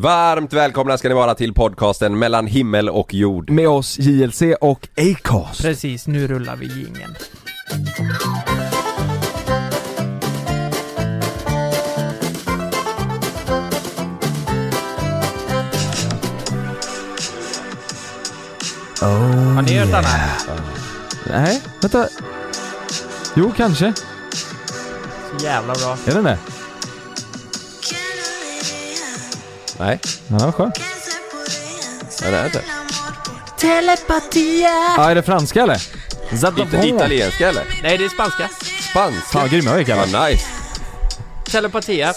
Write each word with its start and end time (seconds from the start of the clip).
Varmt 0.00 0.52
välkomna 0.52 0.98
ska 0.98 1.08
ni 1.08 1.14
vara 1.14 1.34
till 1.34 1.54
podcasten 1.54 2.18
mellan 2.18 2.46
himmel 2.46 2.88
och 2.88 3.14
jord. 3.14 3.50
Med 3.50 3.68
oss 3.68 3.98
JLC 3.98 4.42
och 4.60 4.88
Acast. 4.96 5.62
Precis, 5.62 6.06
nu 6.06 6.26
rullar 6.26 6.56
vi 6.56 6.66
jingeln. 6.66 7.14
Oh, 19.02 19.54
Har 19.54 19.62
ni 19.62 19.78
hört 19.78 19.90
den 19.90 20.04
här? 20.04 20.30
Nej, 21.30 21.62
vänta. 21.82 22.08
Jo, 23.36 23.52
kanske. 23.56 23.92
Så 25.30 25.44
jävla 25.44 25.74
bra. 25.74 25.96
Är 26.06 26.14
den 26.14 26.24
det? 26.24 26.38
Nej, 29.80 29.98
den 30.28 30.38
var 30.38 30.52
skön. 30.52 30.72
nej 32.22 32.30
det 32.30 32.38
är 32.38 32.44
inte. 32.46 32.62
Telepatia! 33.58 34.68
Ja, 34.96 35.10
är 35.10 35.14
det 35.14 35.22
franska 35.22 35.62
eller? 35.62 35.82
Inte 36.60 36.88
italienska 36.88 37.48
eller? 37.48 37.62
Nej, 37.82 37.98
det 37.98 38.04
är 38.04 38.08
spanska. 38.08 38.48
Spanska? 38.90 39.20
Fan 39.20 39.42
vad 39.42 39.50
grymma 39.50 39.74
vi 39.76 39.84
kan 39.84 39.98
Ja, 40.12 40.26
nice. 40.28 40.46
Telepatia. 41.50 42.12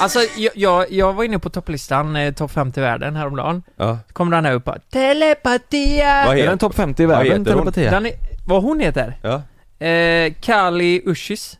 Alltså, 0.00 0.18
jag, 0.36 0.52
jag, 0.56 0.92
jag 0.92 1.12
var 1.12 1.24
inne 1.24 1.38
på 1.38 1.50
topplistan, 1.50 2.16
eh, 2.16 2.34
topp 2.34 2.50
50 2.52 2.80
i 2.80 2.82
världen 2.82 3.16
häromdagen. 3.16 3.62
Ja. 3.76 3.98
Kom 4.12 4.30
den 4.30 4.44
här 4.44 4.52
upp 4.52 4.64
bara, 4.64 4.78
Telepatia! 4.92 6.24
Vad 6.26 6.32
Är 6.34 6.36
heter 6.36 6.48
den 6.48 6.58
topp 6.58 6.74
50 6.74 7.02
i 7.02 7.06
Vad 7.06 7.16
världen, 7.16 7.38
heter 7.40 7.52
hon? 7.54 7.62
telepatia? 7.62 7.90
Den 7.90 8.06
är, 8.06 8.12
vad 8.46 8.62
hon 8.62 8.80
heter? 8.80 9.18
Ja. 9.22 9.42
Eh, 9.86 10.32
Kali 10.40 11.02
Ushis. 11.06 11.58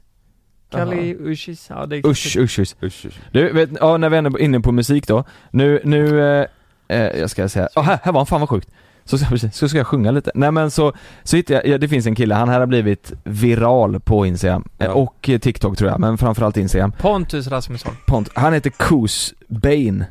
Kali. 0.77 1.17
Ushis, 1.21 1.67
ja 1.71 1.87
det 1.87 1.97
är 1.97 2.07
Usch, 2.07 2.37
usch, 2.37 2.59
usch. 2.59 2.75
Usch, 2.83 3.07
usch. 3.07 3.19
Du, 3.33 3.53
vet, 3.53 3.71
ja, 3.81 3.97
när 3.97 4.09
vi 4.11 4.17
ändå 4.17 4.39
är 4.39 4.43
inne 4.43 4.61
på 4.61 4.73
musik 4.73 5.07
då. 5.07 5.25
Nu, 5.51 5.81
nu, 5.85 6.21
eh, 6.41 6.47
eh, 6.89 7.19
jag 7.21 7.31
ska 7.31 7.49
säga, 7.49 7.69
ja 7.75 7.83
här, 7.83 7.99
här 8.03 8.13
var 8.13 8.21
han, 8.21 8.27
fan 8.27 8.41
vad 8.41 8.49
sjukt. 8.49 8.69
Så, 9.05 9.19
ska- 9.19 9.39
så 9.53 9.69
ska 9.69 9.79
jag 9.79 9.87
sjunga 9.87 10.11
lite. 10.11 10.31
Nej 10.35 10.51
men 10.53 10.71
så, 10.71 10.93
så 11.23 11.37
hittade 11.37 11.59
jag, 11.61 11.75
ja, 11.75 11.79
det 11.79 11.89
finns 11.89 12.07
en 12.07 12.15
kille, 12.15 12.35
han 12.35 12.49
här 12.49 12.61
har 12.61 12.67
blivit 12.67 13.13
viral 13.25 14.01
på 14.01 14.27
Instagram. 14.27 14.69
Eh, 14.79 14.87
Ja. 14.87 14.93
Och 14.93 15.29
eh, 15.29 15.39
TikTok 15.39 15.77
tror 15.79 15.91
jag, 15.91 16.01
men 16.01 16.19
framförallt 16.19 16.57
Instagram. 16.57 16.93
Pontus 16.93 17.47
Rasmusson. 17.49 17.93
Pont, 18.07 18.29
han 18.35 18.53
heter 18.53 18.71
Koos 18.71 19.35
Bane. 19.49 20.07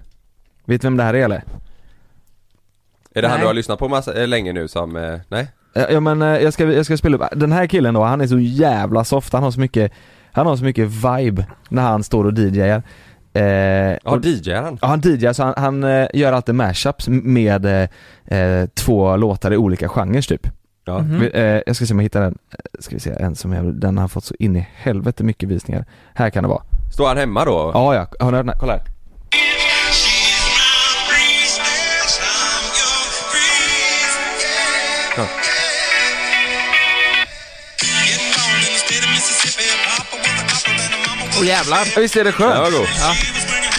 Vet 0.66 0.81
du 0.81 0.86
vem 0.86 0.97
det 0.97 1.03
här 1.03 1.13
är 1.13 1.23
eller? 1.25 1.43
Är 3.16 3.21
det 3.21 3.27
han 3.27 3.38
Nej. 3.38 3.41
du 3.43 3.47
har 3.47 3.53
lyssnat 3.53 3.80
på 3.80 3.88
massa, 3.88 4.11
länge 4.11 4.53
nu 4.53 4.67
som, 4.67 4.95
eh, 4.95 5.19
nej? 5.27 5.47
Ja 5.89 5.99
men 5.99 6.21
jag 6.21 6.53
ska, 6.53 6.71
jag 6.71 6.86
ska 6.86 6.97
spela 6.97 7.17
upp, 7.17 7.23
den 7.36 7.52
här 7.52 7.67
killen 7.67 7.93
då, 7.93 8.03
han 8.03 8.21
är 8.21 8.27
så 8.27 8.39
jävla 8.39 9.03
soft, 9.03 9.33
han 9.33 9.43
har 9.43 9.52
så 9.52 9.59
mycket, 9.59 9.91
han 10.36 10.45
har 10.47 10.55
så 10.55 10.64
mycket 10.64 10.88
vibe 10.88 11.45
när 11.69 11.81
han 11.81 12.03
står 12.03 12.25
och 12.25 12.33
DJar. 12.39 12.83
Eh, 13.33 13.44
Ja, 13.44 13.97
och- 14.03 14.25
DJar 14.25 14.61
han? 14.61 14.77
Ja 14.81 14.88
han 14.88 15.02
DJar 15.02 15.33
så 15.33 15.44
han, 15.44 15.53
han 15.58 15.83
eh, 15.83 16.08
gör 16.14 16.33
alltid 16.33 16.55
mashups 16.55 17.08
med 17.09 17.66
eh, 17.66 18.38
eh, 18.39 18.66
två 18.73 19.16
låtar 19.17 19.53
i 19.53 19.58
olika 19.58 19.89
genrer 19.89 20.22
typ. 20.22 20.47
Ja. 20.86 21.00
Mhm. 21.00 21.19
Vi- 21.19 21.31
Eh, 21.33 21.61
jag 21.66 21.75
ska 21.75 21.86
se 21.86 21.94
om 21.94 22.00
jag 22.00 22.03
hittar 22.03 22.22
den, 22.22 22.38
Eh, 22.52 22.58
ska 22.80 22.95
vi 22.95 23.00
se, 23.00 23.11
en 23.19 23.36
som 23.36 23.53
jag, 23.53 23.73
den 23.75 23.97
har 23.97 24.08
fått 24.08 24.23
så 24.23 24.36
in 24.39 24.55
i 24.55 24.67
helvete 24.75 25.23
mycket 25.23 25.50
visningar. 25.50 25.86
Här 26.14 26.30
kan 26.30 26.44
det 26.44 26.49
vara. 26.49 26.64
Står 26.94 27.08
han 27.08 27.17
hemma 27.17 27.45
då? 27.45 27.72
Ja 27.73 27.95
ja, 27.95 28.08
har 28.25 28.31
ni 28.31 28.38
hört 28.38 28.45
den 28.45 28.49
här? 28.49 28.59
Kolla 28.59 28.73
här. 28.73 28.81
Ja. 35.17 35.25
Åh 41.39 41.47
jävlar. 41.47 41.78
Ja, 41.95 42.02
visst 42.02 42.16
är 42.16 42.23
det 42.23 42.31
skönt? 42.31 42.55
var 42.58 42.72
god. 42.72 42.88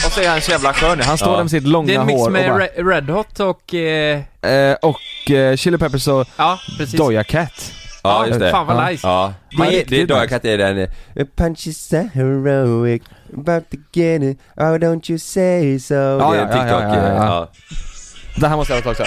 Och 0.07 0.13
så 0.13 0.21
är 0.21 0.29
han 0.29 0.41
så 0.41 0.51
jävla 0.51 0.73
skön 0.75 1.01
Han 1.01 1.19
står 1.19 1.29
Ja. 1.31 1.37
där 1.37 1.43
med 1.45 1.51
sitt 1.51 1.63
långa 1.69 1.87
Det 1.87 1.95
är 1.95 2.01
en 2.01 2.07
mix 2.07 2.19
hår 2.21 2.31
med 2.31 2.51
och 2.53 2.59
bara, 2.59 2.67
Re- 2.67 2.89
Red 2.91 3.11
Hot 3.11 3.41
och... 3.41 3.75
Eh, 3.75 4.21
eh, 4.43 4.75
Och 4.83 5.31
eh, 5.31 5.57
Chili 5.57 5.79
Peppers 5.79 6.09
och 6.09 6.27
ja, 6.37 6.59
precis. 6.79 6.95
Doja 6.99 7.25
Cat. 7.25 7.73
Ja, 8.03 8.27
just 8.27 8.41
det. 8.41 8.51
Fan 8.51 8.67
vad 8.67 8.77
Ja. 8.77 8.89
nice. 8.91 9.07
Ja, 9.07 9.35
Man- 9.59 9.69
det, 9.71 9.85
det 9.85 10.05
Doja. 10.05 10.27
Cat 10.29 10.45
är 10.45 10.59
den 10.59 10.79
eh, 10.79 10.89
Punch 11.37 11.67
is 11.67 11.89
so 11.89 12.09
heroic 12.15 13.03
About 13.37 13.71
to 13.71 13.77
get 13.93 14.23
it 14.23 14.39
Oh 14.57 14.63
don't 14.65 15.11
you 15.11 15.19
say 15.19 15.79
so 15.81 15.95
Ja, 15.95 16.01
Det 16.01 16.15
är 16.15 16.19
ja, 16.21 16.35
en 16.35 16.39
ja, 16.41 16.63
TikTok, 16.63 16.83
ja, 16.83 16.97
ja, 16.97 17.09
ja. 17.09 17.25
ja. 17.27 17.51
Det 18.37 18.49
här 18.49 18.57
måste 18.57 18.75
jag 18.75 18.85
tag 18.85 18.97
sedan. 18.97 19.07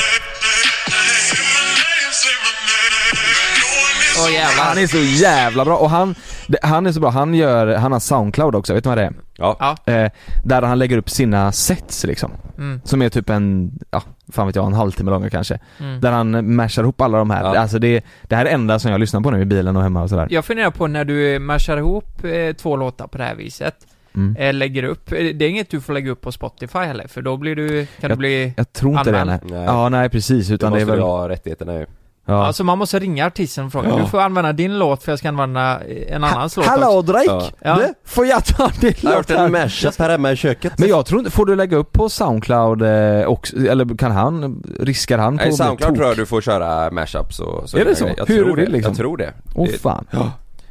Åh 4.25 4.33
jävlar. 4.33 4.63
Han 4.63 4.77
är 4.77 4.87
så 4.87 4.97
jävla 4.97 5.65
bra 5.65 5.77
och 5.77 5.89
han, 5.89 6.15
det- 6.49 6.59
han 6.67 6.85
är 6.87 6.91
så 6.91 6.99
bra, 6.99 7.09
han 7.09 7.33
gör, 7.33 7.75
han 7.75 7.91
har 7.91 7.99
Soundcloud 7.99 8.55
också, 8.55 8.73
vet 8.73 8.83
du 8.83 8.89
vad 8.89 8.97
det 8.97 9.03
är? 9.03 9.13
Ja. 9.37 9.75
Eh, 9.85 10.11
där 10.43 10.61
han 10.61 10.79
lägger 10.79 10.97
upp 10.97 11.09
sina 11.09 11.51
sets 11.51 12.03
liksom. 12.05 12.31
Mm, 12.57 12.81
Som 12.83 13.01
är 13.01 13.09
typ 13.09 13.29
en, 13.29 13.71
ja, 13.91 14.01
fan 14.31 14.47
vet 14.47 14.55
jag, 14.55 14.65
en 14.65 14.73
halvtimme 14.73 15.11
långa 15.11 15.29
kanske. 15.29 15.59
mm. 15.79 15.99
Där 16.01 16.11
han 16.11 16.55
mashar 16.55 16.83
ihop 16.83 17.01
alla 17.01 17.17
de 17.17 17.29
här. 17.29 17.43
Ja. 17.43 17.59
Alltså 17.59 17.79
det, 17.79 18.03
det 18.23 18.35
här 18.35 18.41
är 18.41 18.45
det 18.49 18.51
enda 18.55 18.79
som 18.79 18.91
jag 18.91 18.99
lyssnar 18.99 19.21
på 19.21 19.31
nu 19.31 19.41
i 19.41 19.45
bilen 19.45 19.75
och 19.77 19.83
hemma 19.83 20.03
och 20.03 20.09
sådär. 20.09 20.27
Jag 20.29 20.45
funderar 20.45 20.71
på 20.71 20.87
när 20.87 21.05
du 21.05 21.39
mashar 21.39 21.77
ihop 21.77 22.23
eh, 22.23 22.53
två 22.55 22.75
låtar 22.75 23.07
på 23.07 23.17
det 23.17 23.23
här 23.23 23.35
viset, 23.35 23.75
Mm. 24.15 24.35
eh, 24.39 24.53
lägger 24.53 24.83
upp, 24.83 25.11
eh, 25.11 25.17
det 25.17 25.45
är 25.45 25.49
inget 25.49 25.69
du 25.71 25.81
får 25.81 25.93
lägga 25.93 26.11
upp 26.11 26.21
på 26.21 26.31
Spotify 26.31 26.79
heller, 26.79 27.07
för 27.07 27.21
då 27.21 27.37
blir 27.37 27.55
du, 27.55 27.85
kan 28.01 28.09
du 28.09 28.15
bli... 28.15 28.53
Jag 28.57 28.73
tror 28.73 28.91
inte 28.99 29.03
det 29.11 29.11
nej. 29.11 29.21
Anmäld. 29.21 29.41
Nej. 29.51 29.63
Ja 29.63 29.89
nej 29.89 30.09
precis, 30.09 30.51
utan 30.51 30.71
det 30.71 30.77
är 30.77 30.79
måste 30.79 30.91
väl, 30.91 30.99
du 30.99 31.05
ha 31.05 31.29
rättigheterna 31.29 31.73
ju 31.73 31.85
ja. 32.29 32.45
Alltså 32.45 32.63
man 32.63 32.77
måste 32.77 32.99
ringa 32.99 33.25
artisten 33.27 33.65
och 33.65 33.71
fråga, 33.71 33.89
Ja. 33.89 33.97
du 33.97 34.05
får 34.05 34.19
använda 34.19 34.53
din 34.53 34.79
låt 34.79 35.03
för 35.03 35.11
jag 35.11 35.19
ska 35.19 35.27
använda 35.29 35.81
eh, 35.87 36.15
en 36.15 36.23
annans 36.23 36.57
låt 36.57 36.67
också. 36.67 36.79
Hallå 36.79 37.01
Drake! 37.01 37.25
Ja. 37.25 37.49
Ja. 37.61 37.75
Du, 37.75 37.93
får 38.05 38.25
jag 38.25 38.45
ta 38.45 38.71
din 38.81 38.93
låt 39.01 39.29
här? 39.29 39.49
mashup 39.49 39.99
här 39.99 40.09
hemma 40.09 40.31
i 40.31 40.35
köket 40.35 40.73
Men 40.79 40.89
jag 40.89 41.05
tror 41.05 41.19
inte, 41.19 41.31
får 41.31 41.45
du 41.45 41.55
lägga 41.55 41.77
upp 41.77 41.91
på 41.93 42.09
Soundcloud 42.09 42.81
eh, 42.81 43.25
också, 43.27 43.57
eller 43.57 43.97
kan 43.97 44.11
han, 44.11 44.63
riskar 44.79 45.17
han 45.17 45.37
på 45.37 45.43
Nej, 45.43 45.53
Soundcloud 45.53 45.95
tror 45.95 46.07
jag 46.07 46.17
du 46.17 46.25
får 46.25 46.41
köra 46.41 46.91
mashups 46.91 47.39
och 47.39 47.69
så 47.69 47.77
Är 47.77 47.85
det 47.85 47.95
så? 47.95 48.09
Jag 48.17 48.25
Hur 48.25 48.43
tror 48.43 48.55
vill, 48.55 48.65
det. 48.65 48.71
liksom? 48.71 48.91
Jag 48.91 48.97
tror 48.97 49.17
det 49.17 49.33
Åh 49.55 49.65
Det- 49.71 49.77
fan. 49.81 50.05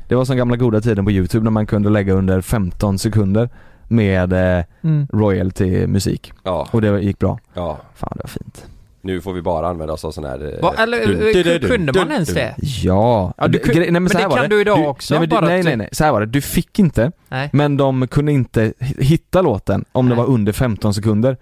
Det 0.09 0.15
var 0.15 0.25
som 0.25 0.37
gamla 0.37 0.57
goda 0.57 0.81
tiden 0.81 1.05
på 1.05 1.11
youtube 1.11 1.45
när 1.45 1.51
man 1.51 1.67
kunde 1.67 1.91
lägga 1.91 2.13
under 2.13 2.41
15 2.41 2.99
sekunder 2.99 3.49
med 3.89 4.33
eh, 4.59 4.65
Mm. 4.85 5.07
royalty 5.13 5.87
musik. 5.87 6.33
Ja, 6.45 6.69
Och 6.71 6.81
det 6.81 7.01
gick 7.01 7.19
bra. 7.19 7.39
ja 7.55 7.79
Fan 7.95 8.13
det 8.15 8.21
var 8.23 8.29
fint. 8.29 8.67
Nu 9.01 9.21
får 9.21 9.33
vi 9.33 9.43
bara 9.43 9.69
använda 9.69 9.93
oss 9.95 10.05
av 10.05 10.11
sån 10.13 10.25
här 10.25 10.55
eh, 10.55 10.63
Va, 10.63 10.75
eller 10.79 11.07
dun, 11.07 11.19
dun, 11.19 11.43
dun, 11.43 11.63
eh, 11.63 11.69
kunde 11.69 11.93
man 11.93 12.13
ens 12.13 12.29
det? 12.29 12.55
Ja. 12.59 13.33
Ja, 13.39 13.49
du 13.49 13.59
Det- 13.59 13.75
nej, 13.79 13.91
men 13.91 14.07
här 14.07 14.29
det 14.29 14.35
kan 14.37 14.51
du 14.51 14.61
idag 14.61 14.89
också, 14.89 15.15
Nej, 15.15 15.21
men 15.21 15.29
du, 15.29 15.35
bara 15.37 15.47
nej 15.47 15.63
nej 15.63 15.73
du- 15.73 15.77
nej, 15.77 15.89
så 15.93 16.05
här 16.05 16.13
var 16.13 16.21
det. 16.21 16.27
Du 16.27 16.41
fick 16.41 16.79
inte, 16.79 17.13
Nej. 17.29 17.51
men 17.53 17.77
de 17.77 18.09
kunde 18.09 18.33
inte 18.33 18.73
hi- 18.81 19.03
hitta 19.03 19.43
låten 19.43 19.85
om 19.93 20.09
det 20.09 20.15
Nej. 20.15 20.25
var 20.25 20.33
under 20.33 20.53
15 20.53 20.95
sekunder. 20.95 21.37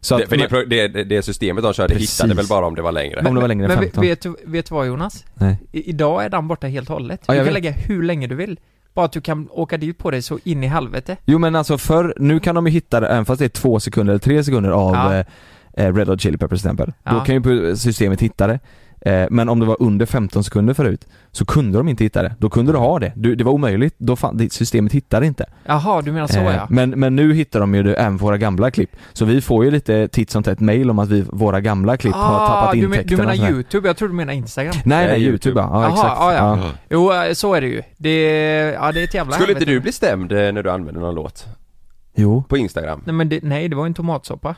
Så 0.00 0.16
det, 0.18 0.22
att, 0.24 0.28
för 0.30 0.36
det, 0.36 0.50
men, 0.50 0.68
det, 0.68 0.88
det, 0.88 1.04
det 1.04 1.22
systemet 1.22 1.64
de 1.64 1.72
körde 1.72 1.94
Precis. 1.94 2.20
hittade 2.20 2.34
väl 2.34 2.46
bara 2.46 2.66
om 2.66 2.74
det 2.74 2.82
var 2.82 2.92
längre 2.92 3.22
Om 3.28 3.34
det 3.34 3.40
var 3.40 3.48
längre 3.48 3.64
än 3.64 3.70
men 3.70 3.78
15. 3.78 4.00
vet 4.02 4.22
du, 4.22 4.34
vet 4.44 4.66
du 4.68 4.74
vad 4.74 4.86
Jonas? 4.86 5.24
nej. 5.34 5.56
I, 5.72 5.90
idag 5.90 6.24
är 6.24 6.28
den 6.28 6.48
borta 6.48 6.66
helt 6.66 6.88
och 6.90 6.94
hållet. 6.94 7.20
Ja, 7.26 7.32
du 7.34 7.38
kan 7.38 7.44
vet. 7.44 7.54
lägga 7.54 7.70
hur 7.70 8.02
länge 8.02 8.26
du 8.26 8.34
vill. 8.34 8.58
Bara 8.94 9.04
att 9.06 9.12
du 9.12 9.20
kan 9.20 9.48
åka 9.50 9.76
dit 9.76 9.98
på 9.98 10.10
det 10.10 10.22
så 10.22 10.38
in 10.44 10.64
i 10.64 10.66
helvete. 10.66 11.16
Jo 11.24 11.38
men 11.38 11.56
alltså 11.56 11.78
för 11.78 12.14
nu 12.18 12.40
kan 12.40 12.54
de 12.54 12.66
ju 12.66 12.72
hitta 12.72 13.00
det, 13.00 13.08
även 13.08 13.24
fast 13.24 13.38
det 13.38 13.44
är 13.44 13.48
två 13.48 13.80
sekunder 13.80 14.12
eller 14.12 14.20
tre 14.20 14.44
sekunder 14.44 14.70
av 14.70 14.94
Ja. 14.94 15.24
Eh, 15.76 15.94
Red 15.94 16.08
Hot 16.08 16.20
Chili 16.20 16.36
Peppers 16.38 16.60
till 16.60 16.66
exempel. 16.68 16.86
Då 17.04 17.16
Ja. 17.16 17.24
kan 17.24 17.34
ju 17.42 17.76
systemet 17.76 18.20
hitta 18.20 18.46
det. 18.46 18.58
Eh, 19.06 19.26
men 19.30 19.48
om 19.48 19.60
det 19.60 19.66
var 19.66 19.76
under 19.80 20.06
15 20.06 20.44
sekunder 20.44 20.74
förut, 20.74 21.06
så 21.32 21.44
kunde 21.44 21.78
de 21.78 21.88
inte 21.88 22.04
hitta 22.04 22.22
det. 22.22 22.34
Då 22.38 22.50
kunde 22.50 22.72
du 22.72 22.78
ha 22.78 22.98
det. 22.98 23.12
Du, 23.16 23.34
det 23.34 23.44
var 23.44 23.52
omöjligt, 23.52 23.94
då 23.98 24.16
fan, 24.16 24.36
det, 24.36 24.52
systemet 24.52 24.92
hittade 24.92 25.26
inte. 25.26 25.46
Jaha, 25.66 26.02
du 26.02 26.12
menar 26.12 26.26
så 26.26 26.38
Eh, 26.38 26.54
ja. 26.56 26.66
men, 26.70 26.90
men 26.90 27.16
nu 27.16 27.34
hittar 27.34 27.60
de 27.60 27.74
ju 27.74 27.82
det 27.82 27.94
även 27.94 28.18
på 28.18 28.24
våra 28.24 28.38
gamla 28.38 28.70
klipp. 28.70 28.90
Så 29.12 29.24
vi 29.24 29.40
får 29.40 29.64
ju 29.64 29.70
lite 29.70 30.08
titt 30.08 30.30
som 30.30 30.42
tätt 30.42 30.60
mail 30.60 30.90
om 30.90 30.98
att 30.98 31.08
vi, 31.08 31.24
våra 31.28 31.60
gamla 31.60 31.96
klipp 31.96 32.14
har 32.14 32.46
tappat 32.46 32.68
Ah, 32.68 32.72
du, 32.72 32.88
men, 32.88 32.98
intäkterna 32.98 33.32
du 33.32 33.38
menar 33.38 33.50
youtube? 33.50 33.88
Jag 33.88 33.96
tror 33.96 34.08
du 34.08 34.14
menar 34.14 34.32
instagram. 34.32 34.74
Nej 34.84 35.06
nej, 35.06 35.22
YouTube. 35.22 35.60
ja, 35.60 35.68
ja 35.72 35.82
Jaha, 35.82 35.92
exakt. 35.92 36.16
ja, 36.18 36.32
ja. 36.34 36.58
Ja. 36.90 37.18
Jo, 37.28 37.34
så 37.34 37.54
är 37.54 37.60
det 37.60 37.66
ju. 37.66 37.82
Det, 37.96 38.20
ja 38.80 38.92
det 38.92 39.00
är 39.00 39.04
ett 39.04 39.14
jävla 39.14 39.32
Skulle 39.36 39.52
inte 39.52 39.64
du 39.64 39.80
bli 39.80 39.92
stämd 39.92 40.30
när 40.30 40.62
du 40.62 40.70
använder 40.70 41.00
någon 41.00 41.14
låt? 41.14 41.46
Jo. 42.14 42.44
På 42.48 42.56
Instagram? 42.56 43.02
Nej 43.04 43.14
men 43.14 43.28
det, 43.28 43.40
nej, 43.42 43.68
det 43.68 43.76
var 43.76 43.84
ju 43.84 43.86
en 43.88 43.94
tomatsoppa. 43.94 44.54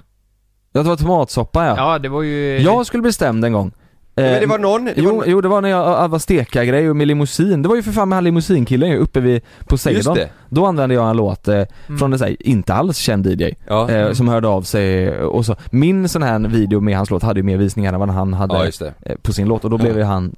Ja, 0.77 0.83
det 0.83 0.89
var 0.89 0.97
tomatsoppa 0.97 1.67
ja. 1.67 1.75
Ja, 1.77 1.99
det 1.99 2.09
var 2.09 2.23
ju... 2.23 2.59
Jag 2.59 2.87
skulle 2.87 3.03
bli 3.03 3.13
stämd 3.13 3.45
en 3.45 3.53
gång. 3.53 3.73
Eh, 4.17 4.23
Men 4.25 4.41
det 4.41 4.47
var 4.47 4.59
någon, 4.59 4.85
det 4.85 4.93
Jo, 4.97 5.17
var, 5.17 5.25
jo, 5.27 5.41
det 5.41 5.49
var 5.49 5.61
när 5.61 5.69
jag 5.69 5.89
jag 6.03 6.09
var 6.09 6.19
steka-grej 6.19 6.91
och 6.91 6.97
med 6.97 7.07
limousin. 7.09 7.63
Det 7.63 7.69
var 7.69 7.77
ju 7.77 7.83
för 7.83 7.93
fan 7.93 8.09
med 8.09 8.17
han 8.17 8.25
limousinkillen 8.25 8.89
ju 8.91 8.97
uppe 8.99 9.21
vid 9.21 9.43
Poseidon. 9.67 10.19
Då 10.49 10.67
använde 10.67 10.95
jag 10.95 11.11
en 11.11 11.17
låt 11.17 11.49
eh, 11.49 11.55
Mm. 11.55 11.99
från 11.99 12.13
en 12.13 12.19
sån 12.19 12.29
här, 12.29 12.37
inte 12.41 12.75
alls 12.75 12.97
känd 12.97 13.27
DJ, 13.27 13.55
Ja, 13.69 13.91
eh, 13.91 14.01
Mm. 14.03 14.15
som 14.15 14.29
hörde 14.29 14.49
av 14.49 14.63
sig 14.63 15.19
och 15.21 15.47
så. 15.47 15.57
Min 15.71 16.09
sån 16.09 16.23
här 16.23 16.39
video 16.39 16.81
med 16.81 16.97
hans 16.97 17.11
låt 17.11 17.23
hade 17.23 17.41
ju 17.41 17.45
mer 17.45 17.57
visningar 17.57 17.93
än 17.93 18.01
vad 18.01 18.11
han 18.11 18.35
hade 18.35 18.55
ja 18.55 18.65
just 18.65 18.79
det 18.81 18.93
eh, 19.03 19.17
på 19.23 19.33
sin 19.33 19.49
låt 19.49 19.65
och 19.65 19.71
då 19.71 19.79
blev 19.79 19.93
Ja. 19.93 19.99
ju 19.99 20.05
han 20.05 20.37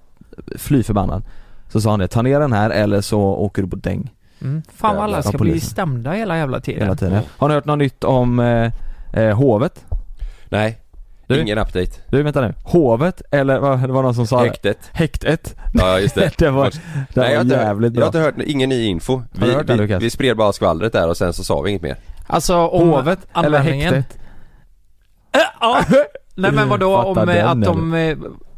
fly 0.58 0.82
förbannad. 0.82 1.22
Så 1.69 1.81
sa 1.81 1.90
han 1.90 1.99
det, 1.99 2.08
ta 2.08 2.22
ner 2.22 2.40
den 2.40 2.52
här 2.52 2.70
eller 2.70 3.00
så 3.00 3.20
åker 3.20 3.62
du 3.62 3.69
på 3.69 3.76
däng 3.76 4.11
Mm. 4.43 4.62
Fan 4.76 4.94
vad 4.96 5.05
alla 5.05 5.16
Ja, 5.16 5.22
ska 5.22 5.38
bli 5.38 5.61
stämda 5.61 6.12
hela 6.12 6.37
jävla 6.37 6.61
tiden. 6.61 6.82
hela 6.82 6.94
tiden. 6.96 7.20
Har 7.37 7.49
ni 7.49 7.55
hört 7.55 7.64
något 7.64 7.78
nytt 7.78 8.05
om 8.05 8.38
eh, 8.40 8.72
eh, 9.12 9.37
hovet? 9.37 9.84
Nej, 10.48 10.78
Du? 11.26 11.40
ingen 11.40 11.58
update 11.58 11.90
Du 12.10 12.22
vänta 12.22 12.40
nu, 12.40 12.54
hovet 12.64 13.22
eller 13.31 13.58
vad, 13.58 13.81
det 13.81 13.93
var 13.93 14.02
någon 14.02 14.14
som 14.14 14.26
sa 14.26 14.43
det? 14.43 14.48
Häktet 14.48 14.90
Häktet. 14.93 15.54
Ja 15.75 15.98
just 16.00 16.14
det 16.14 16.31
Det 16.38 16.50
var, 16.50 16.70
det 16.70 16.81
Nej, 17.20 17.37
var 17.37 17.44
jag 17.44 17.46
jävligt 17.46 17.94
jag 17.94 18.12
bra. 18.12 18.20
har 18.20 18.28
inte 18.28 18.40
hört, 18.43 18.48
ingen 18.48 18.69
ny 18.69 18.84
info 18.87 19.22
Vi, 19.32 19.54
hört 19.54 19.66
det, 19.66 19.76
vi, 19.87 19.94
vi 19.96 20.10
spred 20.10 20.37
bara 20.37 20.52
skvallret 20.52 20.93
där 20.93 21.08
och 21.08 21.16
sen 21.16 21.32
så 21.32 21.44
sa 21.44 21.60
vi 21.60 21.70
inget 21.70 21.82
mer 21.82 21.96
Alltså 22.26 22.56
om 22.56 22.88
Hovet 22.88 23.19
eller 23.34 23.58
häktet? 23.58 24.19
Ja. 25.60 25.81
Nej 26.34 26.52
men 26.52 26.69
vadå 26.69 26.96
om 26.96 27.19
eh, 27.19 27.25
den, 27.26 27.46
att 27.49 27.64
de... 27.64 27.94
eh, 27.94 28.16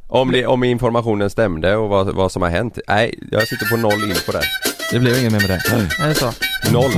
Om, 0.09 0.33
det, 0.33 0.47
om 0.47 0.65
informationen 0.65 1.31
stämde 1.31 1.77
och 1.77 1.89
vad, 1.89 2.15
vad 2.15 2.33
som 2.33 2.43
har 2.43 2.49
hänt. 2.49 2.79
Nej, 2.89 3.19
jag 3.31 3.49
sitter 3.49 3.67
på 3.67 3.77
noll 3.77 4.05
info 4.11 4.33
där. 4.33 4.45
Det 4.93 4.99
blev 4.99 5.19
inget 5.19 5.33
mer 5.33 5.41
med 5.41 5.49
det. 5.49 6.05
Är 6.05 6.09
det 6.09 6.15
så? 6.15 6.31
Noll. 6.73 6.93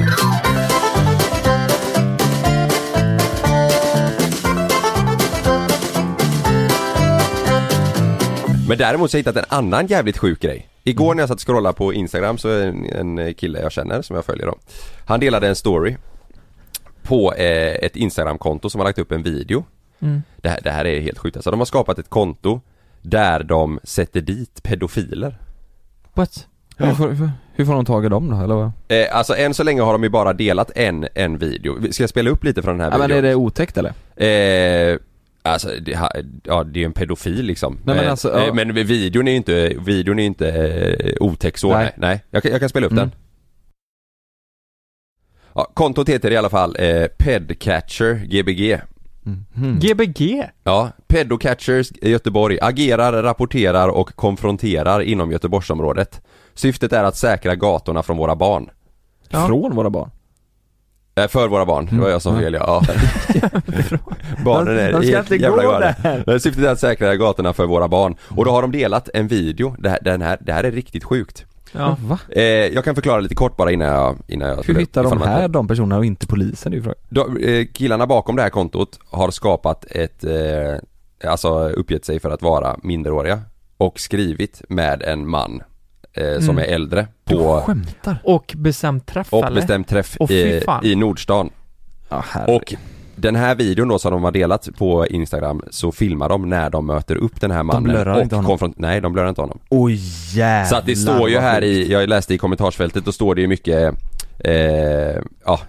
Men 8.70 8.78
däremot 8.78 9.10
så 9.10 9.16
har 9.16 9.18
jag 9.18 9.32
hittat 9.32 9.50
en 9.50 9.58
annan 9.58 9.86
jävligt 9.86 10.18
sjuk 10.18 10.40
grej. 10.40 10.68
Igår 10.84 11.14
när 11.14 11.22
jag 11.22 11.28
satt 11.28 11.36
och 11.36 11.46
scrollade 11.46 11.74
på 11.74 11.92
Instagram 11.92 12.38
så 12.38 12.48
en, 12.48 12.86
en 13.18 13.34
kille 13.34 13.60
jag 13.60 13.72
känner 13.72 14.02
som 14.02 14.16
jag 14.16 14.24
följer 14.24 14.46
då. 14.46 14.58
Han 15.06 15.20
delade 15.20 15.48
en 15.48 15.56
story 15.56 15.96
på 17.02 17.32
eh, 17.34 17.74
ett 17.74 17.96
Instagramkonto 17.96 18.70
som 18.70 18.78
har 18.78 18.86
lagt 18.86 18.98
upp 18.98 19.12
en 19.12 19.22
video. 19.22 19.64
Mm. 20.00 20.22
Det 20.36 20.48
här, 20.48 20.60
det 20.64 20.70
här 20.70 20.84
är 20.84 21.00
helt 21.00 21.18
sjukt 21.18 21.36
alltså. 21.36 21.50
De 21.50 21.60
har 21.60 21.64
skapat 21.64 21.98
ett 21.98 22.08
konto 22.08 22.60
där 23.02 23.42
de 23.42 23.80
sätter 23.82 24.20
dit 24.20 24.62
pedofiler. 24.62 25.38
What? 26.14 26.46
Hur, 26.76 26.94
får, 26.94 27.30
hur, 27.54 27.64
får 27.64 27.74
de 27.74 27.84
tag 27.84 28.04
i 28.04 28.08
dem 28.08 28.30
då 28.30 28.36
eller 28.36 28.54
vad? 28.54 28.72
Eh, 28.88 29.16
alltså 29.16 29.36
än 29.36 29.54
så 29.54 29.62
länge 29.62 29.82
har 29.82 29.92
de 29.92 30.02
ju 30.02 30.08
bara 30.08 30.32
delat 30.32 30.70
en, 30.74 31.06
en 31.14 31.38
video. 31.38 31.92
Ska 31.92 32.02
jag 32.02 32.10
spela 32.10 32.30
upp 32.30 32.44
lite 32.44 32.62
från 32.62 32.78
den 32.78 32.84
här 32.84 32.90
Ja, 32.92 32.98
men 32.98 33.08
videon? 33.08 33.24
är 33.24 33.28
det 33.28 33.34
otäckt 33.34 33.78
eller? 33.78 33.92
Eh, 34.16 34.98
alltså, 35.42 35.68
det, 35.80 35.94
ha- 35.96 36.10
ja 36.44 36.64
det 36.64 36.78
är 36.78 36.80
ju 36.80 36.86
en 36.86 36.92
pedofil 36.92 37.44
liksom. 37.44 37.78
Nej, 37.84 37.96
men 37.96 38.04
Eh, 38.04 38.10
alltså, 38.10 38.28
ja. 38.28 38.46
eh, 38.46 38.54
men 38.54 38.74
videon 38.74 39.28
är 39.28 39.30
ju 39.30 39.36
inte, 39.36 39.72
videon 39.86 40.18
är 40.18 40.26
inte 40.26 40.48
eh, 40.50 41.12
otäck 41.20 41.58
så 41.58 41.72
Nej. 41.72 41.92
nej. 41.96 42.24
Jag, 42.30 42.42
kan, 42.42 42.50
jag 42.52 42.60
kan 42.60 42.68
spela 42.68 42.86
upp 42.86 42.92
Mm. 42.92 43.02
den. 43.08 43.18
Ja, 45.54 45.70
kontot 45.74 46.08
heter 46.08 46.30
i 46.30 46.36
alla 46.36 46.48
fall 46.50 46.76
eh, 46.78 47.06
Pedcatcher 47.18 48.14
Gbg. 48.14 48.80
Mm. 49.56 49.78
Gbg? 49.78 50.42
Ja, 50.64 50.90
Pedocatchers 51.06 51.92
i 51.92 52.10
Göteborg 52.10 52.58
agerar, 52.62 53.22
rapporterar 53.22 53.88
och 53.88 54.16
konfronterar 54.16 55.00
inom 55.02 55.32
Göteborgsområdet. 55.32 56.20
Syftet 56.54 56.92
är 56.92 57.04
att 57.04 57.16
säkra 57.16 57.54
gatorna 57.54 58.02
från 58.02 58.16
våra 58.16 58.36
barn. 58.36 58.70
Ja. 59.28 59.46
Från 59.46 59.74
våra 59.76 59.90
barn? 59.90 60.10
Eh, 61.14 61.28
för 61.28 61.48
våra 61.48 61.66
barn, 61.66 61.88
det 61.90 62.00
var 62.00 62.08
jag 62.08 62.22
som 62.22 62.32
Mm. 62.32 62.44
fel 62.44 62.54
ja. 62.54 62.82
Barnen 64.44 64.78
är 64.78 64.92
De 64.92 65.02
ska 65.02 65.16
helt 65.16 65.30
inte 65.30 65.44
jävla 65.44 65.62
gå 65.64 65.78
där. 65.78 66.38
Syftet 66.38 66.64
är 66.64 66.68
att 66.72 66.80
säkra 66.80 67.16
gatorna 67.16 67.52
för 67.52 67.66
våra 67.66 67.88
barn. 67.88 68.16
Och 68.28 68.44
då 68.44 68.50
har 68.50 68.62
de 68.62 68.72
delat 68.72 69.08
en 69.14 69.28
video, 69.28 69.74
det 69.78 69.88
här, 69.88 69.98
den 70.02 70.22
här, 70.22 70.38
det 70.40 70.52
här 70.52 70.64
är 70.64 70.70
riktigt 70.72 71.04
sjukt. 71.04 71.44
Ja. 71.72 71.96
Va? 72.06 72.18
Eh, 72.28 72.42
jag 72.42 72.84
kan 72.84 72.94
förklara 72.94 73.20
lite 73.20 73.34
kort 73.34 73.56
bara 73.56 73.72
innan 73.72 73.88
jag, 73.88 74.16
innan 74.26 74.48
jag 74.48 74.62
Hur 74.66 74.74
hittar 74.74 75.02
de 75.04 75.22
här 75.22 75.48
de 75.48 75.68
personerna 75.68 75.98
och 75.98 76.04
inte 76.04 76.26
polisen? 76.26 76.74
Är 76.74 76.94
de, 77.08 77.36
eh, 77.36 77.66
Killarna 77.72 78.06
bakom 78.06 78.36
det 78.36 78.42
här 78.42 78.50
kontot 78.50 78.98
har 79.10 79.30
skapat 79.30 79.84
ett, 79.90 80.24
eh, 80.24 81.30
alltså 81.30 81.68
uppgett 81.68 82.04
sig 82.04 82.20
för 82.20 82.30
att 82.30 82.42
vara 82.42 82.76
minderåriga 82.82 83.40
och 83.76 84.00
skrivit 84.00 84.62
med 84.68 85.02
en 85.02 85.28
man 85.28 85.62
eh, 86.12 86.38
som 86.40 86.58
Mm. 86.58 86.58
är 86.58 86.74
äldre 86.74 87.06
Du 87.24 87.34
på 87.36 87.60
skämtar? 87.66 88.16
Och 88.24 88.54
bestämt 88.56 89.06
träff 89.06 89.32
och 89.32 89.44
eller? 89.44 89.54
bestämt 89.60 89.88
träff 89.88 90.16
fy 90.28 90.34
i, 90.34 90.62
i 90.82 90.94
Nordstan. 90.96 91.50
Herregud. 92.08 92.56
Och 92.56 92.74
den 93.16 93.36
här 93.36 93.54
videon 93.54 93.88
då 93.88 93.98
som 93.98 94.12
de 94.12 94.24
har 94.24 94.30
delat 94.32 94.68
på 94.78 95.06
Instagram 95.06 95.62
så 95.70 95.92
filmar 95.92 96.28
de 96.28 96.48
när 96.48 96.70
de 96.70 96.86
möter 96.86 97.16
upp 97.16 97.40
den 97.40 97.50
här 97.50 97.62
mannen 97.62 97.82
blurrar 97.82 98.16
och 98.16 98.22
inte 98.22 98.36
honom? 98.36 98.50
konfront- 98.58 98.74
Nej, 98.76 99.00
de 99.00 99.12
blurrar 99.12 99.28
inte 99.28 99.40
honom. 99.40 99.58
Oj 99.68 99.98
jävlar 100.34 100.64
Så 100.68 100.76
att 100.76 100.86
det 100.86 100.96
står 100.96 101.28
ju 101.30 101.38
här 101.38 101.64
i, 101.64 101.92
jag 101.92 102.08
läste 102.08 102.34
i 102.34 102.38
kommentarsfältet, 102.38 103.04
då 103.04 103.12
står 103.12 103.34
det 103.34 103.40
ju 103.40 103.46
mycket 103.46 103.94
eh, 104.38 104.54
Ja, 105.44 105.60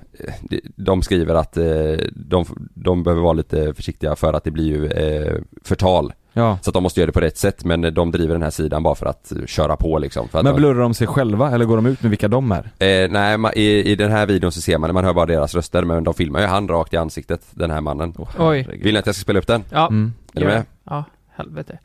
de- 0.41 0.61
de 0.75 1.01
skriver 1.01 1.35
att 1.35 1.57
eh, 1.57 1.65
de, 2.11 2.45
de 2.75 3.03
behöver 3.03 3.21
vara 3.21 3.33
lite 3.33 3.73
försiktiga 3.73 4.15
för 4.15 4.33
att 4.33 4.43
det 4.43 4.51
blir 4.51 4.65
ju 4.65 4.87
eh, 4.87 5.35
förtal 5.63 6.13
Ja. 6.33 6.57
Så 6.61 6.69
att 6.69 6.73
de 6.73 6.83
måste 6.83 6.99
göra 6.99 7.05
det 7.07 7.11
på 7.11 7.19
rätt 7.21 7.37
sätt 7.37 7.63
men 7.65 7.93
de 7.93 8.11
driver 8.11 8.33
den 8.33 8.43
här 8.43 8.49
sidan 8.49 8.83
bara 8.83 8.95
för 8.95 9.05
att 9.05 9.31
köra 9.45 9.75
på 9.75 9.99
liksom 9.99 10.29
för 10.29 10.39
att 10.39 10.43
Men 10.45 10.55
blurrar 10.55 10.79
de 10.81 10.93
sig 10.93 11.07
själva 11.07 11.51
eller 11.51 11.65
går 11.65 11.75
de 11.75 11.85
ut 11.85 12.01
med 12.01 12.09
vilka 12.09 12.27
de 12.27 12.51
är? 12.51 12.57
eh, 12.63 13.09
Nej, 13.11 13.37
ma- 13.37 13.53
i, 13.55 13.91
i 13.91 13.95
den 13.95 14.11
här 14.11 14.25
videon 14.25 14.51
så 14.51 14.61
ser 14.61 14.77
man 14.77 14.87
det, 14.89 14.93
man 14.93 15.05
hör 15.05 15.13
bara 15.13 15.25
deras 15.25 15.55
röster 15.55 15.83
men 15.83 16.03
de 16.03 16.13
filmar 16.13 16.39
ju 16.41 16.45
han 16.45 16.67
rakt 16.67 16.93
i 16.93 16.97
ansiktet, 16.97 17.41
den 17.51 17.71
här 17.71 17.81
mannen 17.81 18.13
Oj. 18.39 18.79
Vill 18.83 18.93
ni 18.93 18.99
att 18.99 19.05
jag 19.05 19.15
ska 19.15 19.21
spela 19.21 19.39
upp 19.39 19.47
den? 19.47 19.63
Ja, 19.69 19.87
Mm. 19.87 20.13
Är 20.33 20.39
du 20.39 20.45
gör 20.45 20.53
med? 20.53 20.61
det. 20.61 20.65
Ja, 20.83 21.03
helvete. 21.35 21.79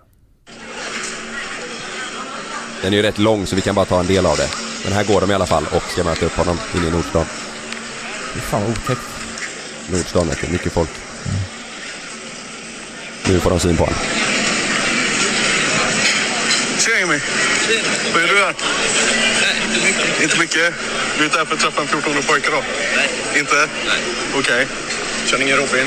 Den 2.83 2.93
är 2.93 2.97
ju 2.97 3.03
rätt 3.03 3.19
lång 3.19 3.47
så 3.47 3.57
vi 3.57 3.63
kan 3.63 3.75
bara 3.75 3.85
ta 3.85 4.01
en 4.01 4.07
del 4.07 4.27
av 4.27 4.37
det 4.37 4.49
Men 4.85 4.93
här 4.93 5.05
går 5.05 5.21
de 5.21 5.31
i 5.31 5.35
alla 5.35 5.47
fall 5.47 5.65
och 5.77 5.83
ska 5.83 6.05
möta 6.05 6.27
upp 6.27 6.33
honom 6.37 6.57
inne 6.77 6.87
i 6.87 6.91
Nordstan 6.91 7.25
Fy 8.35 8.41
fan 8.41 8.61
vad 8.63 8.71
otäckt. 8.71 9.01
Nordstan 9.93 10.27
vet 10.29 10.41
du, 10.47 10.53
mycket 10.53 10.73
folk 10.73 10.91
Nu 13.29 13.39
får 13.41 13.51
de 13.51 13.59
syn 13.61 13.77
på 13.77 13.83
honom 13.85 13.99
Tjena 16.87 16.99
Jimmy! 16.99 17.21
Vad 18.13 18.23
gör 18.23 18.29
du 18.29 18.39
här? 18.39 18.55
inte 19.67 19.87
mycket. 19.87 20.23
Inte 20.23 20.39
mycket? 20.39 20.75
Du 21.17 21.23
är 21.23 21.27
ute 21.27 21.39
här 21.39 21.45
för 21.45 21.55
att 21.55 21.61
träffa 21.61 21.81
en 21.83 21.89
14-årig 21.89 22.27
pojke 22.27 22.51
då? 22.51 22.63
Nej. 22.97 23.09
Inte? 23.41 23.57
Nej. 23.57 24.01
Okej. 24.39 24.67
Känner 25.27 25.45
ingen 25.45 25.57
Robin? 25.57 25.87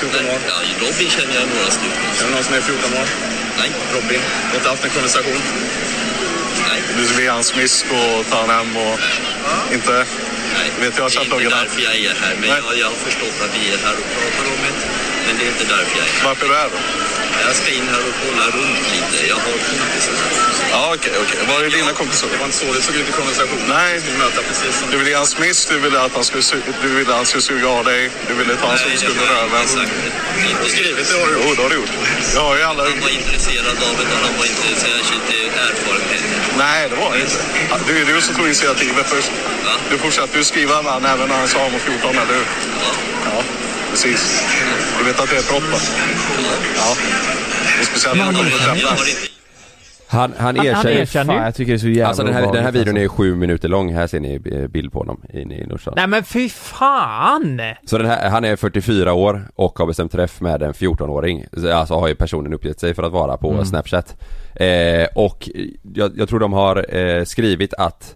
14 0.00 0.26
år? 0.26 0.38
Ja, 0.48 0.54
Robin 0.80 1.10
känner 1.10 1.34
jag 1.34 1.44
några 1.54 1.70
stycken. 1.70 2.02
Känner 2.16 2.30
du 2.30 2.34
någon 2.34 2.44
som 2.44 2.54
är 2.54 2.60
14 2.60 2.92
år? 2.92 3.06
Nej. 3.58 3.70
Robin? 3.94 4.20
Du 4.42 4.48
har 4.48 4.56
inte 4.56 4.68
haft 4.68 4.84
en 4.84 4.90
konversation? 4.90 5.40
Nej. 6.68 6.82
Du 6.96 7.02
vill 7.02 7.24
ge 7.24 7.30
han 7.30 7.44
smisk 7.44 7.86
och 7.90 8.30
ta 8.30 8.36
han 8.40 8.50
hem 8.50 8.76
och... 8.76 8.98
Inte? 9.72 9.92
Nej. 10.56 10.68
Vet 10.80 10.96
jag 10.96 11.04
har 11.04 11.10
det 11.10 11.16
är 11.16 11.22
inte 11.22 11.56
därför 11.56 11.80
jag 11.82 11.96
är 11.96 12.14
här. 12.22 12.34
Men 12.40 12.50
Nej. 12.50 12.60
jag, 12.66 12.78
jag 12.78 12.86
har 12.86 12.98
förstått 13.08 13.36
att 13.44 13.52
vi 13.56 13.72
är 13.74 13.78
här 13.86 13.94
och 14.00 14.08
pratar 14.14 14.44
om 14.52 14.58
det. 14.64 15.17
Men 15.28 15.36
det 15.38 15.44
är 15.46 15.50
inte 15.54 15.66
därför 15.74 15.94
jag 15.98 16.06
är 16.08 16.12
här. 16.12 16.24
Varför 16.28 16.44
är 16.46 16.48
du 16.48 16.56
här 16.62 16.70
då? 16.74 16.80
Jag 17.46 17.56
ska 17.60 17.68
in 17.78 17.88
här 17.94 18.02
och 18.08 18.14
kolla 18.22 18.44
runt 18.56 18.84
lite. 18.94 19.16
Jag 19.32 19.40
har 19.46 19.58
kompisar. 19.68 20.14
Ja, 20.74 20.82
okej, 20.96 21.12
okej. 21.24 21.38
Var 21.50 21.58
är 21.66 21.70
dina 21.70 21.92
kompisar? 22.00 22.28
Det 22.32 22.38
var 22.42 22.46
inte 22.50 22.58
så 22.62 22.66
det 22.76 22.82
såg 22.88 22.94
ut 23.00 23.08
i 23.12 23.12
konversationen. 23.20 23.66
Nej. 23.68 23.92
Möter 24.22 24.42
precis 24.48 24.72
som... 24.78 24.90
Du 24.90 24.96
ville 24.98 25.10
ge 25.10 25.16
han 25.16 25.26
smisk, 25.26 25.68
du 25.68 25.78
ville 25.78 26.00
att 26.06 26.14
han 26.18 26.24
skulle, 26.24 26.42
du 26.82 26.88
ville 26.96 27.10
att 27.10 27.16
han 27.22 27.26
skulle 27.26 27.42
suga 27.50 27.68
av 27.78 27.84
dig, 27.84 28.10
du 28.28 28.34
ville 28.40 28.56
ta 28.56 28.66
hans 28.66 28.82
det 28.82 28.88
har 28.88 29.24
i 29.24 29.28
röven. 29.34 29.68
sagt. 29.68 29.92
Inte 30.50 30.70
skrivit. 30.74 31.08
det 31.10 31.18
har 31.20 31.26
du 31.30 31.34
Jo, 31.44 31.54
det 31.56 31.62
har 31.62 31.70
du 31.70 31.76
gjort. 31.80 31.94
Jag 32.34 32.44
har 32.48 32.56
ju 32.56 32.62
alla... 32.62 32.82
Han 32.82 33.00
var 33.00 33.14
intresserad 33.20 33.76
av 33.88 33.92
det 33.98 34.06
han 34.26 34.34
var 34.40 34.46
inte 34.52 34.68
särskilt 34.86 35.28
erfarenhet. 35.66 36.22
Nej, 36.58 36.88
det 36.90 36.96
var 36.96 37.10
det 37.12 37.20
inte. 37.20 37.40
Du 37.86 37.92
är 38.02 38.04
du 38.12 38.20
som 38.20 38.34
tog 38.34 38.46
initiativet 38.46 39.06
först. 39.14 39.32
Va? 39.66 39.74
Du 39.90 39.98
fortsatte 39.98 40.38
ju 40.38 40.44
skriva 40.44 40.82
med 40.82 40.92
han 40.92 41.04
även 41.04 41.28
när 41.28 41.36
han 41.36 41.48
sa 41.48 41.60
om 41.64 41.72
14, 41.80 42.10
eller 42.10 42.34
hur? 42.34 42.46
Ja. 42.84 42.90
Ja, 43.24 43.42
precis. 44.02 44.42
Du 44.98 45.04
vet 45.04 45.20
att 45.20 45.30
det 45.30 45.36
är 45.36 45.52
va? 45.72 45.78
Ja. 46.76 46.90
Och 47.80 47.84
speciellt 47.86 48.16
när 48.18 48.24
han 48.24 48.34
kommer 48.34 48.46
att 48.50 48.52
Jag 48.66 48.74
träffa 48.76 48.88
har 48.88 49.06
inte 49.06 49.30
Han, 50.06 50.32
han 50.36 50.56
Han- 50.56 50.56
han 50.56 50.66
erkänner 50.66 50.90
erkänner. 51.00 51.34
Fan 51.34 51.44
jag 51.44 51.54
tycker 51.54 51.72
det 51.72 51.76
är 51.76 51.78
så 51.78 51.88
jävla 51.88 52.06
Alltså 52.08 52.22
den 52.22 52.34
här, 52.34 52.52
den 52.52 52.64
här 52.64 52.72
videon 52.72 52.96
är 52.96 53.00
alltså. 53.04 53.22
ju 53.24 53.30
sju 53.30 53.34
minuter 53.36 53.68
lång, 53.68 53.94
här 53.94 54.06
ser 54.06 54.20
ni 54.20 54.40
eh, 54.52 54.66
bild 54.66 54.92
på 54.92 54.98
honom 54.98 55.20
inne 55.34 55.54
i 55.54 55.66
Nordstan 55.66 55.94
Nej 55.96 56.06
men 56.06 56.24
fy 56.24 56.48
fan! 56.48 57.60
Så 57.86 57.98
den 57.98 58.06
här, 58.06 58.30
han 58.30 58.44
är 58.44 58.56
44 58.56 59.12
år 59.12 59.48
och 59.54 59.78
har 59.78 59.86
bestämt 59.86 60.12
träff 60.12 60.40
med 60.40 60.62
en 60.62 60.72
14-åring 60.72 61.44
Alltså 61.72 61.94
har 61.94 62.08
ju 62.08 62.14
personen 62.14 62.54
uppgett 62.54 62.80
sig 62.80 62.94
för 62.94 63.02
att 63.02 63.12
vara 63.12 63.36
på 63.36 63.52
Mm. 63.52 63.64
Snapchat 63.64 64.16
eh, 64.54 65.06
Och 65.14 65.48
jag, 65.94 66.12
jag 66.18 66.28
tror 66.28 66.40
de 66.40 66.52
har 66.52 66.96
eh, 66.96 67.24
skrivit 67.24 67.74
att 67.74 68.14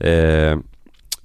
eh, 0.00 0.56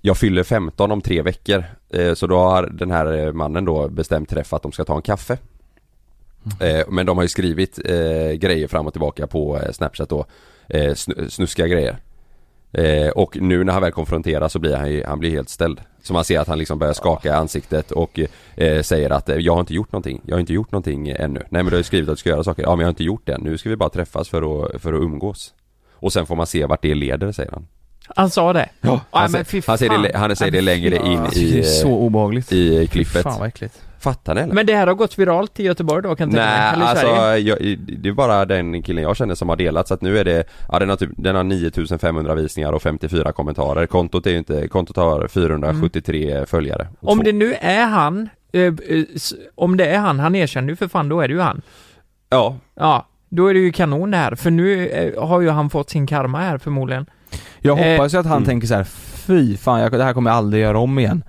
Jag 0.02 0.18
fyller 0.18 0.44
15 0.44 0.92
om 0.92 1.02
tre 1.02 1.22
veckor 1.22 1.64
eh, 1.90 2.14
Så 2.14 2.28
då 2.28 2.38
har 2.38 2.64
den 2.64 2.92
här 2.92 3.18
eh, 3.18 3.34
mannen 3.34 3.66
då 3.66 3.88
bestämt 3.88 4.30
träff 4.30 4.54
att 4.54 4.62
de 4.62 4.72
ska 4.72 4.84
ta 4.84 4.96
en 4.96 5.02
kaffe 5.02 5.38
eh, 6.60 6.86
Men 6.88 7.06
de 7.06 7.18
har 7.18 7.24
ju 7.24 7.28
skrivit 7.28 7.76
grejer 8.36 8.68
fram 8.68 8.88
och 8.88 8.94
tillbaka 8.94 9.28
på 9.28 9.60
Snapchat 9.72 10.10
då 10.10 10.26
snu, 10.96 11.30
Snuskiga 11.30 11.68
grejer 11.68 11.98
och 13.16 13.38
nu 13.42 13.64
när 13.64 13.74
han 13.74 13.82
väl 13.82 13.92
konfronteras 13.92 14.54
så 14.54 14.60
blir 14.60 14.76
han 14.76 14.92
ju, 14.92 15.04
han 15.04 15.20
blir 15.20 15.30
helt 15.30 15.50
ställd. 15.50 15.82
Så 16.04 16.14
man 16.14 16.24
ser 16.24 16.40
att 16.40 16.48
han 16.48 16.58
liksom 16.58 16.80
börjar 16.80 16.94
skaka 16.94 17.30
i 17.30 17.32
ansiktet 17.32 17.92
och 17.92 18.20
säger 18.82 19.10
att 19.10 19.30
jag 19.38 19.54
har 19.54 19.60
inte 19.60 19.74
gjort 19.74 19.92
någonting, 19.92 20.22
jag 20.26 20.36
har 20.36 20.40
inte 20.40 20.54
gjort 20.54 20.72
någonting 20.72 21.10
ännu. 21.10 21.40
Nej 21.40 21.64
men 21.64 21.66
du 21.66 21.72
har 21.72 21.78
ju 21.78 21.84
skrivit 21.84 22.10
att 22.10 22.16
du 22.16 22.20
ska 22.20 22.30
göra 22.30 22.44
saker, 22.44 22.64
ja 22.64 22.70
men 22.70 22.80
jag 22.80 22.86
har 22.86 22.92
inte 22.92 23.04
gjort 23.04 23.22
det 23.26 23.34
än. 23.34 23.42
nu 23.42 23.58
ska 23.58 23.70
vi 23.70 23.76
bara 23.76 23.90
träffas 23.90 24.30
för 24.30 24.66
att, 24.66 24.82
för 24.82 24.94
att 24.94 25.02
umgås. 25.02 25.54
Och 25.92 26.14
sen 26.14 26.26
får 26.26 26.36
man 26.36 26.48
se 26.48 26.66
vart 26.66 26.82
det 26.82 26.96
leder 26.96 27.32
säger 27.32 27.52
han. 27.52 27.68
Han 28.16 28.30
sa 28.30 28.54
det? 28.54 28.70
Ja, 28.82 28.90
Nej, 28.92 29.00
han, 29.12 29.32
men 29.32 29.42
sä- 29.42 29.46
fy 29.46 29.62
han 29.68 29.78
säger 29.78 29.98
det, 29.98 30.18
han 30.18 30.36
säger 30.36 30.52
det 30.52 30.58
Nej, 30.62 30.66
längre 30.66 30.96
in 30.96 31.12
Jag 31.24 31.34
i, 31.34 31.64
så 31.64 31.88
obehagligt. 31.90 32.52
i 32.52 32.88
klippet. 32.88 33.24
Fan 33.24 33.40
vad 33.40 33.48
äckligt. 33.48 33.82
Fattar 34.00 34.36
ni 34.36 34.42
eller? 34.42 34.54
Men 34.54 34.66
det 34.66 34.76
här 34.76 34.88
har 34.88 34.94
gått 34.94 35.20
viralt 35.20 35.60
i 35.60 35.64
Göteborg 35.64 36.04
då 36.04 36.16
kan 36.16 36.32
jag 36.32 36.36
tänka 36.38 36.50
mig, 36.52 36.60
Nej, 36.60 36.74
eller 36.74 36.86
i 36.86 36.88
alltså 36.88 37.38
jag, 37.50 37.78
det 38.02 38.10
är 38.10 38.14
bara 38.14 38.46
den 38.46 38.84
killen 38.84 39.04
jag 39.04 39.18
känner 39.18 39.36
som 39.36 39.50
har 39.50 39.56
delat 39.56 39.88
så 39.88 39.94
att 39.94 40.02
nu 40.02 40.18
är 40.18 40.26
det, 40.26 40.44
ja 40.72 40.80
den 40.80 40.90
har 40.90 40.96
typ, 40.96 41.10
den 41.18 41.36
har 41.36 41.44
9500 41.44 42.36
visningar 42.36 42.74
och 42.74 42.82
54 42.82 43.32
kommentarer. 43.32 43.86
Kontot 43.86 44.26
är 44.26 44.32
ju 44.32 44.38
inte, 44.38 44.68
kontot 44.68 44.96
har 44.96 45.28
473 45.28 46.46
följare. 46.46 46.88
Och 47.00 47.12
Om 47.12 47.18
två- 47.18 47.24
det 47.24 47.32
nu 47.32 47.54
är 47.62 47.86
han, 47.86 48.30
eh, 48.54 48.62
eh, 48.62 48.74
om 49.56 49.78
det 49.78 49.86
är 49.86 49.98
han, 50.00 50.20
han 50.20 50.36
erkänner 50.36 50.70
ju 50.70 50.76
för 50.76 50.88
fan, 50.88 51.10
då 51.10 51.22
är 51.22 51.28
det 51.28 51.34
ju 51.34 51.40
han. 51.40 51.62
Ja, 52.30 52.56
Ja, 52.76 53.06
då 53.30 53.48
är 53.48 53.54
det 53.54 53.60
ju 53.60 53.72
kanon 53.72 54.12
det 54.12 54.18
här, 54.18 54.36
för 54.36 54.52
nu 54.52 54.88
eh, 54.88 55.24
har 55.28 55.42
ju 55.42 55.50
han 55.50 55.70
fått 55.70 55.90
sin 55.90 56.08
karma 56.08 56.40
här 56.40 56.58
förmodligen. 56.58 57.06
Jag 57.60 57.80
Eh, 57.80 57.92
hoppas 57.92 58.14
ju 58.14 58.18
att 58.18 58.26
han 58.26 58.38
mm. 58.38 58.46
tänker 58.48 58.68
så 58.68 58.76
här: 58.76 58.84
fy 59.28 59.58
fan, 59.58 59.80
jag, 59.82 59.92
det 59.92 60.04
här 60.04 60.14
kommer 60.14 60.30
jag 60.32 60.38
aldrig 60.38 60.64
göra 60.64 60.80
om 60.80 61.00
igen. 61.00 61.24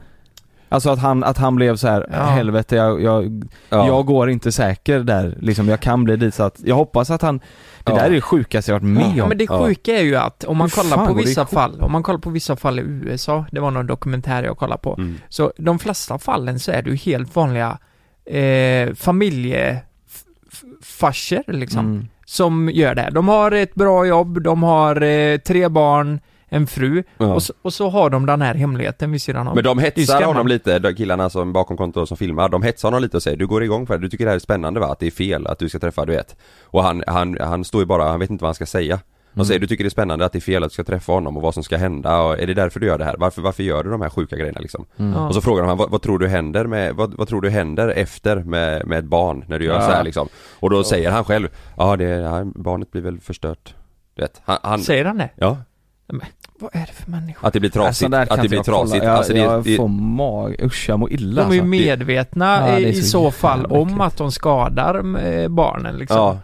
Alltså 0.72 0.90
att 0.90 0.98
han, 0.98 1.24
att 1.24 1.38
han 1.38 1.56
blev 1.56 1.76
så 1.76 1.88
här, 1.88 2.06
Ja. 2.12 2.22
helvete 2.24 2.76
jag, 2.76 3.02
jag, 3.02 3.44
Ja. 3.68 3.86
jag 3.86 4.06
går 4.06 4.30
inte 4.30 4.52
säker 4.52 5.00
där 5.00 5.36
liksom, 5.40 5.68
jag 5.68 5.80
kan 5.80 6.04
bli 6.04 6.16
dit 6.16 6.34
så 6.34 6.42
att, 6.42 6.60
jag 6.64 6.74
hoppas 6.74 7.10
att 7.10 7.22
han, 7.22 7.38
det 7.38 7.44
Ja. 7.92 7.94
där 7.94 8.04
är 8.06 8.10
det 8.10 8.20
sjukaste 8.20 8.70
jag 8.70 8.74
varit 8.80 8.90
med 8.92 9.12
Ja 9.16 9.22
om. 9.22 9.28
men 9.28 9.38
det 9.38 9.44
Ja. 9.50 9.66
sjuka 9.66 9.92
är 9.98 10.02
ju 10.02 10.16
att 10.16 10.44
om 10.44 10.56
man 10.56 10.70
Hur 10.76 10.82
kollar 10.82 11.06
på 11.06 11.14
vissa 11.14 11.46
fall, 11.46 11.80
om 11.80 11.92
man 11.92 12.02
kollar 12.02 12.18
på 12.18 12.30
vissa 12.30 12.56
fall 12.56 12.78
i 12.78 12.82
USA, 12.82 13.44
det 13.52 13.60
var 13.60 13.70
någon 13.70 13.86
dokumentär 13.86 14.42
jag 14.42 14.58
kollade 14.58 14.80
på, 14.82 14.94
Mm. 14.98 15.18
så 15.28 15.52
de 15.58 15.78
flesta 15.78 16.18
fallen 16.18 16.58
så 16.60 16.72
är 16.72 16.82
det 16.82 16.90
ju 16.90 16.96
helt 16.96 17.36
vanliga 17.36 17.78
eh, 18.26 18.94
familjefarsor 18.94 21.52
liksom, 21.52 21.86
Mm. 21.86 22.06
Som 22.30 22.70
gör 22.72 22.94
det. 22.94 23.10
De 23.12 23.28
har 23.28 23.50
ett 23.52 23.74
bra 23.74 24.06
jobb, 24.06 24.42
de 24.42 24.62
har 24.62 25.02
eh, 25.02 25.38
tre 25.38 25.68
barn, 25.68 26.20
en 26.48 26.66
fru, 26.66 27.02
Ja. 27.18 27.34
och, 27.34 27.42
så, 27.42 27.52
och 27.62 27.72
så 27.74 27.88
har 27.88 28.10
de 28.10 28.26
den 28.26 28.42
här 28.42 28.54
hemligheten 28.54 29.12
vid 29.12 29.22
sidan 29.22 29.48
om. 29.48 29.54
Men 29.54 29.64
de 29.64 29.78
hetsar 29.78 30.22
honom 30.22 30.46
lite, 30.48 30.78
de 30.78 30.94
killarna 30.94 31.30
som 31.30 31.52
bakom 31.52 31.76
kontot 31.76 32.08
som 32.08 32.16
filmar, 32.16 32.48
de 32.48 32.62
hetsar 32.62 32.88
honom 32.88 33.02
lite 33.02 33.16
och 33.16 33.22
säger 33.22 33.36
du 33.36 33.46
går 33.46 33.64
igång 33.64 33.86
för 33.86 33.94
det, 33.94 34.00
du 34.00 34.08
tycker 34.08 34.24
det 34.24 34.30
här 34.30 34.36
är 34.36 34.40
spännande 34.40 34.80
va? 34.80 34.86
Att 34.92 34.98
det 34.98 35.06
är 35.06 35.10
fel, 35.10 35.46
att 35.46 35.58
du 35.58 35.68
ska 35.68 35.78
träffa, 35.78 36.04
du 36.04 36.12
vet. 36.12 36.36
Och 36.62 36.82
han, 36.82 37.04
han, 37.06 37.36
han 37.40 37.64
står 37.64 37.80
ju 37.82 37.86
bara, 37.86 38.04
han 38.10 38.20
vet 38.20 38.30
inte 38.30 38.42
vad 38.42 38.48
han 38.48 38.54
ska 38.54 38.66
säga. 38.66 38.98
De 39.32 39.40
Mm. 39.40 39.46
säger 39.46 39.60
du 39.60 39.66
tycker 39.66 39.84
det 39.84 39.88
är 39.88 39.90
spännande 39.90 40.24
att 40.24 40.32
det 40.32 40.38
är 40.38 40.40
fel 40.40 40.62
att 40.64 40.70
du 40.70 40.74
ska 40.74 40.84
träffa 40.84 41.12
honom 41.12 41.36
och 41.36 41.42
vad 41.42 41.54
som 41.54 41.62
ska 41.62 41.76
hända 41.76 42.20
och 42.20 42.38
är 42.38 42.46
det 42.46 42.54
därför 42.54 42.80
du 42.80 42.86
gör 42.86 42.98
det 42.98 43.04
här? 43.04 43.14
Varför, 43.18 43.42
varför 43.42 43.62
gör 43.62 43.84
du 43.84 43.90
de 43.90 44.00
här 44.00 44.08
sjuka 44.10 44.36
grejerna 44.36 44.60
liksom? 44.60 44.84
Mm. 44.96 45.12
Ja. 45.12 45.28
Och 45.28 45.34
så 45.34 45.40
frågar 45.40 45.62
de 45.62 45.68
han, 45.68 45.78
vad, 45.78 45.90
vad 45.90 46.02
tror 46.02 46.18
du 46.18 46.28
händer 46.28 46.66
med, 46.66 46.94
vad, 46.94 47.14
vad 47.14 47.28
tror 47.28 47.40
du 47.40 47.50
händer 47.50 47.88
efter 47.88 48.36
med, 48.36 48.86
med 48.86 48.98
ett 48.98 49.04
barn 49.04 49.44
när 49.48 49.58
du 49.58 49.64
gör 49.64 49.74
Ja. 49.74 49.80
så 49.86 49.90
här 49.92 50.04
liksom? 50.04 50.28
Och 50.60 50.70
då 50.70 50.84
säger 50.84 51.10
han 51.10 51.24
själv, 51.24 51.48
ja 51.76 51.96
det, 51.96 52.04
ja, 52.04 52.44
barnet 52.54 52.90
blir 52.92 53.02
väl 53.02 53.20
förstört. 53.20 53.74
Du 54.14 54.22
vet, 54.22 54.40
han, 54.44 54.58
han 54.62 54.80
Säger 54.80 55.04
han 55.04 55.18
det? 55.18 55.30
ja, 55.36 55.56
Vad 56.58 56.70
är 56.76 56.80
det 56.86 56.92
för 56.92 57.10
människa? 57.10 57.46
att 57.46 57.52
det 57.52 57.60
blir 57.60 57.70
trasigt, 57.70 58.10
kan 58.10 58.22
att 58.22 58.42
det 58.42 58.48
blir 58.48 58.62
trasigt. 58.62 59.04
Jag, 59.04 59.14
alltså 59.14 59.32
det, 59.32 59.38
jag 59.38 59.64
det, 59.64 59.76
får 59.76 59.88
mag, 59.88 60.56
usch 60.62 60.88
jag 60.88 60.98
mår 60.98 61.12
illa 61.12 61.42
De 61.42 61.48
är 61.50 61.54
ju 61.54 61.60
alltså. 61.60 61.66
medvetna 61.70 62.68
Ja, 62.70 62.74
det 62.76 62.88
i 62.88 62.94
så 62.94 63.08
så 63.10 63.30
fall 63.30 63.66
om 63.66 64.00
att 64.00 64.16
de 64.16 64.32
skadar 64.32 65.24
eh, 65.26 65.48
barnen 65.48 65.96
liksom. 65.96 66.16
Ja. 66.18 66.38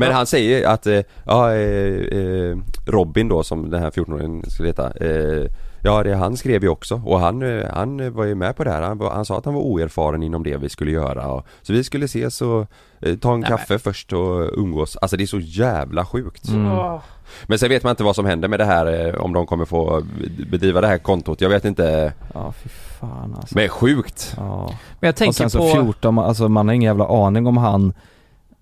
Men 0.00 0.08
Ja. 0.10 0.14
han 0.16 0.26
säger 0.26 0.68
att, 0.68 0.86
eh, 0.86 1.00
ja, 1.26 1.52
eh, 1.52 2.18
eh, 2.18 2.56
Robin 2.86 3.28
då 3.28 3.42
som 3.42 3.70
den 3.70 3.82
här 3.82 3.90
14-åringen 3.90 4.50
skulle 4.50 4.68
heta 4.68 4.90
eh, 5.00 5.46
Ja 5.82 6.02
det 6.02 6.14
han 6.14 6.36
skrev 6.36 6.62
ju 6.62 6.68
också 6.68 7.00
och 7.04 7.20
han, 7.20 7.62
han 7.72 8.12
var 8.12 8.24
ju 8.24 8.34
med 8.34 8.56
på 8.56 8.64
det 8.64 8.70
här. 8.70 8.82
Han, 8.82 9.00
han 9.00 9.24
sa 9.24 9.38
att 9.38 9.44
han 9.44 9.54
var 9.54 9.60
oerfaren 9.62 10.22
inom 10.22 10.42
det 10.42 10.56
vi 10.56 10.68
skulle 10.68 10.90
göra 10.90 11.26
och, 11.32 11.46
Så 11.62 11.72
vi 11.72 11.84
skulle 11.84 12.04
ses 12.04 12.42
och 12.42 12.66
eh, 13.00 13.16
ta 13.16 13.34
en 13.34 13.40
Nej, 13.40 13.48
kaffe 13.48 13.78
först 13.78 14.12
och 14.12 14.58
umgås. 14.58 14.96
Alltså 14.96 15.16
det 15.16 15.24
är 15.24 15.26
så 15.26 15.38
jävla 15.40 16.04
sjukt. 16.04 16.48
Mm. 16.48 16.98
Men 17.46 17.58
sen 17.58 17.68
vet 17.68 17.82
man 17.82 17.90
inte 17.90 18.04
vad 18.04 18.16
som 18.16 18.26
händer 18.26 18.48
med 18.48 18.60
det 18.60 18.64
här 18.64 19.16
om 19.18 19.32
de 19.32 19.46
kommer 19.46 19.64
få 19.64 20.02
bedriva 20.50 20.80
det 20.80 20.86
här 20.86 20.98
kontot. 20.98 21.40
Jag 21.40 21.48
vet 21.48 21.64
inte. 21.64 22.12
Ja 22.34 22.52
fy 22.52 22.68
fan 22.68 23.34
alltså. 23.36 23.54
Men 23.54 23.68
sjukt. 23.68 24.34
Ja. 24.36 24.66
Men 25.00 25.08
jag 25.08 25.12
Och 25.12 25.16
tänker 25.16 25.32
sen 25.32 25.50
så 25.50 25.58
på... 25.58 25.70
14, 25.70 26.18
alltså 26.18 26.48
man 26.48 26.68
har 26.68 26.74
ingen 26.74 26.86
jävla 26.86 27.26
aning 27.26 27.46
om 27.46 27.56
han 27.56 27.92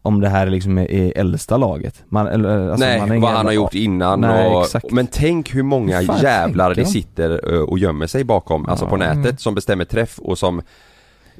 om 0.08 0.20
det 0.20 0.28
här 0.28 0.46
är 0.46 0.50
liksom 0.50 0.78
är, 0.78 1.12
äldsta 1.18 1.56
laget. 1.56 2.04
Man, 2.08 2.26
eller, 2.26 2.68
alltså 2.70 2.86
Nej, 2.86 2.98
man 3.00 3.20
vad 3.20 3.30
han 3.30 3.46
har 3.46 3.52
gjort 3.52 3.74
innan 3.74 4.20
Nej, 4.20 4.54
och, 4.54 4.62
exakt. 4.62 4.90
Men 4.90 5.06
tänk 5.06 5.54
hur 5.54 5.62
många 5.62 6.02
fan 6.02 6.18
jävlar 6.22 6.68
det 6.74 6.80
de? 6.82 6.84
sitter 6.86 7.54
eh, 7.54 7.60
och 7.60 7.78
gömmer 7.78 8.06
sig 8.06 8.24
bakom, 8.24 8.66
alltså 8.66 8.86
på 8.86 8.94
Ja. 8.94 8.98
nätet 8.98 9.24
Mm. 9.24 9.36
som 9.36 9.54
bestämmer 9.54 9.84
träff 9.84 10.18
och 10.18 10.38
som 10.38 10.62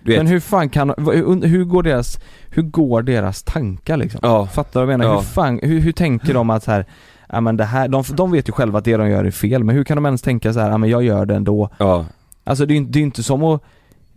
vet, 0.03 0.17
Men 0.17 0.27
hur 0.27 0.41
fan 0.41 0.69
kan, 0.69 0.95
hur, 1.43 1.65
går 1.65 1.83
deras, 1.83 2.19
hur 2.51 2.63
går 2.63 3.03
deras 3.03 3.43
tankar 3.43 3.97
liksom? 3.97 4.21
ja, 4.23 4.47
Fattar 4.47 4.81
du 4.81 4.87
vad 4.87 4.93
jag 4.95 4.99
menar? 4.99 5.13
Ja. 5.13 5.19
Hur 5.21 5.27
fan, 5.27 5.61
hur, 5.63 5.81
hur 5.81 5.93
tänker 5.93 6.35
de 6.35 6.51
att 6.51 6.63
så 6.65 6.71
här, 6.71 6.85
ja 7.29 7.41
men 7.41 7.57
det 7.57 7.65
här, 7.65 7.89
de, 7.89 8.05
de 8.13 8.33
vet 8.33 8.49
ju 8.49 8.53
själva 8.53 8.79
att 8.79 8.85
det 8.85 8.97
de 8.97 9.09
gör 9.11 9.25
är 9.25 9.31
fel, 9.31 9.65
men 9.65 9.75
hur 9.77 9.85
kan 9.85 9.97
de 9.97 10.07
ens 10.07 10.23
tänka 10.23 10.53
så 10.53 10.61
här, 10.61 10.71
ja 10.71 10.79
men 10.79 10.91
jag 10.91 11.03
gör 11.03 11.27
det 11.27 11.35
ändå? 11.35 11.69
ja, 11.79 12.05
Alltså 12.45 12.67
det 12.67 12.75
är 12.75 12.97
ju 12.97 13.01
inte 13.03 13.23
som 13.23 13.43
att, 13.45 13.63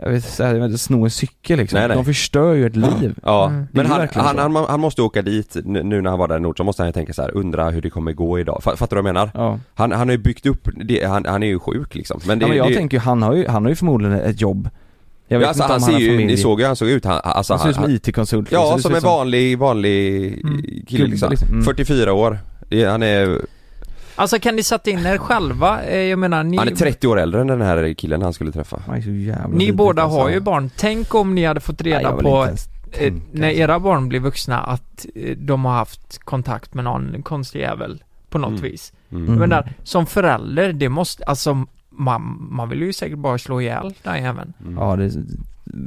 jag 0.01 0.09
vet, 0.11 0.39
inte, 0.39 0.77
sno 0.77 1.03
en 1.03 1.09
cykel 1.11 1.57
liksom. 1.59 1.79
Nej, 1.79 1.87
nej. 1.87 1.97
De 1.97 2.05
förstör 2.05 2.53
ju 2.53 2.65
ett 2.65 2.75
liv. 2.75 3.15
ja. 3.23 3.47
Mm. 3.49 3.67
Men 3.71 3.85
han, 3.85 4.07
han, 4.13 4.37
han, 4.37 4.55
han 4.55 4.79
måste 4.79 5.01
åka 5.01 5.21
dit 5.21 5.57
nu 5.65 6.01
när 6.01 6.09
han 6.09 6.19
var 6.19 6.27
där 6.27 6.37
i 6.37 6.39
Nord, 6.39 6.57
så 6.57 6.63
måste 6.63 6.81
han 6.81 6.89
ju 6.89 6.93
tänka 6.93 7.13
så 7.13 7.21
här, 7.21 7.37
undra 7.37 7.69
hur 7.69 7.81
det 7.81 7.89
kommer 7.89 8.13
gå 8.13 8.39
idag. 8.39 8.61
Fa- 8.63 8.75
Fattar 8.75 8.95
du 8.95 9.01
vad 9.01 9.09
jag 9.09 9.13
menar? 9.13 9.31
Ja. 9.33 9.59
Han, 9.73 9.91
han 9.91 10.07
har 10.07 10.11
ju 10.11 10.17
byggt 10.17 10.45
upp, 10.45 10.67
det, 10.85 11.03
han, 11.05 11.25
han 11.25 11.43
är 11.43 11.47
ju 11.47 11.59
sjuk 11.59 11.95
liksom. 11.95 12.19
Men 12.27 12.39
det, 12.39 12.43
ja 12.43 12.47
men 12.49 12.57
jag 12.57 12.67
det, 12.69 12.75
tänker 12.75 12.97
ju, 12.97 13.01
han 13.01 13.21
har 13.21 13.33
ju, 13.35 13.47
han 13.47 13.63
har 13.63 13.69
ju 13.69 13.75
förmodligen 13.75 14.19
ett 14.19 14.41
jobb. 14.41 14.69
Jag 15.27 15.39
vet 15.39 15.47
alltså, 15.47 15.63
inte 15.63 15.73
han 15.73 15.81
han 15.81 15.91
ser 15.91 15.99
ju, 15.99 16.07
familj. 16.11 16.25
ni 16.27 16.37
såg 16.37 16.59
ju 16.59 16.63
hur 16.63 16.67
han 16.67 16.75
såg 16.75 16.89
ut, 16.89 17.05
han, 17.05 17.19
alltså 17.23 17.53
han 17.53 17.59
ser 17.61 17.69
ut 17.69 17.75
som 17.75 17.89
IT-konsult. 17.89 18.51
Ja, 18.51 18.61
liksom. 18.63 18.81
Som 18.81 18.91
en 18.91 18.97
ut 18.97 19.01
som- 19.01 19.09
vanlig, 19.11 19.57
vanlig 19.57 20.27
Mm. 20.43 20.63
kille 20.87 21.05
liksom. 21.07 21.29
liksom. 21.29 21.47
Mm. 21.49 21.63
44 21.63 22.13
år. 22.13 22.39
Han 22.89 23.03
är, 23.03 23.41
Alltså 24.15 24.39
kan 24.39 24.55
ni 24.55 24.63
sätta 24.63 24.89
in 24.89 25.05
er 25.05 25.17
själva? 25.17 25.83
Eh, 25.83 25.97
Jag 25.99 26.19
menar, 26.19 26.43
ni... 26.43 26.57
han 26.57 26.67
är 26.67 26.75
30 26.75 27.07
år 27.07 27.19
äldre 27.19 27.41
än 27.41 27.47
den 27.47 27.61
här 27.61 27.93
killen 27.93 28.21
han 28.21 28.33
skulle 28.33 28.51
träffa. 28.51 28.81
Han 28.87 28.95
är 28.97 29.01
så 29.01 29.09
jävla 29.09 29.47
Ni 29.57 29.71
båda 29.71 30.01
alltså. 30.03 30.19
har 30.19 30.29
ju 30.29 30.39
barn. 30.39 30.69
Tänk 30.77 31.15
om 31.15 31.35
ni 31.35 31.45
hade 31.45 31.59
fått 31.59 31.79
Nej, 31.83 31.93
reda 31.93 32.15
vill 32.15 32.23
på, 32.25 32.43
eh, 32.45 32.49
tänka, 32.91 33.25
när 33.31 33.47
alltså. 33.47 33.61
era 33.61 33.79
barn 33.79 34.09
blir 34.09 34.19
vuxna, 34.19 34.59
att 34.59 35.05
eh, 35.15 35.37
de 35.37 35.65
har 35.65 35.73
haft 35.73 36.19
kontakt 36.19 36.73
med 36.73 36.83
någon 36.83 37.23
konstig 37.23 37.59
jävel 37.59 38.03
på 38.29 38.37
något 38.37 38.49
Mm. 38.49 38.61
vis. 38.61 38.93
Mm. 39.11 39.23
Mm. 39.27 39.39
Men 39.39 39.49
där, 39.49 39.73
som 39.83 40.05
förälder, 40.05 40.73
det 40.73 40.89
måste, 40.89 41.23
alltså 41.23 41.65
man, 41.89 42.47
man 42.51 42.69
vill 42.69 42.81
ju 42.81 42.93
säkert 42.93 43.17
bara 43.17 43.37
slå 43.37 43.61
ihjäl 43.61 43.93
den 44.03 44.23
jäveln. 44.23 44.53
Mm. 44.61 44.77
Ja 44.77 44.95
det 44.95 45.03
är 45.05 45.11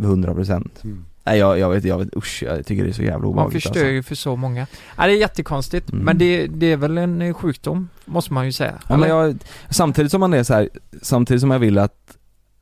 100 0.04 0.34
procent. 0.34 0.80
Mm. 0.84 1.04
Nej 1.26 1.38
jag, 1.38 1.58
jag 1.58 1.70
vet, 1.70 1.84
jag 1.84 1.98
vet, 1.98 2.16
usch 2.16 2.42
jag 2.46 2.66
tycker 2.66 2.84
det 2.84 2.90
är 2.90 2.92
så 2.92 3.02
jävla 3.02 3.18
Man 3.18 3.28
obehagligt 3.28 3.62
förstör 3.62 3.80
alltså. 3.80 3.86
ju 3.86 4.02
för 4.02 4.14
så 4.14 4.36
många. 4.36 4.66
Ja, 4.96 5.06
det 5.06 5.12
är 5.12 5.16
jättekonstigt, 5.16 5.90
Mm. 5.92 6.04
men 6.04 6.18
det, 6.18 6.46
det 6.46 6.72
är 6.72 6.76
väl 6.76 6.98
en 6.98 7.22
eh, 7.22 7.34
sjukdom, 7.34 7.88
måste 8.04 8.32
man 8.32 8.44
ju 8.46 8.52
säga. 8.52 8.74
Ja, 8.88 8.96
men 8.96 9.08
jag, 9.08 9.36
samtidigt 9.70 10.10
som 10.10 10.20
man 10.20 10.34
är 10.34 10.42
så 10.42 10.54
här, 10.54 10.68
samtidigt 11.02 11.40
som 11.40 11.50
jag 11.50 11.58
vill 11.58 11.78
att 11.78 12.16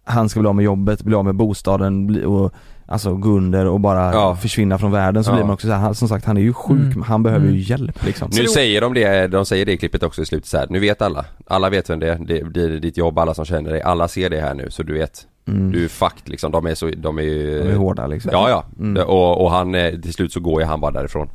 han 0.04 0.28
ska 0.28 0.40
bli 0.40 0.48
av 0.48 0.54
med 0.54 0.64
jobbet, 0.64 1.02
bli 1.02 1.14
av 1.14 1.24
med 1.24 1.34
bostaden 1.34 2.24
och 2.24 2.52
alltså 2.92 3.14
gå 3.14 3.28
under 3.28 3.66
och 3.66 3.80
bara 3.80 4.12
Ja. 4.12 4.36
försvinna 4.36 4.78
från 4.78 4.90
världen 4.90 5.24
så 5.24 5.30
Ja. 5.30 5.34
blir 5.34 5.44
man 5.44 5.54
också 5.54 5.66
så 5.66 5.72
här, 5.72 5.80
han, 5.80 5.94
som 5.94 6.08
sagt 6.08 6.24
han 6.24 6.36
är 6.36 6.40
ju 6.40 6.52
sjuk, 6.52 6.80
Mm. 6.80 7.02
han 7.02 7.22
behöver 7.22 7.44
Mm. 7.46 7.56
ju 7.56 7.62
hjälp 7.62 8.04
liksom. 8.04 8.30
Nu 8.32 8.46
säger 8.46 8.80
de 8.80 8.94
det, 8.94 9.26
de 9.26 9.46
säger 9.46 9.66
det 9.66 9.72
i 9.72 9.76
klippet 9.76 10.02
också 10.02 10.22
i 10.22 10.26
slutet 10.26 10.48
så 10.48 10.58
här. 10.58 10.66
nu 10.70 10.78
vet 10.80 11.02
alla. 11.02 11.24
Alla 11.46 11.70
vet 11.70 11.90
vem 11.90 11.98
det 12.00 12.08
är, 12.12 12.18
det 12.18 12.44
blir 12.44 12.80
ditt 12.80 12.96
jobb, 12.96 13.18
alla 13.18 13.34
som 13.34 13.44
känner 13.44 13.70
dig, 13.70 13.82
alla 13.82 14.08
ser 14.08 14.30
det 14.30 14.40
här 14.40 14.54
nu 14.54 14.70
så 14.70 14.82
du 14.82 14.92
vet. 14.94 15.26
Mm. 15.48 15.72
Du 15.72 15.84
är 15.84 15.88
fucked 15.88 16.28
liksom, 16.28 16.52
de 16.52 16.66
är 16.66 16.74
så, 16.74 16.90
de 16.96 17.18
är 17.18 17.22
ju... 17.22 17.62
De 17.62 17.68
är 17.70 17.74
hårda 17.76 18.06
liksom. 18.06 18.30
Ja 18.34 18.48
ja, 18.48 18.64
Mm. 18.78 19.02
och, 19.06 19.44
och 19.44 19.50
han, 19.50 19.74
eh, 19.74 19.90
till 20.00 20.12
slut 20.12 20.32
så 20.32 20.40
går 20.40 20.60
ju 20.60 20.66
han 20.66 20.80
bara 20.80 20.90
därifrån. 20.92 21.28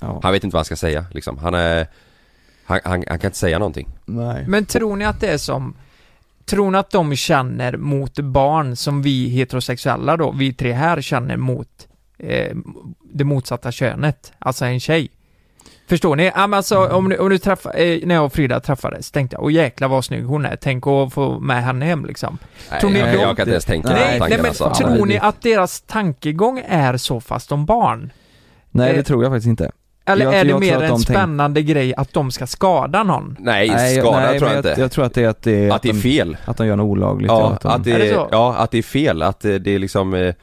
Ja. 0.00 0.20
Han 0.22 0.32
vet 0.32 0.44
inte 0.44 0.54
vad 0.54 0.58
han 0.58 0.64
ska 0.64 0.76
säga 0.76 1.04
liksom, 1.12 1.38
han 1.38 1.54
är 1.54 1.86
han, 2.66 2.80
han, 2.84 3.04
han 3.08 3.18
kan 3.18 3.28
inte 3.28 3.38
säga 3.38 3.58
någonting. 3.58 3.88
Nej. 4.04 4.44
Men 4.48 4.64
tror 4.64 4.96
ni 4.96 5.04
att 5.04 5.20
det 5.20 5.26
är 5.28 5.38
som 5.38 5.74
Tror 6.44 6.70
ni 6.70 6.78
att 6.78 6.90
de 6.90 7.16
känner 7.16 7.76
mot 7.76 8.18
barn 8.18 8.76
som 8.76 9.02
vi 9.02 9.28
heterosexuella 9.28 10.16
då, 10.16 10.30
vi 10.30 10.52
tre 10.54 10.72
här 10.72 11.00
känner 11.00 11.36
mot 11.36 11.68
eh, 12.18 12.56
det 13.12 13.24
motsatta 13.24 13.72
könet, 13.72 14.32
alltså 14.38 14.64
en 14.64 14.80
tjej? 14.80 15.10
Förstår 15.88 16.16
ni? 16.16 16.24
Ja, 16.34 16.46
men 16.46 16.56
alltså, 16.56 16.76
Mm. 16.76 16.96
om, 16.96 17.08
du, 17.08 17.16
om 17.18 17.28
du 17.28 17.38
träffar, 17.38 17.76
eh, 17.80 17.98
när 18.06 18.14
jag 18.14 18.24
och 18.24 18.32
Frida 18.32 18.60
träffades, 18.60 19.10
tänkte 19.10 19.36
jag, 19.36 19.44
åh 19.44 19.52
jäklar 19.52 19.88
vad 19.88 20.04
snygg 20.04 20.24
hon 20.24 20.44
är, 20.46 20.56
tänk 20.56 20.86
att 20.86 21.12
få 21.12 21.40
med 21.40 21.64
henne 21.64 21.84
hem 21.84 22.04
liksom. 22.06 22.38
Tror 22.80 22.90
ni 22.90 23.02
Nej, 23.02 23.12
de- 23.16 23.20
jag 23.22 23.36
kan 23.36 23.42
inte 23.42 23.50
ens 23.50 23.64
tänka 23.64 23.88
Nej, 23.88 24.20
nej, 24.20 24.30
men 24.36 24.46
alltså. 24.46 24.74
tror 24.74 25.06
ni 25.06 25.18
att 25.18 25.42
deras 25.42 25.80
tankegång 25.80 26.62
är 26.68 26.96
så 26.96 27.20
fast 27.20 27.52
om 27.52 27.66
barn? 27.66 28.12
Nej 28.70 28.92
det 28.92 28.98
Eh, 28.98 29.04
tror 29.04 29.22
jag 29.22 29.32
faktiskt 29.32 29.48
inte. 29.48 29.70
Eller 30.06 30.24
Jag- 30.24 30.34
är 30.34 30.44
det 30.44 30.50
jag 30.50 30.60
mer 30.60 30.76
att 30.76 30.82
en 30.82 30.88
de 30.88 30.94
tänk- 30.96 31.02
spännande 31.18 31.62
grej 31.62 31.94
att 31.94 32.12
de 32.12 32.30
ska 32.30 32.46
skada 32.46 33.02
någon? 33.02 33.36
Nej, 33.40 33.68
nej, 33.68 33.96
skada 34.00 34.20
nej, 34.20 34.38
tror 34.38 34.48
men 34.48 34.56
jag 34.56 34.66
inte. 34.70 34.80
Jag 34.80 34.92
tror 34.92 35.04
att 35.04 35.14
det 35.14 35.22
är 35.22 35.28
att 35.28 35.42
det 35.42 35.66
är, 35.68 35.70
att 35.74 35.82
det 35.82 35.88
är 35.88 35.92
de, 35.92 36.00
fel. 36.00 36.36
att 36.44 36.56
de 36.56 36.66
gör 36.66 36.76
något 36.76 36.84
olagligt. 36.90 37.28
Ja, 37.30 37.52
att 37.52 37.60
de, 37.60 37.68
att 37.68 37.84
det, 37.84 37.92
Är 37.92 37.98
det 37.98 38.08
så? 38.14 38.28
ja, 38.30 38.54
att 38.58 38.70
det 38.70 38.78
är 38.78 38.82
fel, 38.82 39.22
att 39.22 39.40
det, 39.40 39.58
det 39.58 39.70
är 39.70 39.78
liksom 39.78 40.14
eh, 40.14 40.34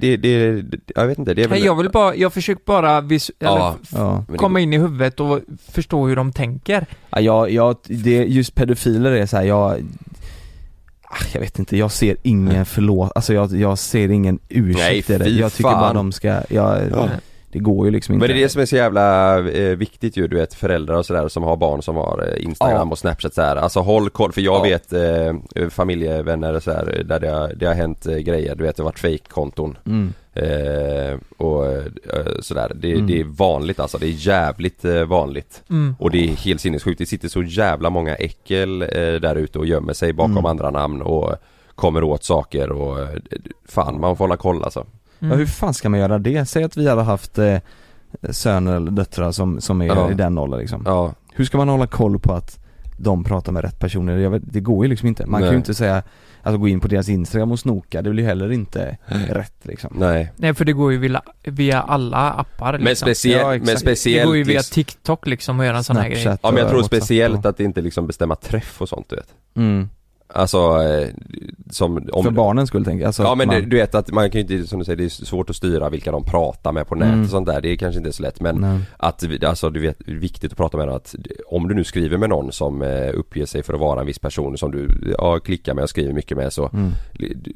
det, 0.00 0.16
det, 0.16 0.62
jag 0.96 1.06
vet 1.06 1.18
inte, 1.18 1.34
det 1.34 1.42
är 1.42 1.48
väl... 1.48 1.58
Nej, 1.58 1.66
jag 1.66 1.74
vill 1.76 1.90
bara, 1.90 2.14
jag 2.14 2.32
försöker 2.32 2.62
bara 2.64 3.00
vis- 3.00 3.30
Ja, 3.38 3.74
ja. 3.92 4.24
komma 4.36 4.60
in 4.60 4.72
i 4.72 4.78
huvudet 4.78 5.20
och 5.20 5.40
förstå 5.72 6.06
hur 6.06 6.16
de 6.16 6.32
tänker. 6.32 6.86
Ja, 7.10 7.20
jag, 7.20 7.50
jag, 7.50 7.76
det, 7.84 8.24
just 8.24 8.54
pedofiler 8.54 9.12
är 9.12 9.26
så 9.26 9.36
här, 9.36 9.44
jag 9.44 9.72
ah, 11.02 11.24
jag 11.32 11.40
vet 11.40 11.58
inte, 11.58 11.76
jag 11.76 11.90
ser 11.92 12.16
ingen 12.22 12.66
förlåt, 12.66 13.12
alltså 13.14 13.34
jag, 13.34 13.52
jag 13.52 13.78
ser 13.78 14.10
ingen 14.10 14.38
ursäkt 14.48 15.08
Nej, 15.08 15.16
i 15.16 15.24
det. 15.24 15.28
Jag 15.30 15.52
tycker 15.52 15.70
fan. 15.70 15.80
bara 15.80 15.92
de 15.92 16.12
ska, 16.12 16.28
jag, 16.28 16.78
Ja. 16.90 17.08
Det 17.52 17.58
går 17.58 17.86
ju 17.86 17.90
liksom 17.92 18.14
inte. 18.14 18.26
Men 18.26 18.34
det 18.36 18.40
är 18.40 18.42
det 18.42 18.48
som 18.48 18.62
är 18.62 18.66
så 18.66 18.76
jävla 18.76 19.38
eh, 19.50 19.76
viktigt 19.76 20.16
ju, 20.16 20.28
du 20.28 20.36
vet 20.36 20.54
föräldrar 20.54 20.94
och 20.96 21.06
sådär 21.06 21.28
som 21.28 21.42
har 21.42 21.56
barn 21.56 21.82
som 21.82 21.96
har 21.96 22.28
eh, 22.36 22.44
Instagram 22.44 22.88
Ja. 22.88 22.92
och 22.92 22.98
Snapchat 22.98 23.34
så 23.34 23.42
här. 23.42 23.56
Alltså 23.56 23.80
håll 23.80 24.10
koll, 24.10 24.32
för 24.32 24.40
jag 24.40 24.54
Ja. 24.56 24.62
vet 24.62 24.92
eh, 24.92 25.68
familjevänner 25.70 26.54
och 26.54 26.62
så 26.62 26.70
här, 26.70 27.02
där 27.08 27.20
det 27.20 27.28
har, 27.28 27.52
det 27.56 27.66
har 27.66 27.74
hänt 27.74 28.06
eh, 28.06 28.16
grejer, 28.16 28.54
du 28.54 28.64
vet 28.64 28.76
det 28.76 28.82
har 28.82 28.88
varit 28.90 28.98
fake-konton 28.98 29.78
Mm. 29.86 30.12
eh, 30.34 31.18
och 31.36 31.66
eh, 31.66 31.82
sådär. 32.40 32.72
Det, 32.74 32.92
Mm. 32.92 33.06
det 33.06 33.20
är 33.20 33.24
vanligt 33.24 33.80
alltså, 33.80 33.98
det 33.98 34.06
är 34.06 34.26
jävligt 34.26 34.84
vanligt. 35.06 35.62
Mm. 35.70 35.96
Och 35.98 36.10
det 36.10 36.24
är 36.24 36.28
helt 36.28 36.60
sinnessjukt, 36.60 36.98
det 36.98 37.06
sitter 37.06 37.28
så 37.28 37.42
jävla 37.42 37.90
många 37.90 38.14
äckel 38.14 38.78
där 39.22 39.34
ute 39.36 39.58
och 39.58 39.66
gömmer 39.66 39.92
sig 39.92 40.12
bakom 40.12 40.32
Mm. 40.32 40.46
andra 40.46 40.70
namn 40.70 41.02
och 41.02 41.34
kommer 41.74 42.02
åt 42.04 42.24
saker 42.24 42.72
och 42.72 43.08
fan 43.68 44.00
man 44.00 44.16
får 44.16 44.24
hålla 44.24 44.36
koll 44.36 44.64
alltså. 44.64 44.86
Mm. 45.20 45.30
Ja, 45.32 45.36
hur 45.38 45.46
fan 45.46 45.74
ska 45.74 45.88
man 45.88 46.00
göra 46.00 46.18
det? 46.18 46.46
Säg 46.48 46.64
att 46.64 46.76
vi 46.76 46.88
hade 46.88 47.02
haft 47.02 47.38
eh, 47.38 47.56
söner 48.30 48.76
eller 48.76 48.90
döttrar 48.90 49.32
som, 49.32 49.60
som 49.60 49.80
är 49.82 49.86
Ja. 49.86 50.10
i 50.10 50.14
den 50.14 50.38
åldern 50.38 50.60
liksom. 50.60 50.82
Ja, 50.86 51.14
Hur 51.34 51.44
ska 51.44 51.58
man 51.58 51.68
hålla 51.68 51.86
koll 51.86 52.18
på 52.18 52.32
att 52.32 52.58
de 53.00 53.24
pratar 53.24 53.52
med 53.52 53.62
rätt 53.64 53.78
personer. 53.78 54.16
Jag 54.16 54.30
vet, 54.30 54.42
det 54.52 54.60
går 54.60 54.84
ju 54.84 54.90
liksom 54.90 55.08
inte. 55.08 55.26
Man 55.26 55.40
kan 55.40 55.46
Nej. 55.46 55.50
ju 55.52 55.56
inte 55.56 55.74
säga, 55.74 56.02
alltså 56.42 56.58
gå 56.58 56.68
in 56.68 56.80
på 56.80 56.88
deras 56.88 57.08
Instagram 57.08 57.52
och 57.52 57.58
snoka, 57.60 58.02
det 58.02 58.10
blir 58.10 58.22
ju 58.22 58.28
heller 58.28 58.52
inte 58.52 58.96
rätt 59.28 59.54
liksom. 59.62 59.96
Nej. 59.98 60.32
Nej 60.36 60.54
för 60.54 60.64
det 60.64 60.72
går 60.72 60.92
ju 60.92 60.98
via, 60.98 61.22
via 61.44 61.82
alla 61.82 62.30
appar 62.30 62.72
liksom. 62.72 62.84
Men, 62.84 62.96
speciellt, 62.96 63.42
Ja, 63.42 63.66
men 63.66 63.76
speciellt 63.78 64.22
Det 64.22 64.26
går 64.26 64.36
ju 64.36 64.44
via 64.44 64.58
liksom- 64.58 64.74
TikTok 64.74 65.26
liksom 65.26 65.60
att 65.60 65.66
göra 65.66 65.76
en 65.76 65.84
sån 65.84 65.96
här 65.96 66.08
grej. 66.08 66.24
Ja 66.24 66.38
men 66.42 66.56
jag 66.56 66.64
och 66.64 66.70
tror 66.70 66.82
speciellt 66.82 67.38
och- 67.38 67.46
att 67.46 67.60
inte 67.60 67.80
liksom 67.80 68.06
bestämma 68.06 68.34
träff 68.34 68.82
och 68.82 68.88
sånt 68.88 69.08
du 69.08 69.16
vet 69.16 69.28
mm. 69.56 69.88
Alltså, 70.34 70.58
eh, 70.82 71.08
som 71.70 72.08
om 72.12 72.24
För 72.24 72.30
barnens 72.30 72.68
skull 72.68 72.84
tänker 72.84 73.00
jag. 73.00 73.06
Alltså, 73.06 73.22
Ja 73.22 73.34
men 73.34 73.46
man, 73.48 73.68
du 73.68 73.76
vet 73.76 73.94
att 73.94 74.12
man 74.12 74.30
kan 74.30 74.40
ju 74.40 74.56
inte, 74.56 74.68
som 74.68 74.78
du 74.78 74.84
säger, 74.84 74.96
det 74.96 75.04
är 75.04 75.08
svårt 75.08 75.50
att 75.50 75.56
styra 75.56 75.88
vilka 75.88 76.12
de 76.12 76.24
pratar 76.24 76.72
med 76.72 76.86
på 76.88 76.94
nätet 76.94 77.12
Mm. 77.12 77.24
och 77.24 77.30
sånt 77.30 77.46
där, 77.46 77.60
det 77.60 77.68
är 77.68 77.76
kanske 77.76 77.98
inte 77.98 78.12
så 78.12 78.22
lätt 78.22 78.40
men 78.40 78.56
nej. 78.56 78.78
att, 78.96 79.24
alltså 79.44 79.70
du 79.70 79.80
vet, 79.80 79.96
det 80.06 80.12
är 80.12 80.16
viktigt 80.16 80.52
att 80.52 80.56
prata 80.58 80.76
med 80.76 80.88
att 80.88 81.14
om 81.46 81.68
du 81.68 81.74
nu 81.74 81.84
skriver 81.84 82.18
med 82.18 82.28
någon 82.28 82.52
som 82.52 82.82
eh, 82.82 83.10
uppger 83.14 83.46
sig 83.46 83.62
för 83.62 83.74
att 83.74 83.80
vara 83.80 84.00
en 84.00 84.06
viss 84.06 84.18
person 84.18 84.58
som 84.58 84.70
du 84.70 85.14
ja, 85.18 85.38
klickar 85.38 85.74
med 85.74 85.82
och 85.84 85.90
skriver 85.90 86.12
mycket 86.12 86.36
med 86.36 86.52
så 86.52 86.70
Mm. 86.72 86.92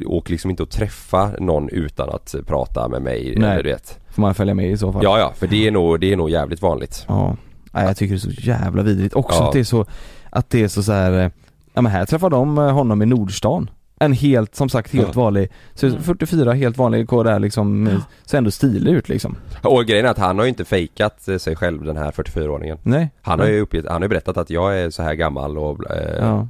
åk 0.07 0.31
liksom 0.31 0.51
inte 0.51 0.63
att 0.63 0.71
träffa 0.71 1.31
någon 1.39 1.69
utan 1.69 2.09
att 2.11 2.35
prata 2.47 2.89
med 2.89 3.03
mig, 3.03 3.35
Nej. 3.37 3.63
du 3.63 3.69
vet 3.71 3.99
Får 4.11 4.23
man 4.23 4.35
följa 4.35 4.55
med 4.55 4.71
i 4.71 4.77
så 4.77 4.93
fall? 4.93 5.05
Ja 5.05 5.19
ja, 5.19 5.33
för 5.37 5.47
det 5.47 5.67
är 5.67 5.71
nog, 5.71 6.01
det 6.01 6.13
är 6.13 6.17
nog 6.17 6.31
jävligt 6.31 6.63
vanligt 6.63 7.05
Ja, 7.09 7.37
Nej, 7.73 7.85
jag 7.87 7.97
tycker 7.97 8.15
det 8.15 8.19
är 8.19 8.33
så 8.35 8.41
jävla 8.41 8.83
vidrigt. 8.83 9.15
Också 9.15 9.39
Ja. 9.39 9.47
att 9.47 9.53
det 9.53 9.61
är 9.61 9.65
så, 9.65 9.87
att 10.31 10.51
det 10.51 10.63
är 10.63 10.69
så, 10.69 10.83
så 10.83 10.93
här. 10.93 11.31
Ja 11.73 11.83
men 11.83 11.93
här 11.93 12.05
träffar 12.07 12.31
de 12.31 12.59
eh, 12.59 12.71
honom 12.73 13.03
i 13.03 13.07
Nordstan. 13.07 13.71
En 13.99 14.13
helt, 14.13 14.55
som 14.55 14.69
sagt 14.69 14.93
helt 14.93 15.15
Ja. 15.17 15.23
vanlig, 15.23 15.51
så 15.75 15.87
Mm. 15.87 16.03
44 16.03 16.53
helt 16.53 16.79
vanlig 16.79 17.09
KDR 17.09 17.39
liksom, 17.39 17.87
eh, 17.87 17.99
ser 18.25 18.39
ändå 18.39 18.51
stilig 18.51 18.93
ut 18.93 19.09
liksom. 19.09 19.37
Och 19.63 19.85
grejen 19.85 20.07
är 20.07 20.11
att 20.11 20.19
han 20.19 20.39
har 20.39 20.45
ju 20.45 20.49
inte 20.49 20.65
fejkat 20.65 21.29
eh, 21.29 21.37
sig 21.37 21.57
själv 21.57 21.85
den 21.85 21.97
här 21.97 22.11
44-åringen 22.11 22.79
Nej. 22.83 23.11
Han 23.23 23.41
har 23.41 23.47
ju 23.47 23.61
uppgett, 23.61 23.85
han 23.87 23.95
har 23.95 24.03
ju 24.03 24.09
berättat 24.09 24.37
att 24.37 24.51
jag 24.51 24.79
är 24.81 24.91
så 24.91 25.03
här 25.03 25.15
gammal 25.15 25.59
och 25.59 25.91
eh, 25.91 26.17
Ja. 26.21 26.49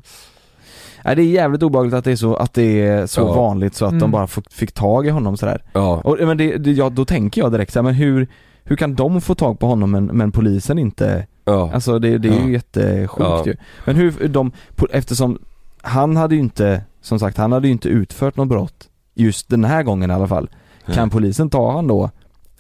Nej 1.05 1.17
det 1.17 1.23
är 1.23 1.27
jävligt 1.27 1.63
obehagligt 1.63 1.95
att 1.95 2.05
det 2.05 2.13
är 2.13 2.17
så, 2.17 2.35
att 2.37 2.55
det 2.55 2.83
är 2.87 3.07
så 3.07 3.21
Ja. 3.21 3.33
vanligt 3.33 3.75
så 3.75 3.85
att 3.85 3.91
de 3.91 3.97
Mm. 3.97 4.11
bara 4.11 4.27
fick, 4.27 4.53
fick 4.53 4.73
tag 4.73 5.07
i 5.07 5.11
honom 5.11 5.37
sådär. 5.37 5.63
ja. 5.73 6.01
Och 6.05 6.17
men 6.21 6.37
det, 6.37 6.57
det, 6.57 6.73
ja, 6.73 6.89
då 6.91 7.05
tänker 7.05 7.41
jag 7.41 7.53
direkt 7.53 7.73
så 7.73 7.79
här, 7.79 7.85
men 7.85 7.95
hur, 7.95 8.29
hur 8.65 8.77
kan 8.77 8.95
de 8.95 9.21
få 9.21 9.35
tag 9.35 9.59
på 9.59 9.67
honom 9.67 9.91
men, 9.91 10.05
men 10.05 10.33
polisen 10.33 10.79
inte 10.79 11.27
ja. 11.45 11.71
Alltså 11.75 11.99
det, 11.99 12.19
det 12.19 12.29
är 12.29 12.33
Ja. 12.41 12.47
ju 12.47 12.53
jättesjukt 12.53 13.15
Ja. 13.21 13.43
ju. 13.47 13.57
Men 13.85 13.97
hur 13.97 14.29
de, 14.29 14.53
eftersom 14.91 15.39
han 15.83 16.17
hade 16.17 16.35
ju 16.35 16.41
inte, 16.41 16.83
som 17.03 17.19
sagt 17.19 17.37
han 17.37 17.53
hade 17.53 17.67
ju 17.67 17.73
inte 17.73 17.89
utfört 17.89 18.37
något 18.37 18.49
brott 18.49 18.89
just 19.15 19.49
den 19.49 19.65
här 19.65 19.83
gången 19.83 20.11
i 20.11 20.15
alla 20.15 20.29
fall. 20.29 20.51
Kan 20.95 21.11
polisen 21.11 21.51
ta 21.51 21.73
han 21.73 21.87
då 21.87 22.11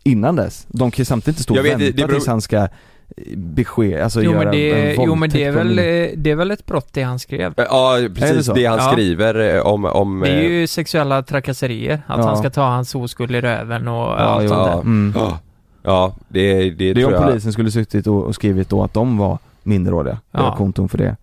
innan 0.03 0.37
dess? 0.37 0.67
De 0.69 0.91
kan 0.91 0.99
ju 0.99 1.05
samtidigt 1.05 1.29
inte 1.29 1.43
stå 1.43 1.55
och 1.59 1.65
vet, 1.65 1.79
det- 1.79 1.85
vänta 1.85 1.97
det 1.97 2.07
beror- 2.07 2.15
tills 2.17 2.27
han 2.27 2.41
ska 2.41 2.57
eh, 2.57 2.69
besked, 3.37 4.03
alltså 4.03 4.23
Jo 4.23 4.31
göra 4.33 4.45
men, 4.45 4.53
det, 4.53 4.97
en 4.97 5.05
jo 5.07 5.15
men 5.15 5.31
det 5.31 5.45
är 5.45 5.51
väl, 5.53 5.79
eh, 5.79 5.85
det 6.17 6.31
är 6.31 6.35
väl 6.35 6.51
ett 6.51 6.67
brott 6.67 6.89
det 6.93 7.03
han 7.03 7.19
skrev? 7.19 7.55
Ja 7.57 7.97
det 7.99 8.11
precis, 8.11 8.47
så? 8.47 8.53
det, 8.55 8.65
han 8.67 8.79
Ja. 8.79 8.93
skriver 8.93 9.55
eh, 9.57 9.67
om, 9.67 9.85
om 9.85 10.21
Det 10.21 10.29
är 10.31 10.43
ju 10.43 10.67
sexuella 10.67 11.23
trakasserier, 11.23 12.03
att 12.07 12.19
Ja. 12.19 12.25
han 12.27 12.37
ska 12.37 12.51
ta 12.51 12.63
hans 12.63 12.95
oskuld 12.95 13.35
i 13.35 13.41
röven 13.41 13.89
och 13.89 13.95
Ja, 13.95 14.17
allt 14.17 14.49
sånt 14.49 14.61
ja. 14.61 14.75
där. 14.75 14.81
Mm. 14.81 15.15
Ja, 15.83 16.15
det, 16.29 16.71
det, 16.71 16.93
Det 16.93 17.01
är 17.03 17.07
om 17.07 17.13
jag 17.13 17.23
polisen 17.23 17.53
skulle 17.53 17.71
suttit 17.71 18.07
och, 18.07 18.25
och 18.25 18.35
skrivit 18.35 18.69
då 18.69 18.83
att 18.85 18.95
de 18.95 19.19
var 19.19 19.39
minderåriga, 19.63 20.19
Ja. 20.31 20.41
göra 20.41 20.57
konton 20.57 20.89
för 20.89 20.99
det. 20.99 21.17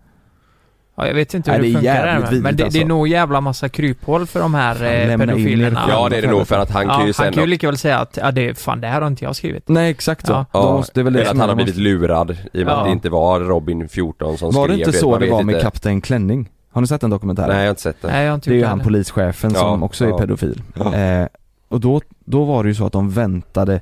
Ja, 0.96 1.06
jag 1.06 1.14
vet 1.14 1.34
inte 1.34 1.50
Nej, 1.50 1.58
hur 1.58 1.64
det, 1.74 1.80
det 1.80 1.88
är 1.88 1.96
funkar 1.96 2.06
där, 2.06 2.20
men 2.20 2.42
det, 2.42 2.50
vidrigt 2.50 2.56
det 2.56 2.62
är 2.62 2.66
alltså. 2.82 2.88
nog 2.88 3.08
jävla 3.08 3.40
massa 3.40 3.68
kryphål 3.68 4.26
för 4.26 4.40
de 4.40 4.54
här 4.54 4.82
eh, 4.84 5.12
er 5.12 5.18
pedofilerna. 5.18 5.84
Ja 5.88 6.08
det 6.08 6.16
är 6.16 6.22
det 6.22 6.30
nog 6.30 6.46
för 6.46 6.58
att 6.58 6.70
han 6.70 6.86
Ja, 6.86 6.88
kan 6.92 7.00
ju 7.00 7.06
han 7.06 7.14
sen 7.14 7.32
kan 7.32 7.42
ju 7.42 7.46
lika 7.46 7.66
väl 7.66 7.76
säga 7.78 7.98
att, 7.98 8.16
ja 8.22 8.30
det 8.30 8.58
fan 8.58 8.80
det 8.80 8.86
här 8.86 9.00
har 9.00 9.08
inte 9.08 9.24
jag 9.24 9.36
skrivit. 9.36 9.68
Nej 9.68 9.90
exakt 9.90 10.26
så. 10.26 10.32
Ja. 10.32 10.46
Ja, 10.52 10.72
måste, 10.72 10.92
det 10.94 11.00
är 11.00 11.04
väl 11.04 11.12
det 11.12 11.30
att 11.30 11.38
han 11.38 11.48
har 11.48 11.56
blivit 11.56 11.76
lurad 11.76 12.30
i 12.30 12.34
och 12.62 12.66
med 12.66 12.66
Ja. 12.74 12.78
att 12.80 12.84
det 12.86 12.92
inte 12.92 13.08
var 13.10 13.40
Robin 13.40 13.88
14 13.88 14.38
som 14.38 14.50
Var 14.52 14.64
skrev 14.64 14.76
det 14.78 14.84
inte 14.84 14.98
så 14.98 15.18
det 15.18 15.30
var 15.30 15.42
med 15.42 15.52
inte. 15.52 15.64
Kapten 15.64 16.00
Klänning? 16.00 16.48
Har 16.72 16.80
ni 16.80 16.86
sett 16.86 17.00
den 17.00 17.10
dokumentären? 17.10 17.48
Nej 17.48 17.58
jag 17.58 17.64
har 17.64 17.70
inte 17.70 17.82
sett 17.82 18.02
det 18.02 18.08
Nej 18.08 18.22
jag 18.22 18.30
har 18.30 18.34
inte 18.34 18.50
Det 18.50 18.56
är 18.56 18.58
ju 18.58 18.64
han 18.64 18.80
polischefen 18.80 19.50
som 19.50 19.82
också 19.82 20.04
är 20.06 20.12
pedofil. 20.18 20.62
Eh, 20.76 21.26
och 21.68 21.80
då, 21.80 22.00
då 22.24 22.44
var 22.44 22.62
det 22.64 22.68
ju 22.68 22.74
så 22.74 22.86
att 22.86 22.92
de 22.92 23.10
väntade 23.10 23.80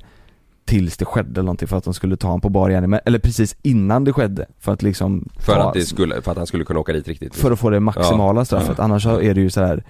tills 0.69 0.97
det 0.97 1.05
skedde 1.05 1.31
eller 1.31 1.43
någonting 1.43 1.67
för 1.67 1.77
att 1.77 1.83
de 1.83 1.93
skulle 1.93 2.17
ta 2.17 2.27
honom 2.27 2.41
på 2.41 2.49
bar 2.49 2.69
gärning, 2.69 2.99
eller 3.05 3.19
precis 3.19 3.55
innan 3.61 4.03
det 4.03 4.13
skedde 4.13 4.45
för 4.59 4.73
att 4.73 4.81
liksom 4.81 5.29
För 5.37 5.53
ta, 5.53 5.67
att 5.67 5.73
det 5.73 5.85
skulle, 5.85 6.21
för 6.21 6.31
att 6.31 6.37
han 6.37 6.47
skulle 6.47 6.65
kunna 6.65 6.79
åka 6.79 6.93
dit 6.93 7.07
riktigt 7.07 7.35
för 7.35 7.51
att 7.51 7.59
få 7.59 7.69
det 7.69 7.79
maximala 7.79 8.41
Ja. 8.41 8.45
straffet, 8.45 8.79
annars 8.79 9.03
så 9.03 9.21
är 9.21 9.33
det 9.33 9.41
ju 9.41 9.49
så 9.49 9.61
här. 9.61 9.83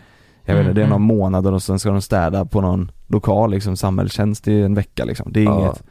Jag 0.45 0.56
vet 0.56 0.62
inte, 0.62 0.73
det 0.73 0.82
är 0.82 0.86
Mm. 0.86 0.89
någon 0.89 1.01
månad 1.17 1.47
och 1.47 1.63
sen 1.63 1.80
ska 1.80 1.89
de 1.89 2.01
städa 2.01 2.45
på 2.45 2.62
någon 2.62 2.91
lokal 3.08 3.51
liksom, 3.51 3.77
samhällstjänst 3.77 4.47
i 4.47 4.62
en 4.62 4.75
vecka 4.75 5.06
liksom. 5.06 5.32
Det 5.34 5.39
är 5.39 5.43
Ja. 5.43 5.60
inget, 5.60 5.84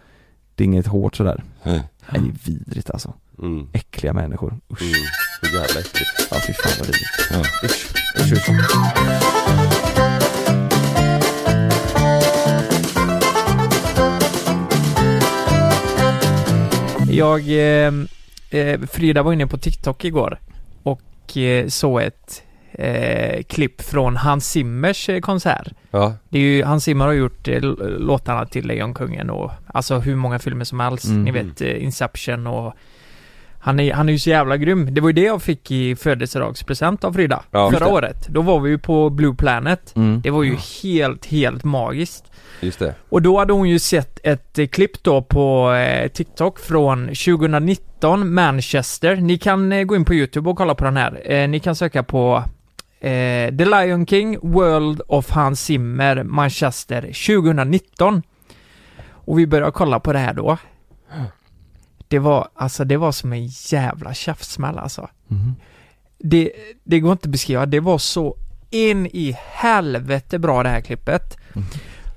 det 0.54 0.64
är 0.64 0.64
inget 0.64 0.86
hårt 0.86 1.16
sådär. 1.16 1.44
Mm. 1.62 1.80
Det 2.12 2.18
är 2.18 2.32
vidrigt 2.44 2.90
alltså. 2.90 3.12
Mm. 3.42 3.66
Äckliga 3.72 4.12
människor. 4.12 4.58
Usch. 4.72 4.82
Mm. 4.82 4.94
Så 5.40 5.46
jävla 5.56 5.80
äckligt 5.80 6.28
Ja 6.30 6.36
fy 6.46 6.52
fan 6.52 6.72
vad 6.78 6.86
vidrigt. 6.86 7.28
Ja. 7.30 7.66
Usch. 7.66 7.94
Usch, 8.20 8.32
usch. 8.32 9.77
Jag, 17.10 17.40
eh, 17.48 17.92
eh, 18.50 18.80
Frida 18.80 19.22
var 19.22 19.32
inne 19.32 19.46
på 19.46 19.58
TikTok 19.58 20.04
igår 20.04 20.38
och 20.82 21.36
eh, 21.36 21.66
såg 21.66 22.02
ett 22.02 22.42
eh, 22.72 23.42
klipp 23.42 23.80
från 23.82 24.16
Hans 24.16 24.50
Zimmers 24.50 25.08
eh, 25.08 25.20
konsert. 25.20 25.68
Ja, 25.90 26.14
Det 26.28 26.38
är 26.38 26.42
ju, 26.42 26.62
Hans 26.64 26.84
Zimmer 26.84 27.06
har 27.06 27.12
gjort 27.12 27.48
eh, 27.48 27.60
låtarna 27.98 28.46
till 28.46 28.66
Lejonkungen 28.66 29.30
och 29.30 29.50
alltså 29.66 29.98
hur 29.98 30.16
många 30.16 30.38
filmer 30.38 30.64
som 30.64 30.80
helst. 30.80 31.04
Mm. 31.04 31.24
Ni 31.24 31.30
vet 31.30 31.60
eh, 31.60 31.84
Inception 31.84 32.46
och 32.46 32.74
han 33.68 33.80
är, 33.80 33.92
han 33.92 34.08
är 34.08 34.12
ju 34.12 34.18
så 34.18 34.30
jävla 34.30 34.56
grym. 34.56 34.94
Det 34.94 35.00
var 35.00 35.08
ju 35.08 35.12
det 35.12 35.22
jag 35.22 35.42
fick 35.42 35.70
i 35.70 35.96
födelsedagspresent 35.96 37.04
av 37.04 37.12
Frida. 37.12 37.42
Ja, 37.50 37.70
förra 37.70 37.88
året. 37.88 38.26
Då 38.28 38.42
var 38.42 38.60
vi 38.60 38.70
ju 38.70 38.78
på 38.78 39.10
Blue 39.10 39.34
Planet. 39.34 39.96
Mm. 39.96 40.20
Det 40.20 40.30
var 40.30 40.42
ju 40.42 40.56
helt, 40.82 41.26
helt 41.26 41.64
magiskt. 41.64 42.24
just 42.60 42.78
det 42.78 42.94
Och 43.08 43.22
då 43.22 43.38
hade 43.38 43.52
hon 43.52 43.68
ju 43.68 43.78
sett 43.78 44.20
ett 44.22 44.58
eh, 44.58 44.66
klipp 44.66 45.02
då 45.02 45.22
på 45.22 45.72
eh, 45.72 46.08
TikTok 46.08 46.58
från 46.58 47.06
2019, 47.06 48.34
Manchester. 48.34 49.16
Ni 49.16 49.38
kan 49.38 49.72
eh, 49.72 49.84
gå 49.84 49.96
in 49.96 50.04
på 50.04 50.14
YouTube 50.14 50.50
och 50.50 50.56
kolla 50.56 50.74
på 50.74 50.84
den 50.84 50.96
här. 50.96 51.32
Eh, 51.32 51.48
ni 51.48 51.60
kan 51.60 51.76
söka 51.76 52.02
på 52.02 52.44
eh, 53.00 53.56
The 53.56 53.64
Lion 53.64 54.06
King, 54.06 54.38
World 54.42 55.00
of 55.08 55.30
Hans 55.30 55.60
Zimmer, 55.60 56.22
Manchester 56.22 57.00
2019. 57.00 58.22
Och 59.10 59.38
vi 59.38 59.46
började 59.46 59.72
kolla 59.72 60.00
på 60.00 60.12
det 60.12 60.18
här 60.18 60.34
då. 60.34 60.58
Det 62.08 62.18
var, 62.18 62.48
alltså 62.54 62.84
det 62.84 62.96
var 62.96 63.12
som 63.12 63.32
en 63.32 63.46
jävla 63.46 64.14
käftsmäll 64.14 64.78
alltså. 64.78 65.08
Mhm. 65.28 65.54
Det, 66.18 66.52
det 66.84 67.00
går 67.00 67.12
inte 67.12 67.26
att 67.26 67.32
beskriva, 67.32 67.66
det 67.66 67.80
var 67.80 67.98
så 67.98 68.36
in 68.70 69.06
i 69.06 69.36
helvete 69.38 70.38
bra 70.38 70.62
det 70.62 70.68
här 70.68 70.80
klippet. 70.80 71.36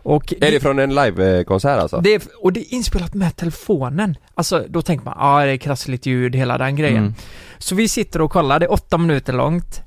Och 0.03 0.33
Är 0.41 0.51
det 0.51 0.59
från 0.59 0.79
en 0.79 0.95
livekonsert 0.95 1.79
alltså? 1.79 2.01
det 2.01 2.13
är, 2.13 2.21
och 2.39 2.53
det 2.53 2.59
är 2.59 2.73
inspelat 2.73 3.13
med 3.13 3.35
telefonen. 3.35 4.17
Alltså, 4.35 4.65
då 4.69 4.81
tänker 4.81 5.05
man, 5.05 5.13
ja 5.17 5.25
ah, 5.25 5.45
det 5.45 5.51
är 5.51 5.57
krassligt 5.57 6.05
ljud, 6.05 6.35
hela 6.35 6.57
den 6.57 6.75
grejen. 6.75 6.97
Mm. 6.97 7.13
Så 7.57 7.75
vi 7.75 7.87
sitter 7.87 8.21
och 8.21 8.31
kollar, 8.31 8.59
det 8.59 8.65
är 8.65 8.71
åtta 8.71 8.97
minuter 8.97 9.33
långt. 9.33 9.81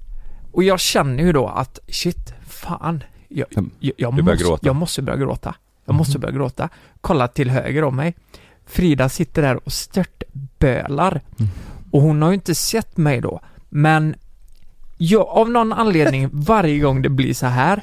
Och 0.53 0.65
jag 0.65 0.81
känner 0.81 1.25
ju 1.25 1.33
då 1.33 1.47
att, 1.47 1.79
shit, 1.89 2.35
fan. 2.49 3.05
Jag, 3.29 3.47
Mm. 3.57 3.71
jag, 3.79 3.93
jag, 3.97 4.25
måste, 4.25 4.59
jag 4.67 4.77
måste 4.77 5.03
börja 5.03 5.19
gråta. 5.19 5.55
Jag 5.85 5.95
måste 5.95 6.19
börja 6.19 6.35
gråta. 6.35 6.69
Kolla 7.01 7.29
till 7.29 7.51
höger 7.51 7.85
om 7.85 7.97
mig. 7.97 8.15
Frida 8.67 9.09
sitter 9.09 9.43
där 9.43 9.61
och 9.65 9.73
störtbölar. 9.73 11.21
Mm. 11.39 11.51
Och 11.91 12.03
hon 12.03 12.23
har 12.23 12.29
ju 12.29 12.35
inte 12.35 12.55
sett 12.55 12.97
mig 12.97 13.21
då. 13.21 13.41
Men 13.69 14.15
jag, 14.97 15.29
av 15.29 15.51
någon 15.51 15.73
anledning, 15.73 16.29
varje 16.33 16.79
gång 16.79 17.03
det 17.03 17.09
blir 17.09 17.35
så 17.35 17.47
här 17.47 17.83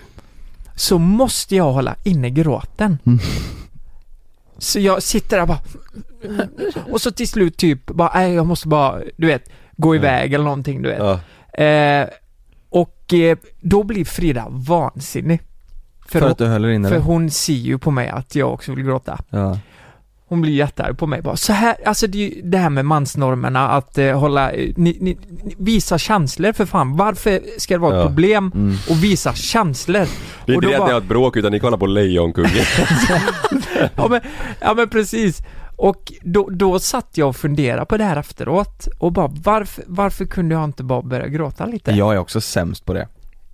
så 0.76 0.98
måste 0.98 1.56
jag 1.56 1.72
hålla 1.72 1.96
inne 2.04 2.30
gråten. 2.30 2.98
Mm. 3.06 3.20
Så 4.58 4.80
jag 4.80 5.04
sitter 5.04 5.38
där 5.38 5.46
bara 5.46 5.60
och 6.92 7.02
så 7.02 7.12
till 7.12 7.28
slut 7.28 7.58
typ 7.58 7.86
bara, 7.86 8.12
nej 8.14 8.34
jag 8.34 8.46
måste 8.46 8.68
bara, 8.68 9.02
du 9.18 9.28
vet, 9.28 9.50
gå 9.78 9.96
iväg 9.96 10.34
eller 10.34 10.44
någonting 10.44 10.82
du 10.82 10.90
vet. 10.90 11.00
Ja, 11.00 11.20
Eh, 11.54 12.08
och 12.70 13.14
eh, 13.14 13.38
då 13.62 13.84
blir 13.84 14.06
Frida 14.06 14.48
vansinnig. 14.50 15.42
För, 16.06 16.12
För 16.12 16.22
hon, 16.22 16.32
att 16.32 16.38
du 16.38 16.46
höll 16.46 16.66
inne 16.66 16.90
för 16.90 16.96
det? 16.96 17.02
hon 17.02 17.32
ser 17.32 17.54
ju 17.54 17.78
på 17.78 17.92
mig 17.92 18.10
att 18.10 18.36
jag 18.36 18.54
också 18.54 18.74
vill 18.74 18.86
gråta. 18.86 19.20
Ja. 19.30 19.60
Hon 20.32 20.42
blir 20.42 20.54
jättearg 20.54 20.98
på 20.98 21.08
mig 21.08 21.22
bara, 21.22 21.36
så 21.36 21.54
här, 21.54 21.76
alltså 21.86 22.08
det 22.08 22.42
det 22.44 22.58
här 22.58 22.70
med 22.70 22.86
mansnormerna 22.86 23.70
att 23.70 23.98
eh, 23.98 24.20
hålla, 24.20 24.52
eh, 24.52 24.74
ni, 24.78 24.98
ni, 25.00 25.18
ni, 25.44 25.56
visa 25.58 25.98
känslor 25.98 26.54
för 26.54 26.66
fan. 26.66 26.98
Varför 26.98 27.40
ska 27.58 27.74
det 27.74 27.78
vara 27.80 27.96
ett 27.96 28.02
Ja. 28.02 28.08
problem 28.08 28.52
Mm. 28.56 28.76
att 28.90 28.98
visa 28.98 29.34
känslor? 29.34 30.08
det 30.46 30.52
är 30.54 30.58
Och 30.58 30.64
inte 30.64 30.68
det 30.78 30.82
att 30.82 30.88
ni 30.88 30.92
har 30.94 31.02
ett 31.02 31.08
bråk 31.08 31.38
utan 31.38 31.52
ni 31.52 31.60
kollar 31.60 31.78
på 31.78 31.86
Lejonkungen 31.86 32.52
ja, 33.96 34.08
men, 34.10 34.22
ja 34.60 34.74
men 34.74 34.90
precis. 34.90 35.38
Och 35.76 36.14
då, 36.22 36.50
då 36.50 36.80
satt 36.80 37.18
jag 37.18 37.30
och 37.30 37.36
funderade 37.36 37.86
på 37.86 37.98
det 37.98 38.04
här 38.04 38.18
efteråt 38.18 38.88
och 39.00 39.12
bara 39.12 39.28
varför, 39.44 39.84
varför 39.88 40.26
kunde 40.26 40.56
jag 40.56 40.64
inte 40.64 40.84
bara 40.84 41.02
börja 41.02 41.28
gråta 41.28 41.66
lite? 41.66 41.92
Jag 41.92 42.14
är 42.14 42.18
också 42.18 42.42
sämst 42.42 42.86
på 42.86 42.94
det. 42.94 43.08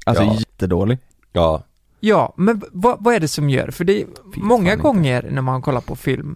Alltså 0.06 0.24
Ja. 0.24 0.34
jättedålig. 0.40 0.98
Ja, 1.34 1.63
Ja, 2.00 2.34
men 2.38 2.62
vad, 2.72 2.98
vad 3.00 3.16
är 3.16 3.20
det 3.20 3.28
som 3.28 3.50
gör? 3.50 3.72
För 3.72 3.84
det 3.84 4.02
är 4.02 4.06
Fy 4.36 4.42
många 4.42 4.63
fan 4.70 4.74
inte. 4.74 4.84
gånger 4.84 5.28
när 5.32 5.42
man 5.42 5.62
kollar 5.62 5.82
på 5.82 5.96
film 5.96 6.36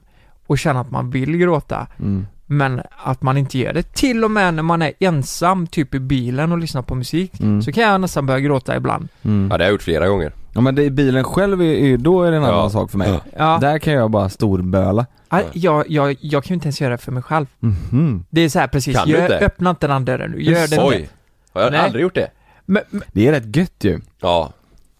och 0.51 0.57
känner 0.59 0.81
att 0.81 0.91
man 0.91 1.09
vill 1.09 1.37
gråta. 1.37 1.87
Mm. 1.99 2.27
Men 2.45 2.81
att 3.03 3.21
man 3.21 3.37
inte 3.37 3.57
gör 3.57 3.73
det. 3.73 3.83
Till 3.93 4.23
och 4.23 4.31
med 4.31 4.53
när 4.53 4.63
man 4.63 4.81
är 4.81 4.93
ensam, 4.99 5.67
typ 5.67 5.95
i 5.95 5.99
bilen 5.99 6.51
och 6.51 6.57
lyssnar 6.57 6.81
på 6.81 6.95
musik, 6.95 7.39
Mm. 7.39 7.61
så 7.61 7.71
kan 7.71 7.83
jag 7.83 8.01
nästan 8.01 8.25
börja 8.25 8.39
gråta 8.39 8.75
ibland. 8.75 9.07
Mm. 9.23 9.47
Ja 9.51 9.57
det 9.57 9.63
har 9.63 9.67
jag 9.67 9.71
gjort 9.73 9.81
flera 9.81 10.07
gånger. 10.07 10.31
Ja 10.53 10.61
men 10.61 10.75
det, 10.75 10.83
i 10.83 10.89
bilen 10.91 11.23
själv, 11.23 11.61
är, 11.61 11.97
då 11.97 12.23
är 12.23 12.31
det 12.31 12.37
en 12.37 12.43
Ja. 12.43 12.49
annan 12.53 12.71
sak 12.71 12.91
för 12.91 12.97
mig. 12.97 13.09
Ja. 13.09 13.19
Ja, 13.37 13.57
Där 13.61 13.79
kan 13.79 13.93
jag 13.93 14.11
bara 14.11 14.29
storböla. 14.29 15.05
Nej, 15.31 15.45
jag, 15.53 15.89
jag, 15.89 16.15
jag 16.21 16.43
kan 16.43 16.49
ju 16.49 16.53
inte 16.55 16.65
ens 16.65 16.81
göra 16.81 16.91
det 16.91 16.97
för 16.97 17.11
mig 17.11 17.23
själv. 17.23 17.45
Mhm. 17.59 18.25
Det 18.29 18.41
är 18.41 18.49
så 18.49 18.59
här 18.59 18.67
precis, 18.67 18.97
Kan 18.97 19.07
du 19.07 19.13
gör, 19.13 19.21
inte? 19.21 19.37
öppna 19.45 19.69
inte 19.69 19.87
den 19.87 20.05
dörren 20.05 20.31
nu, 20.31 20.41
gör 20.43 20.67
det 20.67 20.81
Oj! 20.83 21.09
Har 21.53 21.61
jag 21.61 21.71
Nej. 21.71 21.81
aldrig 21.81 22.01
gjort 22.01 22.15
det? 22.15 22.27
Men, 22.65 22.83
men, 22.89 23.01
Det 23.13 23.27
är 23.27 23.31
rätt 23.31 23.55
gött 23.55 23.83
ju. 23.83 23.99
Ja. 24.21 24.51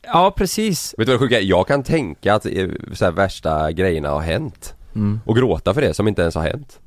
ja, 0.06 0.34
precis. 0.38 0.96
Vet 0.98 1.08
du 1.08 1.12
vad 1.12 1.22
det 1.22 1.26
sjuka 1.26 1.40
är? 1.40 1.44
Jag 1.44 1.68
kan 1.68 1.84
tänka 1.84 2.34
att 2.36 2.46
eh, 2.46 2.52
så 2.94 3.06
här, 3.06 3.12
värsta 3.12 3.72
grejerna 3.72 4.10
har 4.10 4.22
hänt. 4.22 4.76
Mm. 4.96 5.20
Och 5.26 5.36
gråta 5.36 5.74
för 5.74 5.82
det 5.82 5.94
som 5.94 6.08
inte 6.08 6.22
ens 6.22 6.36
har 6.36 6.42
hänt. 6.44 6.80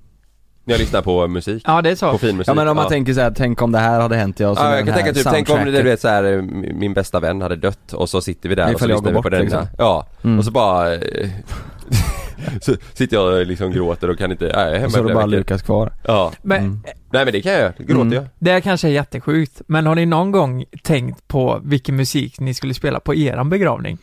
När 0.67 0.75
jag 0.75 0.79
lyssnar 0.81 1.03
på 1.03 1.29
musik. 1.29 1.63
Ja, 1.67 1.83
det 1.83 1.91
är 1.91 1.95
så. 1.95 2.11
På 2.13 2.19
fin 2.19 2.37
musik. 2.37 2.49
Ja 2.49 2.55
men 2.55 2.69
om 2.69 2.77
man 2.77 2.89
tänker 2.89 3.15
så 3.15 3.21
här, 3.21 3.33
tänk 3.37 3.63
om 3.63 3.73
det 3.73 3.79
här 3.79 4.01
hade 4.01 4.17
hänt 4.17 4.41
jag 4.41 4.51
och 4.51 4.57
så 4.59 4.63
Ja, 4.65 4.77
jag 4.77 4.85
kan 4.87 4.95
tänka 4.95 5.13
typ, 5.13 5.27
tänk 5.31 5.51
om 5.51 5.65
det, 5.65 5.71
du 5.71 5.83
vet 5.83 6.01
så 6.01 6.09
här, 6.09 6.43
min 6.75 6.95
bästa 6.95 7.21
vän 7.21 7.41
hade 7.41 7.57
dött 7.57 7.93
och 7.93 8.09
så 8.09 8.21
sitter 8.21 8.49
vi 8.49 8.55
där 8.55 8.65
och 8.65 8.71
så 8.71 8.75
Ifall 8.77 8.91
jag 8.91 8.97
lyssnar 8.97 9.11
vi 9.11 9.15
på 9.17 9.23
bort, 9.23 9.31
den 9.33 9.41
liksom. 9.41 9.67
Ja, 9.79 10.07
Mm. 10.25 10.39
och 10.39 10.45
så 10.45 10.51
bara 10.51 10.95
eh, 10.95 11.29
Så 12.61 12.75
sitter 12.95 13.17
jag 13.17 13.41
och 13.41 13.47
liksom 13.47 13.73
gråter 13.73 14.11
och 14.11 14.19
kan 14.19 14.33
inte, 14.33 14.45
nej, 14.45 14.53
jag 14.57 14.69
är 14.69 14.75
hemma 14.75 14.85
Och 14.87 14.93
så 14.93 14.99
är 14.99 15.03
det 15.05 15.15
bara 15.15 15.27
veckor. 15.27 15.39
Lukas 15.39 15.63
kvar. 15.63 15.93
Ja, 16.07 16.33
Men 16.43 16.59
Mm. 16.59 16.81
nej 17.13 17.25
men 17.25 17.33
det 17.33 17.43
kan 17.43 17.53
jag 17.53 17.61
göra, 17.61 17.73
det 17.77 17.85
gråter 17.85 18.01
Mm. 18.03 18.13
jag 18.15 18.25
det 18.39 18.51
här 18.51 18.61
kanske 18.61 18.89
är 18.89 18.93
jättesjukt, 18.93 19.63
men 19.67 19.87
har 19.87 19.95
ni 19.95 20.07
någon 20.07 20.31
gång 20.33 20.65
tänkt 20.83 21.29
på 21.29 21.61
vilken 21.65 21.97
musik 21.97 22.41
ni 22.41 22.55
skulle 22.55 22.75
spela 22.75 23.01
på 23.01 23.15
eran 23.15 23.51
begravning? 23.51 23.99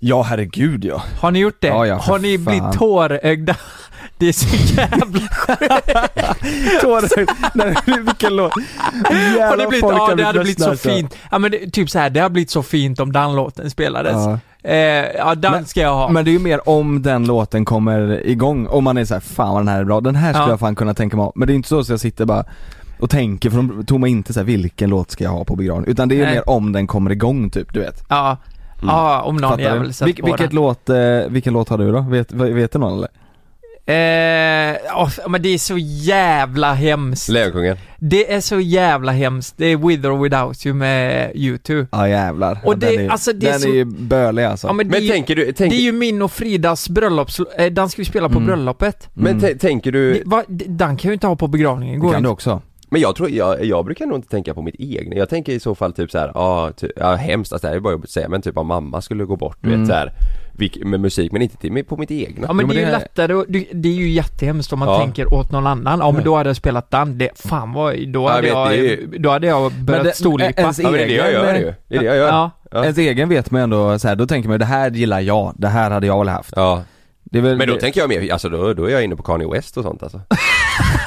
Ja 0.00 0.22
herregud 0.22 0.84
ja. 0.84 1.02
Har 1.20 1.30
ni 1.30 1.38
gjort 1.38 1.56
det? 1.60 1.66
Ja, 1.68 1.86
ja, 1.86 1.94
har 1.96 2.18
ni 2.18 2.38
fan. 2.38 2.44
blivit 2.44 2.78
tårögda? 2.78 3.56
Det 4.18 4.28
är 4.28 4.32
så 4.32 4.74
jävla 4.74 5.06
Tårögd. 6.82 7.30
Nej 7.54 7.74
vilken 7.86 8.36
låt. 8.36 8.52
Har 8.52 9.56
det 9.56 9.66
blivit, 9.68 9.82
ja 9.82 9.98
har 9.98 10.16
det 10.16 10.24
hade 10.24 10.40
blivit 10.40 10.60
så 10.62 10.70
alltså. 10.70 10.88
fint. 10.88 11.16
Ja 11.30 11.38
men 11.38 11.50
det, 11.50 11.70
typ 11.72 11.90
så 11.90 11.98
här, 11.98 12.10
det 12.10 12.20
har 12.20 12.28
blivit 12.28 12.50
så 12.50 12.62
fint 12.62 13.00
om 13.00 13.12
den 13.12 13.34
låten 13.36 13.70
spelades. 13.70 14.12
Ja. 14.14 14.38
Eh, 14.70 14.76
ja 15.16 15.34
den 15.34 15.52
Men- 15.52 15.66
ska 15.66 15.80
jag 15.80 15.94
ha. 15.94 16.08
Men 16.08 16.24
det 16.24 16.30
är 16.30 16.32
ju 16.32 16.38
mer 16.38 16.68
om 16.68 17.02
den 17.02 17.26
låten 17.26 17.64
kommer 17.64 18.26
igång, 18.26 18.66
om 18.66 18.84
man 18.84 18.98
är 18.98 19.04
så 19.04 19.14
här, 19.14 19.20
fan 19.20 19.48
vad 19.52 19.60
den 19.60 19.68
här 19.68 19.80
är 19.80 19.84
bra, 19.84 20.00
den 20.00 20.16
här 20.16 20.32
skulle 20.32 20.44
Ja. 20.46 20.50
jag 20.50 20.60
fan 20.60 20.74
kunna 20.74 20.94
tänka 20.94 21.16
mig 21.16 21.24
ha. 21.24 21.32
Men 21.34 21.46
det 21.48 21.52
är 21.52 21.54
inte 21.54 21.68
så 21.68 21.80
att 21.80 21.88
jag 21.88 22.00
sitter 22.00 22.24
bara 22.24 22.44
och 22.98 23.10
tänker, 23.10 23.50
för 23.50 23.56
de 23.56 23.86
tog 23.86 24.00
mig 24.00 24.10
inte 24.10 24.32
så 24.32 24.40
här, 24.40 24.44
vilken 24.44 24.90
låt 24.90 25.10
ska 25.10 25.24
jag 25.24 25.30
ha 25.30 25.44
på 25.44 25.56
begravningen? 25.56 25.90
Utan 25.90 26.08
det 26.08 26.14
är 26.14 26.16
ju 26.16 26.24
mer 26.34 26.48
om 26.50 26.72
den 26.72 26.86
kommer 26.86 27.10
igång 27.10 27.50
typ, 27.50 27.72
du 27.72 27.80
vet. 27.80 28.04
Ja, 28.08 28.36
ja 28.82 29.22
om 29.22 29.36
någon 29.36 29.50
Fattar 29.50 29.56
du? 29.56 29.62
jävel 29.62 29.92
sätter 29.94 30.12
Vil- 30.12 30.20
på 30.20 30.26
vilket 30.26 30.50
den. 30.50 30.56
låt, 30.56 30.88
eh, 30.88 30.96
vilken 31.28 31.52
låt 31.52 31.68
har 31.68 31.78
du 31.78 31.92
då? 31.92 32.00
Vet, 32.00 32.32
vet 32.32 32.72
du 32.72 32.78
någon 32.78 32.92
eller? 32.98 33.08
Eh, 33.90 34.76
ja, 34.86 35.10
men 35.28 35.42
det 35.42 35.48
är 35.48 35.58
så 35.58 35.78
jävla 35.78 36.72
hemskt. 36.74 37.28
Lejonkungen 37.28 37.76
Det 37.98 38.32
är 38.34 38.40
så 38.40 38.60
jävla 38.60 39.12
hemskt. 39.12 39.54
Det 39.56 39.66
är 39.66 39.76
With 39.76 40.06
or 40.06 40.22
Without 40.22 40.66
You 40.66 40.74
med 40.76 41.32
U2. 41.34 41.86
Ja 41.92 42.08
jävlar. 42.08 42.58
Och 42.64 42.72
ja, 42.72 42.76
det- 42.76 42.86
den 42.96 43.04
är, 43.06 43.08
alltså, 43.10 43.32
det 43.32 43.46
är 43.46 43.50
den 43.50 43.60
så- 43.60 43.68
är 43.68 43.72
ju 43.74 43.84
bölig 43.84 44.44
alltså. 44.44 44.66
Ja, 44.66 44.72
men 44.72 44.86
det, 44.86 44.90
Men 44.90 45.00
är 45.00 45.02
ju, 45.04 45.08
tänker 45.10 45.36
du, 45.36 45.52
tänk, 45.52 45.72
det 45.72 45.78
är 45.78 45.82
ju 45.82 45.92
min 45.92 46.22
och 46.22 46.32
Fridas 46.32 46.88
bröllops... 46.88 47.40
Eh, 47.40 47.66
den 47.72 47.88
ska 47.88 48.02
vi 48.02 48.06
spela 48.06 48.28
på 48.28 48.34
Mm. 48.34 48.46
bröllopet. 48.46 49.08
men 49.14 49.32
Mm. 49.38 49.44
tä- 49.44 49.58
tänker 49.58 49.92
du, 49.92 50.12
Det, 50.12 50.22
va, 50.26 50.44
den 50.48 50.96
kan 50.96 51.08
ju 51.08 51.12
inte 51.12 51.26
ha 51.26 51.36
på 51.36 51.46
begravningen. 51.46 51.94
det 51.94 52.00
Går 52.00 52.12
kan 52.12 52.22
du 52.22 52.28
inte. 52.28 52.32
också. 52.32 52.62
Men 52.90 53.00
jag 53.00 53.16
tror, 53.16 53.30
jag, 53.30 53.64
jag 53.64 53.84
brukar 53.84 54.06
nog 54.06 54.18
inte 54.18 54.28
tänka 54.28 54.54
på 54.54 54.62
mitt 54.62 54.74
egna, 54.78 55.16
jag 55.16 55.28
tänker 55.28 55.52
i 55.52 55.60
så 55.60 55.74
fall 55.74 55.92
typ 55.92 56.10
såhär, 56.10 56.30
ja, 56.34 56.70
ty, 56.76 56.88
ja 56.96 57.14
hemskt, 57.14 57.52
alltså 57.52 57.66
det 57.66 57.70
här 57.70 57.76
är 57.76 57.80
bara 57.80 57.92
jobbigt 57.92 58.04
att 58.04 58.10
säga 58.10 58.28
men 58.28 58.42
typ 58.42 58.56
om 58.58 58.66
mamma 58.66 59.00
skulle 59.00 59.24
gå 59.24 59.36
bort, 59.36 59.56
du 59.60 59.68
Mm. 59.68 59.80
vet 59.80 59.88
såhär, 59.88 60.12
vilk- 60.52 60.84
med 60.84 61.00
musik 61.00 61.32
men 61.32 61.42
inte 61.42 61.56
till, 61.56 61.72
men 61.72 61.84
på 61.84 61.96
mitt 61.96 62.10
egna 62.10 62.46
Ja 62.46 62.52
men 62.52 62.62
Jo, 62.62 62.66
men 62.66 62.76
det 62.76 62.82
är 62.82 62.86
ju 62.86 62.92
lättare, 62.92 63.34
och 63.34 63.44
det, 63.48 63.66
det 63.72 63.88
är 63.88 63.92
ju 63.92 64.08
jättehemskt 64.10 64.72
om 64.72 64.78
man 64.78 64.88
Ja. 64.88 65.00
tänker 65.00 65.34
åt 65.34 65.52
någon 65.52 65.66
annan. 65.66 65.98
Ja 65.98 66.10
men 66.12 66.24
då 66.24 66.36
hade 66.36 66.48
jag 66.48 66.56
spelat 66.56 66.90
den. 66.90 67.18
Det, 67.18 67.30
fan 67.34 67.72
vad, 67.72 67.94
då 68.08 68.20
Jag 68.22 68.28
hade 68.28 68.42
vet, 68.42 68.50
jag, 68.50 68.70
det 68.70 68.76
är 68.76 68.82
ju- 68.82 69.06
då 69.18 69.30
hade 69.30 69.46
jag 69.46 69.72
börjat 69.72 70.04
det- 70.04 70.12
storlipa. 70.14 70.60
ens 70.60 70.78
Ja 70.78 70.90
men 70.90 70.92
det 70.92 71.04
är 71.04 71.08
det 71.08 71.14
jag 71.14 71.28
egen, 71.28 71.40
gör 71.44 71.54
ju, 71.54 71.74
det 71.88 71.96
är 71.96 71.98
det 72.00 72.04
jag 72.06 72.16
gör 72.16 72.26
Ja. 72.28 72.50
Ja. 72.70 72.82
Ens 72.82 72.98
egen 72.98 73.28
vet 73.28 73.50
man 73.50 73.60
ändå 73.62 73.98
så 73.98 74.08
här, 74.08 74.16
då 74.16 74.26
tänker 74.26 74.48
man 74.48 74.54
ju, 74.54 74.58
det 74.58 74.64
här 74.64 74.90
gillar 74.90 75.20
jag, 75.20 75.54
det 75.58 75.68
här 75.68 75.90
hade 75.90 76.06
jag 76.06 76.18
väl 76.18 76.28
haft. 76.28 76.52
Ja, 76.56 76.82
Det 77.24 77.38
är 77.38 77.42
väl 77.42 77.56
men 77.56 77.68
då 77.68 77.74
det- 77.74 77.80
tänker 77.80 78.00
jag 78.00 78.08
mer, 78.08 78.32
alltså 78.32 78.48
då, 78.48 78.74
då 78.74 78.84
är 78.84 78.90
jag 78.90 79.04
inne 79.04 79.16
på 79.16 79.22
Kanye 79.22 79.48
West 79.52 79.76
och 79.76 79.84
sånt 79.84 80.02
alltså 80.02 80.20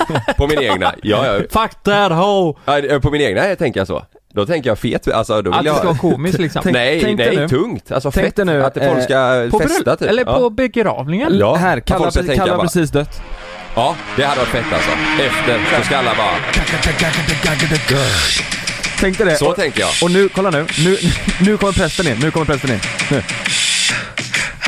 På 0.38 0.48
min 0.48 0.60
egna, 0.62 0.94
ja 1.04 1.26
ja, 1.26 1.40
Fuck 1.40 1.84
that 1.84 2.12
hoe! 2.12 2.54
ja 2.66 3.00
på 3.00 3.12
min 3.12 3.22
egna 3.22 3.56
tänker 3.56 3.80
jag 3.80 3.88
så 3.88 4.06
Då 4.34 4.46
tänker 4.46 4.70
jag 4.70 4.80
fet, 4.80 5.08
alltså 5.08 5.42
då 5.42 5.52
Att 5.52 5.58
vill 5.58 5.64
det 5.64 5.70
jag 5.70 5.78
ska 5.78 5.88
vara 5.88 5.98
komiskt 5.98 6.40
liksom. 6.40 6.62
Tänk- 6.64 6.74
Nej, 6.74 7.02
tänk 7.02 7.18
dig 7.18 7.28
nej, 7.28 7.38
nu. 7.38 7.48
tungt, 7.50 7.92
alltså 7.92 8.12
Tänk 8.12 8.26
fett, 8.26 8.36
dig 8.36 8.46
nu, 8.46 8.64
att 8.64 8.74
folk 8.74 8.86
eh, 8.86 9.04
ska 9.04 9.48
På 9.52 9.60
festa 9.60 9.84
bröll- 9.84 9.98
typ 9.98 10.10
Eller 10.10 10.24
på 10.26 10.32
ja. 10.32 10.50
begravningen. 10.50 11.38
Ja, 11.38 11.56
här, 11.56 11.78
att 11.78 11.86
Kalle, 11.86 12.00
folk 12.00 12.12
ska 12.14 12.22
har- 12.22 12.28
tänka 12.28 12.40
Kalle 12.42 12.52
har 12.52 12.58
bara- 12.58 12.68
precis 12.68 12.92
dött. 12.92 13.22
ja, 13.76 13.96
det 14.16 14.24
hade 14.24 14.40
varit 14.40 14.50
fett 14.50 14.66
alltså, 14.74 14.92
efter 15.26 15.78
så 15.80 15.84
ska 15.86 15.98
alla 15.98 16.16
bara, 16.16 16.36
Tänk 19.00 19.18
dig 19.18 19.26
det. 19.28 19.36
så 19.36 19.54
tänker 19.54 19.80
jag 19.80 19.90
och 20.04 20.12
nu, 20.12 20.30
kolla 20.30 20.50
nu, 20.50 20.66
nu, 20.86 20.98
nu 21.42 21.58
kommer 21.58 21.74
prästen 21.74 22.08
in, 22.08 22.18
nu 22.22 22.32
kommer 22.32 22.46
prästen 22.46 22.72
in. 22.72 22.80
Nu, 23.12 23.22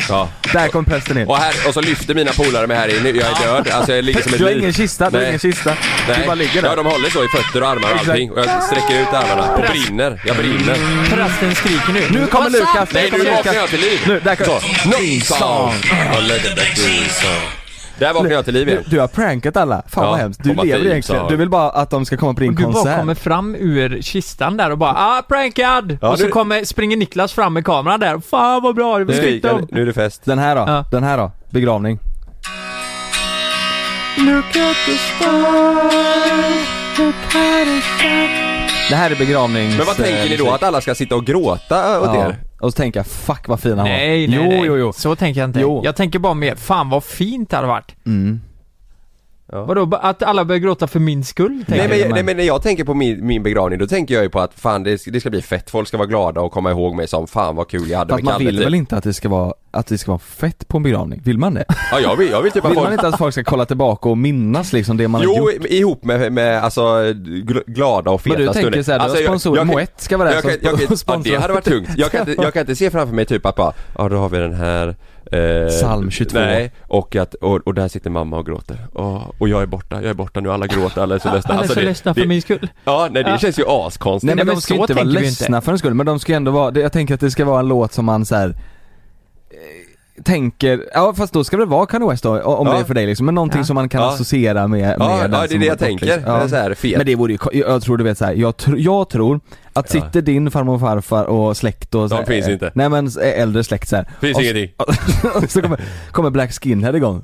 Ja, 0.08 0.28
där 0.52 0.68
kommer 0.68 0.88
prästen 0.90 1.18
in. 1.18 1.28
och 1.28 1.38
här, 1.38 1.54
och 1.68 1.74
så 1.74 1.80
lyfter 1.80 2.14
mina 2.14 2.32
polare 2.32 2.66
mig 2.66 2.76
här 2.76 2.88
inne, 2.98 3.08
jag 3.08 3.16
är 3.40 3.46
död, 3.46 3.68
alltså 3.72 3.92
jag 3.92 4.04
ligger 4.04 4.22
som 4.22 4.32
ett 4.32 4.38
Du 4.38 4.44
har 4.44 4.50
ingen 4.52 4.72
kista, 4.72 5.10
du 5.10 5.16
har 5.16 5.20
Nej. 5.22 5.28
ingen 5.28 5.40
kista. 5.40 5.76
Nej. 6.08 6.18
Du 6.20 6.26
bara 6.26 6.34
ligger 6.34 6.62
där. 6.62 6.68
Ja, 6.68 6.76
de 6.76 6.86
håller 6.86 7.10
så 7.10 7.24
i 7.24 7.28
fötter 7.28 7.62
och 7.62 7.68
armar 7.68 7.88
och 7.88 7.94
Exakt. 7.94 8.10
allting 8.10 8.30
och 8.30 8.38
jag 8.38 8.62
sträcker 8.62 9.00
ut 9.00 9.08
armarna 9.08 9.54
och 9.54 9.60
brinner, 9.60 10.20
jag 10.26 10.36
brinner 10.36 10.76
Prästen 11.10 11.54
skriker 11.54 11.92
nu. 11.92 12.20
Nu 12.20 12.26
kommer 12.26 12.50
Lukas, 12.50 12.88
Nej, 12.92 13.08
nu 13.12 13.30
vaknar 13.30 13.54
jag 13.54 13.68
till 13.68 13.80
liv! 13.80 14.00
Nu, 14.06 14.20
där 14.24 14.36
kommer... 14.36 14.60
Så, 14.60 14.90
Green 14.90 15.20
song! 15.20 15.40
Oh, 15.40 16.28
song. 17.08 17.63
Där 17.98 18.12
vaknar 18.14 18.30
jag 18.30 18.44
till 18.44 18.54
liv 18.54 18.66
Du, 18.66 18.72
igen. 18.72 18.84
du 18.86 19.00
har 19.00 19.08
prankat 19.08 19.56
alla, 19.56 19.82
fan 19.88 20.04
Ja, 20.04 20.10
vad 20.10 20.18
hemskt. 20.18 20.40
Du 20.42 20.48
lever 20.54 20.64
egentligen, 20.86 21.02
sa- 21.02 21.28
du 21.28 21.36
vill 21.36 21.48
bara 21.50 21.70
att 21.70 21.90
de 21.90 22.04
ska 22.06 22.16
komma 22.16 22.34
på 22.34 22.40
din 22.40 22.50
Och 22.50 22.56
du 22.56 22.62
bara 22.64 22.72
konsert. 22.72 22.98
kommer 22.98 23.14
fram 23.14 23.54
ur 23.54 24.02
kistan 24.02 24.56
där 24.56 24.70
och 24.70 24.78
bara 24.78 24.92
ah 24.96 25.22
prankad! 25.28 25.98
Ja, 26.02 26.08
och 26.10 26.18
så 26.18 26.24
nu- 26.24 26.30
kommer, 26.30 26.64
springer 26.64 26.96
Niklas 26.96 27.32
fram 27.32 27.52
med 27.52 27.64
kameran 27.64 28.00
där. 28.00 28.20
Fan 28.30 28.62
vad 28.62 28.74
bra, 28.74 28.98
det 28.98 29.04
var 29.04 29.54
om. 29.54 29.66
nu 29.70 29.82
är 29.82 29.86
det 29.86 29.92
fest. 29.92 30.22
Den 30.24 30.38
här 30.38 30.56
då, 30.56 30.64
Ja. 30.66 30.84
den 30.90 31.02
här 31.02 31.18
då, 31.18 31.32
begravning. 31.50 31.98
Det 38.90 38.96
här 38.96 39.10
är 39.10 39.16
begravnings... 39.16 39.76
Men 39.76 39.86
vad 39.86 39.96
tänker 39.96 40.22
ni 40.28 40.36
då? 40.36 40.44
musik. 40.44 40.54
Att 40.54 40.62
alla 40.62 40.80
ska 40.80 40.94
sitta 40.94 41.14
och 41.16 41.24
gråta 41.26 42.00
åt 42.00 42.06
Ja, 42.14 42.26
er? 42.28 42.36
Och 42.64 42.72
så 42.72 42.76
tänker 42.76 43.00
jag, 43.00 43.06
fuck 43.06 43.48
vad 43.48 43.60
fin 43.60 43.70
han 43.70 43.78
var. 43.78 43.84
Nej, 43.84 44.28
nej, 44.28 44.36
jo, 44.36 44.42
nej. 44.42 44.62
jo, 44.66 44.76
jo. 44.76 44.92
Så 44.92 45.16
tänker 45.16 45.40
jag 45.40 45.48
inte. 45.48 45.60
Jo. 45.60 45.80
Jag 45.84 45.96
tänker 45.96 46.18
bara 46.18 46.34
mer, 46.34 46.54
fan 46.54 46.90
vad 46.90 47.04
fint 47.04 47.50
det 47.50 47.56
hade 47.56 47.68
varit. 47.68 47.96
Mm. 48.06 48.40
Ja. 49.52 49.64
Vadå, 49.64 49.88
att 50.02 50.22
alla 50.22 50.44
börjar 50.44 50.58
gråta 50.60 50.86
för 50.86 51.00
min 51.00 51.24
skull? 51.24 51.64
Nej 51.68 51.78
jag. 51.78 51.88
men, 52.00 52.10
nej 52.10 52.22
men 52.22 52.36
när 52.36 52.44
jag 52.44 52.62
tänker 52.62 52.84
på 52.84 52.94
min, 52.94 53.26
min 53.26 53.42
begravning 53.42 53.78
då 53.78 53.86
tänker 53.86 54.14
jag 54.14 54.22
ju 54.22 54.30
på 54.30 54.40
att 54.40 54.54
fan 54.54 54.82
det, 54.82 54.98
ska- 54.98 55.10
det 55.10 55.20
ska 55.20 55.30
bli 55.30 55.42
fett, 55.42 55.70
folk 55.70 55.88
ska 55.88 55.96
vara 55.96 56.06
glada 56.06 56.40
och 56.40 56.52
komma 56.52 56.70
ihåg 56.70 56.94
mig 56.94 57.08
som 57.08 57.26
fan 57.26 57.56
vad 57.56 57.68
kul 57.68 57.90
jag 57.90 57.98
hade 57.98 58.10
Fast 58.12 58.22
med 58.22 58.24
man 58.24 58.32
Kalle 58.32 58.44
vill 58.46 58.56
typ. 58.56 58.66
väl 58.66 58.74
inte 58.74 58.96
att 58.96 59.04
det 59.04 59.12
ska 59.14 59.28
vara, 59.28 59.52
att 59.70 59.86
det 59.86 59.98
ska 59.98 60.10
vara 60.10 60.18
fett 60.18 60.68
på 60.68 60.76
en 60.76 60.82
begravning? 60.82 61.20
Vill 61.24 61.38
man 61.38 61.54
det? 61.54 61.64
Ja 61.90 62.00
jag 62.00 62.16
vill, 62.16 62.30
jag 62.30 62.42
vill 62.42 62.52
typ 62.52 62.64
att 62.64 62.70
Vill 62.70 62.78
man 62.78 62.92
inte 62.92 63.08
att 63.08 63.18
folk 63.18 63.32
ska 63.34 63.44
kolla 63.44 63.66
tillbaka 63.66 64.08
och 64.08 64.18
minnas 64.18 64.72
liksom 64.72 64.96
det 64.96 65.08
man 65.08 65.20
har 65.20 65.26
Jo, 65.36 65.50
gjort? 65.52 65.64
ihop 65.66 66.04
med, 66.04 66.32
med 66.32 66.64
alltså 66.64 66.82
gl- 66.82 67.62
glada 67.66 68.10
och 68.10 68.20
feta 68.20 68.36
Men 68.38 68.46
du 68.46 68.52
tänker 68.52 68.60
stunder. 68.60 68.82
såhär, 68.82 68.98
alltså, 68.98 69.18
har 69.18 69.24
sponsorer, 69.24 69.56
jag, 69.56 69.66
jag, 69.68 69.74
Moet 69.80 69.90
ska 69.96 70.16
vara 70.16 70.28
där 70.28 70.34
jag, 70.34 70.42
som 70.42 70.50
kan, 70.50 70.58
jag, 70.62 70.78
kan, 70.78 71.22
ja, 71.24 71.30
det 71.36 71.40
hade 71.40 71.52
varit 71.54 71.64
tungt. 71.64 71.88
Jag 71.96 72.10
kan, 72.12 72.28
inte, 72.28 72.42
jag 72.42 72.52
kan 72.52 72.60
inte 72.60 72.76
se 72.76 72.90
framför 72.90 73.14
mig 73.14 73.24
typ 73.26 73.46
att 73.46 73.56
bara, 73.56 73.72
ja 73.98 74.08
då 74.08 74.16
har 74.16 74.28
vi 74.28 74.38
den 74.38 74.54
här 74.54 74.96
eh, 75.32 75.68
Psalm 75.68 76.10
22. 76.10 76.38
Nej, 76.38 76.72
och 76.82 77.16
att, 77.16 77.34
och, 77.34 77.60
och 77.66 77.74
där 77.74 77.88
sitter 77.88 78.10
mamma 78.10 78.38
och 78.38 78.46
gråter. 78.46 78.86
Och, 78.92 79.40
och 79.40 79.48
jag 79.48 79.62
är 79.62 79.66
borta, 79.66 79.96
jag 80.02 80.10
är 80.10 80.14
borta 80.14 80.40
nu, 80.40 80.52
alla 80.52 80.66
gråter, 80.66 81.02
alla 81.02 81.14
är 81.14 81.18
så 81.18 81.34
ledsna. 81.34 81.50
Alla 81.54 81.58
är 81.58 81.62
Alltså, 81.62 81.74
så 81.74 81.80
ledsna 81.86 82.14
för 82.14 82.26
min 82.26 82.42
skull. 82.42 82.68
Ja, 82.84 83.08
nej 83.10 83.24
det 83.24 83.30
Ja. 83.30 83.38
känns 83.38 83.58
ju 83.58 83.64
askonstigt. 83.68 84.26
Nej 84.26 84.36
men, 84.36 84.46
men 84.46 84.54
de 84.54 84.60
ska 84.60 84.74
så 84.74 84.80
inte 84.80 84.94
vara 84.94 85.04
ledsna 85.04 85.60
för 85.60 85.72
en 85.72 85.78
skull, 85.78 85.94
men 85.94 86.06
de 86.06 86.18
ska 86.20 86.34
ändå 86.34 86.50
vara, 86.50 86.80
jag 86.80 86.92
tänker 86.92 87.14
att 87.14 87.20
det 87.20 87.30
ska 87.30 87.44
vara 87.44 87.60
en 87.60 87.68
låt 87.68 87.92
som 87.92 88.04
man 88.04 88.24
så 88.24 88.34
här. 88.36 88.54
Tänker, 90.24 90.84
ja 90.94 91.14
fast 91.16 91.32
då 91.32 91.44
ska 91.44 91.56
det 91.56 91.64
vara 91.64 91.86
Kanye 91.86 92.08
West 92.08 92.22
då, 92.22 92.40
om 92.42 92.66
Ja. 92.66 92.72
det 92.74 92.80
är 92.80 92.84
för 92.84 92.94
dig 92.94 93.06
liksom, 93.06 93.26
men 93.26 93.34
någonting 93.34 93.58
Ja. 93.60 93.64
som 93.64 93.74
man 93.74 93.88
kan 93.88 94.02
Ja. 94.02 94.12
associera 94.14 94.68
med, 94.68 94.80
med 94.80 94.96
Ja, 95.00 95.18
ja 95.22 95.28
det 95.48 95.54
är 95.54 95.58
det 95.58 95.66
jag 95.66 95.78
tänker. 95.78 96.22
Ja. 96.26 96.48
Så 96.48 96.56
här, 96.56 96.74
fet. 96.74 96.96
Men 96.96 97.06
det 97.06 97.14
vore 97.14 97.32
ju, 97.32 97.38
jag 97.52 97.82
tror 97.82 97.96
du 97.96 98.04
vet 98.04 98.18
så 98.18 98.24
här, 98.24 98.32
jag, 98.34 98.54
tr- 98.54 98.78
jag 98.78 99.08
tror 99.08 99.40
att 99.72 99.94
Ja. 99.94 100.00
sitter 100.00 100.22
din 100.22 100.50
farmor 100.50 100.74
och 100.74 100.80
farfar 100.80 101.24
och 101.24 101.56
släkt 101.56 101.94
och 101.94 102.08
så 102.08 102.14
De 102.16 102.20
här, 102.20 102.26
finns 102.26 102.48
inte. 102.48 102.70
Nej 102.74 102.88
men 102.88 103.10
äldre 103.22 103.64
släkt 103.64 103.88
så 103.88 103.96
här. 103.96 104.08
Finns 104.20 104.36
och, 104.36 104.42
ingenting. 104.42 104.70
och 105.34 105.50
så 105.50 105.62
kommer, 105.62 105.80
kommer 106.12 106.30
Black 106.30 106.52
Skinhead 106.52 106.96
igång. 106.96 107.20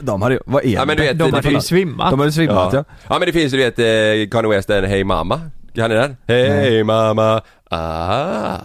De 0.00 0.22
hade 0.22 0.34
ju, 0.34 0.40
vad 0.46 0.64
är 0.64 0.68
Ja, 0.68 0.84
men 0.84 0.96
du 0.96 1.02
vet, 1.02 1.18
De 1.18 1.30
det 1.30 1.36
hade 1.36 1.50
ju 1.50 1.60
svimmat. 1.60 2.10
De 2.10 2.20
hade 2.20 2.32
svimmat 2.32 2.72
ja. 2.72 2.78
Ja. 2.88 2.94
ja 3.08 3.18
men 3.18 3.26
det 3.26 3.32
finns 3.32 3.54
ju 3.54 3.58
du 3.58 3.64
vet, 3.64 3.78
eh, 3.78 4.30
Kanye 4.30 4.56
West 4.56 4.68
den 4.68 4.84
Hey 4.84 5.04
Mama. 5.04 5.40
Kan 5.74 5.90
ni 5.90 5.96
den? 5.96 6.16
Hey 6.26 6.84
Mama, 6.84 7.40
ah. 7.70 8.56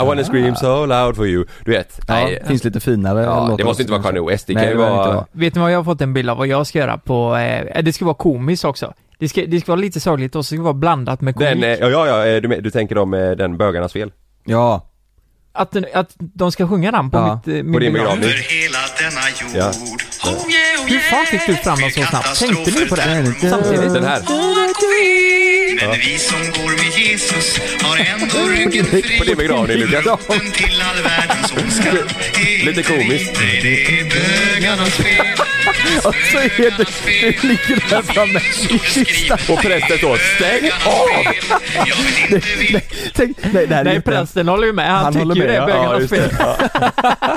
I 0.00 0.02
wanna 0.02 0.24
scream 0.24 0.56
so 0.56 0.86
loud 0.86 1.16
for 1.16 1.26
you. 1.26 1.44
Du 1.64 1.70
vet, 1.70 2.00
Ja, 2.08 2.14
nej. 2.14 2.42
finns 2.46 2.64
lite 2.64 2.80
finare 2.80 3.22
Ja, 3.22 3.54
det 3.58 3.64
måste 3.64 3.82
inte 3.82 3.92
vara 3.92 4.02
Kanye 4.02 4.22
West, 4.22 4.46
det 4.46 4.54
Nej, 4.54 4.62
kan 4.64 4.72
ju 4.72 4.78
vara... 4.78 5.26
Vet 5.32 5.54
ni 5.54 5.60
vad 5.60 5.72
jag 5.72 5.78
har 5.78 5.84
fått 5.84 6.00
en 6.00 6.12
bild 6.14 6.30
av 6.30 6.36
vad 6.38 6.46
jag 6.46 6.66
ska 6.66 6.78
göra 6.78 6.98
på, 6.98 7.36
eh, 7.36 7.82
det 7.82 7.92
ska 7.92 8.04
vara 8.04 8.14
komiskt 8.14 8.64
också. 8.64 8.92
Det 9.18 9.28
ska, 9.28 9.40
det 9.46 9.60
ska 9.60 9.72
vara 9.72 9.80
lite 9.80 10.00
sorgligt 10.00 10.36
och 10.36 10.44
så 10.44 10.48
ska 10.48 10.56
det 10.56 10.62
vara 10.62 10.74
blandat 10.74 11.20
med 11.20 11.34
komik. 11.34 11.48
Den, 11.48 11.62
eh, 11.62 11.78
ja 11.78 11.88
ja, 11.88 12.06
ja 12.06 12.26
eh, 12.26 12.40
du, 12.42 12.60
du 12.60 12.70
tänker 12.70 12.98
om 12.98 13.14
eh, 13.14 13.30
den 13.30 13.56
bögarnas 13.56 13.92
fel? 13.92 14.12
Ja, 14.44 14.88
Att, 15.54 15.72
den- 15.72 15.86
att 15.94 16.14
de 16.18 16.52
ska 16.52 16.68
sjunga 16.68 16.90
den 16.92 17.10
på 17.10 17.18
Ja, 17.18 17.34
mitt, 17.46 17.56
eh, 17.58 17.62
min 17.64 17.72
På 17.72 17.78
din 17.78 17.92
begravning. 17.92 18.28
Ja. 19.54 19.66
jord 19.66 20.02
Hur 20.88 20.98
fan 20.98 21.26
fick 21.26 21.46
du 21.46 21.54
fram 21.54 21.78
dem 21.80 21.90
så 21.90 22.02
snabbt? 22.02 22.38
Tänkte 22.38 22.80
ni 22.80 22.86
på 22.86 22.94
det? 22.94 23.34
Samtidigt? 23.50 23.94
Den 23.94 24.04
här. 24.04 24.20
Men 25.80 25.98
vi 26.00 26.18
som 26.18 26.38
går 26.38 26.70
med 26.70 26.98
Jesus 26.98 27.60
har 27.82 27.96
ändå 27.96 28.48
ryggen 28.56 28.86
fri. 28.86 29.18
På 29.18 29.24
din 29.24 29.36
begravning 29.36 29.76
Lukas. 29.76 30.26
Till 30.52 30.82
all 30.82 31.02
världens 31.02 31.52
ondska. 31.52 31.92
Det 32.34 32.60
är 32.60 32.64
Lite 32.64 32.82
komiskt. 32.82 33.34
Det 33.62 33.98
är 33.98 34.04
bögarnas 34.04 34.94
fel. 34.94 35.51
Och 36.04 36.14
så 36.32 36.38
är 36.38 36.56
det, 36.56 36.76
du 37.42 37.48
ligger 37.48 37.90
där 37.90 38.02
framme 38.02 38.40
i 38.70 38.78
kistan. 38.78 39.38
Och 39.50 39.58
prästen 39.62 39.98
står 39.98 40.16
stäng 40.36 40.70
av! 40.86 41.32
Inte 42.30 42.56
vilka 42.58 42.80
Tänk, 43.14 43.36
nej, 43.52 43.66
det 43.66 43.74
här 43.74 43.80
är 43.80 43.84
Nej, 43.84 44.00
prästen 44.00 44.48
håller 44.48 44.66
ju 44.66 44.72
med. 44.72 44.90
Han, 44.90 45.04
Han 45.04 45.12
tycker 45.12 45.26
ju 45.34 45.40
med, 45.40 45.48
det 45.48 45.54
är 45.54 45.60
ja. 45.60 45.66
bögarnas 45.66 46.02
Ja, 46.10 46.16
fel. 46.16 46.30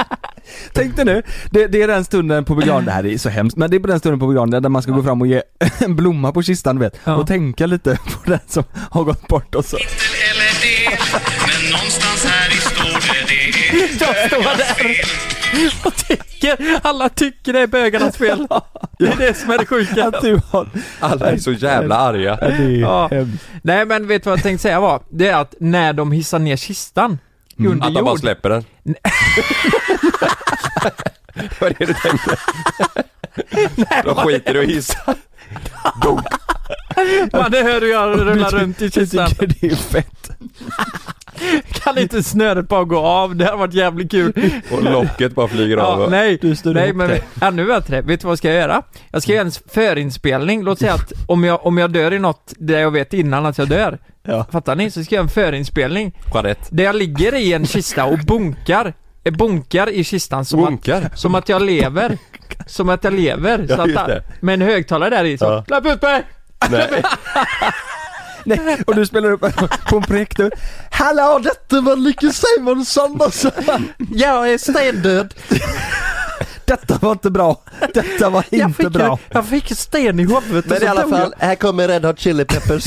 Tänk 0.73 0.95
dig 0.95 1.05
nu, 1.05 1.23
det, 1.51 1.67
det 1.67 1.81
är 1.81 1.87
den 1.87 2.05
stunden 2.05 2.45
på 2.45 2.55
begravningen, 2.55 2.85
det 2.85 2.91
här 2.91 3.05
är 3.05 3.17
så 3.17 3.29
hemskt, 3.29 3.57
men 3.57 3.69
det 3.71 3.77
är 3.77 3.79
på 3.79 3.87
den 3.87 3.99
stunden 3.99 4.19
på 4.19 4.27
begravningen 4.27 4.63
där 4.63 4.69
man 4.69 4.81
ska 4.81 4.91
gå 4.91 5.03
fram 5.03 5.21
och 5.21 5.27
ge 5.27 5.41
en 5.79 5.95
blomma 5.95 6.31
på 6.31 6.43
kistan 6.43 6.79
vet, 6.79 6.99
Ja. 7.03 7.15
och 7.15 7.27
tänka 7.27 7.65
lite 7.65 7.97
på 8.13 8.29
den 8.29 8.39
som 8.47 8.63
har 8.91 9.03
gått 9.03 9.27
bort 9.27 9.55
och 9.55 9.65
så. 9.65 9.77
eller 9.77 10.61
det. 10.61 10.97
Men 11.47 11.71
någonstans 11.71 12.25
här 12.25 12.49
Jag 13.99 14.27
står 14.27 14.57
där 14.57 15.01
och 15.85 15.95
tycker, 15.95 16.79
alla 16.83 17.09
tycker 17.09 17.53
det 17.53 17.59
är 17.59 17.67
bögarnas 17.67 18.17
fel. 18.17 18.47
Det 18.99 19.07
är 19.07 19.15
det 19.17 19.33
som 19.37 19.49
är 19.49 19.57
det 19.57 19.65
sjuka. 19.65 20.11
Du. 20.21 20.39
Alla 20.99 21.31
är 21.31 21.37
så 21.37 21.51
jävla 21.51 21.95
arga. 21.95 22.39
Ja. 22.81 23.09
Nej 23.61 23.85
men 23.85 24.07
vet 24.07 24.23
du 24.23 24.29
vad 24.29 24.37
jag 24.37 24.43
tänkte 24.43 24.61
säga 24.61 24.79
var? 24.79 25.01
Det 25.09 25.27
är 25.27 25.35
att 25.35 25.55
när 25.59 25.93
de 25.93 26.11
hissar 26.11 26.39
ner 26.39 26.57
kistan 26.57 27.19
under 27.57 27.87
Att 27.87 27.93
de 27.93 28.05
bara 28.05 28.17
släpper 28.17 28.49
den. 28.49 28.63
Vad 31.59 31.71
är 31.71 31.75
det 31.79 31.85
du 31.85 31.93
tänkte? 31.93 32.37
De 34.03 34.15
skiter 34.15 34.55
i 34.55 34.59
att 34.59 34.65
hissa. 34.65 35.15
Man 37.33 37.51
det 37.51 37.63
hör 37.63 37.81
hur 37.81 37.91
jag 37.91 38.19
rullar 38.19 38.49
runt 38.49 38.81
i 38.81 38.85
Jag 38.85 38.93
kistan. 38.93 39.29
tycker 39.29 39.47
det 39.47 39.67
är 39.71 39.75
fett. 39.75 40.29
Kan 41.83 41.97
inte 41.97 42.23
snöret 42.23 42.67
bara 42.67 42.83
gå 42.83 42.97
av? 42.99 43.35
Det 43.35 43.45
hade 43.45 43.57
varit 43.57 43.73
jävligt 43.73 44.11
kul. 44.11 44.51
Och 44.71 44.83
locket 44.83 45.35
bara 45.35 45.47
flyger 45.47 45.77
Ja, 45.81 45.83
av. 45.83 46.11
nej, 46.11 46.55
står 46.57 46.73
nej 46.73 46.83
ihop 46.85 46.95
men 46.97 47.07
det. 47.09 47.21
ännu 47.41 47.65
bättre. 47.65 48.01
Vet 48.01 48.19
du 48.21 48.25
vad 48.25 48.31
jag 48.31 48.37
ska 48.37 48.53
göra? 48.53 48.81
Jag 49.11 49.23
ska 49.23 49.31
göra 49.33 49.41
en 49.45 49.51
förinspelning. 49.73 50.63
Låt 50.63 50.79
säga 50.79 50.93
att 50.93 51.11
om 51.27 51.43
jag, 51.43 51.65
om 51.65 51.77
jag 51.77 51.91
dör 51.91 52.13
i 52.13 52.19
något 52.19 52.53
där 52.57 52.79
jag 52.79 52.91
vet 52.91 53.13
innan 53.13 53.45
att 53.45 53.57
jag 53.57 53.67
dör. 53.69 53.97
Ja. 54.23 54.45
Fattar 54.51 54.75
ni? 54.75 54.91
Så 54.91 55.03
ska 55.03 55.15
jag 55.15 55.19
göra 55.19 55.23
en 55.23 55.29
förinspelning. 55.29 56.17
Jeanette. 56.33 56.61
Där 56.69 56.83
jag 56.83 56.95
ligger 56.95 57.35
i 57.35 57.53
en 57.53 57.65
kista 57.67 58.05
och 58.05 58.19
bunkar. 58.19 58.93
eh, 59.23 59.33
Bunkar 59.33 59.89
i 59.89 60.03
kistan 60.03 60.45
som 60.45 60.59
att, 60.59 60.65
Bunkar. 60.69 61.09
som 61.15 61.35
att 61.35 61.49
jag 61.49 61.61
lever. 61.61 62.17
Som 62.67 62.89
att 62.89 63.03
jag 63.03 63.13
lever. 63.13 63.65
Ja, 63.69 63.75
så 63.75 63.81
att, 63.99 64.41
med 64.41 64.53
en 64.53 64.61
högtalare 64.61 65.09
där 65.09 65.23
i 65.23 65.37
så. 65.37 65.45
Ja. 65.45 65.63
Släpp 65.67 65.85
ut 65.95 66.01
mig! 66.01 66.23
Nej. 66.71 66.87
Nej, 68.45 68.77
och 68.87 68.95
du 68.95 69.05
spelar 69.05 69.31
upp 69.31 69.41
på 69.89 69.95
en 69.97 70.01
projektor. 70.03 70.51
Hallå, 70.91 71.39
detta 71.43 71.81
var 71.81 71.95
Lykke 71.95 72.29
Simonsson. 72.29 73.19
Jag 74.13 74.53
är 74.53 74.57
stendöd. 74.57 75.33
Detta 76.65 76.97
var 77.01 77.11
inte 77.11 77.29
bra. 77.31 77.61
Detta 77.93 78.29
var 78.29 78.43
Jag 78.49 78.69
inte 78.69 78.83
fick, 78.83 78.91
bra. 78.91 79.19
jag 79.29 79.45
fick 79.45 79.71
en 79.71 79.77
sten 79.77 80.19
i 80.19 80.23
huvudet 80.23 80.71
och 80.71 80.77
så 80.77 81.01
dog 81.01 81.11
jag. 81.19 81.31
här 81.39 81.55
kommer 81.55 81.87
Red 81.87 82.05
Hot 82.05 82.19
Chili 82.19 82.45
Peppers. 82.45 82.83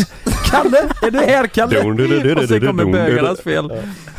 Kalle, 0.50 0.78
är 1.02 1.10
du 1.10 1.18
här 1.18 1.46
Kalle? 1.46 1.78
Och 1.78 2.48
sen 2.48 2.60
kommer 2.66 2.84
bögarnas 2.84 3.40
fel. 3.40 3.72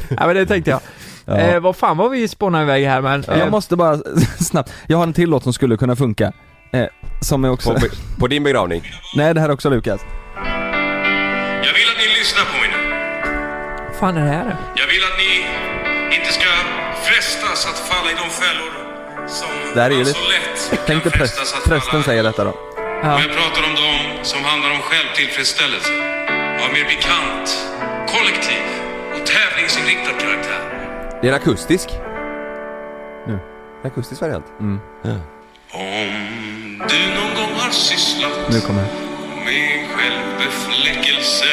Ja 0.10 0.28
men 0.28 0.36
det 0.36 0.46
tänkte 0.46 0.72
jag. 0.72 0.80
Ja. 1.26 1.38
Eh, 1.38 1.60
vad 1.60 1.76
fan 1.76 1.98
var 1.98 2.10
vi 2.10 2.28
spånade 2.28 2.64
iväg 2.64 2.86
här 2.86 3.02
men... 3.02 3.24
Jag 3.28 3.38
Eh, 3.40 3.50
måste 3.50 3.76
bara 3.76 3.98
snabbt, 4.40 4.74
jag 4.88 4.98
har 4.98 5.04
en 5.04 5.14
till 5.14 5.30
låt 5.30 5.44
som 5.44 5.54
skulle 5.54 5.78
kunna 5.78 5.96
funka. 5.96 6.34
Eh, 6.74 6.86
som 7.22 7.46
är 7.46 7.50
också, 7.52 7.74
På, 7.74 7.80
på 8.20 8.28
din 8.28 8.44
begravning. 8.44 8.84
nej 9.16 9.34
det 9.34 9.40
här 9.42 9.50
är 9.50 9.54
också 9.54 9.70
Lukas. 9.70 10.02
Jag 11.68 11.74
vill 11.74 11.90
att 11.94 11.98
ni 12.04 12.08
lyssnar 12.20 12.44
på 12.52 12.58
mig 12.62 12.70
nu. 12.76 12.80
fan 14.00 14.18
är 14.18 14.22
det 14.26 14.32
här? 14.32 14.58
Jag 14.76 14.88
vill 14.88 15.04
att 15.10 15.18
ni 15.24 15.32
inte 16.18 16.32
ska 16.34 16.50
frestas 17.08 17.66
att 17.70 17.80
falla 17.80 18.12
i 18.12 18.14
de 18.14 18.30
fällor 18.30 18.72
som 19.28 19.48
Det 19.76 19.82
här 19.82 19.90
är 19.90 19.94
ju 19.94 19.98
man 19.98 20.06
lite- 20.06 20.20
så 20.20 20.30
lätt 20.30 20.82
Tänk 20.88 21.04
dig 21.04 21.12
frestas 21.12 21.54
att 21.54 21.64
prästen 21.64 21.92
falla 21.92 22.04
säger 22.04 22.24
detta 22.24 22.44
då. 22.44 22.54
Ja. 23.04 23.16
Och 23.16 23.22
jag 23.22 23.32
pratar 23.40 23.64
om 23.70 23.76
de 23.76 24.24
som 24.26 24.44
handlar 24.44 24.72
om 24.72 24.80
självtillfredsställelse 24.82 25.94
av 26.64 26.74
mer 26.74 26.84
pikant, 26.94 27.48
kollektiv 28.14 28.64
och 29.14 29.26
tävlingsinriktad 29.26 30.14
karaktär. 30.24 30.62
Det 31.22 31.28
är 31.28 31.32
en 31.32 31.38
akustisk. 31.42 31.90
Nu. 33.28 33.40
En 33.84 33.92
akustisk 33.92 34.22
variant. 34.22 34.46
Om 34.60 34.82
du 36.90 37.00
någon 37.16 37.34
gång 37.36 37.54
har 37.60 37.72
sysslat 37.72 38.32
Nu 38.50 38.62
kommer 38.62 38.82
det. 38.82 39.09
Med 39.50 39.88
självbefläckelse 39.96 41.46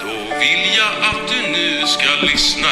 Då 0.00 0.38
vill 0.38 0.76
jag 0.76 0.92
att 1.10 1.28
du 1.28 1.52
nu 1.52 1.86
ska 1.86 2.08
lyssna 2.26 2.68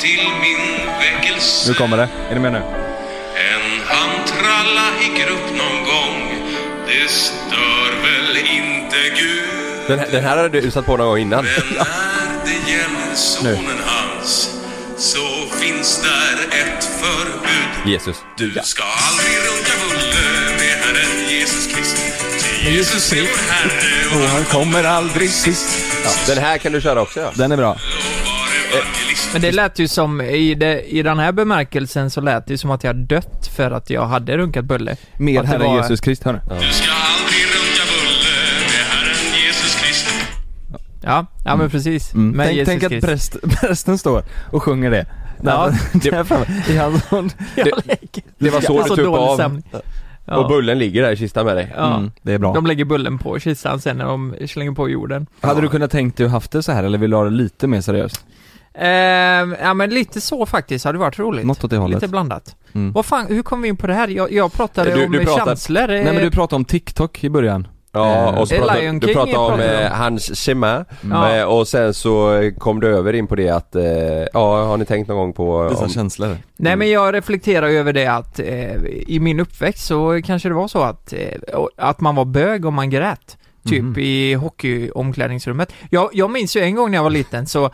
till 0.00 0.28
min 0.42 0.86
väckelse 0.98 1.68
Nu 1.68 1.74
kommer 1.74 1.96
det. 1.96 2.08
Är 2.30 2.34
ni 2.34 2.40
med 2.40 2.52
nu? 2.52 2.58
En 2.58 3.80
handtralla 3.86 4.86
i 5.00 5.20
grupp 5.22 5.50
någon 5.58 5.84
gång 5.84 6.46
Det 6.86 7.10
stör 7.10 7.90
väl 8.02 8.36
inte 8.36 8.96
Gud 9.16 9.44
Den, 9.88 9.98
här- 9.98 10.08
den 10.10 10.24
här 10.24 10.36
hade 10.36 10.60
du 10.60 10.70
satt 10.70 10.86
på 10.86 10.96
någon 10.96 11.06
gång 11.06 11.18
innan. 11.18 11.44
Men 11.44 11.52
när 11.76 12.44
det 12.44 12.70
gäller 12.72 13.14
sonen 13.14 13.78
hans 13.86 14.50
Så 14.98 15.56
finns 15.60 16.02
där 16.02 16.58
ett 16.60 16.84
förbud 16.84 17.92
Jesus. 17.92 18.16
du 18.36 18.50
ska 18.64 18.82
aldrig 18.82 19.36
runka 19.38 19.72
bulle 19.88 20.56
med 20.58 20.78
Herren 20.84 21.30
Jesus 21.30 21.66
Kristus. 21.66 21.79
Jesus 22.64 23.12
är 23.12 23.16
vår 23.20 23.52
Herre 23.52 24.24
och 24.24 24.28
han 24.30 24.44
kommer 24.44 24.84
aldrig 24.84 25.30
sist. 25.30 25.68
Den 26.28 26.38
här 26.38 26.58
kan 26.58 26.72
du 26.72 26.80
köra 26.80 27.02
också 27.02 27.20
ja. 27.20 27.30
Den 27.34 27.52
är 27.52 27.56
bra. 27.56 27.76
Men 29.32 29.42
det 29.42 29.52
lät 29.52 29.78
ju 29.78 29.88
som, 29.88 30.20
i, 30.20 30.54
det, 30.54 30.82
i 30.82 31.02
den 31.02 31.18
här 31.18 31.32
bemärkelsen 31.32 32.10
så 32.10 32.20
lät 32.20 32.46
det 32.46 32.58
som 32.58 32.70
att 32.70 32.84
jag 32.84 32.96
dött 32.96 33.50
för 33.56 33.70
att 33.70 33.90
jag 33.90 34.06
hade 34.06 34.36
runkat 34.36 34.64
bulle. 34.64 34.96
Det 35.18 35.46
Herren 35.46 35.60
var- 35.66 35.76
Jesus 35.76 36.00
Krist, 36.00 36.22
hörni. 36.24 36.38
Du 36.38 36.48
ska 36.48 36.90
aldrig 36.92 37.44
runka 37.44 37.82
bulle 37.92 38.36
med 38.66 38.86
Herren 38.90 39.44
Jesus 39.46 39.76
Kristus. 39.82 40.12
Ja, 41.02 41.26
ja 41.44 41.56
men 41.56 41.70
precis. 41.70 42.14
Mm. 42.14 42.30
Med 42.36 42.46
Tänk, 42.46 42.56
Jesus 42.58 42.80
tänk 42.80 42.92
att 42.92 43.08
präst, 43.10 43.36
prästen 43.60 43.98
står 43.98 44.24
och 44.52 44.62
sjunger 44.62 44.90
det. 44.90 45.06
Ja. 45.44 45.72
Sån. 47.08 47.30
Jag 47.54 47.66
Det- 47.66 47.72
lägger- 47.86 48.22
det 48.38 48.50
var 48.50 48.60
så 48.60 48.94
du 48.94 49.04
tog 49.04 49.14
av. 49.16 49.36
sömn. 49.36 49.62
Ja. 50.30 50.36
Och 50.38 50.48
bullen 50.48 50.78
ligger 50.78 51.02
där 51.02 51.12
i 51.12 51.16
kistan 51.16 51.46
med 51.46 51.56
dig. 51.56 51.72
Ja. 51.76 51.96
Mm, 51.96 52.10
det 52.22 52.32
är 52.32 52.38
bra. 52.38 52.52
De 52.54 52.66
lägger 52.66 52.84
bullen 52.84 53.18
på 53.18 53.38
kistan 53.38 53.80
sen 53.80 53.98
när 53.98 54.04
de 54.04 54.34
slänger 54.48 54.72
på 54.72 54.88
jorden. 54.88 55.26
Hade 55.40 55.60
du 55.60 55.68
kunnat 55.68 55.90
tänkt 55.90 56.16
dig 56.16 56.26
att 56.26 56.32
haft 56.32 56.50
det 56.52 56.62
så 56.62 56.72
här 56.72 56.84
eller 56.84 56.98
vill 56.98 57.10
du 57.10 57.16
ha 57.16 57.24
det 57.24 57.30
lite 57.30 57.66
mer 57.66 57.80
seriöst? 57.80 58.24
Ehm, 58.74 59.56
ja 59.62 59.74
men 59.74 59.90
lite 59.90 60.20
så 60.20 60.46
faktiskt, 60.46 60.84
hade 60.84 60.98
varit 60.98 61.18
roligt. 61.18 61.46
Något 61.46 61.64
åt 61.64 61.70
det 61.70 61.76
hållet. 61.76 61.96
Lite 62.02 62.08
blandat. 62.10 62.56
Mm. 62.72 62.92
Vad 62.92 63.06
fan, 63.06 63.26
hur 63.26 63.42
kom 63.42 63.62
vi 63.62 63.68
in 63.68 63.76
på 63.76 63.86
det 63.86 63.94
här? 63.94 64.08
Jag, 64.08 64.32
jag 64.32 64.52
pratade 64.52 64.94
Du- 64.94 65.04
om 65.06 65.12
du 65.12 65.24
pratar- 65.24 65.46
känslor. 65.46 65.82
eh, 65.82 65.86
Nej 65.88 66.04
men 66.04 66.22
du 66.22 66.30
pratade 66.30 66.56
om 66.56 66.64
TikTok 66.64 67.24
i 67.24 67.30
början. 67.30 67.68
Ja, 67.92 68.40
och 68.40 68.48
så 68.48 68.54
Eh, 68.54 68.60
pratade, 68.60 68.98
du 68.98 69.14
pratade 69.14 69.38
om 69.38 69.60
eh, 69.60 69.90
hans 69.92 70.48
Ja. 71.10 71.36
eh, 71.36 71.44
och 71.44 71.68
sen 71.68 71.94
så 71.94 72.50
kom 72.58 72.80
du 72.80 72.88
över 72.88 73.12
in 73.12 73.26
på 73.26 73.36
det 73.36 73.48
att, 73.50 73.74
eh, 73.76 73.84
ja 74.32 74.64
har 74.64 74.76
ni 74.76 74.84
tänkt 74.84 75.08
någon 75.08 75.16
gång 75.16 75.32
på 75.32 75.66
Dessa 75.70 75.82
om, 75.84 75.88
känslor. 75.90 76.36
Nej 76.56 76.76
men 76.76 76.90
jag 76.90 77.14
reflekterar 77.14 77.68
över 77.68 77.92
det 77.92 78.06
att 78.06 78.38
eh, 78.38 78.74
i 79.06 79.18
min 79.20 79.40
uppväxt 79.40 79.86
så 79.86 80.20
kanske 80.24 80.48
det 80.48 80.54
var 80.54 80.68
så 80.68 80.82
att, 80.82 81.12
eh, 81.12 81.58
att 81.76 82.00
man 82.00 82.14
var 82.14 82.24
bög 82.24 82.64
om 82.64 82.74
man 82.74 82.90
grät. 82.90 83.36
Typ 83.68 83.82
Mhm. 83.82 83.98
i 83.98 84.34
hockeyomklädningsrummet. 84.34 85.72
Jag, 85.90 86.10
jag 86.12 86.30
minns 86.30 86.56
ju 86.56 86.60
en 86.60 86.74
gång 86.74 86.90
när 86.90 86.98
jag 86.98 87.02
var 87.02 87.10
liten 87.10 87.46
så, 87.46 87.64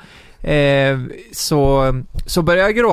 eh, 0.43 0.99
så, 1.33 1.93
så 2.27 2.43
började 2.43 2.69
jag 2.69 2.77
gråta 2.77 2.93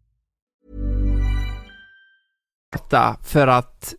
För 3.23 3.47
att 3.47 3.93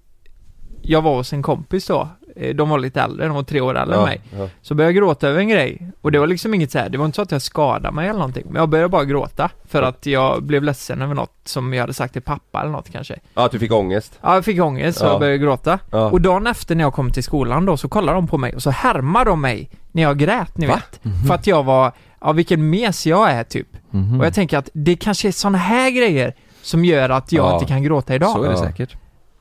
jag 0.82 1.02
var 1.02 1.14
hos 1.16 1.32
en 1.32 1.42
kompis 1.42 1.86
då, 1.86 2.08
eh, 2.36 2.54
de 2.54 2.68
var 2.68 2.78
lite 2.78 3.00
äldre, 3.00 3.26
de 3.26 3.34
var 3.34 3.42
tre 3.42 3.60
år 3.60 3.74
äldre 3.78 3.94
än 3.96 4.00
Ja, 4.00 4.06
mig. 4.06 4.20
ja. 4.38 4.48
Så 4.62 4.74
började 4.74 4.94
jag 4.94 4.96
gråta 5.02 5.28
över 5.28 5.38
en 5.40 5.48
grej. 5.48 5.92
Och 6.00 6.12
det 6.12 6.18
var 6.18 6.26
liksom 6.26 6.54
inget 6.54 6.70
så 6.70 6.78
här, 6.78 6.88
det 6.88 6.98
var 6.98 7.04
inte 7.04 7.16
så 7.16 7.22
att 7.22 7.32
jag 7.32 7.42
skadade 7.42 7.94
mig 7.94 8.08
eller 8.08 8.18
någonting. 8.18 8.44
Men 8.46 8.56
jag 8.60 8.68
började 8.68 8.88
bara 8.88 9.04
gråta. 9.04 9.50
För 9.68 9.82
att 9.82 10.06
jag 10.06 10.42
blev 10.42 10.62
ledsen 10.62 11.02
över 11.02 11.14
något 11.14 11.32
som 11.44 11.74
jag 11.74 11.80
hade 11.80 11.94
sagt 11.94 12.12
till 12.12 12.22
pappa 12.22 12.60
eller 12.60 12.70
något 12.70 12.90
kanske. 12.90 13.18
Ja, 13.34 13.44
att 13.46 13.52
du 13.52 13.58
fick 13.58 13.72
ångest. 13.72 14.18
Ja, 14.22 14.34
jag 14.34 14.44
fick 14.44 14.60
ångest 14.62 14.98
så 14.98 15.04
Ja. 15.04 15.10
jag 15.10 15.20
började 15.20 15.38
gråta. 15.38 15.78
Ja. 15.90 16.10
Och 16.10 16.20
dagen 16.20 16.46
efter 16.46 16.74
när 16.74 16.84
jag 16.84 16.92
kom 16.94 17.10
till 17.10 17.24
skolan 17.24 17.66
då 17.66 17.76
så 17.76 17.88
kollade 17.88 18.16
de 18.18 18.26
på 18.26 18.38
mig 18.38 18.54
och 18.54 18.62
så 18.62 18.70
härmade 18.70 19.30
de 19.30 19.40
mig 19.40 19.70
när 19.92 20.02
jag 20.02 20.18
grät, 20.18 20.56
ni 20.58 20.66
Va? 20.66 20.74
vet. 20.74 21.00
För 21.26 21.34
att 21.34 21.46
jag 21.46 21.62
var, 21.62 21.92
ja 22.20 22.32
vilken 22.32 22.70
mes 22.70 23.06
jag 23.06 23.30
är 23.30 23.44
typ. 23.44 23.68
Mhm. 23.90 24.20
Och 24.20 24.26
jag 24.26 24.34
tänker 24.34 24.58
att 24.58 24.68
det 24.72 24.96
kanske 24.96 25.28
är 25.28 25.32
såna 25.32 25.58
här 25.58 25.90
grejer 25.90 26.34
som 26.62 26.84
gör 26.84 27.08
att 27.10 27.32
jag 27.32 27.44
Ja. 27.46 27.54
inte 27.54 27.66
kan 27.66 27.82
gråta 27.82 28.14
idag. 28.14 28.30
Så 28.30 28.42
är 28.42 28.48
det 28.48 28.54
Ja. 28.54 28.64
säkert. 28.64 28.96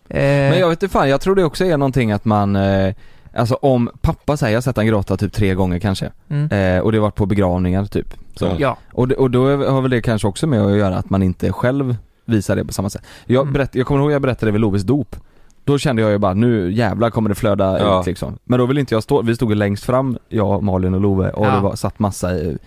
Eh, 0.10 0.18
Men 0.22 0.60
jag 0.60 0.70
vet 0.70 0.84
inte 0.84 0.94
fan, 0.94 1.10
jag 1.10 1.22
tror 1.22 1.36
det 1.36 1.44
också 1.44 1.66
är 1.66 1.78
någonting 1.78 2.12
att 2.12 2.26
man, 2.26 2.56
eh, 2.56 2.94
alltså 3.36 3.56
om 3.56 3.90
pappa 4.02 4.38
säger, 4.38 4.54
jag 4.54 4.58
har 4.58 4.62
sett 4.62 4.78
han 4.78 4.86
gråta 4.88 5.18
typ 5.18 5.34
tre 5.34 5.54
gånger 5.54 5.80
kanske. 5.80 6.12
mm. 6.30 6.52
Eh, 6.78 6.82
och 6.84 6.92
det 6.92 6.98
har 6.98 7.02
varit 7.02 7.16
på 7.16 7.26
begravningar 7.26 7.86
typ. 7.86 8.14
Så. 8.36 8.56
Ja. 8.60 8.78
Och, 8.94 9.08
det, 9.08 9.16
och 9.16 9.32
då 9.32 9.50
har 9.66 9.82
väl 9.82 9.92
det 9.92 10.02
kanske 10.02 10.28
också 10.28 10.48
med 10.48 10.62
att 10.62 10.78
göra 10.78 10.98
att 10.98 11.10
man 11.10 11.24
inte 11.24 11.52
själv 11.52 11.96
visar 12.26 12.56
det 12.56 12.66
på 12.66 12.74
samma 12.74 12.90
sätt. 12.90 13.02
Jag, 13.26 13.42
Mm. 13.42 13.54
berätt, 13.54 13.76
jag 13.76 13.86
kommer 13.88 14.02
ihåg 14.02 14.12
jag 14.12 14.22
berättade 14.22 14.52
vid 14.52 14.62
Loves 14.62 14.84
dop. 14.84 15.16
Då 15.64 15.78
kände 15.78 16.02
jag 16.02 16.12
ju 16.12 16.18
bara, 16.18 16.34
nu 16.34 16.72
jävlar 16.72 17.10
kommer 17.10 17.30
det 17.30 17.36
flöda 17.36 17.80
Ja. 17.80 18.00
ut 18.00 18.06
liksom. 18.06 18.38
Men 18.44 18.60
då 18.60 18.66
vill 18.66 18.78
inte 18.78 18.94
jag 18.96 19.04
stå, 19.04 19.22
vi 19.22 19.36
stod 19.36 19.50
ju 19.50 19.56
längst 19.56 19.84
fram, 19.84 20.18
jag, 20.30 20.64
Malin 20.64 20.94
och 20.94 21.02
Love 21.02 21.30
och 21.30 21.46
Ja. 21.46 21.52
det 21.52 21.60
var, 21.60 21.76
satt 21.76 22.00
massa 22.00 22.34
i, 22.38 22.58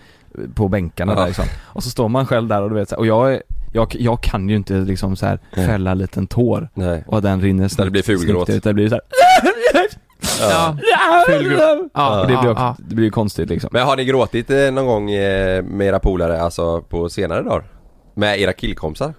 på 0.55 0.67
bänkarna 0.67 1.13
Ja. 1.13 1.19
där 1.19 1.27
liksom. 1.27 1.45
Och 1.63 1.83
så 1.83 1.89
står 1.89 2.09
man 2.09 2.25
själv 2.25 2.47
där 2.47 2.61
och 2.61 2.69
du 2.69 2.75
vet 2.75 2.89
så 2.89 2.95
här, 2.95 2.99
och 2.99 3.05
jag, 3.07 3.33
är- 3.33 3.43
jag, 3.75 3.95
jag 3.99 4.21
kan 4.21 4.49
ju 4.49 4.55
inte 4.55 4.73
liksom 4.73 5.15
så 5.15 5.25
här 5.25 5.39
fälla 5.55 5.91
en 5.91 5.97
liten 5.97 6.27
tår 6.27 6.69
Nej. 6.73 7.03
och 7.07 7.21
den 7.21 7.41
rinner 7.41 7.67
Så 7.67 7.83
det 7.83 7.91
blir 7.91 8.03
fulgråt. 8.03 8.45
snyggt 8.45 8.57
ut. 8.57 8.63
Det 8.63 8.73
blir 8.73 8.89
så 8.89 8.95
här, 8.95 9.01
Ja. 10.39 10.77
Fulgråt. 11.27 11.89
Ja, 11.93 12.21
och 12.21 12.27
det 12.27 12.37
blir, 12.37 12.51
också, 12.51 12.75
det 12.77 12.95
blir 12.95 13.05
ju 13.05 13.11
konstigt 13.11 13.49
liksom. 13.49 13.69
Men 13.73 13.83
har 13.85 13.95
ni 13.97 14.05
gråtit 14.05 14.49
eh, 14.49 14.57
någon 14.71 14.85
gång 14.85 15.11
eh, 15.11 15.63
med 15.63 15.87
era 15.87 15.99
polare, 15.99 16.41
alltså 16.41 16.81
på 16.81 17.09
senare 17.09 17.41
dagar? 17.43 17.63
Med 18.13 18.39
era 18.39 18.53
killkompisar? 18.53 19.13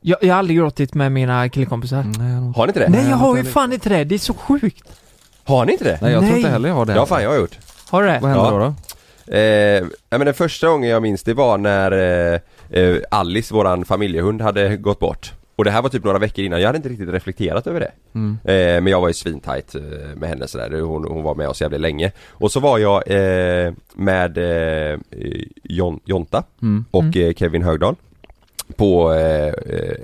Jag, 0.00 0.18
jag 0.22 0.34
har 0.34 0.38
aldrig 0.38 0.58
gråtit 0.58 0.94
med 0.94 1.12
mina 1.12 1.48
killkompisar. 1.48 2.04
Nej, 2.18 2.52
Har 2.56 2.66
ni 2.66 2.70
inte 2.70 2.80
det? 2.80 2.88
Nej 2.88 3.08
jag 3.10 3.16
har 3.16 3.34
ju 3.34 3.40
inte 3.40 3.52
fan 3.52 3.72
inte 3.72 3.88
det, 3.88 4.04
det 4.04 4.14
är 4.14 4.18
så 4.18 4.34
sjukt. 4.34 4.88
Har 5.44 5.64
ni 5.64 5.72
inte 5.72 5.84
det? 5.84 5.98
Nej 6.02 6.12
jag 6.12 6.20
tror 6.20 6.30
Nej. 6.30 6.38
inte 6.40 6.50
heller 6.50 6.68
jag 6.68 6.76
har 6.76 6.84
det. 6.86 6.94
Ja 6.94 7.06
fan 7.06 7.22
jag 7.22 7.30
har 7.30 7.36
gjort. 7.36 7.58
Har 7.90 8.02
du 8.02 8.08
det? 8.08 8.18
Vad 8.22 8.30
hände 8.30 8.44
Ja. 8.46 8.50
då 8.50 8.58
då? 8.58 8.74
Eh, 9.36 9.82
nej 9.82 10.18
men 10.18 10.24
den 10.24 10.34
första 10.34 10.68
gången 10.68 10.90
jag 10.90 11.02
minns 11.02 11.22
det 11.22 11.34
var 11.34 11.58
när 11.58 11.92
eh, 12.34 12.40
eh, 12.70 12.96
Alice, 13.10 13.54
våran 13.54 13.84
familjehund, 13.84 14.42
hade 14.42 14.76
gått 14.76 14.98
bort. 14.98 15.32
Och 15.56 15.64
det 15.64 15.70
här 15.70 15.82
var 15.82 15.88
typ 15.88 16.04
några 16.04 16.18
veckor 16.18 16.44
innan, 16.44 16.60
jag 16.60 16.68
hade 16.68 16.76
inte 16.76 16.88
riktigt 16.88 17.08
reflekterat 17.08 17.66
över 17.66 17.80
det. 17.80 17.92
Mm. 18.14 18.38
Eh, 18.44 18.82
men 18.82 18.86
jag 18.86 19.00
var 19.00 19.08
ju 19.08 19.14
svintajt 19.14 19.74
eh, 19.74 19.82
med 20.16 20.28
henne 20.28 20.48
sådär, 20.48 20.80
hon, 20.80 21.04
hon 21.04 21.22
var 21.22 21.34
med 21.34 21.48
oss 21.48 21.60
jävligt 21.60 21.80
länge. 21.80 22.12
Och 22.28 22.52
så 22.52 22.60
var 22.60 22.78
jag 22.78 23.02
eh, 23.10 23.72
med 23.94 24.38
eh, 24.38 24.98
Jon, 25.62 26.00
Jonta 26.04 26.44
Mm. 26.62 26.84
och 26.90 27.16
eh, 27.16 27.32
Kevin 27.34 27.62
Högdahl 27.62 27.96
på 28.76 29.12
eh, 29.12 29.54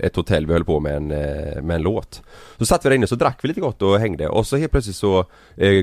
ett 0.00 0.16
hotell, 0.16 0.46
vi 0.46 0.52
höll 0.52 0.64
på 0.64 0.80
med 0.80 0.96
en, 0.96 1.10
eh, 1.10 1.62
med 1.62 1.74
en 1.76 1.82
låt. 1.82 2.22
Så 2.58 2.66
satt 2.66 2.84
vi 2.84 2.88
där 2.88 2.96
inne 2.96 3.06
så 3.06 3.14
drack 3.14 3.38
vi 3.42 3.48
lite 3.48 3.60
gott 3.60 3.82
och 3.82 3.98
hängde 3.98 4.28
och 4.28 4.46
så 4.46 4.56
helt 4.56 4.72
plötsligt 4.72 4.96
så 4.96 5.24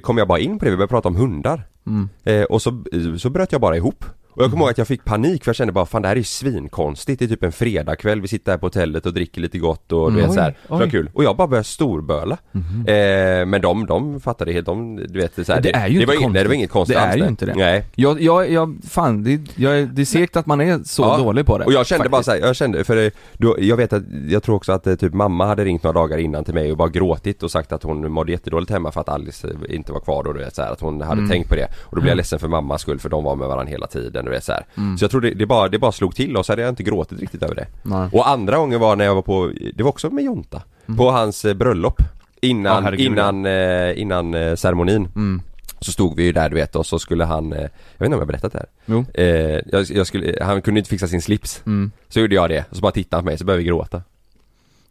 kom 0.02 0.17
jag 0.17 0.28
bara 0.28 0.39
in 0.39 0.60
på 0.60 0.65
det, 0.65 0.72
vi 0.72 0.78
började 0.78 0.89
prata 0.89 1.08
om 1.08 1.15
hundar. 1.15 1.63
Mm. 1.88 2.10
Och 2.50 2.62
så, 2.62 2.84
så 3.19 3.30
bröt 3.30 3.52
jag 3.52 3.62
bara 3.62 3.78
ihop. 3.78 4.06
Och 4.36 4.43
jag 4.43 4.52
kommer 4.52 4.63
ihåg 4.63 4.72
att 4.72 4.78
jag 4.78 4.88
fick 4.88 5.06
panik 5.06 5.43
för 5.43 5.50
jag 5.50 5.56
kände 5.56 5.74
bara 5.74 5.86
fan 5.86 6.02
det 6.02 6.08
här 6.08 6.15
är 6.15 6.17
ju 6.19 6.24
svinkonstigt. 6.24 7.19
Det 7.19 7.26
är 7.26 7.30
typ 7.30 7.43
en 7.43 7.52
fredagkväll, 7.52 8.22
vi 8.22 8.28
sitter 8.28 8.52
här 8.52 8.58
på 8.58 8.65
hotellet 8.65 9.06
och 9.06 9.13
dricker 9.13 9.41
lite 9.41 9.58
gott 9.60 9.91
och 9.91 10.12
du 10.12 10.17
Mm. 10.19 10.26
vet 10.30 10.34
så 10.36 10.41
här. 10.41 10.58
Så 10.67 10.80
det 10.80 10.89
kul. 10.89 11.10
Och 11.13 11.24
jag 11.24 11.36
bara 11.38 11.48
började 11.48 11.63
storböla. 11.67 12.38
Mhm. 12.52 12.86
Eh, 12.88 13.46
men 13.46 13.62
de, 13.62 13.86
de 13.86 14.19
fattade 14.22 14.52
helt, 14.54 14.65
de, 14.65 14.96
du 14.96 15.19
vet 15.19 15.46
så 15.46 15.54
här, 15.54 15.62
Det 15.62 15.76
är 15.76 15.88
ju 15.88 16.00
det 16.00 16.06
var, 16.06 16.13
inget- 16.13 16.34
det 16.34 16.48
var 16.48 16.54
inget 16.56 16.69
konstigt 16.72 16.98
Det 16.98 17.02
är 17.04 17.12
alls 17.12 17.22
ju 17.22 17.28
inte 17.28 17.46
det. 17.46 17.56
Nej. 17.56 17.86
Jag, 17.96 18.22
jag, 18.22 18.52
jag, 18.52 18.76
fan 18.89 19.24
det, 19.24 19.39
jag, 19.56 19.88
det 19.89 20.02
är 20.02 20.06
segt 20.06 20.36
att 20.36 20.46
man 20.46 20.62
är 20.62 20.80
så 20.84 21.02
Ja. 21.04 21.17
dålig 21.17 21.46
på 21.46 21.58
det. 21.58 21.65
Och 21.65 21.74
jag 21.74 21.86
kände 21.86 22.10
bara 22.10 22.17
faktiskt. 22.24 22.26
såhär, 22.26 22.48
jag 22.48 22.56
kände, 22.56 22.84
för 22.84 22.96
det, 22.96 23.12
då, 23.38 23.56
jag 23.60 23.78
vet 23.78 23.93
att, 23.93 24.04
jag 24.30 24.43
tror 24.43 24.56
också 24.56 24.72
att 24.72 24.88
eh, 24.88 24.96
typ 24.96 25.13
mamma 25.13 25.46
hade 25.46 25.65
ringt 25.65 25.84
några 25.84 26.00
dagar 26.00 26.17
innan 26.17 26.43
till 26.43 26.54
mig 26.54 26.72
och 26.72 26.78
bara 26.78 26.89
gråtit 26.89 27.43
och 27.43 27.52
sagt 27.52 27.72
att 27.72 27.84
hon 27.84 28.12
mådde 28.12 28.32
jättedåligt 28.32 28.72
hemma 28.72 28.91
för 28.91 29.02
att 29.02 29.10
Alice 29.10 29.48
eh, 29.48 29.76
inte 29.76 29.91
var 29.91 30.00
kvar 30.00 30.24
då 30.24 30.34
du 30.34 30.39
vet 30.39 30.56
så 30.56 30.62
här, 30.62 30.72
att 30.72 30.82
hon 30.82 31.02
hade 31.02 31.13
Mm. 31.19 31.30
tänkt 31.30 31.50
på 31.50 31.56
det. 31.56 31.65
Och 31.65 31.96
då 31.96 32.02
blev 32.02 32.04
jag 32.06 32.12
Mm. 32.13 32.17
ledsen 32.17 32.39
för 32.39 32.48
mammas 32.48 32.82
skull 32.82 33.00
för 33.00 33.10
de 33.10 33.24
var 33.24 33.36
med 33.36 33.48
varandra 33.48 33.72
hela 33.72 33.88
tiden 33.88 34.23
du 34.26 34.32
vet 34.32 34.44
så 34.44 34.52
här. 34.52 34.66
Mm. 34.78 34.98
Så 34.98 35.04
jag 35.04 35.12
tror 35.12 35.22
det, 35.22 35.32
det, 35.34 35.46
bara, 35.46 35.70
det 35.70 35.80
bara 35.80 35.92
slog 35.92 36.16
till 36.16 36.38
och 36.38 36.46
så 36.46 36.52
hade 36.52 36.62
jag 36.62 36.70
inte 36.70 36.84
gråtit 36.84 37.20
riktigt 37.20 37.44
över 37.44 37.56
det. 37.56 37.68
Nej. 37.84 38.10
Och 38.12 38.30
andra 38.30 38.58
gången 38.58 38.80
var 38.80 38.96
när 38.96 39.06
jag 39.06 39.16
var 39.16 39.22
på, 39.22 39.52
det 39.74 39.84
var 39.84 39.90
också 39.90 40.10
med 40.10 40.24
Jonta, 40.24 40.62
Mm. 40.88 40.98
på 40.98 41.12
hans 41.12 41.46
eh, 41.46 41.54
bröllop. 41.54 42.02
Innan, 42.42 42.84
herregud, 42.84 43.06
innan, 43.06 43.46
eh, 43.46 44.00
innan 44.02 44.34
eh, 44.34 44.56
ceremonin. 44.56 45.08
Mm. 45.16 45.42
Så 45.80 45.92
stod 45.92 46.16
vi 46.16 46.24
ju 46.24 46.32
där 46.32 46.50
du 46.50 46.56
vet 46.56 46.76
och 46.76 46.86
så 46.86 47.00
skulle 47.00 47.24
han, 47.26 47.54
eh, 47.54 47.60
jag 47.60 47.70
vet 47.70 48.06
inte 48.06 48.06
om 48.06 48.12
jag 48.12 48.20
har 48.20 48.26
berättat 48.26 48.52
det 48.54 48.60
här. 48.60 48.68
Jo. 48.86 49.06
Eh, 49.14 49.62
jag, 49.72 49.86
jag 49.92 50.08
skulle, 50.08 50.44
han 50.44 50.62
kunde 50.62 50.80
inte 50.80 50.90
fixa 50.90 51.08
sin 51.08 51.22
slips. 51.22 51.62
Mm. 51.66 51.92
Så 52.10 52.20
gjorde 52.20 52.36
jag 52.36 52.50
det, 52.50 52.66
och 52.70 52.76
så 52.76 52.82
bara 52.82 52.92
tittade 52.92 53.18
han 53.18 53.24
på 53.24 53.30
mig, 53.30 53.38
så 53.38 53.46
började 53.46 53.64
vi 53.64 53.68
gråta. 53.70 54.02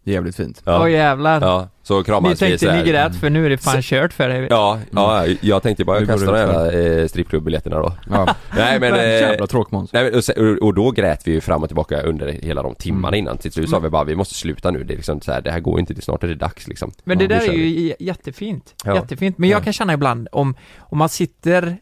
Jävligt 0.05 0.37
fint. 0.37 0.62
Ja, 0.65 0.83
Åh 0.83 0.91
jävlar. 0.91 1.41
ja 1.41 1.69
så 1.83 1.99
Ni 1.99 2.05
kramades 2.05 2.43
vi 2.43 2.47
tänkte 2.49 2.77
ni 2.77 2.83
grät 2.91 3.17
för 3.17 3.31
nu 3.31 3.47
är 3.47 3.51
det 3.51 3.59
fan 3.59 3.83
kört 3.83 4.12
för 4.12 4.29
dig. 4.29 4.47
Ja, 4.51 4.81
ja, 4.91 5.27
jag 5.41 5.62
tänkte 5.62 5.85
bara 5.85 6.01
Nu 6.01 6.07
går 6.07 6.12
kasta 6.12 6.33
det 6.33 6.43
de 6.43 6.53
jävla 6.79 7.01
eh, 7.03 7.07
strippklubbiljetterna 7.09 7.77
då. 7.79 7.93
Ja. 8.11 8.35
Nej 8.57 8.81
men, 8.81 8.95
eh, 8.99 9.01
Jävla 9.01 9.47
tråkmåns. 9.47 9.93
nej, 9.93 10.05
men 10.05 10.15
och, 10.15 10.25
sen- 10.25 10.59
och 10.62 10.75
då 10.75 10.91
grät 10.91 11.23
vi 11.27 11.33
ju 11.33 11.41
fram 11.41 11.62
och 11.62 11.69
tillbaka 11.69 12.03
under 12.03 12.29
hela 12.33 12.62
de 12.62 12.75
timmarna 12.75 13.09
Mm. 13.17 13.19
innan. 13.19 13.38
Till 13.38 13.53
slut 13.53 13.71
sa 13.71 13.79
vi 13.79 13.88
bara 13.88 14.05
vi 14.05 14.17
måste 14.17 14.35
sluta 14.35 14.71
nu, 14.71 14.85
det 14.85 14.95
är 14.95 14.97
liksom 14.97 15.21
så 15.21 15.33
här, 15.33 15.41
det 15.41 15.51
här 15.51 15.61
går 15.61 15.81
inte, 15.81 15.95
det 15.95 16.03
snart 16.03 16.25
är 16.25 16.29
det 16.29 16.35
dags 16.35 16.69
liksom. 16.69 16.93
Men 17.05 17.21
Ja, 17.21 17.27
det 17.29 17.35
nu 17.35 17.41
där 17.41 17.47
kör 17.47 17.53
är 17.53 17.57
ju 17.57 17.62
vi. 17.62 17.83
j- 17.88 17.95
jättefint. 17.99 18.75
Ja. 18.85 18.95
Jättefint. 18.95 19.38
Men 19.38 19.51
jag 19.51 19.61
Ja. 19.61 19.65
kan 19.65 19.73
känna 19.73 19.93
ibland 19.93 20.29
om, 20.33 20.55
om 20.79 20.99
man 20.99 21.09
sitter, 21.09 21.77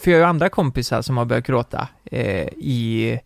för 0.00 0.10
jag 0.10 0.18
har 0.18 0.22
ju 0.22 0.28
andra 0.28 0.48
kompisar 0.48 1.02
som 1.02 1.16
har 1.16 1.24
börjat 1.24 1.46
gråta 1.46 1.88
eh, 2.04 2.42
i, 2.48 3.18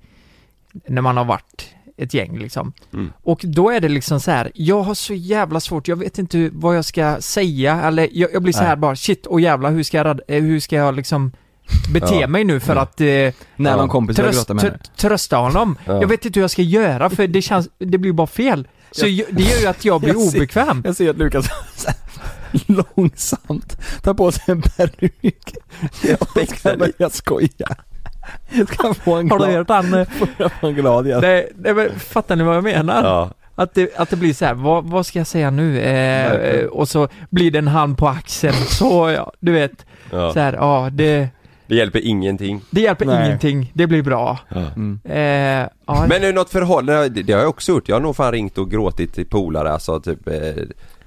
när 0.87 1.03
man 1.03 1.17
har 1.17 1.25
varit 1.25 1.74
ett 1.97 2.15
gäng 2.15 2.39
liksom. 2.39 2.73
Mm. 2.93 3.13
Och 3.23 3.41
då 3.45 3.71
är 3.71 3.81
det 3.81 3.89
liksom 3.89 4.21
så 4.21 4.31
här, 4.31 4.51
jag 4.55 4.83
har 4.83 4.95
så 4.95 5.15
jävla 5.15 5.61
svårt, 5.61 5.89
jag 5.89 5.97
vet 5.97 6.19
inte 6.19 6.51
vad 6.53 6.77
jag 6.77 6.85
ska 6.85 7.17
säga, 7.21 7.83
eller 7.83 8.09
jag, 8.13 8.33
jag 8.33 8.43
blir 8.43 8.53
så 8.53 8.59
här 8.63 8.67
Nej. 8.69 8.77
bara, 8.77 8.97
shit, 8.97 9.27
och 9.27 9.41
jävla 9.41 9.69
hur 9.71 9.83
ska 9.83 9.97
jag, 9.97 10.21
eh, 10.29 10.43
hur 10.43 10.61
ska 10.61 10.77
jag 10.77 10.95
liksom 10.95 11.33
bete 11.93 12.15
Ja. 12.21 12.27
mig 12.27 12.45
nu 12.45 12.61
för 12.61 12.75
Ja. 12.77 12.81
att 12.83 13.01
eh, 13.01 13.07
När 13.57 13.77
någon 13.77 13.89
kompis 13.89 14.17
tröst, 14.17 14.49
med 14.49 14.59
tr- 14.65 14.79
trösta 14.97 15.37
honom. 15.37 15.79
Ja. 15.85 16.01
Jag 16.01 16.09
vet 16.09 16.25
inte 16.25 16.39
hur 16.41 16.43
jag 16.45 16.51
ska 16.51 16.63
göra 16.63 17.11
för 17.11 17.27
det 17.27 17.43
känns, 17.43 17.69
det 17.79 17.99
blir 17.99 18.13
bara 18.13 18.27
fel. 18.27 18.69
Så 18.91 19.07
ju- 19.07 19.27
det 19.31 19.43
gör 19.43 19.61
ju 19.61 19.67
att 19.67 19.85
jag 19.85 20.01
blir 20.01 20.11
Jag 20.15 20.23
ser- 20.23 20.39
obekväm. 20.39 20.83
Jag 20.85 20.97
ser 20.97 21.11
att 21.11 21.17
Lukas 21.19 21.47
långsamt 22.67 23.77
tar 24.03 24.15
på 24.15 24.33
sig 24.33 24.43
en 24.47 24.63
peruk. 24.63 25.55
Jag. 26.03 26.19
Jag 26.99 27.13
ska 28.73 28.95
få 28.95 29.15
en 29.15 29.31
Har 29.31 29.39
du 29.39 29.45
glad, 29.45 29.57
hört 29.57 29.69
han? 29.69 29.95
eh, 29.95 30.07
får 30.19 30.29
jag 30.61 30.75
glad 30.75 31.07
igen. 31.07 31.21
Nej, 31.23 31.49
nej 31.57 31.75
men 31.75 31.91
fattar 31.99 32.37
ni 32.37 32.45
vad 32.45 32.57
jag 32.57 32.65
menar? 32.65 33.05
Ja, 33.05 33.31
Att, 33.55 33.75
det, 33.75 33.97
att 33.97 34.11
det 34.11 34.17
blir 34.17 34.33
så 34.35 34.45
här, 34.45 34.55
vad, 34.55 34.85
vad 34.85 35.07
ska 35.07 35.19
jag 35.19 35.27
säga 35.27 35.51
nu? 35.51 35.81
Eh, 35.81 36.65
och 36.67 36.89
så 36.89 37.09
blir 37.31 37.51
det 37.51 37.59
en 37.59 37.69
hand 37.69 37.99
på 37.99 38.09
axeln, 38.09 38.55
så 38.55 39.11
ja, 39.17 39.33
du 39.41 39.53
vet. 39.53 39.87
ja. 40.11 40.33
Så 40.33 40.41
här, 40.41 40.53
ja, 40.53 40.89
det, 40.93 41.29
Det 41.67 41.75
hjälper 41.77 42.07
ingenting. 42.07 42.61
det 42.71 42.81
hjälper 42.81 43.07
Nej. 43.07 43.27
ingenting, 43.27 43.71
det 43.75 43.87
blir 43.87 44.03
bra. 44.03 44.39
Mm. 44.77 45.01
Eh, 45.05 45.69
ja, 45.87 46.07
Men 46.09 46.21
nu 46.21 46.33
något 46.33 46.51
förhållande, 46.51 47.09
det, 47.09 47.23
det 47.23 47.33
har 47.33 47.41
jag 47.41 47.49
också 47.49 47.73
gjort. 47.73 47.89
Jag 47.89 47.97
har 47.97 48.01
nog 48.01 48.17
fan 48.17 48.33
ringt 48.33 48.59
och 48.59 48.71
gråtit 48.71 49.15
till 49.15 49.27
polare 49.27 49.73
alltså 49.73 50.01
typ 50.01 50.29
eh, 50.29 50.35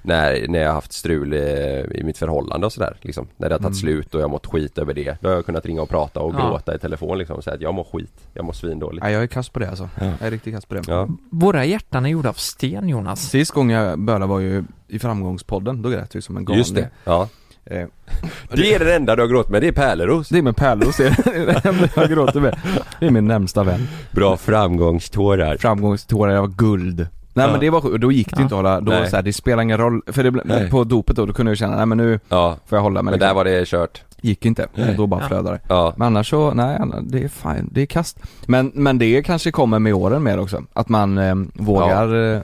när, 0.07 0.47
när 0.47 0.59
jag 0.59 0.67
har 0.67 0.73
haft 0.73 0.93
strul 0.93 1.33
eh, 1.33 1.39
i 1.39 2.01
mitt 2.03 2.17
förhållande 2.17 2.65
och 2.65 2.73
sådär 2.73 2.97
liksom. 3.01 3.27
När 3.37 3.49
det 3.49 3.55
har 3.55 3.59
tagit 3.59 3.67
Mm. 3.67 3.93
slut 3.93 4.13
och 4.15 4.21
jag 4.21 4.25
har 4.25 4.29
mått 4.31 4.45
skit 4.45 4.77
över 4.77 4.93
det. 4.93 5.17
Då 5.21 5.27
har 5.29 5.35
jag 5.35 5.45
kunnat 5.45 5.65
ringa 5.65 5.81
och 5.81 5.89
prata 5.89 6.19
och 6.19 6.35
Ja. 6.37 6.49
gråta 6.49 6.75
i 6.75 6.79
telefon 6.79 7.17
liksom 7.17 7.35
och 7.35 7.43
säga 7.43 7.55
att 7.55 7.61
jag 7.61 7.73
mår 7.73 7.83
skit. 7.83 8.13
Jag 8.33 8.45
mår 8.45 8.53
svindåligt. 8.53 9.05
Ja, 9.05 9.11
jag 9.11 9.23
är 9.23 9.27
kass 9.27 9.49
på 9.49 9.59
det 9.59 9.69
alltså. 9.69 9.89
Ja. 9.99 10.05
Jag 10.05 10.27
är 10.27 10.31
riktigt 10.31 10.53
kass 10.53 10.65
på 10.65 10.75
det. 10.75 10.81
Ja. 10.87 11.07
våra 11.31 11.65
hjärtan 11.65 12.05
är 12.05 12.09
gjorda 12.09 12.29
av 12.29 12.33
sten 12.33 12.89
Jonas. 12.89 13.29
Sist 13.29 13.51
gången 13.51 13.81
jag 13.81 13.99
bölade 13.99 14.25
var 14.25 14.39
ju 14.39 14.63
i 14.87 14.99
framgångspodden, 14.99 15.81
då 15.81 15.89
grät 15.89 16.13
jag 16.13 16.23
som 16.23 16.37
en 16.37 16.45
galning. 16.45 16.57
Just 16.59 16.75
det. 16.75 16.89
Ja. 17.03 17.27
Eh, 17.65 17.87
Det 18.51 18.73
är 18.73 18.79
det 18.79 18.95
enda 18.95 19.15
du 19.15 19.21
har 19.21 19.29
gråtit 19.29 19.51
med, 19.51 19.61
det 19.61 19.67
är 19.67 19.71
Pärleros. 19.71 20.29
Det 20.29 20.37
är 20.37 20.41
med 20.41 20.55
Pärleros, 20.55 20.97
det 20.97 21.05
är 21.07 21.45
det 21.45 21.65
enda 21.69 21.87
jag 21.95 22.09
gråter 22.09 22.39
med. 22.39 22.59
Det 22.99 23.05
är 23.05 23.11
min 23.11 23.27
närmsta 23.27 23.63
vän. 23.63 23.87
Bra 24.11 24.37
framgångstårar. 24.37 25.57
Framgångstårar, 25.57 26.33
jag 26.33 26.41
var 26.41 26.47
guld. 26.47 27.07
Nej 27.37 27.45
Ja. 27.45 27.51
men 27.51 27.59
det 27.59 27.69
var 27.69 27.81
sjukt, 27.81 28.01
då 28.01 28.11
gick 28.11 28.27
det 28.29 28.33
Ja. 28.37 28.41
inte 28.43 28.55
att 28.55 28.57
hålla, 28.57 28.81
då 28.81 28.91
Nej. 28.91 29.09
så 29.09 29.15
här, 29.15 29.23
det 29.23 29.33
spelar 29.33 29.63
ingen 29.63 29.77
roll, 29.77 30.01
för 30.07 30.23
det, 30.23 30.31
Nej. 30.45 30.69
på 30.69 30.83
dopet 30.83 31.15
då, 31.15 31.25
då 31.25 31.33
kunde 31.33 31.51
jag 31.51 31.57
känna, 31.57 31.75
nej 31.77 31.85
men 31.85 31.97
nu 31.97 32.19
Ja, 32.29 32.57
får 32.65 32.77
jag 32.77 32.83
hålla 32.83 33.01
mig 33.01 33.11
men 33.11 33.19
där 33.19 33.33
var 33.33 33.45
det 33.45 33.67
kört. 33.67 34.03
Gick 34.21 34.45
inte, 34.45 34.67
Nej. 34.75 34.93
då 34.97 35.07
bara 35.07 35.27
flödade 35.27 35.55
det. 35.57 35.61
Ja. 35.69 35.93
Men 35.97 36.05
annars 36.07 36.29
så, 36.29 36.53
nej, 36.53 36.79
det 37.03 37.23
är 37.23 37.27
fine, 37.27 37.69
det 37.71 37.81
är 37.81 37.85
kast. 37.85 38.19
Men, 38.47 38.71
men 38.75 38.97
det 38.97 39.23
kanske 39.23 39.51
kommer 39.51 39.79
med 39.79 39.93
åren 39.93 40.23
mer 40.23 40.39
också, 40.39 40.63
att 40.73 40.89
man 40.89 41.17
eh, 41.17 41.35
vågar 41.53 42.35
eh, 42.35 42.41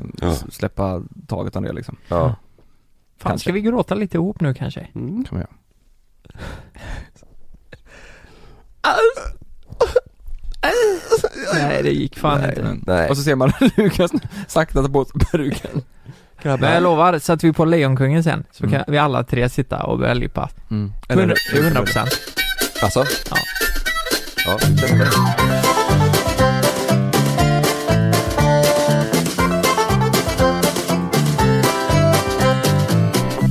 släppa 0.50 1.02
taget 1.28 1.56
om 1.56 1.64
det 1.64 1.74
liksom. 1.74 1.96
Ja. 2.08 2.36
Fan, 3.18 3.30
Kanske. 3.30 3.44
ska 3.44 3.54
vi 3.54 3.62
gråta 3.62 3.96
lite 3.96 4.18
ihop 4.18 4.42
nu 4.42 4.54
kanske? 4.54 4.88
Mm. 4.96 5.24
Kan 5.24 5.38
man 5.38 5.40
göra. 5.40 5.50
Nej, 11.54 11.84
det 11.84 11.90
gick 11.92 12.20
fan 12.20 12.42
Nej, 12.42 12.50
inte. 12.50 12.78
Nej. 12.92 13.10
Och 13.10 13.18
så 13.18 13.24
ser 13.24 13.36
man 13.36 13.52
Lukas 13.78 14.12
sakta 14.48 14.82
ta 14.84 14.90
på 14.90 15.06
sig 15.06 15.22
peruken. 15.32 15.82
Men 16.44 16.74
jag 16.74 16.84
lovar, 16.84 17.20
sätter 17.20 17.48
vi 17.48 17.54
på 17.54 17.66
Lejonkungen 17.66 18.24
sen 18.24 18.44
så 18.52 18.70
kan 18.70 18.84
vi 18.88 18.98
alla 18.98 19.24
tre 19.24 19.50
sitta 19.50 19.84
och 19.84 20.00
börja 20.00 20.14
lippa. 20.14 20.50
Mm. 20.72 20.94
100 21.10 21.36
100%. 21.54 21.98
Alltså? 22.82 23.06
Ja. 23.30 23.38
Ja, 24.46 24.58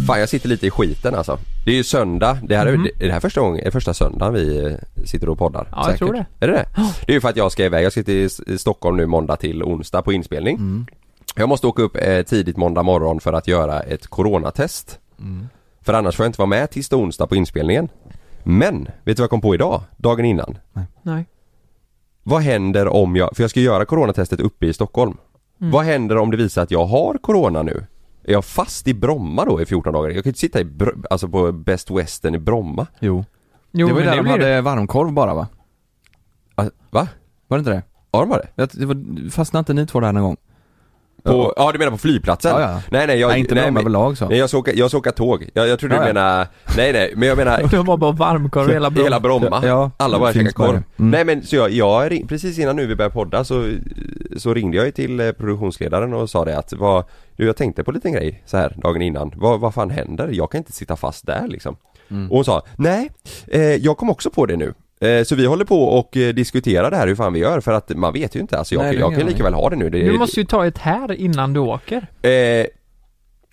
Fan 0.07 0.21
jag 0.21 0.29
sitter 0.29 0.49
lite 0.49 0.67
i 0.67 0.71
skiten 0.71 1.15
alltså. 1.15 1.39
Det 1.65 1.71
är 1.71 1.75
ju 1.77 1.85
söndag, 1.85 2.39
det 2.43 2.57
här 2.57 2.67
är, 2.67 2.77
Mhm. 2.77 2.89
det 2.99 3.09
här 3.11 3.17
är 3.17 3.21
första 3.21 3.41
gången, 3.41 3.67
är 3.67 3.71
första 3.71 3.95
söndagen 3.95 4.35
vi 4.35 4.67
eh, 4.67 4.73
sitter 5.05 5.29
och 5.29 5.39
poddar. 5.39 5.69
Ja, 5.73 5.91
jag 5.91 5.99
tror 5.99 6.13
det. 6.13 6.27
Är 6.41 6.49
det 6.49 6.53
det? 6.55 6.67
Det 7.07 7.13
är 7.13 7.15
ju 7.15 7.21
för 7.21 7.29
att 7.29 7.37
jag 7.37 7.53
ska 7.53 7.65
iväg, 7.65 7.85
jag 7.85 7.93
sitter 7.93 8.13
i 8.13 8.25
S- 8.25 8.41
i 8.47 8.59
Stockholm 8.59 8.97
nu 8.97 9.07
måndag 9.07 9.37
till 9.37 9.63
onsdag 9.63 10.03
på 10.03 10.13
inspelning. 10.13 10.57
Mm. 10.57 10.87
Jag 11.37 11.49
måste 11.49 11.67
åka 11.67 11.83
upp 11.83 11.97
eh, 11.97 12.23
tidigt 12.23 12.57
måndag 12.57 12.83
morgon 12.83 13.21
för 13.21 13.33
att 13.33 13.49
göra 13.49 13.81
ett 13.81 14.07
coronatest. 14.07 14.99
Mm. 15.19 15.47
För 15.81 15.93
annars 15.95 16.17
får 16.17 16.25
jag 16.25 16.29
inte 16.29 16.39
vara 16.41 16.47
med 16.49 16.71
tisdag 16.71 16.97
och 16.97 17.03
onsdag 17.03 17.27
på 17.27 17.37
inspelningen. 17.37 17.89
Men, 18.43 18.85
vet 18.85 18.91
du 19.05 19.13
vad 19.15 19.21
jag 19.25 19.31
kom 19.31 19.41
på 19.41 19.55
idag? 19.55 19.83
Dagen 19.97 20.25
innan? 20.25 20.59
Nej. 21.03 21.25
Vad 22.23 22.43
händer 22.43 22.89
om 22.89 23.17
jag, 23.17 23.37
för 23.37 23.43
jag 23.43 23.51
ska 23.51 23.61
göra 23.61 23.85
coronatestet 23.85 24.41
uppe 24.41 24.67
i 24.67 24.73
Stockholm. 24.73 25.17
Mm. 25.61 25.73
Vad 25.73 25.85
händer 25.85 26.17
om 26.19 26.31
det 26.31 26.37
visar 26.37 26.63
att 26.63 26.71
jag 26.71 26.85
har 26.85 27.19
corona 27.19 27.63
nu? 27.63 27.87
Är 28.25 28.33
jag 28.33 28.45
fast 28.45 28.89
i 28.89 28.95
Bromma 28.95 29.45
då 29.45 29.63
i 29.63 29.67
14 29.67 29.93
dagar? 29.93 30.09
Jag 30.09 30.15
kan 30.15 30.23
ju 30.23 30.31
inte 30.31 30.41
sitta 30.41 30.61
i, 30.61 30.65
Br- 30.65 31.05
alltså 31.11 31.29
på 31.29 31.53
Best 31.53 31.91
Western 31.91 32.35
i 32.35 32.39
Bromma. 32.39 32.87
Jo. 33.01 33.25
Jo, 33.73 33.87
det 33.89 33.93
var 33.93 34.01
ju 34.01 34.07
där 34.07 34.17
de 34.17 34.23
det. 34.25 34.31
hade 34.31 34.61
varmkorv 34.61 35.13
bara 35.13 35.35
va? 35.35 35.49
Ah, 36.55 36.65
Va? 36.91 37.09
Var 37.49 37.59
det 37.59 37.61
inte 37.61 37.71
det? 37.71 37.83
Har 38.13 38.27
de 38.27 38.31
det? 38.31 38.49
Jag, 38.55 38.69
det 38.73 38.87
var, 38.87 39.31
fastnade 39.31 39.59
inte 39.61 39.75
ni 39.75 39.87
två 39.87 40.01
där 40.01 40.13
någon 40.13 40.23
gång? 40.23 40.37
På, 41.25 41.53
ja 41.57 41.73
du 41.73 41.79
menar 41.79 41.91
på 41.93 41.99
flygplatsen? 41.99 42.51
Ja, 42.55 42.61
ja. 42.61 42.83
Nej 42.91 43.07
nej 43.07 43.19
jag, 43.19 43.29
Nej, 43.29 43.41
inte 43.41 43.55
nej, 43.55 43.71
men- 43.71 43.77
överlag 43.83 44.19
så. 44.19 44.29
Nej 44.29 44.39
jag 44.39 44.49
ska 44.49 44.59
åka, 44.59 44.73
jag 44.75 44.91
ska 44.91 44.99
åka 44.99 45.13
tåg. 45.13 45.49
Jag, 45.55 45.69
jag 45.69 45.79
trodde 45.79 45.95
Ja, 45.95 46.01
du 46.03 46.09
ja. 46.09 46.13
menar, 46.15 46.47
nej 46.77 46.93
nej 46.93 47.13
men 47.17 47.29
jag 47.29 47.39
menar 47.39 47.63
De 47.71 47.87
var 47.87 47.97
bara 47.97 48.13
varmkorv 48.13 48.71
hela 48.71 48.91
Bromma. 48.91 49.05
Hela 49.07 49.21
Bromma. 49.21 49.61
Ja, 49.65 49.91
Alla 49.97 50.17
det 50.17 50.21
bara 50.21 50.33
käkar 50.33 50.51
korv. 50.51 50.73
det. 50.73 50.83
Mm. 50.99 51.11
Nej 51.11 51.25
men 51.25 51.43
så 51.43 51.57
jag, 51.57 51.71
jag 51.71 52.11
ring, 52.11 52.27
precis 52.27 52.59
innan 52.59 52.77
nu 52.77 52.87
vi 52.87 52.97
började 52.97 53.15
podda 53.15 53.45
så, 53.45 53.71
så 54.37 54.55
ringde 54.55 54.77
jag 54.77 54.87
ju 54.87 54.93
till 54.93 55.21
eh, 55.21 55.33
produktionsledaren 55.33 56.15
och 56.15 56.31
sa 56.31 56.45
det 56.45 56.59
att 56.59 56.73
vad, 56.73 57.05
du 57.37 57.47
jag 57.47 57.57
tänkte 57.57 57.85
på 57.85 57.91
en 57.91 57.95
liten 57.95 58.13
grej 58.13 58.43
så 58.47 58.57
här 58.57 58.75
dagen 58.83 59.03
innan. 59.03 59.33
Vad, 59.37 59.61
vad 59.61 59.75
fan 59.75 59.91
händer? 59.91 60.29
Jag 60.33 60.51
kan 60.51 60.59
inte 60.59 60.73
sitta 60.73 60.97
fast 60.97 61.27
där 61.27 61.49
liksom. 61.49 61.77
Mm. 62.11 62.31
Och 62.31 62.37
hon 62.37 62.45
sa, 62.45 62.63
nej, 62.77 63.11
eh, 63.47 63.61
jag 63.61 63.97
kom 63.97 64.11
också 64.11 64.31
på 64.31 64.47
det 64.47 64.57
nu. 64.57 64.75
Eh, 65.01 65.25
så 65.25 65.35
vi 65.35 65.47
håller 65.47 65.65
på 65.65 65.83
och 65.85 66.17
eh, 66.17 66.35
diskuterar 66.35 66.91
det 66.91 66.97
här 66.97 67.07
hur 67.07 67.15
fan 67.15 67.33
vi 67.33 67.39
gör 67.41 67.61
för 67.61 67.73
att 67.73 67.97
man 67.97 68.13
vet 68.13 68.37
ju 68.37 68.41
inte. 68.41 68.59
Alltså 68.59 68.75
jag, 68.75 68.83
Nej, 68.83 68.97
jag 68.97 69.17
kan 69.17 69.27
lika 69.27 69.43
väl 69.43 69.55
ha 69.55 69.71
det 69.71 69.77
nu. 69.77 69.91
Det, 69.91 69.99
Du 69.99 70.19
måste 70.19 70.41
ju 70.41 70.47
ta 70.47 70.67
ett 70.67 70.79
här 70.79 71.13
innan 71.13 71.53
du 71.53 71.61
åker. 71.61 72.07
Eh, 72.23 72.67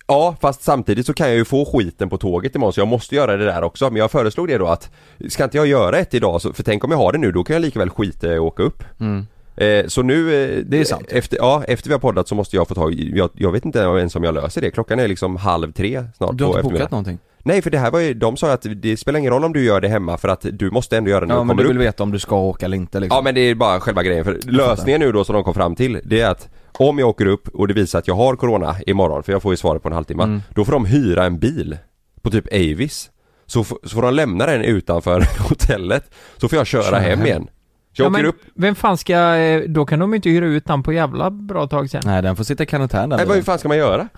ja, 0.06 0.36
fast 0.40 0.62
samtidigt 0.62 1.06
så 1.06 1.14
kan 1.14 1.28
jag 1.28 1.36
ju 1.36 1.44
få 1.44 1.64
skiten 1.64 2.08
på 2.08 2.18
tåget 2.18 2.54
imorgon 2.54 2.72
så 2.72 2.80
jag 2.80 2.88
måste 2.88 3.14
göra 3.14 3.36
det 3.36 3.44
där 3.44 3.62
också. 3.62 3.90
Men 3.90 3.96
jag 3.96 4.10
föreslog 4.10 4.48
det 4.48 4.58
då 4.58 4.66
att, 4.66 4.90
ska 5.28 5.44
inte 5.44 5.56
jag 5.56 5.66
göra 5.66 5.98
ett 5.98 6.14
idag? 6.14 6.42
Så, 6.42 6.52
för 6.52 6.62
tänk 6.62 6.84
om 6.84 6.90
jag 6.90 6.98
har 6.98 7.12
det 7.12 7.18
nu, 7.18 7.32
då 7.32 7.44
kan 7.44 7.54
jag 7.54 7.60
lika 7.60 7.78
väl 7.78 7.90
skita 7.90 8.32
att 8.32 8.40
åka 8.40 8.62
upp. 8.62 8.84
Mm. 9.00 9.26
Eh, 9.56 9.86
så 9.86 10.02
nu, 10.02 10.34
eh, 10.58 10.64
Det 10.66 10.80
är 10.80 10.84
sant. 10.84 11.06
Efter, 11.08 11.36
ja, 11.36 11.64
efter 11.68 11.88
vi 11.88 11.92
har 11.94 12.00
poddat 12.00 12.28
så 12.28 12.34
måste 12.34 12.56
jag 12.56 12.68
få 12.68 12.74
tag 12.74 12.92
i, 12.94 13.12
jag, 13.16 13.30
jag 13.34 13.52
vet 13.52 13.64
inte 13.64 13.78
ens 13.78 14.16
om 14.16 14.24
jag 14.24 14.34
löser 14.34 14.60
det. 14.60 14.70
Klockan 14.70 14.98
är 14.98 15.08
liksom 15.08 15.36
halv 15.36 15.72
tre 15.72 16.04
snart 16.16 16.30
Du 16.38 16.44
har 16.44 16.50
inte 16.58 16.62
bokat 16.72 16.90
någonting? 16.90 17.18
Nej 17.42 17.62
för 17.62 17.70
det 17.70 17.78
här 17.78 17.90
var 17.90 18.00
ju, 18.00 18.14
de 18.14 18.36
sa 18.36 18.52
att 18.52 18.66
det 18.76 18.96
spelar 18.96 19.18
ingen 19.18 19.32
roll 19.32 19.44
om 19.44 19.52
du 19.52 19.64
gör 19.64 19.80
det 19.80 19.88
hemma 19.88 20.18
för 20.18 20.28
att 20.28 20.46
du 20.52 20.70
måste 20.70 20.96
ändå 20.96 21.10
göra 21.10 21.20
det 21.20 21.26
när 21.26 21.34
Ja 21.34 21.40
du 21.40 21.44
men 21.44 21.48
kommer 21.56 21.62
du 21.62 21.68
upp. 21.68 21.70
vill 21.74 21.78
veta 21.86 22.02
om 22.02 22.12
du 22.12 22.18
ska 22.18 22.36
åka 22.36 22.66
eller 22.66 22.76
inte 22.76 23.00
liksom. 23.00 23.16
Ja 23.16 23.22
men 23.22 23.34
det 23.34 23.40
är 23.40 23.54
bara 23.54 23.80
själva 23.80 24.02
grejen 24.02 24.24
för 24.24 24.38
lösningen 24.46 25.00
nu 25.00 25.12
då 25.12 25.24
som 25.24 25.34
de 25.34 25.44
kom 25.44 25.54
fram 25.54 25.74
till 25.74 26.00
det 26.04 26.20
är 26.20 26.30
att 26.30 26.48
om 26.72 26.98
jag 26.98 27.08
åker 27.08 27.26
upp 27.26 27.48
och 27.48 27.68
det 27.68 27.74
visar 27.74 27.98
att 27.98 28.08
jag 28.08 28.14
har 28.14 28.36
corona 28.36 28.76
imorgon, 28.86 29.22
för 29.22 29.32
jag 29.32 29.42
får 29.42 29.52
ju 29.52 29.56
svaret 29.56 29.82
på 29.82 29.88
en 29.88 29.94
halvtimme, 29.94 30.22
Mm. 30.22 30.42
då 30.54 30.64
får 30.64 30.72
de 30.72 30.84
hyra 30.84 31.24
en 31.24 31.38
bil 31.38 31.76
på 32.22 32.30
typ 32.30 32.46
Avis. 32.52 33.10
Så, 33.46 33.64
så 33.64 33.88
får 33.88 34.02
de 34.02 34.14
lämna 34.14 34.46
den 34.46 34.62
utanför 34.64 35.24
hotellet, 35.48 36.10
så 36.36 36.48
får 36.48 36.56
jag 36.58 36.66
köra 36.66 36.82
Köra 36.82 36.98
hem 36.98 37.18
hem. 37.18 37.26
igen. 37.26 37.46
Jag 37.92 38.04
Ja, 38.04 38.10
åker 38.10 38.22
men 38.22 38.26
upp, 38.28 38.40
vem 38.54 38.74
fan 38.74 38.98
ska, 38.98 39.36
eh, 39.36 39.62
då 39.68 39.86
kan 39.86 39.98
de 39.98 40.14
inte 40.14 40.28
hyra 40.30 40.46
ut 40.46 40.64
den 40.64 40.82
på 40.82 40.92
jävla 40.92 41.30
bra 41.30 41.66
tag 41.66 41.90
sen. 41.90 42.02
Nej 42.04 42.22
den 42.22 42.36
får 42.36 42.44
sitta 42.44 42.62
i 42.62 42.66
karantän 42.66 43.08
där 43.08 43.16
nej 43.16 43.26
vad 43.26 43.44
fan 43.44 43.58
ska 43.58 43.68
man 43.68 43.76
göra? 43.76 44.08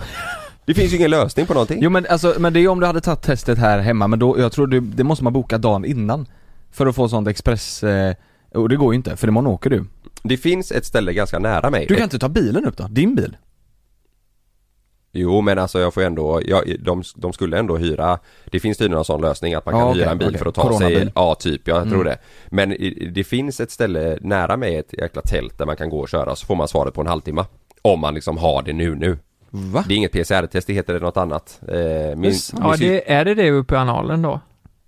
Det 0.64 0.75
finns 0.75 0.93
ju 0.93 0.97
ingen 0.97 1.11
lösning 1.11 1.47
på 1.47 1.53
någonting. 1.55 1.79
Jo 1.83 1.91
men 1.91 2.07
alltså, 2.11 2.35
men 2.39 2.53
det 2.53 2.61
är 2.61 2.68
om 2.68 2.81
du 2.81 2.87
hade 2.87 3.01
tagit 3.01 3.23
testet 3.23 3.59
här 3.59 3.79
hemma 3.79 4.07
men 4.07 4.18
då, 4.18 4.39
jag 4.39 4.53
tror 4.53 4.66
du, 4.66 4.81
det 4.81 5.05
måste 5.05 5.25
man 5.25 5.33
boka 5.33 5.59
dagen 5.59 5.85
innan 5.85 6.27
För 6.73 6.87
att 6.87 6.95
få 6.95 7.09
sånt 7.09 7.29
express, 7.29 7.83
eh, 7.83 8.14
och 8.55 8.68
det 8.68 8.77
går 8.77 8.93
ju 8.93 8.97
inte 8.97 9.16
för 9.16 9.29
imorgon 9.29 9.47
åker 9.53 9.70
du 9.70 9.85
Det 10.23 10.37
finns 10.37 10.73
ett 10.73 10.87
ställe 10.87 11.12
ganska 11.12 11.39
nära 11.39 11.70
mig. 11.70 11.87
Du 11.89 11.95
kan 11.95 12.05
inte 12.05 12.18
ta 12.18 12.29
bilen 12.29 12.64
upp 12.64 12.77
då? 12.77 12.87
Din 12.91 13.14
bil? 13.14 13.37
Jo 15.15 15.41
men 15.41 15.59
alltså 15.59 15.81
jag 15.81 15.95
får 15.95 16.03
ändå, 16.03 16.41
jag, 16.45 16.77
de, 16.81 17.03
de 17.17 17.33
skulle 17.33 17.59
ändå 17.59 17.77
hyra 17.77 18.19
Det 18.45 18.61
finns 18.61 18.79
tydligen 18.79 18.99
en 18.99 19.05
sån 19.05 19.21
lösning 19.21 19.55
att 19.55 19.67
man 19.67 19.73
kan 19.75 19.81
Ja, 19.81 19.89
okej, 19.91 20.01
hyra 20.03 20.11
en 20.11 20.19
bil 20.19 20.29
okej. 20.29 20.39
för 20.39 20.47
att 20.47 20.55
ta 20.55 20.63
sig, 20.63 20.71
Coronabil. 20.79 21.13
ja 21.15 21.35
typ, 21.35 21.69
jag 21.69 21.83
tror 21.89 22.01
Mm. 22.01 22.05
det 22.05 22.19
Men 22.49 22.77
det 23.15 23.25
finns 23.25 23.61
ett 23.61 23.71
ställe 23.71 24.19
nära 24.21 24.57
mig, 24.57 24.77
ett 24.77 24.93
jäkla 24.99 25.23
tält 25.23 25.59
där 25.59 25.67
man 25.67 25.77
kan 25.77 25.91
gå 25.91 25.99
och 26.01 26.09
köra 26.09 26.37
så 26.37 26.47
får 26.47 26.55
man 26.55 26.69
svaret 26.69 26.95
på 26.95 27.01
en 27.01 27.07
halvtimme 27.07 27.45
Om 27.83 28.01
man 28.01 28.15
liksom 28.15 28.39
har 28.39 28.63
det 28.63 28.73
nu 28.73 28.95
nu 28.95 29.19
Va? 29.51 29.85
Det 29.89 29.95
är 29.95 29.97
inget 29.99 30.13
PCR-test, 30.13 30.67
det 30.67 30.73
heter 30.73 31.01
något 31.01 31.17
annat 31.17 31.61
eh, 31.69 32.17
min, 32.17 32.33
Ja, 32.61 32.75
det, 32.79 33.13
är 33.13 33.25
det 33.25 33.35
det 33.35 33.51
uppe 33.51 33.75
i 33.75 33.79
analen 33.79 34.23
då? 34.23 34.41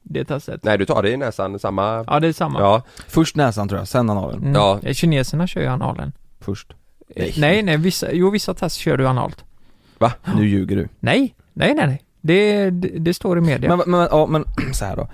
Det 0.03 0.25
testet? 0.25 0.65
Nej 0.65 0.79
du 0.79 0.85
tar 0.85 1.03
det 1.03 1.11
i 1.11 1.17
näsan, 1.17 1.59
samma 1.59 2.05
Ja, 2.07 2.21
det 2.21 2.29
är 2.29 2.33
samma. 2.33 2.61
Ja, 2.61 2.83
Först 3.09 3.37
näsan 3.37 3.69
tror 3.69 3.79
jag, 3.81 3.89
sen 3.89 4.11
analen 4.11 4.39
Mm. 4.41 4.55
Ja. 4.55 4.81
Kineserna 4.93 5.47
kör 5.47 5.61
ju 5.61 5.67
analen. 5.67 6.13
Först 6.41 6.73
Nej, 7.17 7.35
nej, 7.39 7.63
nej 7.63 7.77
vissa, 7.77 8.13
jo 8.13 8.31
vissa 8.31 8.55
test 8.55 8.77
kör 8.77 8.97
du 8.97 9.09
analt. 9.09 9.45
Nu 10.37 10.49
ljuger 10.49 10.77
du 10.77 10.89
Nej, 11.01 11.35
nej, 11.53 11.75
nej, 11.75 11.87
nej. 11.87 12.03
Det, 12.21 12.71
det, 12.71 12.89
det 12.89 13.15
står 13.15 13.39
i 13.39 13.41
media. 13.41 13.77
Men, 13.77 13.91
men, 13.91 14.09
ja 14.11 14.27
men 14.27 14.45
så 14.73 14.85
här 14.85 14.97
då 14.97 15.09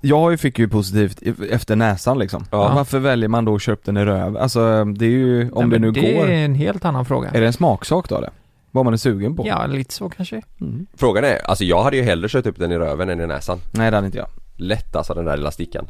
Jag 0.00 0.40
fick 0.40 0.58
ju 0.58 0.68
positivt 0.68 1.22
efter 1.50 1.76
näsan 1.76 2.18
liksom 2.18 2.44
Ja. 2.50 2.74
Varför 2.74 2.98
väljer 2.98 3.28
man 3.28 3.44
då 3.44 3.54
att 3.54 3.62
köpa 3.62 3.82
den 3.84 3.96
i 3.96 4.04
röv? 4.04 4.36
Alltså 4.36 4.84
det 4.84 5.06
är 5.06 5.10
ju, 5.10 5.50
om 5.50 5.68
Nej, 5.68 5.78
det 5.78 5.86
nu 5.86 5.92
det 5.92 6.12
går 6.12 6.26
är 6.26 6.44
en 6.44 6.54
helt 6.54 6.84
annan 6.84 7.04
fråga. 7.04 7.30
Är 7.30 7.40
det 7.40 7.46
en 7.46 7.52
smaksak 7.52 8.08
då 8.08 8.16
eller? 8.16 8.30
Vad 8.70 8.84
man 8.84 8.94
är 8.94 8.98
sugen 8.98 9.36
på? 9.36 9.46
Ja, 9.46 9.66
lite 9.66 9.94
så 9.94 10.08
kanske. 10.08 10.42
Mm. 10.60 10.86
frågan 10.94 11.24
är, 11.24 11.46
alltså 11.46 11.64
jag 11.64 11.82
hade 11.82 11.96
ju 11.96 12.02
hellre 12.02 12.28
kört 12.28 12.46
upp 12.46 12.58
den 12.58 12.72
i 12.72 12.78
röven 12.78 13.08
än 13.08 13.20
i 13.20 13.26
näsan 13.26 13.58
Nej 13.70 13.90
det 13.90 13.96
hade 13.96 14.06
inte 14.06 14.18
jag 14.18 14.28
Lätt 14.56 14.96
alltså 14.96 15.14
den 15.14 15.24
där 15.24 15.36
lilla 15.36 15.50
stickan 15.50 15.88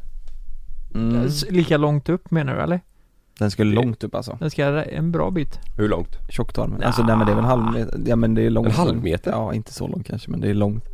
mm. 0.94 1.28
Lika 1.50 1.76
långt 1.76 2.08
upp 2.08 2.30
menar 2.30 2.54
du 2.54 2.62
eller? 2.62 2.80
Den 3.38 3.50
skulle 3.50 3.74
långt 3.74 4.04
upp 4.04 4.14
alltså 4.14 4.36
Den 4.40 4.50
ska 4.50 4.64
en 4.84 5.12
bra 5.12 5.30
bit. 5.30 5.58
Hur 5.76 5.88
långt? 5.88 6.16
Tjocktarmen, 6.28 6.82
alltså 6.82 7.02
nej 7.02 7.16
men 7.16 7.26
det 7.26 7.32
är 7.32 7.36
väl 7.36 7.44
en 7.44 7.50
halv 7.50 7.72
meter, 7.72 8.00
ja 8.06 8.16
men 8.16 8.34
det 8.34 8.42
är 8.42 8.50
långt 8.50 8.66
En 8.68 8.74
halv 8.74 9.02
meter? 9.02 9.30
Ja 9.30 9.54
inte 9.54 9.72
så 9.72 9.88
långt 9.88 10.06
kanske 10.06 10.30
men 10.30 10.40
det 10.40 10.50
är 10.50 10.54
långt 10.54 10.84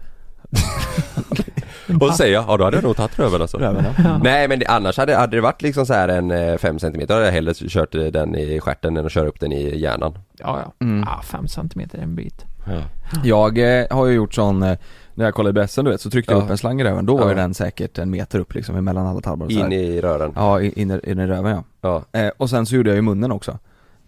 Och 2.00 2.08
så 2.08 2.12
säger 2.16 2.34
jag, 2.34 2.44
ja 2.48 2.56
då 2.56 2.64
hade 2.64 2.76
jag 2.76 2.84
nog 2.84 2.96
tagit 2.96 3.18
röven 3.18 3.42
alltså 3.42 3.56
Röven 3.58 3.84
ja. 4.04 4.18
Nej 4.22 4.48
men 4.48 4.58
det, 4.58 4.66
annars 4.66 4.96
hade, 4.98 5.16
hade 5.16 5.36
det 5.36 5.40
varit 5.40 5.62
liksom 5.62 5.86
så 5.86 5.94
här 5.94 6.08
en 6.08 6.58
5 6.58 6.78
cm 6.78 7.00
hade 7.08 7.24
jag 7.24 7.32
hellre 7.32 7.54
kört 7.54 7.94
eh, 7.94 8.04
den 8.04 8.34
i 8.34 8.60
stjärten 8.60 8.96
än 8.96 9.06
att 9.06 9.12
köra 9.12 9.28
upp 9.28 9.40
den 9.40 9.52
i 9.52 9.78
hjärnan 9.78 10.18
Ja, 10.38 10.60
ja. 10.64 10.86
Mm. 10.86 11.08
Ah, 11.08 11.22
fem 11.22 11.48
centimeter 11.48 11.98
är 11.98 12.02
en 12.02 12.14
bit. 12.14 12.44
Jag 13.24 13.58
eh, 13.80 13.86
har 13.90 14.06
ju 14.06 14.12
gjort 14.14 14.34
sån, 14.34 14.62
eh, 14.62 14.78
när 15.14 15.24
jag 15.24 15.34
kollade 15.34 15.50
i 15.50 15.52
brässen 15.52 15.84
du 15.84 15.90
vet 15.90 16.00
så 16.00 16.10
tryckte 16.10 16.32
jag 16.32 16.40
Ja. 16.40 16.44
upp 16.44 16.50
en 16.50 16.58
slang 16.58 16.80
i 16.80 16.84
röven, 16.84 17.06
då 17.06 17.16
var 17.16 17.24
ju 17.24 17.30
Ja. 17.30 17.36
den 17.36 17.54
säkert 17.54 17.98
en 17.98 18.10
meter 18.10 18.38
upp 18.38 18.54
liksom 18.54 18.76
emellan 18.76 19.06
alla 19.06 19.20
tarmar 19.20 19.46
och 19.46 19.52
så 19.52 19.58
här. 19.58 19.66
In 19.66 19.72
i 19.72 20.00
rören 20.00 20.32
Ja, 20.36 20.60
in, 20.60 20.72
in, 20.76 20.90
i- 20.90 21.10
in 21.10 21.18
i 21.18 21.26
röven 21.26 21.52
ja. 21.52 21.64
Ja, 21.82 22.04
Eh, 22.12 22.28
och 22.36 22.50
sen 22.50 22.66
så 22.66 22.74
gjorde 22.74 22.90
jag 22.90 22.96
ju 22.96 23.02
munnen 23.02 23.32
också 23.32 23.58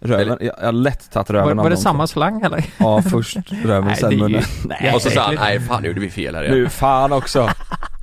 Röven, 0.00 0.28
jag, 0.28 0.42
jag 0.60 0.64
har 0.66 0.72
lätt 0.72 1.10
tagit 1.12 1.30
röven 1.30 1.44
Var, 1.44 1.50
av 1.50 1.56
var 1.56 1.64
det 1.70 1.76
dem 1.76 1.82
samma 1.82 2.06
slang 2.06 2.42
eller? 2.42 2.64
Ja 2.78 3.02
först 3.02 3.36
röven, 3.64 3.84
Nej, 3.86 3.96
sen 3.96 4.08
är 4.08 4.12
ju- 4.12 4.18
munnen 4.18 4.42
Nej. 4.64 4.92
och 4.94 5.02
så 5.02 5.10
sa 5.10 5.20
han, 5.22 5.34
nej 5.34 5.60
fan 5.60 5.82
nu 5.82 5.88
gjorde 5.88 6.00
vi 6.00 6.10
fel 6.10 6.34
här 6.34 6.42
igen 6.42 6.54
Nu 6.54 6.68
fan 6.68 7.12
också! 7.12 7.50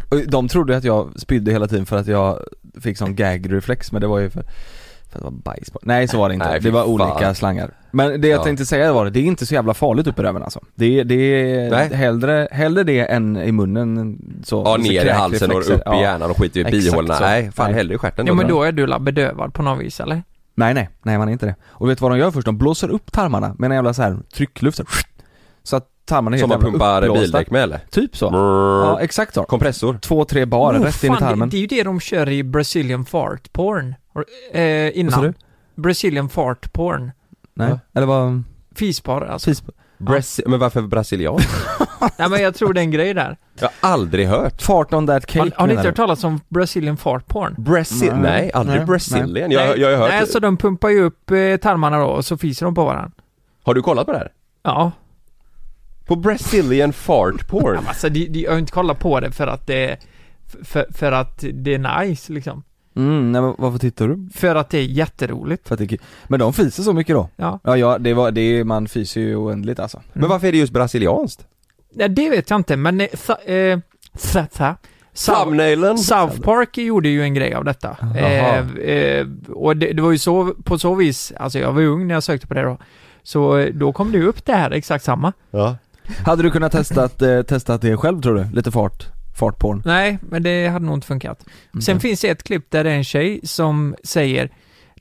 Och 0.10 0.18
de 0.28 0.48
trodde 0.48 0.78
att 0.78 0.84
jag 0.84 1.20
spydde 1.20 1.52
hela 1.52 1.68
tiden 1.68 1.86
för 1.86 1.98
att 1.98 2.08
jag 2.08 2.40
fick 2.82 2.98
sån 2.98 3.16
gag-reflex 3.16 3.92
men 3.92 4.02
det 4.02 4.08
var 4.08 4.20
ju 4.20 4.30
för, 4.30 4.44
för 5.12 5.20
det 5.20 5.24
var 5.24 5.32
bajs 5.32 5.70
på. 5.70 5.80
Nej 5.84 6.07
så 6.07 6.18
var 6.18 6.30
det 6.30 6.34
inte, 6.36 6.49
Nej, 6.49 6.59
det 6.59 6.72
var 6.72 6.82
fan. 6.82 6.89
olika 6.89 7.34
slangar 7.36 7.72
Men 7.91 8.22
det 8.22 8.28
jag 8.28 8.39
Ja. 8.39 8.43
tänkte 8.43 8.66
säga 8.66 8.93
var 8.93 9.05
det, 9.05 9.12
det 9.12 9.20
är 9.20 9.24
inte 9.24 9.45
så 9.45 9.53
jävla 9.53 9.74
farligt 9.74 10.07
upp 10.07 10.20
i 10.20 10.22
röven 10.22 10.43
alltså 10.43 10.59
Det, 10.76 11.03
det 11.03 11.16
är 11.16 11.70
Nej. 11.72 11.93
hellre, 11.93 12.47
hellre 12.51 12.84
det 12.84 12.99
än 12.99 13.38
i 13.38 13.51
munnen 13.51 14.20
så 14.43 14.64
Ja 14.66 14.76
så 14.76 14.82
ner 14.82 15.05
i 15.05 15.09
halsen 15.09 15.51
och 15.51 15.59
upp 15.59 15.70
i 15.70 15.82
Ja. 15.86 16.01
hjärnan 16.01 16.30
och 16.32 16.38
skit 16.38 16.57
i 16.57 16.64
bihålorna, 16.64 17.18
nej 17.20 17.51
fan 17.51 17.66
Nej. 17.66 17.76
hellre 17.76 17.95
i 17.95 17.97
stjärten 17.97 18.28
Ja 18.28 18.34
men 18.34 18.47
då 18.47 18.64
är 18.64 18.72
du 18.72 18.88
la 18.88 18.99
bedövad 18.99 19.53
på 19.53 19.64
något 19.64 19.82
vis 19.86 19.99
eller? 19.99 20.24
Nej 20.55 20.74
nej, 20.74 20.89
nej 21.03 21.18
man 21.18 21.28
är 21.28 21.32
inte 21.32 21.45
det. 21.45 21.55
Och 21.70 21.89
vet 21.89 21.97
du 21.97 22.01
vad 22.03 22.12
de 22.12 22.18
gör 22.20 22.32
först? 22.32 22.45
De 22.45 22.57
blåser 22.57 22.89
upp 22.89 23.12
tarmarna 23.12 23.55
med 23.59 23.72
en 23.72 23.76
jävla 23.76 23.93
så 23.93 24.01
här 24.01 24.18
tryckluft 24.36 24.78
så, 24.78 24.84
så 25.64 25.76
att 25.76 25.88
tarmarna 26.16 26.36
är 26.36 26.39
Som 26.39 26.49
helt 26.51 26.64
man 26.64 26.72
pumpar 26.72 27.14
bildäck 27.14 27.51
med 27.51 27.64
eller? 27.64 27.80
Typ 27.91 28.18
så. 28.18 28.30
Ja 28.32 28.86
Ja. 28.86 29.01
exakt 29.01 29.34
så. 29.34 29.43
Kompressor 29.43 29.97
Två, 30.01 30.26
tre 30.26 30.45
bar 30.45 30.74
Oh, 30.78 30.82
rätt 30.84 31.03
in 31.03 31.14
i 31.14 31.16
fan, 31.16 31.20
tarmen. 31.30 31.49
Det, 31.49 31.55
det 31.57 31.57
är 31.57 31.62
ju 31.62 31.68
det 31.68 31.84
de 31.84 31.99
kör 31.99 32.30
i 32.30 32.43
Brazilian 32.43 33.05
fart 33.05 33.53
porn. 33.53 33.95
Eh, 34.53 34.62
Vad 34.84 34.91
innan. 34.93 35.22
du? 35.22 35.34
Brazilian 35.76 36.30
fart 36.30 36.74
porn. 36.74 37.12
Nej, 37.53 37.70
Va? 37.72 37.80
eller 37.93 38.07
vad? 38.07 38.43
Fispar 38.76 39.22
alltså. 39.22 39.49
Precis. 39.49 39.64
Brasi- 39.97 40.43
Men 40.47 40.59
varför 40.59 40.82
brasilian? 40.82 41.39
Nej 42.18 42.30
men 42.30 42.41
jag 42.41 42.55
tror 42.55 42.74
det 42.74 42.80
är 42.80 42.84
en 42.84 42.91
grej 42.91 43.14
där. 43.14 43.38
Jag 43.59 43.70
har 43.82 43.89
aldrig 43.91 44.28
hört 44.28 44.62
Fart 44.62 44.93
on 44.93 45.07
that 45.07 45.26
cake 45.26 45.39
Har, 45.39 45.51
har 45.55 45.68
ni 45.68 45.74
inte 45.74 45.88
hört 45.88 45.95
talas 45.95 46.24
om 46.24 46.39
Brazilian 46.49 46.97
fart 46.97 47.28
porn? 47.28 47.55
Brasil, 47.57 48.12
Nej. 48.14 48.22
nej, 48.22 48.51
aldrig 48.53 48.78
Nej. 48.78 48.86
Brazilian, 48.86 49.51
jag, 49.51 49.68
nej, 49.70 49.80
jag 49.80 49.89
har 49.91 49.97
hört 49.97 50.09
Nej, 50.09 50.28
så 50.28 50.39
de 50.39 50.57
pumpar 50.57 50.89
ju 50.89 51.01
upp 51.03 51.32
eh, 51.32 51.38
tarmarna 51.57 51.99
då 51.99 52.05
och 52.05 52.26
så 52.26 52.38
fiser 52.38 52.66
de 52.66 52.76
på 52.76 52.86
varandra. 52.86 53.12
Har 53.64 53.74
du 53.74 53.82
kollat 53.82 54.05
på 54.05 54.12
det 54.12 54.18
här? 54.18 54.32
Ja. 54.64 54.91
På 56.12 56.16
Brazilian 56.16 56.93
fart 56.93 57.47
porn? 57.47 57.80
Ja, 57.84 57.88
alltså, 57.88 58.09
de, 58.09 58.28
de, 58.28 58.39
jag 58.39 58.51
har 58.51 58.59
inte 58.59 58.72
kollat 58.72 58.99
på 58.99 59.20
det 59.20 59.32
för 59.32 59.47
att 59.47 59.68
det 59.68 59.97
för, 60.64 60.86
för 60.93 61.12
att 61.12 61.43
det 61.53 61.74
är 61.74 62.03
nice 62.03 62.34
liksom. 62.34 62.64
Mm, 62.95 63.32
nej, 63.32 63.41
men 63.41 63.55
varför 63.57 63.80
tittar 63.80 64.07
du? 64.07 64.30
För 64.34 64.55
att 64.55 64.70
det 64.70 64.78
är 64.78 64.84
jätteroligt. 64.84 65.68
För 65.68 65.76
att 65.76 65.80
det, 65.80 65.93
är 65.93 65.99
men 66.28 66.39
de 66.39 66.53
fiser 66.53 66.84
så 66.84 66.93
mycket 66.93 67.16
då? 67.16 67.30
Ja. 67.36 67.59
Ja, 67.64 67.78
ja 67.78 67.97
det 67.97 68.14
var, 68.14 68.32
det 68.32 68.41
är, 68.41 68.64
man 68.64 68.88
fiser 68.88 69.22
ju 69.22 69.36
oändligt 69.36 69.80
alltså. 69.80 70.01
Men 70.14 70.30
varför 70.30 70.47
är 70.47 70.51
det 70.51 70.57
just 70.57 70.74
brasilianskt? 70.74 71.47
Nej, 71.93 72.09
det 72.09 72.30
vet 72.30 72.49
jag 72.49 72.59
inte, 72.59 72.78
men 72.78 73.01
eh, 73.01 73.55
eh, 73.55 73.80
Thumbnailen? 75.26 75.97
South 75.97 76.41
Park 76.41 76.78
gjorde 76.78 77.09
ju 77.09 77.22
en 77.22 77.34
grej 77.34 77.53
av 77.53 77.66
detta. 77.66 77.97
Eh, 78.16 78.57
eh, 78.80 79.28
och 79.49 79.78
det, 79.78 79.93
det 79.93 80.01
var 80.01 80.12
ju 80.12 80.18
så, 80.18 80.53
på 80.64 80.80
så 80.80 80.95
vis, 80.95 81.34
alltså 81.38 81.59
jag 81.59 81.72
var 81.74 81.82
ung 81.82 82.07
när 82.07 82.14
jag 82.14 82.24
sökte 82.24 82.47
på 82.47 82.53
det 82.53 82.62
då. 82.62 82.78
Så 83.24 83.57
eh, 83.57 83.74
då 83.74 83.93
kom 83.93 84.12
det 84.12 84.24
upp 84.24 84.45
det 84.45 84.53
här, 84.53 84.72
exakt 84.72 85.03
samma. 85.03 85.34
Ja. 85.51 85.76
Hade 86.26 86.43
du 86.43 86.51
kunnat 86.51 86.72
testat, 86.72 87.22
eh, 87.22 87.41
testat 87.41 87.82
det 87.82 87.97
själv 87.97 88.22
tror 88.22 88.36
du? 88.36 88.55
Lite 88.55 88.72
fart, 88.72 89.07
fartporn? 89.39 89.82
Nej, 89.86 90.20
men 90.22 90.43
det 90.43 90.68
hade 90.68 90.86
nog 90.86 90.95
inte 90.95 91.07
funkat. 91.07 91.45
Sen 91.82 91.91
Mm. 91.91 91.99
finns 91.99 92.22
det 92.22 92.30
ett 92.30 92.43
klipp 92.43 92.66
där 92.72 92.84
det 92.84 92.91
är 92.91 92.95
en 92.95 93.03
tjej 93.03 93.39
som 93.43 93.95
säger 94.03 94.49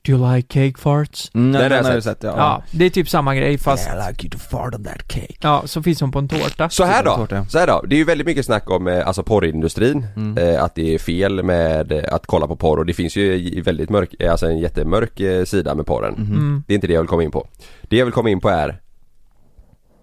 Do 0.03 0.11
you 0.11 0.35
like 0.35 0.47
cake 0.67 0.81
farts? 0.81 1.31
Mm, 1.33 1.51
Det 1.51 1.69
den, 1.69 1.85
har 1.85 1.93
jag 1.93 2.03
sett. 2.03 2.17
sett 2.21 2.23
ja. 2.23 2.33
Ja, 2.37 2.63
det 2.71 2.85
är 2.85 2.89
typ 2.89 3.09
samma 3.09 3.35
grej 3.35 3.57
fast, 3.57 3.87
I 3.87 3.91
like 4.09 4.23
you 4.25 4.29
to 4.31 4.37
fart 4.37 4.75
on 4.75 4.83
that 4.83 5.07
cake. 5.07 5.33
ja, 5.41 5.61
så 5.65 5.83
finns 5.83 6.01
hon 6.01 6.11
på 6.11 6.19
en 6.19 6.27
tårta. 6.27 6.69
Så 6.69 6.83
här 6.83 7.03
då, 7.03 7.15
Tårta. 7.15 7.45
så 7.45 7.59
här 7.59 7.67
då. 7.67 7.81
Det 7.87 7.95
är 7.95 7.97
ju 7.97 8.03
väldigt 8.03 8.27
mycket 8.27 8.45
snack 8.45 8.69
om 8.69 8.87
eh, 8.87 9.07
alltså 9.07 9.23
porrindustrin, 9.23 10.05
Mm. 10.15 10.37
eh, 10.55 10.63
att 10.63 10.75
det 10.75 10.93
är 10.95 10.99
fel 10.99 11.43
med 11.43 11.91
eh, 11.91 12.03
att 12.13 12.25
kolla 12.27 12.47
på 12.47 12.55
porr 12.55 12.77
och 12.77 12.85
det 12.85 12.93
finns 12.93 13.15
ju 13.15 13.61
väldigt 13.61 13.89
mörk, 13.89 14.15
eh, 14.19 14.31
alltså 14.31 14.45
en 14.47 14.57
jättemörk 14.59 15.19
eh, 15.19 15.43
sida 15.45 15.75
med 15.75 15.85
porren. 15.85 16.13
Mhm. 16.13 16.31
Mm. 16.33 16.63
Det 16.67 16.73
är 16.73 16.75
inte 16.75 16.87
det 16.87 16.93
jag 16.93 17.01
vill 17.01 17.09
komma 17.09 17.23
in 17.23 17.31
på. 17.31 17.47
Det 17.81 17.97
jag 17.97 18.05
vill 18.05 18.13
komma 18.13 18.29
in 18.29 18.39
på 18.39 18.49
är 18.49 18.79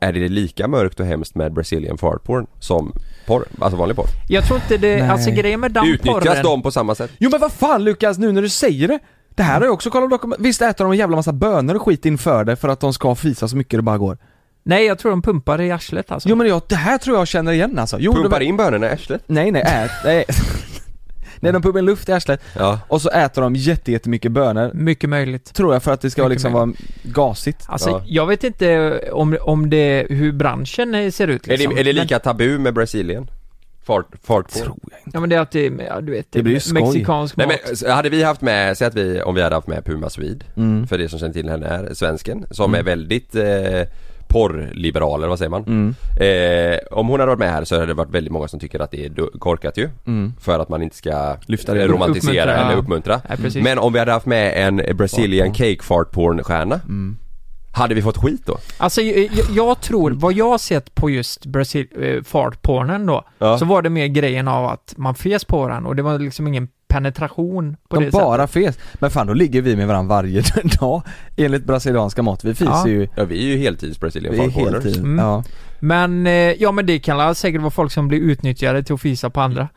Är 0.00 0.12
det 0.12 0.28
lika 0.28 0.68
mörkt 0.68 1.00
och 1.00 1.06
hemskt 1.06 1.34
med 1.34 1.52
Brazilian 1.52 1.98
fart 1.98 2.24
porn 2.24 2.46
som 2.58 2.92
porr? 3.26 3.44
Alltså 3.60 3.78
vanlig 3.78 3.96
porr? 3.96 4.06
Jag 4.28 4.44
tror 4.44 4.60
inte 4.60 4.76
det, 4.76 4.96
Nej. 4.96 5.08
alltså 5.08 5.30
grejen 5.30 5.60
med 5.60 5.72
den 5.72 5.86
Utnyttjas 5.86 6.42
de 6.42 6.62
på 6.62 6.70
samma 6.70 6.94
sätt? 6.94 7.10
Jo 7.18 7.30
men 7.30 7.40
vad 7.40 7.52
fan 7.52 7.84
Lukas, 7.84 8.18
nu 8.18 8.32
när 8.32 8.42
du 8.42 8.48
säger 8.48 8.88
det 8.88 8.98
Det 9.34 9.42
här 9.42 9.54
har 9.54 9.66
jag 9.66 9.74
också 9.74 9.90
kollat 9.90 10.10
dokument, 10.10 10.40
visst 10.40 10.62
äter 10.62 10.84
de 10.84 10.92
en 10.92 10.98
jävla 10.98 11.16
massa 11.16 11.32
bönor 11.32 11.74
och 11.74 11.82
skit 11.82 12.06
inför 12.06 12.44
det 12.44 12.56
för 12.56 12.68
att 12.68 12.80
de 12.80 12.92
ska 12.92 13.14
fisa 13.14 13.48
så 13.48 13.56
mycket 13.56 13.78
det 13.78 13.82
bara 13.82 13.98
går? 13.98 14.18
Nej, 14.62 14.84
jag 14.84 14.98
tror 14.98 15.10
de 15.10 15.22
pumpar 15.22 15.60
i 15.60 15.70
arslet 15.70 16.12
alltså. 16.12 16.28
Jo 16.28 16.36
men 16.36 16.46
jag, 16.46 16.62
det 16.68 16.76
här 16.76 16.98
tror 16.98 17.16
jag 17.16 17.28
känner 17.28 17.52
igen 17.52 17.78
alltså. 17.78 17.96
Jo, 18.00 18.14
Pumpar 18.14 18.38
de, 18.40 18.44
in 18.44 18.56
bönorna 18.56 18.86
i 18.86 18.92
arslet? 18.92 19.22
Nej 19.26 19.50
nej, 19.50 19.62
ät, 19.62 19.90
nej. 20.04 20.24
nej 21.40 21.52
de 21.52 21.62
pumpar 21.62 21.78
in 21.78 21.84
luft 21.86 22.08
i 22.08 22.12
arslet 22.12 22.40
Ja. 22.58 22.80
och 22.88 23.02
så 23.02 23.08
äter 23.10 23.42
de 23.42 23.56
jätte, 23.56 23.92
jättemycket 23.92 24.32
bönor 24.32 24.70
Mycket 24.74 25.10
möjligt. 25.10 25.54
Tror 25.54 25.72
jag 25.72 25.82
för 25.82 25.92
att 25.92 26.00
det 26.00 26.10
ska 26.10 26.22
Mycket 26.22 26.30
liksom 26.30 26.52
vara 26.52 26.72
gasigt 27.02 27.64
Alltså, 27.66 27.90
Ja. 27.90 28.02
jag 28.06 28.26
vet 28.26 28.44
inte 28.44 29.00
om, 29.12 29.36
om 29.40 29.70
det, 29.70 30.06
hur 30.10 30.32
branschen 30.32 30.94
eh, 30.94 31.10
ser 31.10 31.28
ut 31.28 31.46
Är 31.48 31.50
liksom. 31.50 31.74
det, 31.74 31.80
är 31.80 31.84
det 31.84 31.92
lika 31.92 32.18
tabu 32.18 32.58
med 32.58 32.74
Brasilien? 32.74 33.30
Fart, 33.84 34.06
fart 34.22 34.52
porn? 34.52 34.62
Tror 34.62 34.76
jag 34.90 34.98
inte 34.98 35.10
Ja 35.14 35.20
men 35.20 35.28
det 35.30 35.36
är 35.36 35.40
att 35.40 35.50
det 35.50 35.66
är, 35.66 35.82
ja, 35.86 36.00
du 36.00 36.12
vet, 36.12 36.26
Det 36.32 36.42
blir 36.42 36.54
ju 36.54 36.60
skoj. 36.60 36.82
mexikansk 36.82 37.36
Nej 37.36 37.46
mat. 37.46 37.56
men 37.82 37.90
hade 37.92 38.08
vi 38.08 38.22
haft 38.22 38.40
med, 38.40 38.78
säg 38.78 38.86
att 38.86 38.94
vi, 38.94 39.22
om 39.22 39.34
vi 39.34 39.42
hade 39.42 39.54
haft 39.54 39.68
med 39.68 39.84
Puma 39.84 40.10
Swede 40.10 40.44
mm. 40.56 40.86
För 40.86 40.98
det 40.98 41.08
som 41.08 41.18
känner 41.18 41.32
till 41.32 41.48
henne 41.48 41.66
är 41.66 41.94
svensken 41.94 42.46
som 42.50 42.70
Mm. 42.74 42.80
är 42.80 42.84
väldigt 42.84 43.34
eh, 43.34 43.42
porrliberaler, 44.28 45.28
vad 45.28 45.38
säger 45.38 45.50
man? 45.50 45.64
Mm. 45.64 45.94
Eh, 46.20 46.78
om 46.90 47.08
hon 47.08 47.20
hade 47.20 47.30
varit 47.30 47.38
med 47.38 47.50
här 47.50 47.64
så 47.64 47.74
hade 47.74 47.86
det 47.86 47.94
varit 47.94 48.10
väldigt 48.10 48.32
många 48.32 48.48
som 48.48 48.60
tycker 48.60 48.80
att 48.80 48.90
det 48.90 49.04
är 49.04 49.38
korkat 49.38 49.76
ju 49.76 49.88
Mm. 50.06 50.32
För 50.40 50.58
att 50.58 50.68
man 50.68 50.82
inte 50.82 50.96
ska 50.96 51.36
Lyfta 51.46 51.74
det. 51.74 51.86
romantisera 51.86 52.30
Uppmuntra, 52.32 52.54
eller 52.62 52.72
ja. 52.72 52.76
uppmuntra 52.78 53.20
precis. 53.36 53.64
Men 53.64 53.78
om 53.78 53.92
vi 53.92 53.98
hade 53.98 54.12
haft 54.12 54.26
med 54.26 54.66
en 54.68 54.96
Brazilian 54.96 55.54
cake 55.54 55.82
fart 55.82 56.12
porn 56.12 56.44
stjärna 56.44 56.74
Mm. 56.74 57.16
Hade 57.72 57.94
vi 57.94 58.02
fått 58.02 58.16
skit 58.16 58.42
då? 58.46 58.58
Alltså 58.78 59.02
jag, 59.02 59.28
jag, 59.50 59.80
tror, 59.80 60.10
vad 60.10 60.32
jag 60.32 60.48
har 60.50 60.58
sett 60.58 60.94
på 60.94 61.10
just 61.10 61.46
Brasil, 61.46 61.86
eh, 62.00 62.22
fartpornen 62.22 63.06
då, 63.06 63.24
Ja. 63.38 63.58
så 63.58 63.64
var 63.64 63.82
det 63.82 63.90
mer 63.90 64.06
grejen 64.06 64.48
av 64.48 64.66
att 64.66 64.94
man 64.96 65.14
fes 65.14 65.44
på 65.44 65.68
den 65.68 65.86
och 65.86 65.96
det 65.96 66.02
var 66.02 66.18
liksom 66.18 66.46
ingen 66.48 66.68
penetration 66.88 67.76
på 67.88 67.96
De 67.96 68.04
det 68.04 68.10
bara 68.10 68.46
sättet. 68.46 68.64
fes. 68.76 68.78
Men 68.94 69.10
fan 69.10 69.26
då 69.26 69.32
ligger 69.32 69.62
vi 69.62 69.76
med 69.76 69.88
varandra 69.88 70.14
varje 70.16 70.42
dag 70.80 71.02
enligt 71.36 71.64
brasilianska 71.64 72.22
mått. 72.22 72.44
Vi 72.44 72.54
fiser 72.54 72.70
Ja. 72.72 72.88
ju 72.88 73.08
Ja 73.16 73.24
vi 73.24 73.38
är 73.44 73.56
ju 73.56 73.56
heltids 73.56 73.98
porners 73.98 74.54
heltid. 74.54 74.96
Mm. 74.96 75.18
Ja. 75.18 75.44
Men, 75.80 76.26
eh, 76.26 76.32
ja 76.32 76.72
men 76.72 76.86
det 76.86 76.98
kan 76.98 77.34
säkert 77.34 77.60
vara 77.60 77.70
folk 77.70 77.92
som 77.92 78.08
blir 78.08 78.18
utnyttjade 78.20 78.82
till 78.82 78.94
att 78.94 79.00
fisa 79.00 79.30
på 79.30 79.40
andra. 79.40 79.68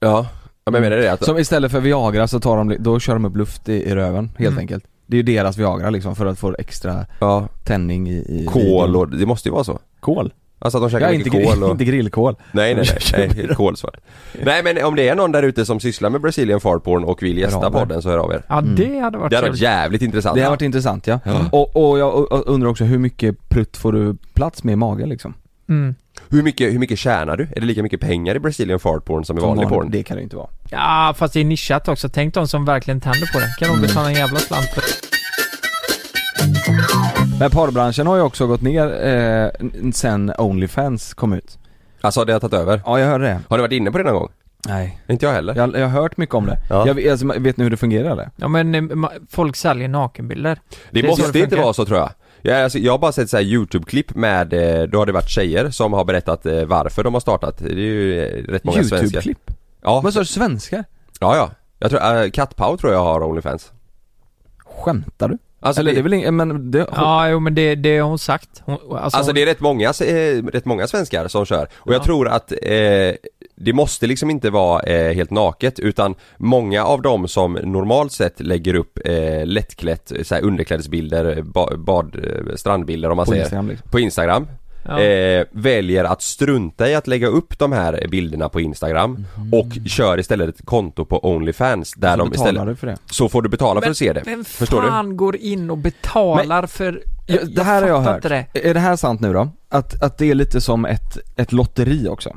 Ja, 0.00 0.26
ja 0.64 0.70
men 0.72 0.74
jag 0.82 0.90
menar 0.90 1.02
det 1.02 1.12
att 1.12 1.24
Som 1.24 1.38
istället 1.38 1.72
för 1.72 1.80
Viagra 1.80 2.28
så 2.28 2.40
tar 2.40 2.56
de, 2.56 2.76
då 2.78 3.00
kör 3.00 3.12
de 3.12 3.24
upp 3.24 3.36
luft 3.36 3.68
i, 3.68 3.72
i 3.72 3.94
röven 3.94 4.26
helt 4.38 4.52
Mm. 4.52 4.58
enkelt. 4.58 4.84
Det 5.06 5.16
är 5.16 5.18
ju 5.18 5.22
deras 5.22 5.56
Viagra 5.58 5.90
liksom 5.90 6.16
för 6.16 6.26
att 6.26 6.38
få 6.38 6.54
extra 6.58 7.06
Ja, 7.20 7.48
tändning 7.64 8.08
i, 8.10 8.12
i 8.16 8.46
kol 8.52 8.96
och, 8.96 9.08
det 9.08 9.26
måste 9.26 9.48
ju 9.48 9.52
vara 9.52 9.64
så 9.64 9.78
Kol? 10.00 10.32
Alltså 10.64 10.78
att 10.78 10.82
de 10.84 10.90
käkar 10.90 11.06
Ja 11.06 11.12
inte, 11.12 11.30
mycket 11.30 11.50
kol 11.54 11.62
och... 11.64 11.70
inte 11.72 11.84
grillkol. 11.84 12.34
Nej 12.52 12.74
nej 12.74 12.84
nej, 13.12 13.30
nej 13.36 13.48
kolsvart 13.56 13.96
Nej 14.42 14.62
men 14.62 14.84
om 14.84 14.96
det 14.96 15.08
är 15.08 15.14
någon 15.14 15.32
där 15.32 15.42
ute 15.42 15.64
som 15.66 15.80
sysslar 15.80 16.10
med 16.10 16.20
Brazilian 16.20 16.60
fart 16.60 16.84
porn 16.84 17.04
och 17.04 17.22
vill 17.22 17.38
gästa 17.38 17.70
podden 17.70 18.02
så 18.02 18.08
hör 18.10 18.18
av 18.18 18.32
er 18.32 18.42
Ja 18.48 18.58
Mm. 18.58 18.74
det 18.76 18.98
hade 18.98 19.18
varit 19.18 19.30
Det 19.30 19.36
hade 19.36 19.48
varit 19.48 19.60
jävligt 19.60 20.02
intressant 20.02 20.36
Det 20.36 20.42
har 20.42 20.50
varit 20.50 20.62
intressant 20.62 21.06
ja. 21.06 21.20
Ja. 21.24 21.44
Och, 21.52 21.90
och 21.90 21.98
jag 21.98 22.28
undrar 22.46 22.68
också 22.70 22.84
hur 22.84 22.98
mycket 22.98 23.48
prutt 23.48 23.76
får 23.76 23.92
du 23.92 24.16
plats 24.34 24.64
med 24.64 24.72
i 24.72 24.76
magen 24.76 25.08
liksom? 25.08 25.34
Mm. 25.68 25.94
hur, 26.28 26.42
mycket, 26.42 26.72
hur 26.72 26.78
mycket 26.78 26.98
tjänar 26.98 27.36
du? 27.36 27.42
Är 27.56 27.60
det 27.60 27.66
lika 27.66 27.82
mycket 27.82 28.00
pengar 28.00 28.34
i 28.34 28.38
Brazilian 28.38 28.80
fart 28.80 29.04
porn 29.04 29.24
som 29.24 29.38
i 29.38 29.40
vanlig 29.40 29.64
vanlig- 29.64 29.74
porn? 29.78 29.90
Det 29.90 30.02
kan 30.02 30.16
det 30.16 30.22
inte 30.22 30.36
vara. 30.36 30.48
Ja 30.70 31.14
fast 31.18 31.34
det 31.34 31.40
är 31.40 31.44
nischat 31.44 31.88
också, 31.88 32.08
tänk 32.08 32.34
de 32.34 32.48
som 32.48 32.64
verkligen 32.64 33.00
tänder 33.00 33.32
på 33.32 33.38
det. 33.38 33.54
Kan 33.66 33.74
de 33.80 33.86
betala 33.86 34.08
en 34.08 34.14
jävla 34.14 34.38
slant 34.38 34.66
för 34.66 34.82
Men 37.38 37.50
porrbranschen 37.50 38.06
har 38.06 38.16
ju 38.16 38.22
också 38.22 38.46
gått 38.46 38.60
ner 38.62 39.06
eh, 39.06 39.50
sen 39.92 40.32
Onlyfans 40.38 41.14
kom 41.14 41.32
ut. 41.32 41.58
Alltså 42.00 42.24
det 42.24 42.32
har 42.32 42.40
tagit 42.40 42.54
över? 42.54 42.80
Ja 42.86 42.98
jag 43.00 43.06
hörde 43.06 43.24
det. 43.24 43.40
Har 43.48 43.56
du 43.58 43.62
varit 43.62 43.72
inne 43.72 43.90
på 43.92 43.98
det 43.98 44.04
någon 44.04 44.14
gång? 44.14 44.28
Nej. 44.68 45.00
Inte 45.08 45.26
jag 45.26 45.32
heller 45.32 45.54
Jag, 45.56 45.76
jag 45.76 45.88
har 45.88 46.02
hört 46.02 46.16
mycket 46.16 46.34
om 46.34 46.46
det. 46.46 46.58
Ja. 46.70 46.86
Jag, 46.86 46.94
vet- 46.94 47.10
alltså, 47.10 47.26
vet 47.26 47.56
ni 47.56 47.64
hur 47.64 47.70
det 47.70 47.76
fungerar 47.76 48.10
eller? 48.10 48.30
Ja 48.36 48.48
men 48.48 48.74
eh, 48.74 48.78
ma- 48.80 49.26
folk 49.30 49.56
säljer 49.56 49.88
nakenbilder. 49.88 50.58
Det, 50.90 51.02
Det 51.02 51.08
måste 51.08 51.22
det 51.32 51.38
inte 51.38 51.48
funkar. 51.50 51.62
vara 51.64 51.72
så 51.72 51.84
tror 51.84 51.98
jag 51.98 52.10
jag, 52.44 52.62
alltså, 52.62 52.78
jag 52.78 52.92
har 52.92 52.98
bara 52.98 53.12
sett 53.12 53.30
så 53.30 53.36
här 53.36 53.44
YouTube-klipp 53.44 54.14
med, 54.14 54.52
eh, 54.52 54.82
då 54.82 54.98
har 54.98 55.06
det 55.06 55.12
varit 55.12 55.28
tjejer 55.28 55.70
som 55.70 55.92
har 55.92 56.04
berättat 56.04 56.46
eh, 56.46 56.64
varför 56.64 57.04
de 57.04 57.14
har 57.14 57.20
startat 57.20 57.58
Det 57.58 57.70
är 57.70 57.74
ju 57.76 58.24
eh, 58.24 58.44
rätt 58.52 58.64
många 58.64 58.74
svenskar 58.84 58.98
YouTube-klipp? 58.98 59.50
Ja, 59.82 60.00
Vad 60.00 60.12
sa 60.12 60.20
du, 60.20 60.26
svenskar? 60.26 60.84
ja, 61.20 61.36
ja 61.36 61.50
Jag 61.78 61.90
tror, 61.90 62.22
äh, 62.24 62.30
Kattpau 62.30 62.76
tror 62.76 62.92
jag 62.92 63.04
har 63.04 63.22
Onlyfans 63.22 63.72
Skämtar 64.58 65.28
du? 65.28 65.38
Alltså 65.62 65.80
eller 65.80 65.92
det, 65.92 65.98
är 65.98 66.02
väl 66.02 66.12
ingen, 66.12 66.36
men 66.36 66.70
det, 66.70 66.86
Ja 66.96 67.28
jo 67.28 67.40
men 67.40 67.54
det, 67.54 67.74
det 67.74 67.98
har 67.98 68.08
hon 68.08 68.18
sagt. 68.18 68.62
Hon, 68.64 68.74
alltså, 68.74 69.16
Alltså 69.18 69.32
det 69.32 69.42
är 69.42 69.46
rätt 69.46 69.60
många, 69.60 69.88
eh, 69.88 70.44
rätt 70.52 70.64
många 70.64 70.86
svenskar 70.86 71.28
som 71.28 71.44
kör 71.46 71.68
och 71.74 71.92
jag 71.94 72.00
Ja. 72.00 72.04
tror 72.04 72.28
att 72.28 72.52
eh, 72.52 73.14
det 73.56 73.72
måste 73.72 74.06
liksom 74.06 74.30
inte 74.30 74.50
vara 74.50 74.82
eh, 74.82 75.14
helt 75.14 75.30
naket 75.30 75.78
utan 75.78 76.14
många 76.36 76.84
av 76.84 77.02
dem 77.02 77.28
som 77.28 77.52
normalt 77.52 78.12
sett 78.12 78.40
lägger 78.40 78.74
upp 78.74 78.98
eh, 79.04 79.46
lättklätt, 79.46 80.12
så 80.22 80.36
underklädesbilder, 80.36 81.42
ba, 81.42 81.76
bad, 81.76 82.16
eh, 82.24 82.54
strandbilder 82.56 83.10
om 83.10 83.16
man 83.16 83.26
på 83.26 83.30
säger 83.32 83.42
Instagram 83.42 83.68
liksom. 83.68 83.90
på 83.90 84.00
Instagram 84.00 84.46
ja. 84.82 85.00
eh, 85.00 85.44
väljer 85.50 86.04
att 86.04 86.22
strunta 86.22 86.88
i 86.88 86.94
att 86.94 87.06
lägga 87.06 87.26
upp 87.26 87.58
de 87.58 87.72
här 87.72 88.06
bilderna 88.08 88.48
på 88.48 88.60
Instagram 88.60 89.26
och 89.52 89.66
kör 89.86 90.20
istället 90.20 90.48
ett 90.48 90.66
konto 90.66 91.04
på 91.04 91.26
Onlyfans 91.26 91.92
där 91.96 92.16
Så 92.16 92.24
de 92.24 92.32
istället 92.32 92.66
du 92.66 92.76
för 92.76 92.86
det? 92.86 92.96
Så 93.10 93.28
får 93.28 93.42
du 93.42 93.48
betala 93.48 93.80
för 93.80 93.90
att 93.90 93.96
se 93.96 94.12
det 94.12 94.22
Vem 94.24 94.44
Förstår 94.44 94.82
du? 94.82 94.88
fan 94.88 95.16
går 95.16 95.36
in 95.36 95.70
och 95.70 95.78
betalar 95.78 96.66
för... 96.66 97.02
Ja, 97.26 97.38
det 97.44 97.62
här 97.62 97.82
har 97.82 97.88
jag 97.88 98.00
hört. 98.00 98.22
det. 98.22 98.46
Är 98.52 98.74
det 98.74 98.80
här 98.80 98.96
sant 98.96 99.20
nu 99.20 99.32
då? 99.32 99.48
Att, 99.68 100.02
att 100.02 100.18
det 100.18 100.30
är 100.30 100.34
lite 100.34 100.60
som 100.60 100.84
ett, 100.84 101.18
ett 101.36 101.52
lotteri 101.52 102.08
också? 102.08 102.36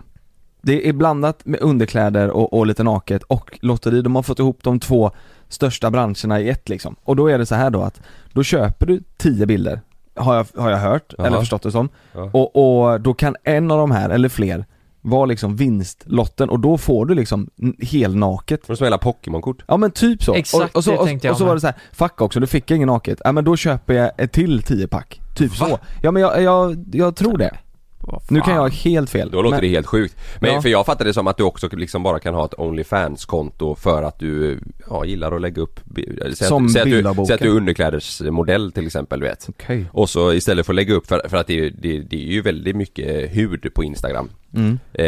Det 0.61 0.89
är 0.89 0.93
blandat 0.93 1.45
med 1.45 1.59
underkläder 1.61 2.29
och, 2.29 2.53
och 2.53 2.67
lite 2.67 2.83
naket 2.83 3.23
och 3.23 3.59
lotteri, 3.61 4.01
de 4.01 4.15
har 4.15 4.23
fått 4.23 4.39
ihop 4.39 4.59
de 4.63 4.79
två 4.79 5.11
största 5.49 5.91
branscherna 5.91 6.39
i 6.39 6.49
ett 6.49 6.69
liksom. 6.69 6.95
Och 7.03 7.15
då 7.15 7.27
är 7.27 7.37
det 7.37 7.45
så 7.45 7.55
här 7.55 7.69
då 7.69 7.81
att, 7.81 8.01
då 8.33 8.43
köper 8.43 8.85
du 8.85 9.03
10 9.17 9.45
bilder, 9.45 9.81
har 10.15 10.35
jag, 10.35 10.47
har 10.61 10.69
jag 10.69 10.77
hört, 10.77 11.13
Jaha. 11.17 11.27
eller 11.27 11.39
förstått 11.39 11.61
det 11.63 11.71
som. 11.71 11.89
Ja. 12.13 12.29
Och, 12.33 12.55
och 12.83 13.01
då 13.01 13.13
kan 13.13 13.35
en 13.43 13.71
av 13.71 13.77
de 13.77 13.91
här, 13.91 14.09
eller 14.09 14.29
fler, 14.29 14.65
vara 15.01 15.25
liksom 15.25 15.55
vinstlotten 15.55 16.49
och 16.49 16.59
då 16.59 16.77
får 16.77 17.05
du 17.05 17.15
liksom 17.15 17.49
helnaket 17.81 18.65
För 18.65 18.73
att 18.73 18.79
spela 18.79 18.97
Pokémon-kort 18.97 19.63
Ja 19.67 19.77
men 19.77 19.91
typ 19.91 20.23
så. 20.23 20.33
Exakt 20.33 20.69
och, 20.71 20.75
och 20.75 20.83
så, 20.83 20.91
det 20.91 20.97
och, 20.97 21.05
tänkte 21.05 21.27
jag 21.27 21.31
och 21.33 21.37
så 21.37 21.43
med. 21.43 21.47
var 21.47 21.55
det 21.55 21.61
så 21.61 21.67
här, 21.67 21.75
fuck 21.93 22.21
också, 22.21 22.39
då 22.39 22.47
fick 22.47 22.71
jag 22.71 22.75
ingen 22.75 22.87
naket. 22.87 23.21
Ja 23.23 23.31
men 23.31 23.43
då 23.43 23.55
köper 23.55 23.93
jag 23.93 24.11
ett 24.17 24.31
till 24.31 24.63
10 24.63 24.87
pack. 24.87 25.21
Typ 25.35 25.59
Va? 25.59 25.67
så. 25.67 25.79
Ja 26.01 26.11
men 26.11 26.21
jag, 26.21 26.41
jag, 26.41 26.85
jag 26.93 27.15
tror 27.15 27.37
det. 27.37 27.55
Vad 28.07 28.21
Nu 28.29 28.41
kan 28.41 28.53
jag 28.53 28.61
ha 28.61 28.69
helt 28.69 29.09
fel. 29.09 29.31
Då 29.31 29.41
låter 29.41 29.55
men, 29.57 29.61
det 29.61 29.67
helt 29.67 29.87
sjukt. 29.87 30.15
Men 30.39 30.53
Ja. 30.53 30.61
för 30.61 30.69
jag 30.69 30.85
fattar 30.85 31.05
det 31.05 31.13
som 31.13 31.27
att 31.27 31.37
du 31.37 31.43
också 31.43 31.69
liksom 31.71 32.03
bara 32.03 32.19
kan 32.19 32.33
ha 32.33 32.45
ett 32.45 32.53
Onlyfans-konto 32.57 33.75
för 33.75 34.03
att 34.03 34.19
du 34.19 34.59
ja, 34.89 35.05
gillar 35.05 35.31
att 35.35 35.41
lägga 35.41 35.61
upp 35.61 35.79
säg 36.23 36.35
Som 36.35 36.65
att, 36.65 36.71
säg 36.71 36.81
att, 36.81 36.89
du, 37.17 37.25
säg 37.25 37.33
att 37.33 37.41
du 37.41 37.47
är 37.51 37.55
underklädesmodell 37.55 38.71
till 38.71 38.85
exempel 38.85 39.21
vet. 39.21 39.45
Okej. 39.49 39.85
Och 39.91 40.09
så 40.09 40.33
istället 40.33 40.65
för 40.65 40.73
att 40.73 40.75
lägga 40.75 40.93
upp 40.93 41.07
för, 41.07 41.21
för 41.29 41.37
att 41.37 41.47
det, 41.47 41.59
är- 41.59 41.73
det, 41.77 41.99
det 41.99 42.15
är 42.27 42.31
ju 42.31 42.41
väldigt 42.41 42.75
mycket 42.75 43.35
hud 43.35 43.73
på 43.73 43.83
Instagram 43.83 44.29
Mm. 44.55 44.79
eh, 44.93 45.05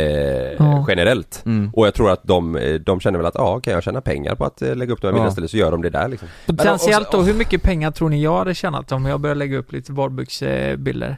Ja. 0.60 0.86
generellt. 0.88 1.42
Mm. 1.46 1.70
Och 1.74 1.88
jag 1.88 1.94
tror 1.94 2.12
att 2.12 2.24
de, 2.24 2.78
de 2.86 3.00
känner 3.00 3.18
väl 3.20 3.26
att 3.26 3.36
ja, 3.36 3.60
kan 3.60 3.74
jag 3.74 3.84
tjäna 3.84 4.02
pengar 4.02 4.36
på 4.36 4.46
att 4.46 4.62
eh, 4.62 4.76
lägga 4.76 4.94
upp 4.94 5.02
de 5.02 5.08
här 5.08 5.12
bilderna 5.14 5.26
Ja. 5.28 5.30
istället 5.32 5.52
så 5.52 5.58
gör 5.58 5.72
de 5.72 5.82
det 5.82 5.90
där 5.90 6.08
liksom. 6.08 6.28
Potentiellt 6.46 7.12
då, 7.12 7.22
hur 7.22 7.34
mycket 7.34 7.62
pengar 7.64 7.92
tror 7.92 8.10
ni 8.10 8.24
jag 8.24 8.38
hade 8.38 8.56
tjänat 8.56 8.92
om 8.92 9.06
jag 9.06 9.20
började 9.20 9.40
lägga 9.40 9.58
upp 9.58 9.72
lite 9.72 9.92
badbyxbilder? 9.92 11.18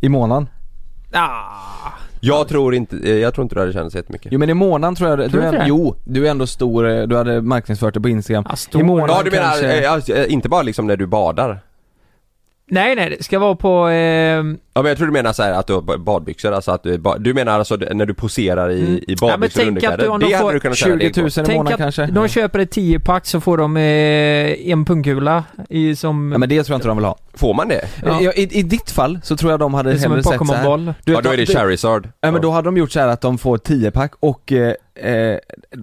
I 0.00 0.08
månaden? 0.08 0.48
Ah, 1.12 1.92
Jag 2.20 2.48
tror 2.48 2.74
inte, 2.74 2.96
eh, 2.96 3.16
jag 3.18 3.34
tror 3.34 3.42
inte 3.42 3.54
du 3.54 3.60
hade 3.60 3.72
tjänat 3.72 3.92
så 3.92 3.98
jättemycket 3.98 4.32
Jo 4.32 4.38
men 4.38 4.50
i 4.50 4.54
månaden 4.54 4.94
tror 4.94 5.10
jag, 5.10 5.18
Tror 5.30 5.42
du 5.42 5.50
du 5.50 5.56
är, 5.56 5.66
jo, 5.66 5.94
du 6.04 6.26
är 6.26 6.30
ändå 6.30 6.46
stor, 6.46 6.88
eh, 6.88 7.02
du 7.02 7.16
hade 7.16 7.42
marknadsfört 7.42 7.94
det 7.94 8.00
på 8.00 8.08
Instagram. 8.08 8.44
ja, 8.48 8.56
stor. 8.56 8.80
I 8.80 8.84
månaden 8.84 9.16
Ja 9.16 9.22
du 9.22 9.30
menar, 9.30 9.44
kanske- 9.48 9.84
eh, 9.84 9.92
alltså, 9.92 10.12
eh, 10.12 10.32
inte 10.32 10.48
bara 10.48 10.62
liksom 10.62 10.86
när 10.86 10.96
du 10.96 11.06
badar? 11.06 11.60
Nej, 12.70 12.96
nej, 12.96 13.16
det 13.18 13.24
ska 13.24 13.38
vara 13.38 13.54
på... 13.54 13.88
Eh, 13.88 14.44
Ja 14.74 14.82
men 14.82 14.88
jag 14.88 14.96
tror 14.98 15.06
du 15.06 15.12
menar 15.12 15.32
så 15.32 15.42
här 15.42 15.52
att 15.52 15.66
du 15.66 15.72
har 15.72 15.80
ba- 15.80 15.98
badbyxor, 15.98 16.52
alltså 16.52 16.70
att 16.70 16.82
du, 16.82 16.98
ba- 16.98 17.18
du 17.18 17.34
menar 17.34 17.58
alltså 17.58 17.76
när 17.76 18.06
du 18.06 18.14
poserar 18.14 18.70
i, 18.70 18.80
Mm. 18.80 18.94
i 18.96 19.02
Ja, 19.06 19.14
men 19.20 19.30
badbyxor 19.30 19.60
och 19.60 19.66
tänk 19.66 19.76
att 19.76 19.98
du- 19.98 20.06
underkläder? 20.06 20.08
om 20.10 20.20
Det 20.20 20.26
de 20.26 20.32
hade 20.34 20.44
får 20.44 20.52
du 20.52 20.60
kunnat 20.60 20.76
tjäna 20.76 20.98
20 20.98 21.10
dig 21.12 21.22
000 21.22 21.30
på. 21.30 21.40
i 21.40 21.44
tänk 21.44 21.56
månaden 21.56 21.72
att 21.74 21.78
kanske? 21.78 22.06
de 22.06 22.28
köper 22.28 22.58
ett 22.58 22.76
10-pack 22.76 23.26
så 23.26 23.40
får 23.40 23.56
de 23.58 23.76
eh, 23.76 23.82
en 24.72 24.84
pungkula 24.84 25.44
i 25.68 25.96
som... 25.96 26.32
Ja 26.32 26.38
men 26.38 26.48
det 26.48 26.62
tror 26.64 26.74
jag 26.74 26.76
inte 26.78 26.88
de 26.88 26.96
vill 26.96 27.04
ha. 27.06 27.18
Får 27.34 27.54
man 27.54 27.68
det? 27.68 27.84
Ja. 28.06 28.18
Ja. 28.22 28.32
I, 28.32 28.58
I 28.58 28.62
ditt 28.62 28.90
fall 28.90 29.18
så 29.22 29.36
tror 29.36 29.50
jag 29.52 29.60
de 29.60 29.74
hade 29.74 29.90
det 29.90 29.96
är 29.96 30.00
hellre 30.00 30.16
en 30.16 30.22
sett 30.24 30.32
så 30.32 30.44
här. 30.44 30.64
Pokémon-boll. 30.64 30.94
Du 31.04 31.12
Ja 31.12 31.20
då 31.20 31.30
är 31.30 31.36
det 31.36 31.44
de- 31.44 31.52
Charizard. 31.54 32.08
Ja 32.20 32.30
men 32.30 32.42
då 32.42 32.50
hade 32.50 32.64
de 32.68 32.76
gjort 32.76 32.90
så 32.92 33.00
här 33.00 33.08
att 33.08 33.20
de 33.20 33.38
får 33.38 33.58
10-pack 33.58 34.12
och 34.20 34.52
eh, 34.52 35.12
eh, 35.14 35.38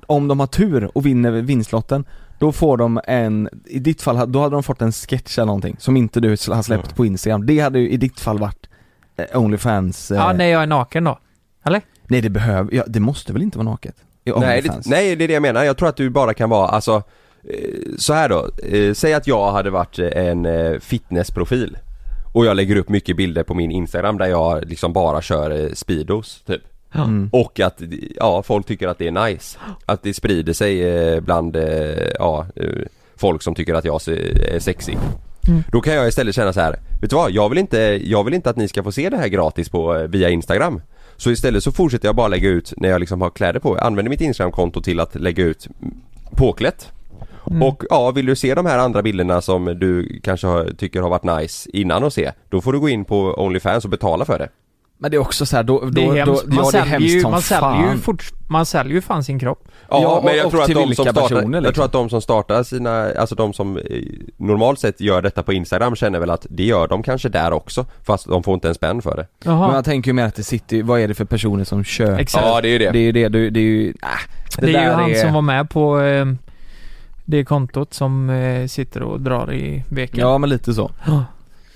om 0.08 0.28
de 0.28 0.40
har 0.40 0.48
tur 0.48 0.90
och 0.98 1.06
vinner 1.06 1.32
vinstlotten 1.32 2.06
då 2.40 2.52
får 2.52 2.78
de 2.78 3.00
en, 3.08 3.50
i 3.66 3.80
ditt 3.80 4.02
fall, 4.02 4.32
då 4.32 4.42
hade 4.42 4.56
de 4.56 4.64
fått 4.64 4.82
en 4.82 4.92
sketch 4.92 5.38
eller 5.38 5.46
någonting 5.46 5.76
som 5.80 5.98
inte 5.98 6.20
du 6.20 6.30
har 6.30 6.62
släppt 6.62 6.96
på 6.96 7.06
Instagram. 7.06 7.46
Det 7.46 7.60
hade 7.60 7.80
ju 7.80 7.90
i 7.90 7.98
ditt 7.98 8.20
fall 8.20 8.40
varit 8.40 8.70
eh, 9.18 9.42
Onlyfans 9.42 10.12
eh, 10.12 10.18
Ja, 10.18 10.34
när 10.34 10.46
jag 10.46 10.64
är 10.64 10.68
naken 10.68 11.04
då. 11.04 11.20
Nej 12.08 12.22
det 12.22 12.30
behöver, 12.30 12.76
ja, 12.76 12.84
det 12.88 13.00
måste 13.00 13.34
väl 13.34 13.42
inte 13.42 13.58
vara 13.58 13.70
naket? 13.70 13.96
Nej 14.26 14.34
det, 14.34 14.34
Onlyfans. 14.34 14.88
nej 14.88 15.16
det 15.16 15.24
är 15.24 15.28
det 15.28 15.34
jag 15.34 15.42
menar, 15.42 15.64
jag 15.64 15.78
tror 15.78 15.90
att 15.90 15.98
du 15.98 16.10
bara 16.10 16.34
kan 16.34 16.50
vara, 16.50 16.68
alltså 16.68 17.04
eh, 17.50 17.70
så 17.98 18.14
här 18.14 18.30
då, 18.30 18.50
eh, 18.64 18.94
säg 18.94 19.14
att 19.14 19.28
jag 19.28 19.52
hade 19.52 19.70
varit 19.70 20.00
eh, 20.00 20.08
en 20.28 20.46
eh, 20.46 20.80
fitnessprofil 20.80 21.78
och 22.34 22.46
jag 22.46 22.56
lägger 22.56 22.76
upp 22.76 22.90
mycket 22.90 23.18
bilder 23.18 23.44
på 23.44 23.54
min 23.54 23.72
Instagram 23.72 24.18
där 24.18 24.26
jag 24.26 24.66
liksom 24.66 24.94
bara 24.94 25.22
kör 25.22 25.52
eh, 25.64 25.70
speedos 25.74 26.44
typ 26.46 26.62
Mm. 27.04 27.30
Och 27.34 27.60
att, 27.60 27.82
ja 28.16 28.44
folk 28.44 28.66
tycker 28.66 28.88
att 28.88 28.98
det 28.98 29.08
är 29.08 29.28
nice 29.28 29.58
Att 29.86 30.04
det 30.04 30.14
sprider 30.14 30.54
sig 30.54 30.84
eh, 30.84 31.20
bland, 31.20 31.56
eh, 31.56 32.08
ja, 32.20 32.46
eh, 32.56 32.70
folk 33.16 33.42
som 33.42 33.56
tycker 33.56 33.74
att 33.74 33.86
jag 33.86 34.02
är 34.08 34.60
sexig 34.60 34.98
Mm. 35.48 35.64
Då 35.72 35.82
kan 35.82 35.94
jag 35.94 36.08
istället 36.08 36.36
känna 36.36 36.54
så 36.54 36.60
här, 36.60 36.80
vet 37.02 37.10
du 37.10 37.16
vad? 37.16 37.32
Jag 37.32 37.50
vill 37.50 37.58
inte, 37.58 37.78
jag 38.04 38.24
vill 38.24 38.34
inte 38.34 38.50
att 38.50 38.56
ni 38.56 38.68
ska 38.68 38.84
få 38.84 38.92
se 38.92 39.10
det 39.10 39.18
här 39.18 39.28
gratis 39.28 39.70
på, 39.70 40.08
via 40.10 40.30
Instagram 40.30 40.82
Så 41.18 41.32
istället 41.32 41.64
så 41.64 41.72
fortsätter 41.72 42.08
jag 42.08 42.16
bara 42.16 42.28
lägga 42.28 42.50
ut 42.50 42.74
när 42.78 42.90
jag 42.90 43.00
liksom 43.00 43.22
har 43.22 43.30
kläder 43.30 43.60
på, 43.60 43.76
använder 43.78 44.10
mitt 44.10 44.22
Instagramkonto 44.22 44.82
till 44.82 45.00
att 45.00 45.16
lägga 45.16 45.44
ut 45.44 45.68
påklätt 46.32 46.92
Mm. 47.50 47.64
Och 47.64 47.84
ja, 47.90 48.12
vill 48.12 48.26
du 48.26 48.36
se 48.36 48.56
de 48.56 48.66
här 48.66 48.78
andra 48.78 49.02
bilderna 49.02 49.42
som 49.42 49.66
du 49.66 50.20
kanske 50.24 50.48
har, 50.48 50.66
tycker 50.78 51.02
har 51.02 51.10
varit 51.10 51.42
nice 51.42 51.70
innan 51.74 52.04
att 52.04 52.14
se 52.14 52.32
Då 52.50 52.62
får 52.62 52.74
du 52.74 52.80
gå 52.80 52.90
in 52.90 53.06
på 53.06 53.34
Onlyfans 53.34 53.84
och 53.84 53.90
betala 53.90 54.26
för 54.26 54.40
det 54.40 54.50
Men 54.98 55.12
det 55.12 55.18
är 55.18 55.22
också 55.22 55.46
så 55.46 55.56
här, 55.56 55.64
då, 55.64 55.80
då, 55.80 55.90
Det 55.90 56.02
är 56.02 56.26
då, 56.26 56.32
hemskt. 56.32 56.44
ja, 56.48 56.54
Man 56.56 56.64
det 56.64 56.68
är 56.68 56.72
säljer 56.72 56.86
hemskt 56.86 57.10
ju, 57.16 57.22
som 57.22 57.32
man 57.32 57.42
säljer 57.42 57.80
ju 57.82 57.88
fan. 57.88 57.98
fort, 57.98 58.24
man 58.48 58.66
säljer 58.66 58.94
ju 58.94 59.02
fan 59.02 59.24
sin 59.24 59.40
kropp. 59.40 59.68
Ja, 59.90 60.02
Ja, 60.02 60.22
men 60.26 60.38
jag 60.38 60.46
och 60.46 60.52
tror 60.52 60.62
att 60.64 60.68
de 60.68 60.96
som 60.96 61.06
startar, 61.06 61.22
personer, 61.22 61.40
jag 61.58 61.62
liksom. 61.64 61.74
tror 61.74 61.86
att 61.86 61.92
de 61.92 62.10
som 62.10 62.22
startar 62.22 62.64
sina, 62.64 63.12
alltså 63.20 63.36
de 63.36 63.54
som 63.54 63.78
eh, 63.78 63.84
normalt 64.38 64.80
sett 64.80 65.02
gör 65.02 65.22
detta 65.22 65.44
på 65.44 65.54
Instagram 65.54 65.96
känner 65.96 66.20
väl 66.20 66.30
att 66.30 66.46
det 66.50 66.64
gör 66.64 66.88
de 66.88 67.04
kanske 67.04 67.30
där 67.30 67.54
också 67.54 67.86
Fast 68.04 68.28
de 68.28 68.44
får 68.44 68.54
inte 68.54 68.68
en 68.68 68.76
spänn 68.76 69.02
för 69.02 69.16
det 69.18 69.28
Jaha. 69.44 69.68
Men 69.68 69.76
jag 69.76 69.86
tänker 69.86 70.10
ju 70.10 70.14
mer 70.14 70.24
att 70.26 70.36
det 70.36 70.44
sitter, 70.44 70.84
vad 70.84 71.00
är 71.00 71.08
det 71.08 71.14
för 71.14 71.26
personer 71.26 71.64
som 71.64 71.84
köper? 71.84 72.20
Exakt. 72.20 72.46
Ja 72.46 72.62
det 72.62 72.68
är 72.68 72.72
ju 72.72 72.78
det 72.80 72.92
Det 72.92 73.00
är 73.00 73.04
ju 73.04 73.12
det, 73.12 73.30
du- 73.30 73.50
det 73.50 73.60
är 73.60 73.64
ju, 73.64 73.90
äh, 73.90 73.94
det, 74.58 74.76
är 74.76 74.84
ju 74.84 74.90
han 74.90 75.16
som 75.16 75.34
var 75.34 75.42
med 75.42 75.70
på 75.70 76.02
eh, 76.02 76.26
det 77.26 77.44
kontot 77.46 77.94
som 77.94 78.30
eh, 78.30 78.68
sitter 78.68 79.02
och 79.04 79.22
drar 79.22 79.54
i 79.54 79.84
veken. 79.90 80.20
Ja 80.20 80.38
men 80.38 80.50
lite 80.50 80.74
så. 80.74 80.92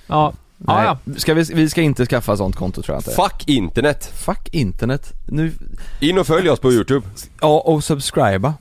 Ja. 0.07 0.33
Ja, 0.67 0.75
Nej. 0.75 0.85
ja. 0.85 1.13
Ska 1.19 1.33
vi, 1.33 1.43
vi 1.53 1.69
ska 1.69 1.81
inte 1.81 2.05
skaffa 2.05 2.37
sånt 2.37 2.55
konto 2.55 2.81
tror 2.81 2.95
jag 2.95 2.99
inte. 2.99 3.11
Fuck 3.11 3.43
internet! 3.49 4.11
Fuck 4.15 4.49
internet. 4.51 5.13
Nu, 5.27 5.51
In 5.99 6.17
och 6.17 6.27
följ 6.27 6.49
oss 6.49 6.59
på 6.59 6.71
youtube 6.71 7.07
ja 7.41 7.59
och 7.59 7.83
subscriba. 7.83 8.53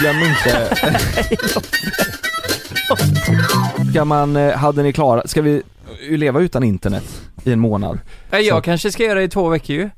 Glöm 0.00 0.16
inte. 0.16 0.76
ska 3.90 4.04
man, 4.04 4.36
eh, 4.36 4.56
hade 4.56 4.82
ni 4.82 4.92
klara, 4.92 5.22
ska 5.26 5.42
vi 5.42 5.62
leva 6.10 6.40
utan 6.40 6.62
internet 6.64 7.04
i 7.44 7.52
en 7.52 7.60
månad? 7.60 7.98
Nej, 8.30 8.46
Jag 8.46 8.56
Så. 8.56 8.62
kanske 8.62 8.92
ska 8.92 9.04
göra 9.04 9.18
det 9.18 9.24
i 9.24 9.28
två 9.28 9.48
veckor 9.48 9.76
ju. 9.76 9.90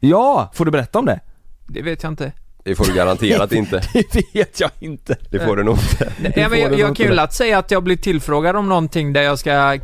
Ja! 0.00 0.50
Får 0.54 0.64
du 0.64 0.70
berätta 0.70 0.98
om 0.98 1.06
det? 1.06 1.20
Det 1.66 1.82
vet 1.82 2.02
jag 2.02 2.12
inte. 2.12 2.32
Det 2.64 2.74
får 2.74 2.84
du 2.84 2.94
garanterat 2.94 3.52
inte 3.52 3.82
Det 3.92 4.34
vet 4.34 4.60
jag 4.60 4.70
inte. 4.80 5.16
Det 5.30 5.40
får 5.40 5.56
du 5.56 5.62
nog 5.62 5.78
inte 5.78 6.12
Nej, 6.20 6.48
men 6.50 6.60
jag, 6.60 6.78
jag 6.78 6.96
kan 6.96 7.06
ju 7.06 7.12
lätt 7.12 7.32
säga 7.32 7.58
att 7.58 7.70
jag 7.70 7.82
blir 7.82 7.96
tillfrågad 7.96 8.56
om 8.56 8.68
någonting 8.68 9.12
där 9.12 9.22
jag 9.22 9.38
ska 9.38 9.78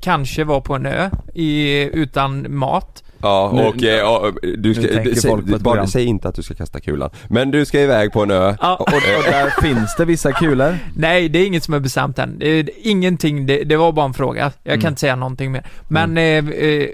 kanske 0.00 0.44
vara 0.44 0.60
på 0.60 0.74
en 0.74 0.86
ö 0.86 1.10
i, 1.34 1.82
utan 1.82 2.56
mat. 2.56 3.04
Ja 3.22 3.50
Nu- 3.54 3.62
och, 3.62 3.82
eh, 3.82 3.96
ja, 3.98 4.32
du 4.58 4.74
ska, 4.74 4.82
nu 4.82 4.88
tänker 4.94 5.14
säg, 5.14 5.30
folk 5.30 5.48
på 5.48 5.56
ett 5.56 5.62
bara, 5.62 5.72
program. 5.74 5.86
säg 5.86 6.04
inte 6.04 6.28
att 6.28 6.34
du 6.34 6.42
ska 6.42 6.54
kasta 6.54 6.80
kulan 6.80 7.10
Men 7.28 7.50
du 7.50 7.64
ska 7.64 7.80
iväg 7.80 8.12
på 8.12 8.22
en 8.22 8.30
ö 8.30 8.54
Ja. 8.60 8.76
Och, 8.76 8.86
och 8.92 9.24
där 9.32 9.62
finns 9.62 9.96
det 9.96 10.04
vissa 10.04 10.32
kulor. 10.32 10.78
Nej, 10.96 11.28
det 11.28 11.38
är 11.38 11.46
inget 11.46 11.64
som 11.64 11.74
är 11.74 11.78
bestämt 11.80 12.18
än. 12.18 12.38
Det 12.38 12.46
är 12.46 12.68
ingenting, 12.82 13.46
det, 13.46 13.64
det 13.64 13.76
var 13.76 13.92
bara 13.92 14.06
en 14.06 14.14
fråga. 14.14 14.52
Jag 14.62 14.72
kan 14.74 14.80
Mm. 14.80 14.88
inte 14.88 15.00
säga 15.00 15.16
någonting 15.16 15.52
mer. 15.52 15.66
Men 15.88 16.18
eh, 16.18 16.24
eh, 16.48 16.88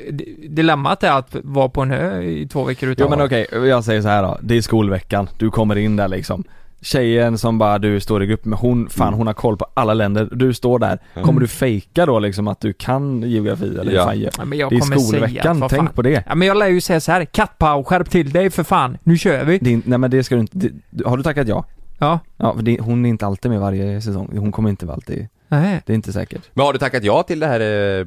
dilemmat 0.48 1.02
är 1.02 1.10
att 1.12 1.36
vara 1.42 1.68
på 1.68 1.82
en 1.82 1.90
ö 1.92 2.22
i 2.22 2.48
två 2.48 2.64
veckor 2.64 2.88
utan 2.88 3.06
Jo 3.10 3.16
men 3.16 3.26
okej, 3.26 3.46
jag 3.52 3.84
säger 3.84 4.02
så 4.02 4.08
här 4.08 4.22
då. 4.22 4.38
Det 4.40 4.56
är 4.56 4.62
skolveckan, 4.62 5.28
du 5.38 5.50
kommer 5.50 5.76
in 5.78 5.96
där 5.96 6.08
liksom 6.08 6.44
Tjejen 6.86 7.38
som 7.38 7.58
bara 7.58 7.78
du 7.78 8.00
står 8.00 8.22
i 8.22 8.26
grupp 8.26 8.44
med, 8.44 8.58
hon, 8.58 8.88
fan 8.88 9.06
Mm. 9.08 9.18
hon 9.18 9.26
har 9.26 9.34
koll 9.34 9.56
på 9.56 9.66
alla 9.74 9.94
länder, 9.94 10.28
du 10.32 10.54
står 10.54 10.78
där 10.78 10.98
Kommer 11.22 11.40
du 11.40 11.48
fejka 11.48 12.06
då 12.06 12.18
liksom 12.18 12.48
att 12.48 12.60
du 12.60 12.72
kan 12.72 13.22
geografi 13.22 13.78
eller 13.80 13.92
Ja. 13.92 14.04
fan? 14.04 14.20
Ja, 14.20 14.30
men 14.44 14.58
jag 14.58 14.70
Det 14.70 14.76
är 14.76 14.80
säga, 14.80 14.98
skolveckan, 15.00 15.60
vad 15.60 15.70
tänk 15.70 15.94
på 15.94 16.02
det 16.02 16.24
Ja 16.26 16.34
men 16.34 16.48
jag 16.48 16.56
lär 16.56 16.66
ju 16.66 16.80
säga 16.80 17.00
så 17.00 17.12
här, 17.12 17.24
kattpau, 17.24 17.84
skärp 17.84 18.10
till 18.10 18.30
dig 18.30 18.50
för 18.50 18.62
fan, 18.64 18.98
nu 19.02 19.18
kör 19.18 19.44
vi. 19.44 19.58
Din, 19.58 19.82
Nej 19.86 19.98
men 19.98 20.10
det 20.10 20.24
ska 20.24 20.34
du 20.34 20.40
inte, 20.40 20.58
det, 20.90 21.06
har 21.06 21.16
du 21.16 21.22
tackat 21.22 21.48
ja? 21.48 21.64
Ja, 21.98 22.18
Ja, 22.36 22.54
för 22.54 22.62
det, 22.62 22.80
hon 22.80 23.04
är 23.06 23.08
inte 23.10 23.26
alltid 23.26 23.50
med 23.50 23.60
varje 23.60 24.00
säsong, 24.00 24.30
hon 24.38 24.52
kommer 24.52 24.70
inte 24.70 24.86
vara 24.86 24.94
alltid, 24.94 25.28
nej. 25.48 25.82
det 25.86 25.92
är 25.92 25.94
inte 25.94 26.12
säkert 26.12 26.42
Men 26.54 26.66
har 26.66 26.72
du 26.72 26.78
tackat 26.78 27.04
ja 27.04 27.22
till 27.22 27.40
det 27.40 27.46
här? 27.46 27.60
Eh, 28.00 28.06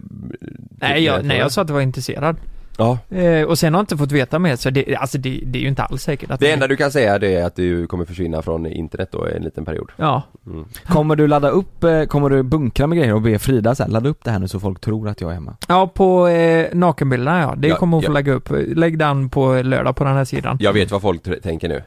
Nej 0.81 1.03
jag, 1.03 1.19
till- 1.19 1.27
nej 1.27 1.37
jag 1.37 1.51
sa 1.51 1.61
att 1.61 1.69
jag 1.69 1.73
var 1.73 1.81
intresserad. 1.81 2.35
Ja 2.79 2.97
Eh, 3.09 3.43
och 3.43 3.59
sen 3.59 3.73
har 3.73 3.79
jag 3.79 3.83
inte 3.83 3.97
fått 3.97 4.11
veta 4.11 4.39
mer, 4.39 4.55
så 4.55 4.69
det, 4.69 4.95
alltså 4.95 5.17
det, 5.17 5.43
det 5.45 5.59
är 5.59 5.61
ju 5.61 5.67
inte 5.67 5.83
alls 5.83 6.03
säkert 6.03 6.31
att 6.31 6.39
Det 6.39 6.51
enda 6.51 6.67
du 6.67 6.75
kan 6.75 6.91
säga 6.91 7.19
det 7.19 7.35
är 7.35 7.45
att 7.45 7.55
du 7.55 7.87
kommer 7.87 8.05
försvinna 8.05 8.41
från 8.41 8.65
internet 8.65 9.09
då 9.11 9.25
en 9.25 9.43
liten 9.43 9.65
period 9.65 9.91
Ja, 9.95 10.23
mm. 10.45 10.65
Kommer 10.87 11.15
du 11.15 11.27
ladda 11.27 11.49
upp, 11.49 11.83
eh, 11.83 12.03
kommer 12.03 12.29
du 12.29 12.43
bunkra 12.43 12.87
med 12.87 12.97
grejer 12.97 13.13
och 13.13 13.21
be 13.21 13.39
Frida 13.39 13.75
så 13.75 13.83
här, 13.83 13.89
ladda 13.89 14.09
upp 14.09 14.23
det 14.23 14.31
här 14.31 14.39
nu 14.39 14.47
så 14.47 14.59
folk 14.59 14.79
tror 14.81 15.07
att 15.09 15.21
jag 15.21 15.29
är 15.29 15.33
hemma? 15.33 15.55
ja 15.67 15.87
på 15.87 16.27
eh, 16.27 16.67
nakenbilderna 16.73 17.39
ja, 17.41 17.55
det 17.57 17.67
Ja, 17.67 17.75
kommer 17.75 17.97
hon 17.97 18.03
få 18.03 18.09
ja. 18.09 18.13
lägga 18.13 18.33
upp. 18.33 18.49
Lägg 18.75 18.99
den 18.99 19.29
på 19.29 19.61
lördag 19.61 19.95
på 19.95 20.03
den 20.03 20.13
här 20.13 20.25
sidan. 20.25 20.57
Jag 20.59 20.73
vet 20.73 20.91
vad 20.91 21.01
folk 21.01 21.41
tänker 21.43 21.69
nu 21.69 21.83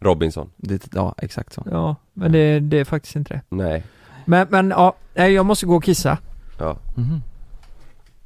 Robinson 0.00 0.50
Det, 0.56 0.88
ja, 0.94 1.14
exakt 1.18 1.52
så 1.52 1.62
Ja, 1.70 1.96
men 2.14 2.32
det, 2.32 2.60
det 2.60 2.78
är 2.78 2.84
faktiskt 2.84 3.16
inte 3.16 3.34
det. 3.34 3.40
Nej 3.56 3.82
Men, 4.24 4.46
men 4.50 4.70
ja, 4.70 4.94
jag 5.14 5.46
måste 5.46 5.66
gå 5.66 5.76
och 5.76 5.84
kissa. 5.84 6.18
Ja 6.58 6.76
Mhm. 6.94 7.22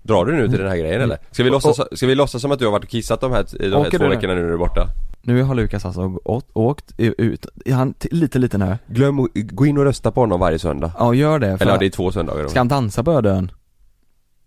Drar 0.06 0.24
du 0.24 0.32
nu 0.36 0.48
till 0.48 0.58
den 0.58 0.68
här 0.68 0.76
grejen 0.76 1.00
eller? 1.00 1.18
Ska 1.30 1.42
vi, 1.42 1.48
Och- 1.50 1.52
låtsas, 1.52 1.98
ska 1.98 2.06
vi 2.06 2.14
låtsas 2.14 2.42
som 2.42 2.52
att 2.52 2.58
du 2.58 2.64
har 2.64 2.72
varit 2.72 2.84
och 2.84 2.90
kissat 2.90 3.20
de 3.20 3.32
här, 3.32 3.46
de 3.58 3.68
här 3.68 3.76
Åker 3.80 3.90
två 3.90 3.98
du 4.04 4.08
nu? 4.08 4.14
veckorna 4.14 4.34
nu 4.34 4.40
när 4.40 4.48
du 4.48 4.54
är 4.54 4.58
borta? 4.58 4.88
Nu 5.22 5.42
har 5.42 5.54
Lukas 5.54 5.84
alltså 5.84 6.18
åkt, 6.24 6.50
åkt 6.52 6.92
ut, 6.98 7.46
han 7.70 7.94
till 7.94 8.10
lite 8.12 8.38
liten 8.38 8.62
ö 8.62 8.76
Glöm 8.86 9.20
att 9.20 9.28
gå 9.34 9.66
in 9.66 9.78
och 9.78 9.84
rösta 9.84 10.10
på 10.12 10.20
honom 10.20 10.40
varje 10.40 10.58
söndag 10.58 10.92
Ja 10.98 11.14
gör 11.14 11.38
det, 11.38 11.58
för 11.58 11.64
Eller 11.64 11.72
ja, 11.72 11.78
det 11.78 11.86
är 11.86 11.90
två 11.90 12.12
söndagar 12.12 12.42
då. 12.42 12.48
Ska 12.48 12.60
han 12.60 12.68
dansa 12.68 13.04
på 13.04 13.12
Ödön? 13.12 13.50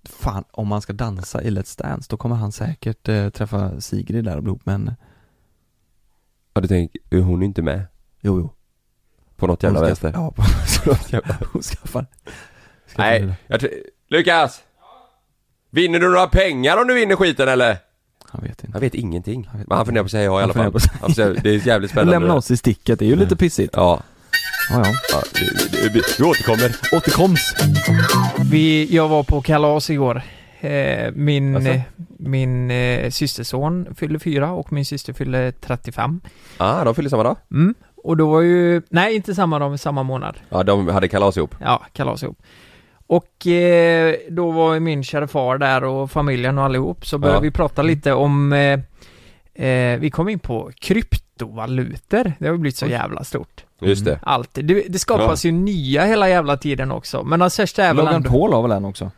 Fan, 0.09 0.43
om 0.51 0.71
han 0.71 0.81
ska 0.81 0.93
dansa 0.93 1.41
i 1.43 1.49
Let's 1.49 1.81
Dance, 1.83 2.07
då 2.09 2.17
kommer 2.17 2.35
han 2.35 2.51
säkert 2.51 3.09
eh, 3.09 3.29
träffa 3.29 3.81
Sigrid 3.81 4.25
där 4.25 4.37
och 4.37 4.43
bli 4.43 4.49
ihop 4.49 4.65
med 4.65 4.73
henne 4.73 4.95
Ja 6.53 6.61
du 6.61 6.67
tänker, 6.67 7.21
hon 7.21 7.41
är 7.41 7.45
inte 7.45 7.61
med? 7.61 7.81
Jo, 8.21 8.39
jo 8.39 8.49
På 9.35 9.47
något 9.47 9.63
jävla 9.63 9.79
Hon 9.79 9.87
vänster? 9.87 10.11
Ja, 10.13 10.31
på, 10.31 10.41
hon 11.53 11.61
skaffar, 11.61 12.05
Nej, 12.97 13.33
jag 13.47 13.59
tror... 13.59 13.71
Lukas! 14.09 14.61
Vinner 15.69 15.99
du 15.99 16.09
några 16.09 16.27
pengar 16.27 16.77
om 16.81 16.87
du 16.87 16.93
vinner 16.93 17.15
skiten 17.15 17.47
eller? 17.49 17.77
Han 18.31 18.41
vet 18.41 18.49
inte 18.63 18.71
Han 18.71 18.81
vet 18.81 18.95
ingenting. 18.95 19.47
Han 19.51 19.59
vet 19.59 19.67
Men 19.67 19.77
han 19.77 19.85
funderar 19.85 20.03
på 20.03 20.05
att 20.05 20.11
säga 20.11 20.23
ja 20.23 20.39
i 20.39 20.43
alla 20.43 20.53
fall. 20.53 20.73
Han 21.01 21.13
säger, 21.13 21.39
det 21.43 21.49
är 21.49 21.67
jävligt 21.67 21.91
spännande. 21.91 22.11
Lämna 22.19 22.33
oss 22.33 22.51
i 22.51 22.57
sticket, 22.57 22.99
det 22.99 23.05
är 23.05 23.09
ju 23.09 23.15
lite 23.15 23.35
pissigt 23.35 23.73
Ja, 23.75 24.01
Ja, 24.71 24.81
ja. 24.85 24.91
ja 25.11 25.21
vi, 25.33 25.77
vi, 25.81 25.89
vi, 25.89 26.01
vi 26.19 26.23
återkommer. 26.23 26.75
Återkoms! 26.97 27.53
Vi, 28.51 28.95
jag 28.95 29.07
var 29.07 29.23
på 29.23 29.41
kalas 29.41 29.89
igår. 29.89 30.21
Eh, 30.59 31.11
min, 31.13 31.55
Alltså? 31.55 31.73
min 32.19 32.71
eh, 32.71 33.09
systerson 33.09 33.87
fyllde 33.95 34.19
fyra 34.19 34.51
och 34.51 34.73
min 34.73 34.85
syster 34.85 35.13
fyllde 35.13 35.51
35. 35.51 36.21
Ah, 36.57 36.83
de 36.83 36.95
fyller 36.95 37.09
samma 37.09 37.23
dag? 37.23 37.35
Mm. 37.51 37.75
Och 38.03 38.17
då 38.17 38.29
var 38.31 38.41
ju, 38.41 38.81
nej 38.89 39.15
inte 39.15 39.35
samma 39.35 39.59
dag, 39.59 39.69
men 39.69 39.77
samma 39.77 40.03
månad. 40.03 40.35
Ja, 40.49 40.63
de 40.63 40.87
hade 40.87 41.07
kalas 41.07 41.37
ihop. 41.37 41.55
Ja, 41.61 41.85
kalas 41.93 42.23
ihop. 42.23 42.37
Och 43.09 43.47
eh, 43.47 44.15
då 44.29 44.51
var 44.51 44.73
ju 44.73 44.79
min 44.79 45.03
kära 45.03 45.27
far 45.27 45.57
där 45.57 45.83
och 45.83 46.11
familjen 46.11 46.57
och 46.57 46.63
allihop, 46.63 47.05
så 47.05 47.17
började 47.17 47.37
Ja. 47.37 47.41
vi 47.41 47.51
prata 47.51 47.81
lite 47.81 48.13
om 48.13 48.53
eh, 48.53 48.79
eh, 49.67 49.99
Vi 49.99 50.09
kom 50.11 50.29
in 50.29 50.39
på 50.39 50.71
kryptovalutor, 50.79 52.33
det 52.39 52.45
har 52.47 52.53
ju 52.53 52.57
blivit 52.57 52.77
så 52.77 52.85
jävla 52.85 53.23
stort. 53.23 53.63
Just 53.81 54.05
det. 54.05 54.19
Alltid. 54.23 54.65
Det, 54.65 54.83
det 54.89 54.99
skapas 54.99 55.45
ju 55.45 55.51
nya 55.51 56.03
hela 56.05 56.29
jävla 56.29 56.57
tiden 56.57 56.91
också, 56.91 57.23
men 57.23 57.39
den 57.39 57.49
största 57.49 57.83
är 57.83 57.87
väl 57.87 57.95
Logan 57.97 58.13
ändå... 58.15 58.29
Paul 58.29 58.53
har 58.53 58.61
väl 58.61 58.71
en 58.71 58.85
också? 58.85 59.11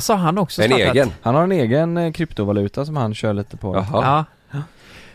Sa 0.00 0.14
han 0.14 0.38
också 0.38 0.62
En 0.62 0.68
startat. 0.68 0.94
egen? 0.94 1.10
Han 1.22 1.34
har 1.34 1.42
en 1.42 1.52
egen 1.52 1.96
eh, 1.96 2.12
kryptovaluta 2.12 2.84
som 2.86 2.96
han 2.96 3.14
kör 3.14 3.32
lite 3.32 3.56
på. 3.56 3.74
Jaha. 3.74 4.24
Ja. 4.52 4.62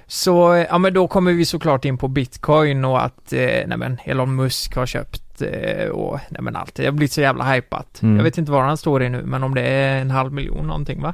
Så, 0.08 0.66
ja 0.70 0.78
men 0.78 0.94
då 0.94 1.08
kommer 1.08 1.34
vi 1.34 1.46
såklart 1.46 1.86
in 1.86 1.98
på 1.98 2.08
bitcoin 2.08 2.86
och 2.86 3.04
att, 3.04 3.34
eh, 3.34 3.40
nej 3.40 3.78
men 3.78 3.98
Elon 4.04 4.36
Musk 4.36 4.76
har 4.76 4.86
köpt 4.86 5.29
eh, 5.42 5.90
och, 5.90 6.20
nej 6.30 6.42
men 6.42 6.56
allt. 6.56 6.76
Det 6.76 6.86
har 6.86 6.92
blivit 6.92 7.12
så 7.12 7.22
jävla 7.22 7.54
hypat. 7.54 8.02
Mm. 8.02 8.18
Jag 8.18 8.24
vet 8.24 8.38
inte 8.38 8.52
var 8.52 8.64
han 8.64 8.78
står 8.78 9.04
i 9.04 9.10
nu, 9.10 9.24
men 9.26 9.44
om 9.44 9.56
det 9.56 9.62
är 9.62 10.02
en 10.02 10.12
halv 10.12 10.34
miljon 10.34 10.68
någonting 10.68 11.02
va? 11.02 11.14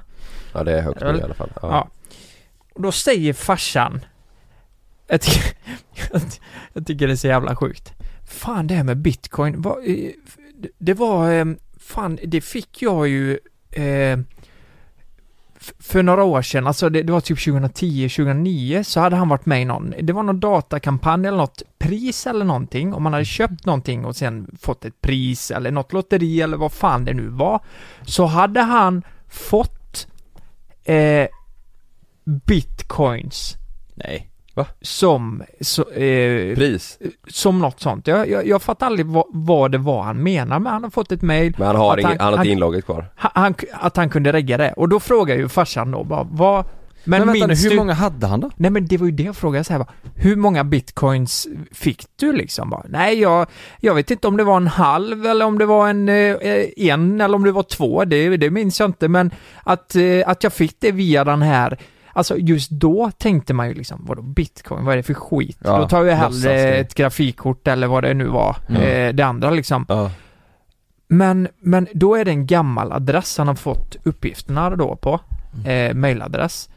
Ja 0.53 0.63
det 0.63 0.77
är 0.77 0.81
högt 0.81 1.01
nu 1.01 1.17
i 1.17 1.21
alla 1.21 1.33
fall. 1.33 1.49
Ja. 1.55 1.61
Ja. 1.61 1.89
Och 2.73 2.81
då 2.81 2.91
säger 2.91 3.33
farsan, 3.33 4.05
jag 5.07 5.21
tycker, 5.21 5.57
jag 6.73 6.87
tycker 6.87 7.07
det 7.07 7.13
är 7.13 7.17
så 7.17 7.27
jävla 7.27 7.55
sjukt. 7.55 7.93
Fan 8.25 8.67
det 8.67 8.73
här 8.73 8.83
med 8.83 8.97
bitcoin, 8.97 9.65
eh, 9.85 10.11
det 10.77 10.93
var, 10.93 11.31
eh, 11.31 11.45
fan 11.79 12.19
det 12.23 12.41
fick 12.41 12.81
jag 12.81 13.07
ju 13.07 13.39
eh, 13.71 14.19
för 15.79 16.03
några 16.03 16.23
år 16.23 16.41
sedan, 16.41 16.67
alltså 16.67 16.89
det, 16.89 17.03
det 17.03 17.13
var 17.13 17.21
typ 17.21 17.43
2010, 17.45 18.09
2009 18.09 18.83
så 18.83 18.99
hade 18.99 19.15
han 19.15 19.29
varit 19.29 19.45
med 19.45 19.61
i 19.61 19.65
någon, 19.65 19.93
det 20.01 20.13
var 20.13 20.23
någon 20.23 20.39
datakampanj 20.39 21.27
eller 21.27 21.37
något 21.37 21.63
pris 21.77 22.27
eller 22.27 22.45
någonting, 22.45 22.93
om 22.93 23.03
man 23.03 23.13
hade 23.13 23.25
köpt 23.25 23.65
någonting 23.65 24.05
och 24.05 24.15
sen 24.15 24.57
fått 24.61 24.85
ett 24.85 25.01
pris 25.01 25.51
eller 25.51 25.71
något 25.71 25.93
lotteri 25.93 26.41
eller 26.41 26.57
vad 26.57 26.71
fan 26.71 27.05
det 27.05 27.13
nu 27.13 27.27
var, 27.27 27.59
så 28.01 28.25
hade 28.25 28.61
han 28.61 29.03
fått 29.27 30.07
eh, 30.83 31.27
bitcoins 32.23 33.57
Nej. 33.95 34.29
Som, 34.81 35.43
så, 35.61 35.81
eh, 35.91 36.55
Pris? 36.55 36.99
som 37.27 37.59
något 37.59 37.79
sånt. 37.79 38.07
Jag, 38.07 38.29
jag, 38.29 38.47
jag 38.47 38.61
fattar 38.61 38.85
aldrig 38.87 39.05
vad, 39.05 39.25
vad 39.29 39.71
det 39.71 39.77
var 39.77 40.03
han 40.03 40.23
menar 40.23 40.59
men 40.59 40.73
han 40.73 40.83
har 40.83 40.89
fått 40.91 41.11
ett 41.11 41.21
mail 41.21 41.53
Men 41.57 41.67
han 41.67 41.75
har, 41.75 41.93
Att 41.93 41.99
ingen, 41.99 42.09
han- 42.11 42.19
han 42.19 42.33
har 42.33 42.39
inte 42.45 42.49
inlogget 42.51 42.85
kvar. 42.85 43.05
han, 43.15 43.31
han, 43.35 43.55
att 43.73 43.97
han 43.97 44.09
kunde 44.09 44.33
regga 44.33 44.57
det. 44.57 44.73
Och 44.73 44.89
då 44.89 44.99
frågar 44.99 45.35
ju 45.35 45.49
farsan 45.49 45.91
då 45.91 46.03
bara, 46.03 46.27
vad... 46.31 46.65
Men, 47.07 47.19
Men, 47.19 47.27
vänta 47.33 47.47
minns 47.47 47.65
hur 47.65 47.69
du... 47.69 47.75
många 47.75 47.93
hade 47.93 48.27
han 48.27 48.39
då? 48.39 48.49
Nej 48.55 48.71
men 48.71 48.87
det 48.87 48.97
var 48.97 49.05
ju 49.05 49.11
det 49.11 49.23
jag 49.23 49.35
frågade 49.35 49.63
så 49.63 49.73
här 49.73 49.79
bara, 49.79 49.91
hur 50.15 50.35
många 50.35 50.63
bitcoins 50.63 51.47
fick 51.71 52.03
du 52.15 52.33
liksom? 52.33 52.69
Bara, 52.69 52.83
Nej 52.89 53.19
jag, 53.19 53.47
jag 53.79 53.95
vet 53.95 54.11
inte 54.11 54.27
om 54.27 54.37
det 54.37 54.43
var 54.43 54.57
en 54.57 54.67
halv 54.67 55.25
eller 55.25 55.45
om 55.45 55.57
det 55.57 55.65
var 55.65 55.89
en, 55.89 56.09
eh, 56.09 56.35
en 56.77 57.21
eller 57.21 57.35
om 57.35 57.43
det 57.43 57.51
var 57.51 57.63
två, 57.63 58.05
det, 58.05 58.37
det 58.37 58.49
minns 58.49 58.79
jag 58.79 58.89
inte 58.89 59.07
men 59.07 59.31
att, 59.63 59.95
eh, 59.95 60.03
att 60.25 60.43
jag 60.43 60.53
fick 60.53 60.75
det 60.79 60.91
via 60.91 61.23
den 61.23 61.41
här 61.41 61.77
Alltså 62.17 62.37
just 62.37 62.71
då 62.71 63.11
tänkte 63.17 63.53
man 63.53 63.67
ju 63.67 63.73
liksom, 63.73 64.05
vadå 64.07 64.21
bitcoin, 64.21 64.85
vad 64.85 64.93
är 64.93 64.97
det 64.97 65.03
för 65.03 65.13
skit? 65.13 65.57
Ja, 65.63 65.77
då 65.77 65.87
tar 65.87 66.03
låtsas 66.03 66.43
hellre 66.43 66.75
ett 66.75 66.95
grafikkort 66.95 67.67
eller 67.67 67.87
vad 67.87 68.03
det 68.03 68.13
nu 68.13 68.27
var, 68.27 68.55
Mm. 68.69 68.81
eh, 68.81 69.13
det 69.15 69.23
andra 69.23 69.49
liksom. 69.49 69.85
Ja. 69.89 70.11
Men, 71.07 71.47
men 71.59 71.87
då 71.93 72.15
är 72.15 72.25
det 72.25 72.31
en 72.31 72.47
gammal 72.47 72.91
adress 72.91 73.37
han 73.37 73.47
har 73.47 73.55
fått 73.55 73.95
uppgifterna 74.03 74.69
då 74.75 74.95
på, 74.95 75.19
Mm. 75.53 75.65
eh, 75.91 75.93
mailadress. 75.95 76.69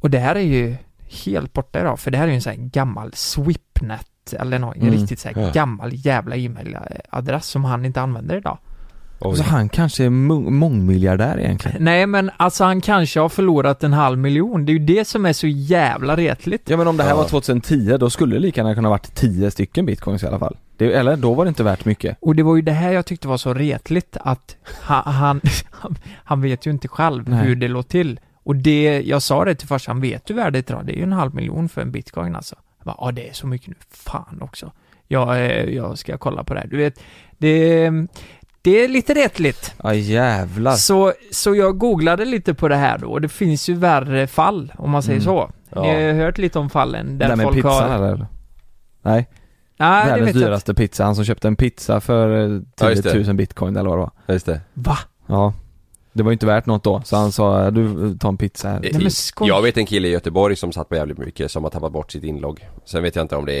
Och 0.00 0.10
det 0.10 0.18
här 0.18 0.34
är 0.34 0.40
ju 0.40 0.76
helt 1.24 1.52
borta 1.52 1.80
idag, 1.80 2.00
för 2.00 2.10
det 2.10 2.18
här 2.18 2.24
är 2.24 2.28
ju 2.28 2.34
en 2.34 2.42
sån 2.42 2.52
här 2.52 2.60
gammal 2.60 3.12
Swipnet 3.14 4.34
eller 4.38 4.58
någon 4.58 4.76
Mm. 4.76 4.90
riktigt 4.94 5.18
så 5.18 5.28
här 5.28 5.42
Ja. 5.42 5.50
gammal 5.52 5.90
jävla 5.94 6.36
e-mailadress 6.36 7.46
som 7.46 7.64
han 7.64 7.84
inte 7.84 8.00
använder 8.00 8.36
idag. 8.36 8.58
Oj. 9.18 9.36
Så 9.36 9.42
han 9.42 9.68
kanske 9.68 10.04
är 10.04 10.10
må- 10.10 10.50
mångmiljardär 10.50 11.38
egentligen. 11.40 11.84
Nej 11.84 12.06
men 12.06 12.30
alltså 12.36 12.64
han 12.64 12.80
kanske 12.80 13.20
har 13.20 13.28
förlorat 13.28 13.84
en 13.84 13.92
halv 13.92 14.18
miljon, 14.18 14.66
det 14.66 14.72
är 14.72 14.78
ju 14.78 14.78
det 14.86 15.04
som 15.08 15.26
är 15.26 15.32
så 15.32 15.46
jävla 15.46 16.16
retligt. 16.16 16.70
Ja 16.70 16.76
men 16.76 16.86
om 16.86 16.96
det 16.96 17.02
här 17.02 17.10
Ja. 17.10 17.16
var 17.16 17.24
2010, 17.28 17.96
då 18.00 18.10
skulle 18.10 18.34
det 18.36 18.40
lika 18.40 18.60
gärna 18.60 18.74
kunna 18.74 18.88
varit 18.88 19.14
10 19.14 19.50
stycken 19.50 19.86
bitcoins 19.86 20.22
i 20.22 20.26
alla 20.26 20.38
fall. 20.38 20.56
Det, 20.76 20.92
eller 20.92 21.16
då 21.16 21.34
var 21.34 21.44
det 21.44 21.48
inte 21.48 21.62
värt 21.62 21.84
mycket. 21.84 22.16
Och 22.20 22.36
det 22.36 22.42
var 22.42 22.56
ju 22.56 22.62
det 22.62 22.72
här 22.72 22.92
jag 22.92 23.06
tyckte 23.06 23.28
var 23.28 23.36
så 23.36 23.54
retligt 23.54 24.16
att 24.20 24.56
han, 24.64 25.12
han, 25.14 25.40
han 26.24 26.40
vet 26.42 26.66
ju 26.66 26.70
inte 26.70 26.88
själv 26.88 27.28
Nej. 27.28 27.38
hur 27.46 27.56
det 27.56 27.68
låg 27.68 27.88
till. 27.88 28.20
Och 28.42 28.56
det, 28.56 29.00
jag 29.06 29.22
sa 29.22 29.44
det 29.44 29.54
till 29.54 29.68
farsan, 29.68 30.00
vet 30.00 30.26
du 30.26 30.34
värdet 30.34 30.70
idag? 30.70 30.86
Det 30.86 30.92
är 30.92 30.96
ju 30.96 31.02
en 31.02 31.12
halv 31.12 31.34
miljon 31.34 31.68
för 31.68 31.80
en 31.80 31.92
bitcoin 31.92 32.36
alltså. 32.36 32.56
Jag 32.78 32.84
bara, 32.84 32.96
ja 33.00 33.12
det 33.12 33.28
är 33.28 33.32
så 33.32 33.46
mycket 33.46 33.68
nu, 33.68 33.74
fan 33.90 34.38
också. 34.42 34.72
Jag, 35.08 35.36
eh, 35.36 35.64
jag 35.74 35.98
ska 35.98 36.18
kolla 36.18 36.44
på 36.44 36.54
det 36.54 36.60
här. 36.60 36.66
Du 36.66 36.76
vet, 36.76 37.00
det, 37.38 37.90
det 38.70 38.84
är 38.84 38.88
lite 38.88 39.14
retligt. 39.14 39.74
Ja 39.82 39.94
jävlar. 39.94 40.72
Så, 40.74 41.12
så 41.32 41.54
jag 41.54 41.78
googlade 41.78 42.24
lite 42.24 42.54
på 42.54 42.68
det 42.68 42.76
här 42.76 42.98
då 42.98 43.06
och 43.10 43.20
det 43.20 43.28
finns 43.28 43.68
ju 43.68 43.74
värre 43.74 44.26
fall, 44.26 44.72
om 44.78 44.90
man 44.90 45.02
säger 45.02 45.16
Mm. 45.20 45.24
så. 45.24 45.50
Ja. 45.74 45.82
Ni 45.82 45.88
har 45.88 46.12
hört 46.12 46.38
lite 46.38 46.58
om 46.58 46.70
fallen 46.70 47.18
det 47.18 47.24
där 47.28 47.36
där 47.36 47.42
folk 47.42 47.54
pizzan 47.56 47.90
har... 47.90 48.06
eller? 48.08 48.26
Nej, 49.02 49.28
Nej, 49.78 50.04
det 50.04 50.10
världens 50.10 50.28
vet 50.28 50.34
jag 50.36 50.44
dyraste 50.44 50.74
pizza. 50.74 51.04
Han 51.04 51.14
som 51.14 51.24
köpte 51.24 51.48
en 51.48 51.56
pizza 51.56 52.00
för 52.00 52.30
eh, 52.54 52.60
Ja, 52.80 52.90
just 52.90 53.02
10 53.02 53.12
det. 53.12 53.26
000 53.26 53.36
bitcoin 53.36 53.76
eller 53.76 53.88
vad 53.90 53.98
det 53.98 54.02
var. 54.02 54.10
Ja, 54.26 54.32
Just 54.34 54.46
det. 54.46 54.60
Va? 54.74 54.98
Ja. 55.26 55.52
Det 56.16 56.22
var 56.22 56.30
ju 56.30 56.32
inte 56.32 56.46
värt 56.46 56.66
något 56.66 56.84
då, 56.84 57.02
så 57.04 57.16
han 57.16 57.32
sa 57.32 57.70
du, 57.70 58.14
ta 58.20 58.28
en 58.28 58.36
pizza 58.36 58.68
här. 58.68 58.80
Nej, 58.80 58.92
men 58.94 59.10
skoj. 59.10 59.48
Jag 59.48 59.62
vet 59.62 59.76
en 59.76 59.86
kille 59.86 60.08
i 60.08 60.10
Göteborg 60.10 60.56
som 60.56 60.72
satt 60.72 60.88
på 60.88 60.94
jävligt 60.96 61.18
mycket 61.18 61.50
som 61.50 61.64
har 61.64 61.70
tappat 61.70 61.92
bort 61.92 62.12
sitt 62.12 62.24
inlogg 62.24 62.68
Sen 62.84 63.02
vet 63.02 63.16
jag 63.16 63.24
inte 63.24 63.36
om 63.36 63.46
det 63.46 63.54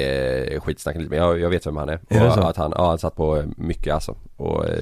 är 0.56 0.60
skitsnack 0.60 0.96
lite 0.96 1.10
men 1.10 1.18
jag, 1.18 1.40
jag 1.40 1.50
vet 1.50 1.66
vem 1.66 1.76
han 1.76 1.88
är. 1.88 1.98
Är 2.08 2.24
det 2.24 2.32
så? 2.32 2.40
att 2.40 2.56
han, 2.56 2.72
ja 2.76 2.88
han 2.88 2.98
satt 2.98 3.16
på 3.16 3.42
mycket 3.56 3.94
alltså 3.94 4.14
och 4.36 4.64
eh, 4.68 4.72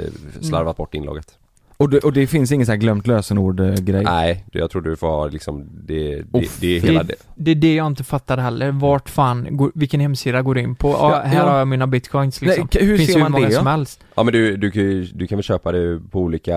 slarvat 0.40 0.76
bort 0.76 0.94
inlogget 0.94 1.38
Och 1.76 1.88
det, 1.90 1.98
och 1.98 2.12
det 2.12 2.26
finns 2.26 2.52
ingen 2.52 2.66
sån 2.66 2.72
här 2.72 2.80
glömt 2.80 3.06
lösenord 3.06 3.60
eh, 3.60 3.72
grej? 3.74 4.04
Nej, 4.04 4.44
det- 4.52 4.58
jag 4.58 4.70
tror 4.70 4.82
du 4.82 4.96
får 4.96 5.06
ha 5.06 5.26
liksom 5.26 5.66
det, 5.86 6.14
det, 6.16 6.24
Oh, 6.32 6.42
det 6.60 6.76
är 6.76 6.80
hela 6.80 7.02
det, 7.02 7.08
det 7.08 7.14
det 7.34 7.50
är 7.50 7.54
det 7.54 7.74
jag 7.74 7.86
inte 7.86 8.04
fattar 8.04 8.36
heller. 8.38 8.70
Vart 8.70 9.08
fan, 9.08 9.46
går, 9.56 9.70
vilken 9.74 10.00
hemsida 10.00 10.42
går 10.42 10.54
du 10.54 10.60
in 10.60 10.74
på? 10.76 10.88
Ja, 10.90 11.22
här 11.24 11.36
ja. 11.36 11.42
har 11.50 11.58
jag 11.58 11.68
mina 11.68 11.86
bitcoins 11.86 12.40
liksom. 12.40 12.68
Nej, 12.74 12.86
hur 12.86 12.96
Finns 12.96 13.06
ser 13.10 13.14
ju 13.14 13.18
hur 13.18 13.24
man 13.24 13.32
många 13.32 13.46
det 13.48 13.54
som 13.54 13.66
helst. 13.66 14.00
Ja 14.14 14.22
men 14.22 14.32
du, 14.32 14.56
du, 14.56 14.70
kan 14.70 14.82
ju- 14.82 15.04
du 15.14 15.26
kan 15.26 15.38
väl 15.38 15.42
köpa 15.44 15.72
det 15.72 16.00
på 16.10 16.20
olika 16.20 16.54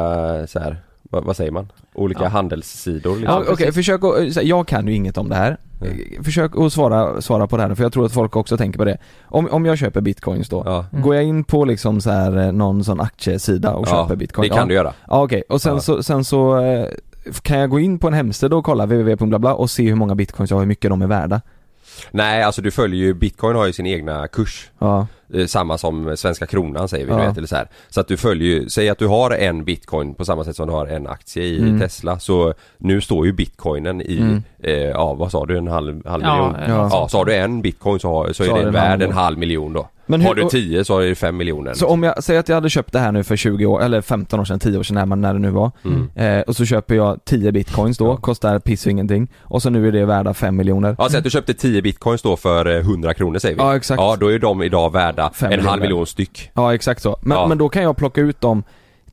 så 0.47 0.59
här. 0.59 0.83
Vad, 1.09 1.23
vad 1.23 1.35
säger 1.35 1.51
man? 1.51 1.71
Olika 1.93 2.23
Ja. 2.23 2.29
handelssidor 2.29 3.15
liksom. 3.17 3.43
Ja, 3.47 3.51
Okej, 3.53 3.71
försök 3.71 4.03
att, 4.03 4.37
eh, 4.37 4.43
jag 4.43 4.67
kan 4.67 4.87
ju 4.87 4.93
inget 4.93 5.17
om 5.17 5.29
det 5.29 5.35
här. 5.35 5.57
Eh, 5.81 6.23
Försök 6.23 6.51
att 6.57 6.73
svara, 6.73 7.21
svara 7.21 7.47
på 7.47 7.57
det 7.57 7.63
här 7.63 7.75
för 7.75 7.83
jag 7.83 7.93
tror 7.93 8.05
att 8.05 8.11
folk 8.11 8.35
också 8.35 8.57
tänker 8.57 8.79
på 8.79 8.85
det. 8.85 8.97
Om, 9.25 9.47
om 9.51 9.65
jag 9.65 9.77
köper 9.77 10.01
bitcoins 10.01 10.49
då, 10.49 10.63
Ja, 10.65 10.85
Mm. 10.91 11.03
går 11.03 11.15
jag 11.15 11.23
in 11.23 11.43
på 11.43 11.65
liksom 11.65 12.01
så 12.01 12.09
här 12.11 12.37
eh, 12.37 12.51
någon 12.51 12.83
sån 12.83 12.99
aktiesida 13.01 13.73
och 13.73 13.87
ja 13.87 13.91
köper 14.03 14.15
bitcoin? 14.15 14.43
det 14.49 14.55
kan 14.55 14.59
ja. 14.63 14.65
du 14.65 14.73
göra 14.73 14.93
Ja 15.07 15.23
okej, 15.23 15.43
och 15.49 15.61
sen 15.61 15.73
Ja. 15.73 15.79
så, 15.79 16.03
sen 16.03 16.23
så 16.25 16.59
eh, 16.59 16.85
kan 17.41 17.59
jag 17.59 17.69
gå 17.69 17.79
in 17.79 17.99
på 17.99 18.07
en 18.07 18.13
hemsida 18.13 18.55
och 18.55 18.65
kolla 18.65 18.85
www.bla 18.85 19.53
och 19.53 19.69
se 19.69 19.87
hur 19.87 19.95
många 19.95 20.15
bitcoins 20.15 20.49
jag 20.51 20.55
har 20.55 20.59
och 20.59 20.63
hur 20.63 20.67
mycket 20.67 20.89
de 20.91 21.01
är 21.01 21.07
värda? 21.07 21.41
Nej 22.11 22.43
alltså 22.43 22.61
du 22.61 22.71
följer 22.71 22.99
ju, 23.05 23.13
bitcoin 23.13 23.55
har 23.55 23.65
ju 23.67 23.73
sin 23.73 23.85
egna 23.85 24.27
kurs 24.27 24.69
Ja, 24.79 25.07
Eh, 25.33 25.45
Samma 25.45 25.77
som 25.77 26.17
svenska 26.17 26.45
kronan 26.45 26.87
säger 26.87 27.05
vi 27.05 27.11
Ja. 27.11 27.17
du 27.19 27.25
vet 27.27 27.37
eller 27.37 27.47
så 27.47 27.55
här. 27.55 27.67
Så 27.89 27.99
att 28.01 28.07
du 28.07 28.17
följer 28.17 28.47
ju, 28.47 28.69
säg 28.69 28.89
att 28.89 28.97
du 28.99 29.07
har 29.07 29.31
en 29.31 29.63
bitcoin 29.65 30.13
på 30.15 30.25
samma 30.25 30.43
sätt 30.43 30.55
som 30.55 30.67
du 30.67 30.73
har 30.73 30.85
en 30.87 31.07
aktie 31.07 31.43
i 31.43 31.59
Mm. 31.59 31.79
Tesla 31.79 32.19
så 32.19 32.53
nu 32.77 33.01
står 33.01 33.25
ju 33.25 33.31
bitcoinen 33.33 34.01
i, 34.01 34.17
Mm. 34.21 34.43
eh, 34.63 34.73
ja 34.73 35.13
vad 35.13 35.31
sa 35.31 35.45
du, 35.45 35.57
en 35.57 35.67
halv, 35.67 36.07
halv 36.07 36.23
Ja, 36.23 36.33
miljon? 36.51 36.75
Ja. 36.77 36.89
Ja, 36.91 37.07
så 37.09 37.17
har 37.17 37.25
du 37.25 37.35
en 37.35 37.61
bitcoin 37.61 37.99
så, 37.99 38.09
har, 38.09 38.27
så, 38.27 38.33
Så 38.33 38.55
är 38.57 38.63
den 38.63 38.73
värd 38.73 39.01
en 39.01 39.11
halv 39.11 39.37
miljon 39.37 39.73
då. 39.73 39.89
Men 40.07 40.21
har 40.21 40.27
hur- 40.27 40.35
du 40.35 40.43
och- 40.43 40.51
10 40.51 40.83
så 40.85 40.99
är 40.99 41.07
det 41.07 41.15
5 41.15 41.37
miljoner. 41.37 41.73
så 41.73 41.87
om 41.87 42.03
jag 42.03 42.23
säger 42.23 42.39
att 42.39 42.49
jag 42.49 42.55
hade 42.55 42.69
köpt 42.69 42.93
det 42.93 42.99
här 42.99 43.11
nu 43.11 43.23
för 43.23 43.35
20 43.35 43.65
år, 43.65 43.81
eller 43.83 44.01
15 44.01 44.39
år 44.39 44.45
sedan, 44.45 44.59
10 44.59 44.77
år 44.79 44.83
sedan, 44.83 44.95
när, 44.95 45.05
man, 45.05 45.21
när 45.21 45.33
det 45.33 45.39
nu 45.39 45.49
var. 45.49 45.71
Mm. 45.85 46.09
Eh, 46.15 46.41
och 46.41 46.55
så 46.55 46.65
köper 46.65 46.95
jag 46.95 47.25
10 47.25 47.51
bitcoins 47.51 47.97
då, 47.97 48.05
Ja. 48.05 48.15
kostar 48.17 48.59
piss 48.59 48.85
och 48.85 48.91
ingenting. 48.91 49.27
Och 49.41 49.61
så 49.61 49.69
nu 49.69 49.87
är 49.87 49.91
det 49.91 50.05
värda 50.05 50.33
5 50.33 50.55
miljoner. 50.55 50.95
Ja, 50.99 51.07
säg 51.09 51.17
att 51.17 51.23
du 51.23 51.29
köpte 51.29 51.53
10 51.53 51.81
bitcoins 51.81 52.21
då 52.21 52.35
för 52.37 52.65
eh, 52.65 52.79
100 52.81 53.13
kronor 53.13 53.39
säger 53.39 53.55
vi. 53.55 53.61
Ja, 53.61 53.75
exakt. 53.75 54.01
Ja, 54.01 54.15
då 54.19 54.31
är 54.31 54.39
de 54.39 54.63
idag 54.63 54.93
värda 54.93 55.31
en 55.39 55.59
halv 55.65 55.81
miljon 55.81 56.07
styck. 56.07 56.51
Ja 56.53 56.73
exakt 56.73 57.01
så. 57.01 57.17
Men, 57.21 57.37
Ja. 57.37 57.47
men 57.47 57.57
då 57.57 57.69
kan 57.69 57.83
jag 57.83 57.97
plocka 57.97 58.21
ut 58.21 58.41
dem 58.41 58.63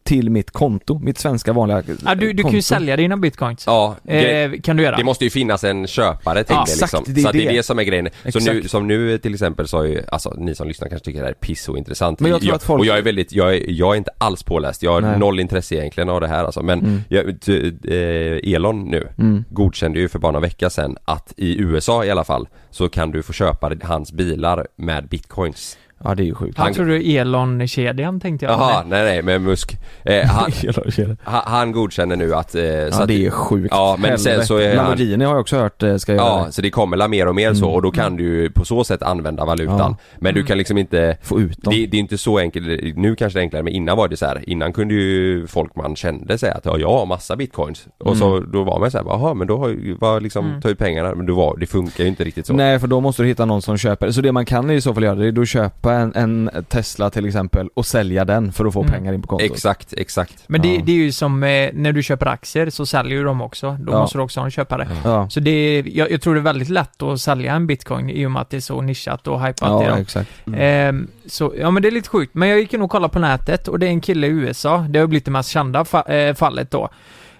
till 0.05 0.30
mitt 0.30 0.50
konto, 0.50 0.98
mitt 0.98 1.18
svenska 1.18 1.52
vanliga 1.52 1.82
Ja, 2.05 2.14
du, 2.14 2.26
du 2.26 2.34
kan 2.34 2.42
konto. 2.42 2.57
ju 2.57 2.62
sälja 2.62 2.96
dina 2.96 3.16
bitcoins. 3.16 3.64
Ja, 3.66 3.96
Eh, 4.07 4.52
kan 4.62 4.76
du 4.76 4.82
göra? 4.82 4.96
det 4.96 5.05
måste 5.05 5.24
ju 5.24 5.30
finnas 5.30 5.64
en 5.64 5.86
köpare 5.86 6.44
till 6.44 6.55
Ja, 6.55 6.64
det 6.66 6.72
exakt, 6.72 6.80
liksom. 6.92 7.14
det 7.14 7.20
är 7.20 7.22
så 7.22 7.28
att 7.28 7.32
det 7.32 7.44
är 7.44 7.48
det. 7.48 7.57
det 7.57 7.62
som 7.62 7.78
är 7.78 7.82
grejen. 7.82 8.09
Så 8.22 8.28
Exakt. 8.28 8.46
nu, 8.46 8.68
som 8.68 8.86
nu 8.86 9.18
till 9.18 9.34
exempel 9.34 9.68
så 9.68 9.76
har 9.76 9.84
ju, 9.84 10.02
alltså 10.09 10.34
ni 10.38 10.55
som 10.55 10.68
lyssnar 10.68 10.88
kanske 10.88 11.05
tycker 11.05 11.18
det 11.20 11.24
här 11.24 11.30
är 11.32 11.34
piss 11.34 11.68
och 11.68 11.78
intressant. 11.78 12.20
Men 12.20 12.30
jag 12.30 12.40
tror 12.42 12.55
att 12.55 12.62
folk- 12.62 12.80
Och 12.80 12.86
jag 12.86 12.98
är 12.98 13.02
väldigt, 13.02 13.32
jag 13.32 13.57
är, 13.57 13.70
jag 13.70 13.92
är 13.92 13.96
inte 13.98 14.11
alls 14.18 14.42
påläst. 14.42 14.82
Jag 14.82 14.92
har 14.92 15.00
Nej. 15.00 15.18
noll 15.18 15.40
intresse 15.40 15.74
egentligen 15.74 16.09
av 16.09 16.20
det 16.20 16.28
här 16.28 16.44
alltså. 16.44 16.62
Men 16.62 16.78
Mm. 16.80 17.00
jag, 17.09 17.40
t- 17.40 17.72
eh, 17.88 18.55
Elon 18.55 18.84
nu 18.84 19.09
Mm. 19.18 19.44
godkände 19.50 19.98
ju 19.98 20.09
för 20.09 20.18
bara 20.18 20.32
några 20.32 20.46
vecka 20.46 20.70
sedan 20.70 20.96
att 21.05 21.32
i 21.36 21.61
USA 21.61 22.05
i 22.05 22.11
alla 22.11 22.24
fall 22.24 22.48
så 22.70 22.88
kan 22.88 23.11
du 23.11 23.22
få 23.22 23.32
köpa 23.32 23.72
hans 23.82 24.12
bilar 24.12 24.66
med 24.76 25.09
bitcoins. 25.09 25.78
Ja 26.05 26.14
det 26.14 26.22
är 26.22 26.24
ju 26.24 26.34
sjukt. 26.34 26.55
Jag 26.59 26.64
han- 26.64 26.74
tror 26.74 26.86
du 26.86 27.03
Elon-kedjan 27.16 28.20
tänkte 28.20 28.47
jag. 28.47 28.53
Jaha, 28.53 28.84
nej 28.88 29.05
nej 29.05 29.22
med 29.22 29.40
Musk. 29.40 29.76
Eh, 30.05 30.26
han, 30.26 30.51
han, 31.24 31.42
han 31.47 31.72
godkänner 31.72 32.16
nu 32.16 32.34
att... 32.34 32.55
Eh, 32.55 32.61
så 32.62 32.66
Ja 32.90 33.03
att, 33.03 33.09
det 33.09 33.26
är 33.26 33.30
sjukt. 33.30 33.68
Ja, 33.70 33.97
men 34.01 34.18
sen 34.18 34.30
Helvete. 34.30 34.47
så 34.47 34.57
är 34.57 34.66
han- 34.68 34.76
Lamborghini 34.76 35.24
har 35.24 35.32
jag 35.32 35.40
också 35.40 35.57
hört 35.57 35.82
eh, 35.82 35.97
ska 35.97 36.12
göra 36.14 36.24
Ja, 36.26 36.45
det. 36.47 36.53
så 36.53 36.62
det 36.62 36.70
kommer 36.70 36.97
la 36.97 37.09
mer 37.09 37.28
och 37.28 37.34
mer 37.34 37.55
så 37.55 37.64
Mm. 37.64 37.74
och 37.76 37.82
då 37.82 37.90
kan 37.90 38.16
du 38.16 38.24
ju 38.24 38.51
på 38.51 38.64
så 38.64 38.84
sätt 38.84 39.03
använda 39.03 39.45
valutan. 39.45 39.78
Ja. 39.78 39.97
Men 40.18 40.34
du 40.34 40.42
kan 40.45 40.59
liksom 40.59 40.78
inte 40.78 41.16
Få 41.22 41.40
ut 41.40 41.62
dem. 41.62 41.74
det, 41.74 41.86
det 41.86 41.97
är 41.97 41.99
inte 42.01 42.18
så 42.18 42.38
enkelt, 42.38 42.66
nu 42.97 43.16
kanske 43.16 43.38
det 43.38 43.40
är 43.40 43.45
enklare 43.45 43.62
men 43.62 43.72
innan 43.72 43.97
var 43.97 44.09
det 44.09 44.16
så 44.16 44.26
här. 44.26 44.45
innan 44.51 44.72
kunde 44.72 44.95
ju 44.95 45.47
folk 45.47 45.76
man 45.76 45.97
kände 45.97 46.38
säga 46.38 46.55
att 46.55 46.64
ja, 46.64 46.78
jag 46.78 46.88
har 46.88 47.07
massa 47.07 47.36
bitcoins. 47.36 47.86
Och 47.99 48.16
så 48.16 48.36
Mm. 48.36 48.51
då 48.53 48.64
var 48.64 48.80
man 48.80 48.90
såhär, 48.90 49.05
jaha 49.09 49.34
men 49.34 49.47
då 49.47 49.59
har 49.59 49.99
var 50.01 50.20
liksom, 50.20 50.47
Mm. 50.49 50.61
ta 50.61 50.68
ut 50.68 50.78
pengarna, 50.78 51.14
men 51.14 51.26
då 51.26 51.34
var, 51.34 51.57
det 51.57 51.66
funkar 51.66 52.05
ju 52.05 52.09
inte 52.11 52.24
riktigt 52.24 52.47
så. 52.47 52.53
Nej 52.53 52.78
för 52.78 52.86
då 52.86 53.01
måste 53.01 53.22
du 53.22 53.28
hitta 53.28 53.45
någon 53.45 53.62
som 53.62 53.76
köper, 53.78 54.11
så 54.11 54.20
det 54.20 54.32
man 54.32 54.45
kan 54.45 54.70
i 54.70 54.80
så 54.80 54.95
fall 54.95 55.03
göra 55.03 55.14
det 55.14 55.26
är 55.26 55.32
då 55.32 55.45
köp, 55.45 55.84
köpa 55.85 55.95
en, 55.95 56.14
en 56.14 56.64
Tesla 56.68 57.11
till 57.11 57.26
exempel 57.26 57.68
och 57.74 57.87
sälja 57.87 58.24
den 58.24 58.53
för 58.53 58.64
att 58.64 58.72
få 58.72 58.80
Mm. 58.80 58.93
pengar 58.93 59.12
in 59.12 59.22
på 59.22 59.28
kontot. 59.28 59.51
Exakt, 59.51 59.93
exakt. 59.97 60.45
Men 60.47 60.62
det, 60.62 60.74
Ja. 60.74 60.82
det 60.87 60.93
är 60.93 60.97
ju 60.97 61.12
som 61.12 61.43
eh, 61.43 61.70
när 61.72 61.93
du 61.93 62.03
köper 62.03 62.26
aktier 62.26 62.70
så 62.70 62.87
säljer 62.87 63.18
ju 63.18 63.24
de 63.24 63.41
också. 63.43 63.76
Då 63.80 63.93
Ja. 63.93 63.99
måste 64.01 64.18
du 64.18 64.22
också 64.22 64.41
ha 64.41 64.45
en 64.45 64.51
köpare. 64.51 64.89
Ja, 65.05 65.28
Så 65.30 65.41
det 65.41 65.51
är, 65.51 65.89
jag, 65.97 66.11
jag 66.11 66.20
tror 66.22 66.35
det 66.35 66.41
är 66.41 66.43
väldigt 66.43 66.68
lätt 66.68 67.03
att 67.03 67.20
sälja 67.20 67.55
en 67.55 67.66
bitcoin 67.66 68.11
i 68.11 68.26
och 68.26 68.30
med 68.30 68.43
att 68.43 68.51
det 68.51 68.57
är 68.57 68.61
så 68.61 68.80
nischat 68.80 69.26
och 69.26 69.41
hypat 69.47 69.62
i 69.82 69.85
ja 69.85 69.91
dem. 69.91 69.99
exakt. 69.99 70.30
Ehm, 70.57 71.09
så, 71.26 71.53
ja 71.59 71.70
men 71.70 71.82
det 71.82 71.89
är 71.89 71.93
lite 71.93 72.09
sjukt. 72.09 72.35
Men 72.35 72.49
jag 72.49 72.59
gick 72.61 72.74
in 72.74 72.82
och 72.82 72.91
kollade 72.91 73.12
på 73.12 73.18
nätet 73.18 73.68
och 73.68 73.78
det 73.78 73.87
är 73.87 73.91
en 73.91 74.01
kille 74.01 74.26
i 74.26 74.30
USA. 74.30 74.87
Det 74.91 74.99
har 74.99 75.07
blivit 75.07 75.24
det 75.24 75.30
mest 75.30 75.49
kända 75.51 75.82
fa- 75.82 76.11
eh, 76.28 76.35
fallet 76.35 76.70
då. 76.70 76.89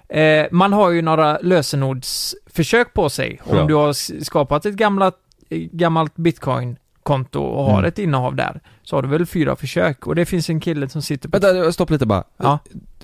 Eh, 0.09 0.47
man 0.51 0.73
har 0.73 0.91
ju 0.91 1.03
några 1.03 1.39
lösenordsförsök 1.39 2.95
på 2.95 3.09
sig. 3.11 3.41
Om 3.45 3.67
du 3.67 3.75
har 3.75 3.93
skapat 4.25 4.67
ett 4.67 4.75
gamla, 4.75 5.07
eh, 5.51 5.59
gammalt 5.73 6.17
bitcoin-konto 7.05 7.41
och 7.41 7.65
har 7.65 7.79
Mm. 7.79 7.85
ett 7.89 7.99
innehav 7.99 8.37
där, 8.37 8.61
så 8.83 8.97
har 8.97 9.03
du 9.03 9.09
väl 9.09 9.27
fyra 9.27 9.57
försök. 9.57 10.07
Och 10.07 10.15
det 10.15 10.25
finns 10.27 10.51
en 10.51 10.61
kille 10.61 10.89
som 10.89 11.03
sitter 11.03 11.29
på... 11.29 11.39
Vänta, 11.39 11.73
stopp 11.73 11.91
lite 11.91 12.07
bara. 12.07 12.25
Ja. 12.37 12.59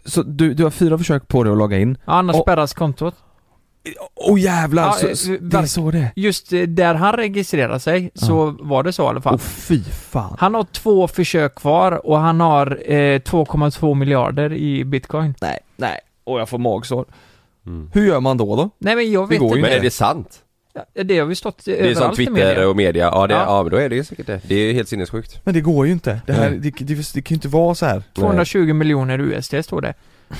Så 0.04 0.22
du, 0.22 0.54
du 0.54 0.62
har 0.64 0.70
fyra 0.70 0.98
försök 0.98 1.28
på 1.28 1.44
dig 1.44 1.52
att 1.52 1.58
logga 1.58 1.78
in. 1.78 1.98
Ja, 2.06 2.12
annars 2.12 2.36
Och- 2.36 2.42
spärras 2.42 2.74
kontot. 2.74 3.14
Åh 4.14 4.34
oh, 4.34 4.40
jävlar! 4.40 4.82
Ja, 4.86 4.92
så, 4.92 5.06
eh, 5.08 5.14
så, 5.14 5.36
det 5.40 5.56
är 5.58 5.66
så 5.66 5.90
det. 5.90 6.12
Just 6.16 6.52
eh, 6.52 6.62
där 6.62 6.94
han 6.94 7.12
registrerade 7.12 7.80
sig 7.80 8.10
så 8.14 8.56
var 8.60 8.82
det 8.82 8.92
så 8.92 9.02
i 9.02 9.06
alla 9.06 9.20
fall. 9.20 9.34
Åh 9.34 9.38
fy 9.40 9.82
fan. 9.84 10.36
Han 10.38 10.54
har 10.54 10.64
två 10.64 11.08
försök 11.08 11.54
kvar 11.54 12.06
och 12.06 12.18
han 12.18 12.40
har 12.40 12.66
eh, 12.86 13.18
2,2 13.20 13.94
miljarder 13.94 14.52
i 14.52 14.84
bitcoin. 14.84 15.34
Nej, 15.40 15.58
nej. 15.76 15.98
Och 16.24 16.40
jag 16.40 16.48
får 16.48 16.58
magsår. 16.58 17.04
Mm. 17.66 17.90
Hur 17.92 18.06
gör 18.06 18.20
man 18.20 18.36
då 18.36 18.56
då? 18.56 18.70
Nej 18.78 18.96
men 18.96 19.12
jag 19.12 19.28
Det 19.28 19.34
vet 19.34 19.42
inte. 19.42 19.54
Men 19.60 19.70
är 19.72 19.80
det 19.80 19.90
sant? 19.90 20.38
Ja, 20.72 21.02
Det 21.04 21.18
har 21.18 21.26
vi 21.26 21.34
stått 21.34 21.64
Det 21.64 21.72
är 21.72 21.76
som 21.76 21.86
överallt 22.02 22.12
i 22.14 22.16
Twitter 22.16 22.32
media. 22.32 22.68
och 22.68 22.76
media, 22.76 23.04
ja, 23.14 23.26
det, 23.26 23.34
Ja. 23.34 23.44
ja. 23.46 23.62
men 23.62 23.70
då 23.70 23.76
är 23.76 23.88
det 23.88 23.96
ju 23.96 24.04
säkert 24.04 24.26
det. 24.26 24.40
Det 24.44 24.54
är 24.54 24.72
helt 24.72 24.88
sinnessjukt. 24.88 25.40
Men 25.44 25.54
det 25.54 25.60
går 25.60 25.86
ju 25.86 25.92
inte. 25.92 26.20
Det 26.26 26.32
här, 26.32 26.50
Nej. 26.50 26.58
det, 26.58 26.70
det, 26.84 26.94
det, 27.14 27.22
kan 27.22 27.34
ju 27.34 27.36
inte 27.36 27.48
vara 27.48 27.74
så 27.74 27.86
här. 27.86 28.02
220 28.14 28.72
miljoner 28.72 29.18
USD 29.20 29.54
står 29.64 29.80
det. 29.80 29.94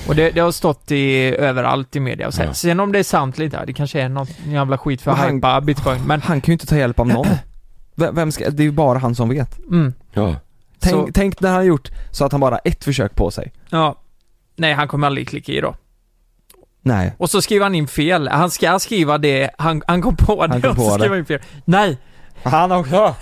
Och 0.09 0.14
det, 0.14 0.31
det 0.31 0.41
har 0.41 0.53
stått 0.53 0.91
i, 0.91 1.16
överallt 1.37 1.97
i 1.97 2.01
media. 2.01 2.26
Och 2.26 2.35
sen, 2.35 2.47
Ja. 2.47 2.55
sen 2.55 2.81
om 2.81 2.93
det 2.93 2.99
är 2.99 3.03
sant 3.03 3.35
eller 3.37 3.45
inte, 3.45 3.64
det 3.66 3.72
kanske 3.72 4.01
är 4.01 4.09
någon 4.09 4.26
jävla 4.47 4.78
skit 4.78 5.03
för 5.03 5.11
att 5.11 5.18
han- 5.18 5.35
hypa 5.35 5.61
bitcoin. 5.61 6.01
Men, 6.07 6.20
Han 6.22 6.41
kan 6.41 6.53
ju 6.53 6.55
inte 6.55 6.66
ta 6.66 6.76
hjälp 6.76 7.01
av 7.01 7.07
någon. 7.09 7.26
Vem 7.95 8.14
vem 8.14 8.33
ska, 8.33 8.51
det 8.51 8.62
är 8.62 8.64
ju 8.64 8.70
bara 8.72 8.99
han 8.99 9.14
som 9.14 9.28
vet. 9.28 9.59
mm, 9.59 9.93
Ja. 10.12 10.35
Tänk, 10.78 10.95
Så- 10.95 11.09
tänk 11.14 11.41
när 11.41 11.49
han 11.49 11.59
har 11.59 11.64
gjort 11.64 11.89
så 12.11 12.24
att 12.24 12.33
han 12.33 12.41
bara 12.41 12.55
har 12.55 12.61
ett 12.64 12.85
försök 12.85 13.14
på 13.14 13.31
sig. 13.31 13.53
ja. 13.70 13.97
Nej, 14.57 14.72
han 14.72 14.89
kommer 14.89 15.07
aldrig 15.07 15.28
klicka 15.28 15.53
i 15.53 15.61
då. 15.61 15.74
Nej. 16.83 17.12
Och 17.18 17.31
så 17.31 17.43
skriver 17.43 17.64
han 17.64 17.74
in 17.74 17.89
fel. 17.89 18.28
Han 18.28 18.51
ska 18.51 18.78
skriva 18.78 19.18
det, 19.18 19.51
han, 19.59 19.83
han 19.87 20.03
kom 20.03 20.16
på 20.16 20.47
det 20.47 20.53
Han 20.53 20.62
kom 20.62 20.70
och 20.70 20.76
på 20.76 20.83
så 20.83 20.89
det. 20.89 20.93
skriver 20.95 21.09
han 21.11 21.18
in 21.18 21.24
fel. 21.26 21.41
Nej, 21.64 21.99
Han 22.43 22.72
också! 22.72 23.14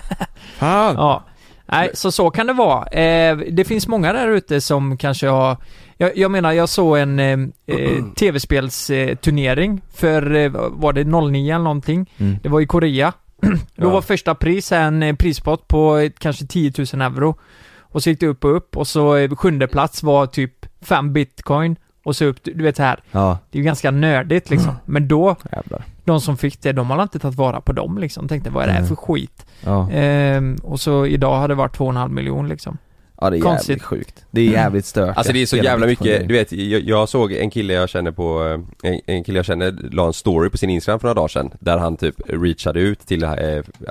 Han! 0.58 0.94
Ja. 0.94 1.24
Nej, 1.70 1.90
så 1.94 2.12
så 2.12 2.30
kan 2.30 2.46
det 2.46 2.52
vara. 2.52 2.86
Eh, 2.86 3.36
det 3.36 3.64
finns 3.64 3.88
många 3.88 4.12
där 4.12 4.28
ute 4.28 4.60
som 4.60 4.96
kanske 4.96 5.28
har... 5.28 5.56
Jag, 5.96 6.16
jag 6.16 6.30
menar, 6.30 6.52
jag 6.52 6.68
såg 6.68 6.98
en 6.98 7.18
eh, 7.18 7.38
eh, 7.66 8.04
tv-spelsturnering 8.16 9.80
för, 9.94 10.34
eh, 10.34 10.50
var 10.70 10.92
det 10.92 11.04
09 11.04 11.54
eller 11.54 11.64
någonting? 11.64 12.10
Mm. 12.18 12.36
Det 12.42 12.48
var 12.48 12.60
i 12.60 12.66
Korea. 12.66 13.12
Då 13.76 13.86
Ja. 13.86 13.88
var 13.90 14.00
första 14.02 14.34
pris 14.34 14.72
en 14.72 15.02
eh, 15.02 15.14
prispott 15.16 15.68
på 15.68 15.98
eh, 15.98 16.10
kanske 16.18 16.46
10 16.46 16.72
000 16.92 17.02
euro. 17.02 17.38
Och 17.80 18.02
så 18.02 18.10
gick 18.10 18.20
det 18.20 18.26
upp 18.26 18.44
och 18.44 18.56
upp 18.56 18.76
och 18.76 18.86
så 18.88 19.16
eh, 19.16 19.34
sjunde 19.36 19.66
plats 19.66 20.02
var 20.02 20.26
typ 20.26 20.52
5 20.82 21.12
bitcoin. 21.12 21.76
Och 22.08 22.16
så 22.16 22.24
upp, 22.24 22.36
du 22.42 22.62
vet 22.62 22.76
så 22.76 22.82
här. 22.82 23.00
Ja, 23.12 23.38
Det 23.50 23.58
är 23.58 23.60
ju 23.60 23.64
ganska 23.64 23.90
nördigt 23.90 24.50
liksom. 24.50 24.72
Men 24.84 25.08
då, 25.08 25.36
jävlar. 25.52 25.84
de 26.04 26.20
som 26.20 26.36
fick 26.36 26.62
det, 26.62 26.72
de 26.72 26.90
har 26.90 27.02
inte 27.02 27.18
tagit 27.18 27.36
vara 27.38 27.60
på 27.60 27.72
dem 27.72 27.98
liksom. 27.98 28.28
Tänkte, 28.28 28.50
vad 28.50 28.62
är 28.62 28.66
det 28.66 28.72
här 28.72 28.84
för 28.84 28.94
skit? 28.96 29.46
Ja. 29.64 29.90
Ehm, 29.90 30.56
och 30.62 30.80
så 30.80 31.06
idag 31.06 31.36
har 31.38 31.48
det 31.48 31.54
varit 31.54 31.76
2,5 31.78 32.08
miljon 32.08 32.48
liksom. 32.48 32.78
ja, 33.20 33.30
det 33.30 33.36
är 33.36 33.40
Konstigt. 33.40 33.68
jävligt 33.68 33.82
sjukt. 33.82 34.24
Det 34.30 34.40
är 34.40 34.50
jävligt 34.50 34.86
stört. 34.86 35.16
Alltså 35.16 35.32
det 35.32 35.42
är 35.42 35.46
så 35.46 35.56
Hela 35.56 35.68
jävla 35.70 35.86
mycket, 35.86 36.28
du 36.28 36.34
vet, 36.34 36.52
jag, 36.52 36.80
jag 36.82 37.08
såg 37.08 37.32
en 37.32 37.50
kille 37.50 37.72
jag 37.72 37.88
känner 37.88 38.10
på, 38.10 38.44
eh, 38.82 38.90
en, 38.90 39.00
en 39.06 39.24
kille 39.24 39.38
jag 39.38 39.46
känner 39.46 39.74
la 39.90 40.06
en 40.06 40.12
story 40.12 40.50
på 40.50 40.58
sin 40.58 40.70
Instagram 40.70 41.00
för 41.00 41.08
några 41.08 41.14
dagar 41.14 41.28
sedan 41.28 41.50
Där 41.60 41.78
han 41.78 41.96
typ 41.96 42.14
reachade 42.26 42.80
ut 42.80 43.00
till 43.06 43.22
eh, 43.22 43.30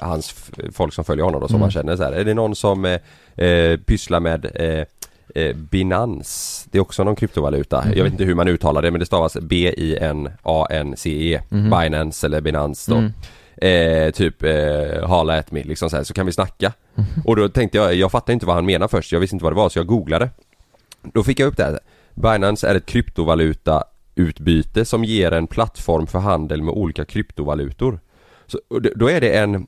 hans 0.01 0.35
folk 0.73 0.93
som 0.93 1.03
följer 1.05 1.25
honom 1.25 1.41
då, 1.41 1.47
som 1.47 1.55
Mm. 1.55 1.61
han 1.61 1.71
känner 1.71 1.95
så 1.95 2.03
här. 2.03 2.11
Är 2.11 2.23
det 2.25 2.33
någon 2.33 2.55
som 2.55 2.85
eh, 2.85 3.45
eh, 3.45 3.77
pysslar 3.77 4.19
med 4.19 4.45
eh, 4.55 4.85
eh, 5.35 5.55
Binance? 5.55 6.67
Det 6.71 6.77
är 6.77 6.81
också 6.81 7.03
någon 7.03 7.15
kryptovaluta, 7.15 7.81
Mhm. 7.85 7.93
jag 7.97 8.03
vet 8.03 8.11
inte 8.13 8.23
hur 8.23 8.35
man 8.35 8.47
uttalar 8.47 8.81
det 8.81 8.91
men 8.91 8.99
det 8.99 9.05
stavas 9.05 9.37
B-I-N-A-N-C-E 9.41 11.41
Mhm. 11.49 11.69
Binance 11.69 12.27
eller 12.27 12.41
Binance 12.41 12.91
då 12.91 12.97
Mm. 12.97 13.11
eh, 14.07 14.11
Typ 14.11 14.43
eh, 14.43 15.07
hala 15.09 15.37
at 15.39 15.51
me 15.51 15.63
liksom 15.63 15.89
så, 15.89 15.95
här, 15.95 16.03
så 16.03 16.13
kan 16.13 16.25
vi 16.25 16.31
snacka 16.31 16.73
Mhm. 16.95 17.05
Och 17.25 17.35
då 17.35 17.49
tänkte 17.49 17.77
jag, 17.77 17.95
jag 17.95 18.11
fattade 18.11 18.33
inte 18.33 18.45
vad 18.45 18.55
han 18.55 18.65
menade 18.65 18.89
först, 18.89 19.11
jag 19.11 19.19
visste 19.19 19.35
inte 19.35 19.43
vad 19.43 19.53
det 19.53 19.57
var 19.57 19.69
så 19.69 19.79
jag 19.79 19.87
googlade 19.87 20.29
Då 21.13 21.23
fick 21.23 21.39
jag 21.39 21.47
upp 21.47 21.57
det 21.57 21.63
här 21.63 21.79
Binance 22.13 22.67
är 22.67 22.75
ett 22.75 22.85
kryptovaluta 22.85 23.83
utbyte 24.15 24.85
som 24.85 25.03
ger 25.03 25.31
en 25.31 25.47
plattform 25.47 26.07
för 26.07 26.19
handel 26.19 26.61
med 26.63 26.73
olika 26.73 27.05
kryptovalutor 27.05 27.99
så, 28.47 28.59
Då 28.95 29.09
är 29.09 29.21
det 29.21 29.37
en 29.37 29.67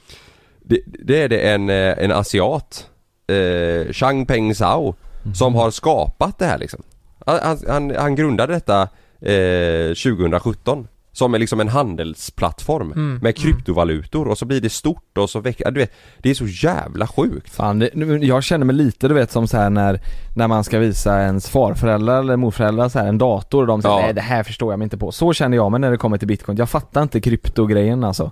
det, 0.62 0.80
det 0.86 1.22
är 1.22 1.28
det 1.28 1.38
en, 1.50 1.70
eh, 1.70 1.98
en 2.04 2.12
asiat 2.12 2.90
eh, 3.28 3.92
Chang 3.92 4.26
Peng 4.26 4.54
Zhao 4.54 4.94
Som 5.34 5.54
har 5.54 5.70
skapat 5.70 6.38
det 6.38 6.46
här 6.46 6.58
liksom 6.58 6.82
Han, 7.26 7.58
han, 7.68 7.92
han, 7.98 8.14
grundade 8.16 8.52
detta 8.52 8.82
eh, 9.20 9.88
2017 9.88 10.88
Som 11.12 11.34
är 11.34 11.38
liksom 11.38 11.60
en 11.60 11.68
handelsplattform 11.68 12.92
Mm, 12.92 13.18
med 13.22 13.36
kryptovalutor 13.36 14.28
och 14.28 14.38
så 14.38 14.44
blir 14.44 14.60
det 14.60 14.70
stort 14.70 15.18
och 15.18 15.30
så 15.30 15.40
väcker, 15.40 15.70
du 15.70 15.80
vet 15.80 15.92
Det 16.22 16.30
är 16.30 16.34
så 16.34 16.46
jävla 16.46 17.06
sjukt 17.06 17.54
Fan, 17.54 17.78
det, 17.78 17.90
jag 18.22 18.44
känner 18.44 18.64
mig 18.66 18.76
lite 18.76 19.08
du 19.08 19.14
vet 19.14 19.30
som 19.32 19.48
så 19.48 19.68
när, 19.68 20.00
när 20.36 20.48
man 20.48 20.64
ska 20.64 20.78
visa 20.78 21.22
ens 21.22 21.48
farföräldrar 21.48 22.20
eller 22.20 22.36
morföräldrar 22.36 22.88
så 22.88 22.98
här 22.98 23.06
en 23.06 23.18
dator 23.18 23.60
och 23.60 23.66
de 23.66 23.82
säger 23.82 23.94
Ja. 23.96 24.02
nej 24.02 24.14
det 24.14 24.20
här 24.20 24.42
förstår 24.42 24.72
jag 24.72 24.78
mig 24.78 24.84
inte 24.86 24.98
på. 24.98 25.12
Så 25.12 25.32
känner 25.32 25.56
jag 25.56 25.70
mig 25.70 25.80
när 25.80 25.90
det 25.90 25.96
kommer 25.96 26.18
till 26.18 26.28
bitcoin. 26.28 26.58
Jag 26.58 26.70
fattar 26.70 27.02
inte 27.02 27.20
kryptogrejen 27.20 28.04
alltså. 28.04 28.30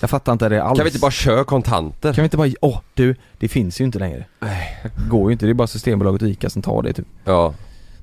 Jag 0.00 0.10
fattar 0.10 0.32
inte 0.32 0.48
det 0.48 0.62
alls. 0.62 0.78
Kan 0.78 0.84
vi 0.84 0.90
inte 0.90 1.00
bara 1.00 1.10
köra 1.10 1.44
kontanter? 1.44 2.12
Kan 2.12 2.22
vi 2.22 2.24
inte 2.24 2.36
bara, 2.36 2.50
åh 2.60 2.80
du, 2.94 3.16
det 3.38 3.48
finns 3.48 3.80
ju 3.80 3.84
inte 3.84 3.98
längre. 3.98 4.24
Nej. 4.38 4.76
Det 4.82 5.08
går 5.08 5.30
ju 5.30 5.32
inte, 5.32 5.46
det 5.46 5.52
är 5.52 5.54
bara 5.54 5.66
Systembolaget 5.66 6.22
och 6.22 6.28
ICA 6.28 6.50
som 6.50 6.62
tar 6.62 6.82
det 6.82 6.92
typ. 6.92 7.06
Ja, 7.24 7.54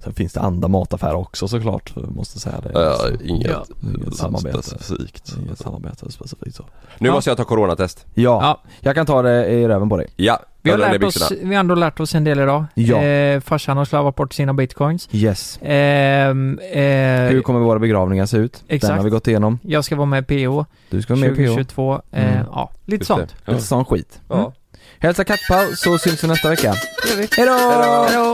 Sen 0.03 0.13
finns 0.13 0.33
det 0.33 0.39
andra 0.39 0.67
mataffärer 0.67 1.15
också 1.15 1.47
såklart, 1.47 1.93
måste 1.95 2.39
säga 2.39 2.55
det. 2.63 2.71
ja 2.73 2.95
Så, 2.97 3.09
inget, 3.23 3.51
Ja. 3.51 3.65
inget 3.81 4.15
samarbete. 4.15 4.63
specifikt 4.63 5.33
Inget 5.45 5.57
samarbete 5.59 6.11
specifikt 6.11 6.55
så. 6.55 6.63
Nu 6.99 7.07
Ja. 7.07 7.13
måste 7.13 7.29
jag 7.29 7.37
ta 7.37 7.43
coronatest 7.43 8.05
Ja, 8.13 8.23
Ja. 8.23 8.61
jag 8.81 8.95
kan 8.95 9.05
ta 9.05 9.21
det 9.21 9.45
i 9.47 9.67
röven 9.67 9.89
på 9.89 9.97
dig. 9.97 10.07
Ja, 10.15 10.39
Vi 10.61 10.71
har, 10.71 10.77
lärt 10.77 11.03
oss, 11.03 11.31
vi 11.41 11.53
har 11.55 11.59
ändå 11.59 11.75
lärt 11.75 11.99
oss 11.99 12.15
en 12.15 12.23
del 12.23 12.39
idag. 12.39 12.65
Ja. 12.73 12.97
Eh, 13.03 13.39
farsan 13.39 13.77
har 13.77 13.85
slavat 13.85 14.15
bort 14.15 14.33
sina 14.33 14.53
bitcoins. 14.53 15.09
Yes. 15.11 15.59
Ehm, 15.61 16.59
eh, 16.59 16.81
Hur 17.29 17.41
kommer 17.41 17.59
våra 17.59 17.79
begravningar 17.79 18.25
se 18.25 18.37
ut? 18.37 18.63
Exakt. 18.67 18.89
Den 18.89 18.97
har 18.97 19.03
vi 19.03 19.09
gått 19.09 19.27
igenom. 19.27 19.59
jag 19.63 19.85
ska 19.85 19.95
vara 19.95 20.05
med 20.05 20.31
i 20.31 20.45
PO 20.45 20.65
Du 20.89 21.01
ska 21.01 21.13
vara 21.13 21.21
med 21.21 21.31
i 21.31 21.35
PH. 21.35 21.47
2022. 21.55 22.01
Eh, 22.11 22.33
Mm. 22.33 22.45
Ja, 22.51 22.71
lite 22.85 23.01
Just 23.01 23.07
sånt. 23.07 23.35
det. 23.45 23.51
Lite 23.51 23.63
sån 23.63 23.85
skit. 23.85 24.21
Ja. 24.29 24.53
Hälsa 24.99 25.23
kattpaus 25.23 25.79
så 25.81 25.97
syns 25.97 26.23
vi 26.23 26.27
nästa 26.27 26.49
vecka. 26.49 26.73
Hejdå! 27.37 27.51
Hejdå! 28.07 28.33